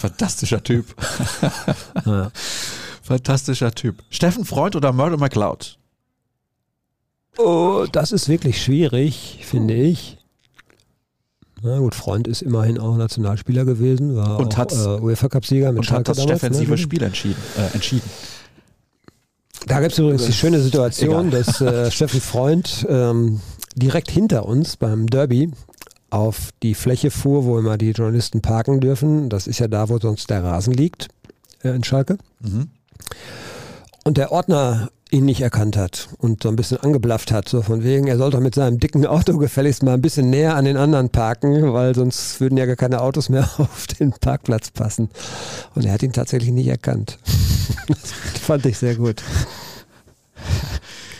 fantastischer 0.00 0.62
Typ. 0.62 0.94
Ja. 2.06 2.30
Fantastischer 3.02 3.70
Typ. 3.72 4.02
Steffen 4.08 4.44
Freund 4.44 4.76
oder 4.76 4.92
Murdo 4.92 5.16
McLeod? 5.18 5.78
Oh, 7.38 7.86
das 7.90 8.12
ist 8.12 8.28
wirklich 8.28 8.62
schwierig, 8.62 9.40
finde 9.42 9.74
ich. 9.74 10.18
Na 11.62 11.78
gut, 11.78 11.94
Freund 11.94 12.28
ist 12.28 12.42
immerhin 12.42 12.78
auch 12.78 12.96
Nationalspieler 12.96 13.64
gewesen, 13.64 14.16
war 14.16 14.38
Und 14.38 14.58
auch 14.58 14.70
äh, 14.70 15.00
UEFA-Cup-Sieger 15.00 15.72
mit 15.72 15.78
Und 15.78 15.90
hat 15.90 16.08
das 16.08 16.18
damals, 16.18 16.40
defensive 16.40 16.72
ne? 16.72 16.78
Spiel 16.78 17.02
entschieden. 17.02 17.40
Äh, 17.56 17.74
entschieden. 17.74 18.08
Da 19.66 19.80
gibt 19.80 19.92
es 19.92 19.98
übrigens 19.98 20.26
die 20.26 20.34
schöne 20.34 20.60
Situation, 20.60 21.30
dass 21.30 21.62
äh, 21.62 21.90
Steffen 21.90 22.20
Freund 22.20 22.86
ähm, 22.88 23.40
direkt 23.74 24.10
hinter 24.10 24.46
uns 24.46 24.76
beim 24.76 25.06
Derby 25.06 25.50
auf 26.10 26.50
die 26.62 26.74
Fläche 26.74 27.10
fuhr, 27.10 27.44
wo 27.44 27.58
immer 27.58 27.78
die 27.78 27.92
Journalisten 27.92 28.42
parken 28.42 28.80
dürfen. 28.80 29.30
Das 29.30 29.46
ist 29.46 29.58
ja 29.58 29.66
da, 29.66 29.88
wo 29.88 29.98
sonst 29.98 30.28
der 30.28 30.44
Rasen 30.44 30.74
liegt 30.74 31.08
äh, 31.62 31.70
in 31.70 31.82
Schalke. 31.82 32.18
Mhm. 32.40 32.68
Und 34.04 34.18
der 34.18 34.32
Ordner 34.32 34.90
ihn 35.10 35.24
nicht 35.24 35.40
erkannt 35.40 35.76
hat 35.76 36.08
und 36.18 36.42
so 36.42 36.48
ein 36.48 36.56
bisschen 36.56 36.78
angeblafft 36.78 37.32
hat, 37.32 37.48
so 37.48 37.62
von 37.62 37.84
wegen, 37.84 38.06
er 38.06 38.18
soll 38.18 38.30
doch 38.30 38.40
mit 38.40 38.54
seinem 38.54 38.78
dicken 38.78 39.06
Auto 39.06 39.38
gefälligst 39.38 39.82
mal 39.82 39.94
ein 39.94 40.02
bisschen 40.02 40.28
näher 40.28 40.56
an 40.56 40.66
den 40.66 40.76
anderen 40.76 41.08
parken, 41.08 41.72
weil 41.72 41.94
sonst 41.94 42.40
würden 42.40 42.58
ja 42.58 42.66
gar 42.66 42.76
keine 42.76 43.00
Autos 43.00 43.28
mehr 43.28 43.48
auf 43.58 43.86
den 43.86 44.12
Parkplatz 44.12 44.70
passen. 44.70 45.08
Und 45.74 45.86
er 45.86 45.92
hat 45.92 46.02
ihn 46.02 46.12
tatsächlich 46.12 46.50
nicht 46.52 46.68
erkannt. 46.68 47.18
Das 47.86 48.12
fand 48.40 48.64
ich 48.66 48.76
sehr 48.78 48.94
gut. 48.94 49.22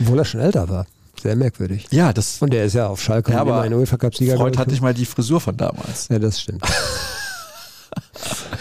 Obwohl 0.00 0.18
er 0.18 0.24
schon 0.24 0.40
älter 0.40 0.68
war. 0.68 0.86
Sehr 1.22 1.36
merkwürdig. 1.36 1.86
Ja, 1.90 2.12
das 2.12 2.40
Und 2.40 2.52
er 2.52 2.64
ist 2.64 2.74
ja 2.74 2.86
auf 2.88 3.02
Schalke 3.02 3.32
Ja, 3.32 3.40
aber 3.40 3.62
ein 3.62 3.72
UEFA-Cup-Sieger. 3.72 4.36
Freund 4.36 4.52
glaub 4.52 4.60
hat 4.60 4.68
ich, 4.68 4.74
nicht 4.74 4.82
mal 4.82 4.92
die 4.92 5.06
Frisur 5.06 5.40
von 5.40 5.56
damals. 5.56 6.08
Ja, 6.08 6.18
das 6.18 6.40
stimmt. 6.40 6.62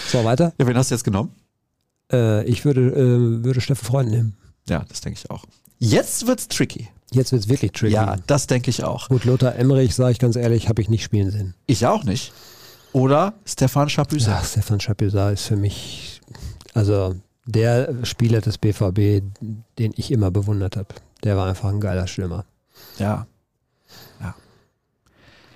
so, 0.07 0.23
weiter. 0.23 0.53
Ja, 0.57 0.67
wen 0.67 0.77
hast 0.77 0.91
du 0.91 0.95
jetzt 0.95 1.03
genommen? 1.03 1.31
Äh, 2.14 2.45
ich 2.45 2.64
würde, 2.64 2.81
äh, 2.81 3.44
würde 3.44 3.60
Steffen 3.61 3.85
Freund 3.85 4.10
nehmen. 4.11 4.38
Ja, 4.69 4.85
das 4.88 5.02
denke 5.02 5.19
ich 5.22 5.30
auch. 5.30 5.44
Jetzt 5.80 6.27
wird's 6.27 6.48
tricky. 6.48 6.90
Jetzt 7.11 7.31
wird 7.31 7.44
es 7.44 7.49
wirklich 7.49 7.72
tricky. 7.73 7.94
Ja, 7.94 8.15
das 8.27 8.48
denke 8.48 8.69
ich 8.69 8.84
auch. 8.84 9.10
Gut, 9.10 9.26
Lothar 9.26 9.56
Emmerich, 9.56 9.94
sage 9.94 10.14
ich 10.14 10.19
ganz 10.19 10.35
ehrlich, 10.35 10.69
habe 10.69 10.81
ich 10.81 10.90
nicht 10.90 11.03
spielen 11.03 11.30
sehen. 11.31 11.53
Ich 11.68 11.85
auch 11.85 12.03
nicht. 12.03 12.31
Oder 12.94 13.34
Stefan 13.45 13.90
Chapuisat. 13.90 14.41
Ja, 14.41 14.45
Stefan 14.45 14.80
Chapuisat 14.80 15.34
ist 15.34 15.45
für 15.48 15.56
mich 15.56 16.22
Also 16.73 17.15
der 17.45 17.94
Spieler 18.03 18.41
des 18.41 18.57
BVB, 18.57 19.23
den 19.77 19.94
ich 19.95 20.11
immer 20.11 20.31
bewundert 20.31 20.77
habe, 20.77 20.88
der 21.23 21.35
war 21.35 21.48
einfach 21.48 21.69
ein 21.69 21.81
geiler 21.81 22.07
Stürmer. 22.07 22.45
Ja. 22.99 23.27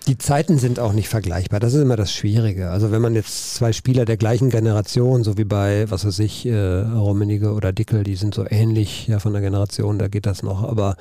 Die 0.08 0.18
Zeiten 0.18 0.58
sind 0.58 0.80
auch 0.80 0.94
nicht 0.94 1.10
vergleichbar. 1.10 1.60
Das 1.60 1.74
ist 1.74 1.82
immer 1.82 1.98
das 1.98 2.14
Schwierige. 2.14 2.70
Also 2.70 2.92
wenn 2.92 3.02
man 3.02 3.14
jetzt 3.14 3.56
zwei 3.56 3.74
Spieler 3.74 4.06
der 4.06 4.16
gleichen 4.16 4.50
Generation, 4.50 5.26
so 5.26 5.38
wie 5.38 5.44
bei, 5.44 5.92
was 5.92 6.06
weiß 6.06 6.20
ich, 6.20 6.46
äh, 6.46 6.56
Rummenigge 6.56 7.52
oder 7.52 7.74
Dickel, 7.74 8.04
die 8.04 8.16
sind 8.16 8.34
so 8.34 8.46
ähnlich 8.50 9.08
ja 9.08 9.20
von 9.20 9.34
der 9.34 9.42
Generation, 9.42 10.00
da 10.00 10.08
geht 10.08 10.26
das 10.26 10.44
noch. 10.44 10.64
Aber 10.64 10.96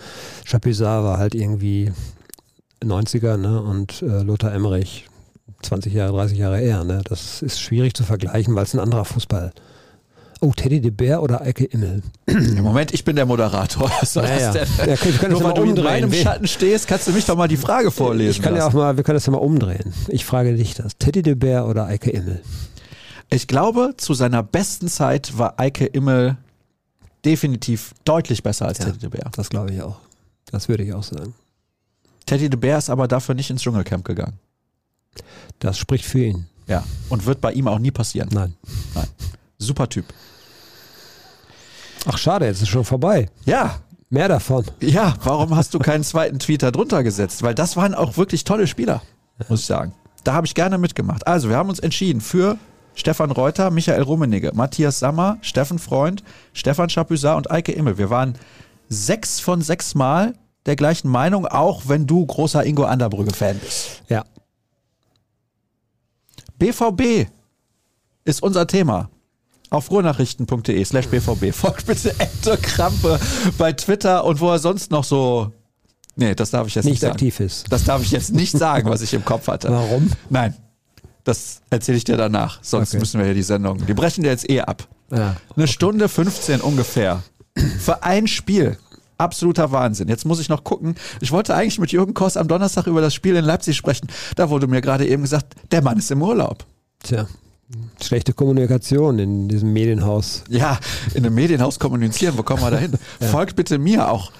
Chapuisat 0.45 1.05
war 1.05 1.19
halt 1.19 1.37
irgendwie 1.37 1.93
90er 2.83 3.37
ne? 3.37 3.62
und 3.62 4.03
äh, 4.03 4.23
Lothar 4.23 4.53
Emmerich 4.53 5.07
20 5.62 5.93
Jahre, 5.95 6.12
30 6.12 6.39
Jahre 6.39 6.61
eher. 6.61 6.83
Ne? 6.83 7.03
Das 7.09 7.43
ist 7.43 7.61
schwierig 7.61 7.95
zu 7.95 8.03
vergleichen, 8.03 8.57
weil 8.57 8.65
es 8.65 8.74
ein 8.74 8.81
anderer 8.81 9.05
Fußball 9.05 9.53
ist. 9.55 9.65
Oh, 10.42 10.52
Teddy 10.54 10.80
de 10.80 10.90
Bär 10.90 11.22
oder 11.22 11.40
Eike 11.40 11.64
Immel? 11.64 12.02
Im 12.26 12.62
Moment, 12.62 12.92
ich 12.92 13.04
bin 13.04 13.16
der 13.16 13.24
Moderator. 13.24 13.90
Was 14.00 14.12
soll 14.12 14.24
Ja, 14.24 14.52
das 14.52 14.76
ja. 14.78 14.84
denn? 14.84 14.96
Ja, 15.22 15.28
Nur 15.28 15.42
weil 15.42 15.54
du 15.54 15.64
mal 15.64 15.68
in 15.68 15.82
meinem 15.84 16.04
umdrehen. 16.04 16.22
Schatten 16.22 16.46
stehst, 16.46 16.86
kannst 16.88 17.08
du 17.08 17.12
mich 17.12 17.24
doch 17.24 17.36
mal 17.36 17.48
die 17.48 17.56
Frage 17.56 17.90
vorlesen. 17.90 18.30
Ich 18.32 18.42
kann 18.42 18.54
ja 18.54 18.66
auch 18.66 18.72
mal, 18.74 18.96
wir 18.96 19.04
können 19.04 19.16
das 19.16 19.24
ja 19.26 19.32
mal 19.32 19.38
umdrehen. 19.38 19.94
Ich 20.08 20.24
frage 20.26 20.54
dich 20.54 20.74
das. 20.74 20.98
Teddy 20.98 21.22
de 21.22 21.34
Bär 21.34 21.66
oder 21.66 21.86
Eike 21.86 22.10
Immel? 22.10 22.42
Ich 23.30 23.46
glaube, 23.48 23.94
zu 23.96 24.12
seiner 24.14 24.42
besten 24.42 24.88
Zeit 24.88 25.36
war 25.38 25.58
Eike 25.58 25.86
Immel 25.86 26.36
definitiv 27.24 27.92
deutlich 28.04 28.42
besser 28.42 28.66
als 28.66 28.78
Ja. 28.78 28.84
Teddy 28.86 28.98
de 28.98 29.08
Bär. 29.08 29.30
Das 29.34 29.48
glaube 29.48 29.72
ich 29.72 29.80
auch. 29.82 29.96
Das 30.52 30.68
würde 30.68 30.84
ich 30.84 30.92
auch 30.92 31.02
sagen. 31.02 31.34
Teddy 32.26 32.50
de 32.50 32.58
Bär 32.58 32.76
ist 32.78 32.90
aber 32.90 33.08
dafür 33.08 33.34
nicht 33.34 33.48
ins 33.50 33.62
Dschungelcamp 33.62 34.04
gegangen. 34.04 34.34
Das 35.60 35.78
spricht 35.78 36.04
für 36.04 36.24
ihn. 36.24 36.46
Ja. 36.68 36.84
Und 37.08 37.24
wird 37.24 37.40
bei 37.40 37.52
ihm 37.52 37.68
auch 37.68 37.78
nie 37.78 37.90
passieren. 37.90 38.28
Nein. 38.32 38.54
Super 39.58 39.88
Typ. 39.88 40.04
Ach 42.07 42.19
schade, 42.19 42.47
jetzt 42.47 42.62
ist 42.62 42.69
schon 42.69 42.85
vorbei. 42.85 43.28
Ja, 43.45 43.81
Mehr 44.09 44.28
davon. 44.28 44.65
Ja, 44.81 45.15
warum 45.24 45.57
hast 45.57 45.74
du 45.74 45.81
keinen 45.81 46.05
zweiten 46.05 46.39
Tweet 46.39 46.62
da 46.62 46.70
drunter 46.70 47.03
gesetzt? 47.03 47.43
Weil 47.43 47.55
das 47.55 47.77
waren 47.77 47.95
auch 47.95 48.16
wirklich 48.16 48.45
tolle 48.45 48.69
Spieler, 48.69 49.03
muss 49.49 49.61
ich 49.61 49.66
sagen. 49.66 49.95
Da 50.23 50.33
habe 50.33 50.47
ich 50.47 50.55
gerne 50.55 50.78
mitgemacht. 50.78 51.27
Also, 51.27 51.49
wir 51.49 51.57
haben 51.57 51.69
uns 51.69 51.81
entschieden 51.81 52.20
für 52.20 52.57
Stefan 52.95 53.33
Reuter, 53.33 53.70
Michael 53.70 54.03
Rummenigge, 54.03 54.53
Matthias 54.55 55.01
Sammer, 55.01 55.39
Steffen 55.41 55.81
Freund, 55.81 56.23
Stefan 56.53 56.89
Chapuisat 56.89 57.37
und 57.37 57.51
Eike 57.51 57.73
Immel. 57.73 57.99
Wir 57.99 58.09
waren 58.09 58.39
sechs 58.89 59.41
von 59.41 59.61
sechs 59.61 59.97
Mal 59.97 60.35
der 60.66 60.77
gleichen 60.77 61.09
Meinung, 61.09 61.47
auch 61.47 61.83
wenn 61.87 62.07
du 62.07 62.24
großer 62.24 62.65
Ingo 62.65 62.85
Anderbrügge-Fan 62.85 63.59
bist. 63.59 64.03
Ja. 64.09 64.24
BVB 66.59 67.28
ist 68.24 68.43
unser 68.43 68.66
Thema. 68.66 69.11
Auf 69.70 69.90
ruhrnachrichten.de 69.90 70.84
slash 70.84 71.09
BVB. 71.09 71.52
Folgt 71.55 71.86
bitte 71.86 72.14
Ente 72.18 72.56
Krampe 72.60 73.18
bei 73.59 73.72
Twitter 73.72 74.24
und 74.24 74.40
wo 74.40 74.51
er 74.51 74.59
sonst 74.59 74.90
noch 74.90 75.05
so. 75.05 75.52
Nee, 76.14 76.34
das 76.34 76.51
darf 76.51 76.66
ich 76.66 76.74
jetzt 76.74 76.84
nicht, 76.84 76.93
Nicht 76.94 77.01
sagen. 77.01 77.12
aktiv 77.12 77.40
ist. 77.40 77.70
Das 77.70 77.84
darf 77.84 78.01
ich 78.02 78.10
jetzt 78.10 78.32
nicht 78.32 78.52
sagen, 78.56 78.88
was 78.88 79.02
ich 79.02 79.12
im 79.12 79.24
Kopf 79.24 79.48
hatte. 79.48 79.68
Warum? 79.70 80.10
Nein. 80.30 80.55
Das 81.24 81.60
erzähle 81.70 81.98
ich 81.98 82.05
dir 82.05 82.16
danach. 82.16 82.59
Sonst 82.62 82.90
Okay. 82.90 83.01
müssen 83.01 83.18
wir 83.18 83.24
hier 83.26 83.34
die 83.34 83.43
Sendung. 83.43 83.84
Die 83.84 83.94
brechen 83.94 84.22
dir 84.22 84.30
jetzt 84.30 84.48
eh 84.48 84.60
ab. 84.60 84.86
Ja. 85.10 85.36
Eine 85.56 85.66
Stunde 85.66 86.09
15 86.09 86.60
ungefähr. 86.60 87.22
Für 87.80 88.02
ein 88.05 88.28
Spiel. 88.28 88.78
Absoluter 89.18 89.72
Wahnsinn. 89.72 90.09
Jetzt 90.09 90.24
muss 90.26 90.38
ich 90.40 90.48
noch 90.48 90.62
gucken. 90.62 90.94
Ich 91.20 91.32
wollte 91.32 91.55
eigentlich 91.55 91.78
mit 91.78 91.90
Jürgen 91.90 92.14
Koss 92.14 92.36
am 92.36 92.48
Donnerstag 92.48 92.86
über 92.86 93.01
das 93.01 93.14
Spiel 93.14 93.34
in 93.34 93.44
Leipzig 93.44 93.76
sprechen. 93.76 94.09
Da 94.36 94.51
wurde 94.51 94.66
mir 94.68 94.80
gerade 94.82 95.06
eben 95.06 95.22
gesagt, 95.22 95.55
der 95.72 95.82
Mann 95.82 95.98
ist 95.98 96.10
im 96.10 96.22
Urlaub. 96.22 96.64
Tja. 97.02 97.26
Schlechte 98.01 98.32
Kommunikation 98.32 99.18
in 99.18 99.48
diesem 99.48 99.72
Medienhaus. 99.72 100.44
Ja, 100.48 100.78
in 101.14 101.24
einem 101.24 101.34
Medienhaus 101.34 101.78
kommunizieren, 101.78 102.38
wo 102.38 102.43
kommen 102.43 102.62
wir 102.62 102.70
da 102.70 102.78
hin? 102.78 102.93
Folgt 103.20 103.56
bitte 103.56 103.78
mir 103.78 104.09
auch. 104.10 104.30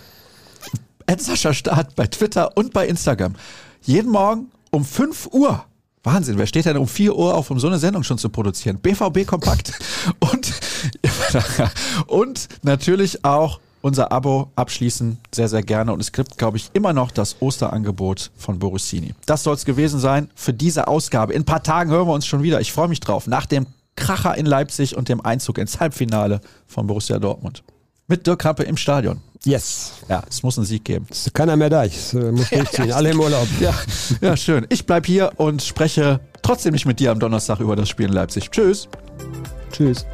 Ed 1.07 1.21
Sascha 1.21 1.53
Start 1.53 1.97
bei 1.97 2.07
Twitter 2.07 2.57
und 2.57 2.73
bei 2.73 2.87
Instagram. 2.87 3.35
Jeden 3.83 4.11
Morgen 4.11 4.51
um 4.71 4.85
5 4.85 5.29
Uhr. 5.33 5.65
Wahnsinn, 6.03 6.39
wer 6.39 6.47
steht 6.47 6.67
denn 6.67 6.77
um 6.77 6.87
4 6.87 7.17
Uhr 7.17 7.35
auf, 7.35 7.51
um 7.51 7.59
so 7.59 7.67
eine 7.67 7.79
Sendung 7.79 8.05
schon 8.05 8.19
zu 8.19 8.29
produzieren? 8.29 8.79
BVB 8.79 9.27
Kompakt. 9.27 9.73
Und, 10.21 10.53
und 12.07 12.49
natürlich 12.63 13.25
auch 13.25 13.59
unser 13.87 14.11
Abo 14.11 14.51
abschließen, 14.57 15.19
sehr, 15.33 15.49
sehr 15.49 15.63
gerne. 15.63 15.93
Und 15.93 16.01
es 16.01 16.11
gibt, 16.11 16.39
glaube 16.39 16.57
ich, 16.57 16.71
immer 16.73 16.93
noch 16.93 17.13
das 17.13 17.37
Osterangebot 17.39 18.33
von 18.37 18.59
Borussini. 18.59 19.15
Das 19.27 19.45
soll 19.45 19.55
es 19.55 19.65
gewesen 19.65 20.01
sein 20.01 20.29
für 20.35 20.53
diese 20.53 20.89
Ausgabe. 20.89 21.33
In 21.33 21.43
ein 21.43 21.45
paar 21.45 21.63
Tagen 21.63 21.91
hören 21.91 22.09
wir 22.09 22.13
uns 22.13 22.27
schon 22.27 22.43
wieder. 22.43 22.61
Ich 22.61 22.73
freue 22.73 22.89
mich 22.89 22.99
drauf. 22.99 23.29
Nach 23.29 23.47
dem 23.47 23.67
Kracher 23.95 24.37
in 24.37 24.45
Leipzig 24.45 24.97
und 24.97 25.09
dem 25.09 25.25
Einzug 25.25 25.59
ins 25.59 25.79
Halbfinale 25.79 26.41
von 26.67 26.89
Borussia 26.89 27.21
Dortmund. 27.21 27.63
Mit 28.09 28.27
Dirk 28.27 28.41
Krampe 28.41 28.65
im 28.65 28.77
Stadion. 28.77 29.21
Yes. 29.45 29.93
Ja, 30.09 30.25
es 30.29 30.43
muss 30.43 30.59
einen 30.59 30.67
Sieg 30.67 30.85
geben. 30.85 31.07
Ist 31.09 31.33
keiner 31.33 31.55
mehr 31.55 31.71
da. 31.71 31.85
Ich 31.85 32.13
äh, 32.13 32.33
muss 32.33 32.51
durchziehen. 32.51 32.91
Alle 32.91 33.11
im 33.11 33.21
Urlaub. 33.21 33.47
Ja, 33.61 33.73
ja, 34.21 34.37
schön. 34.37 34.67
Ich 34.69 34.85
bleib 34.85 35.07
hier 35.07 35.31
und 35.37 35.63
spreche 35.63 36.19
trotzdem 36.43 36.73
nicht 36.73 36.87
mit 36.87 36.99
dir 36.99 37.13
am 37.13 37.21
Donnerstag 37.21 37.61
über 37.61 37.77
das 37.77 37.89
Spiel 37.89 38.07
in 38.07 38.13
Leipzig. 38.13 38.51
Tschüss. 38.51 38.89
Tschüss. 39.71 40.05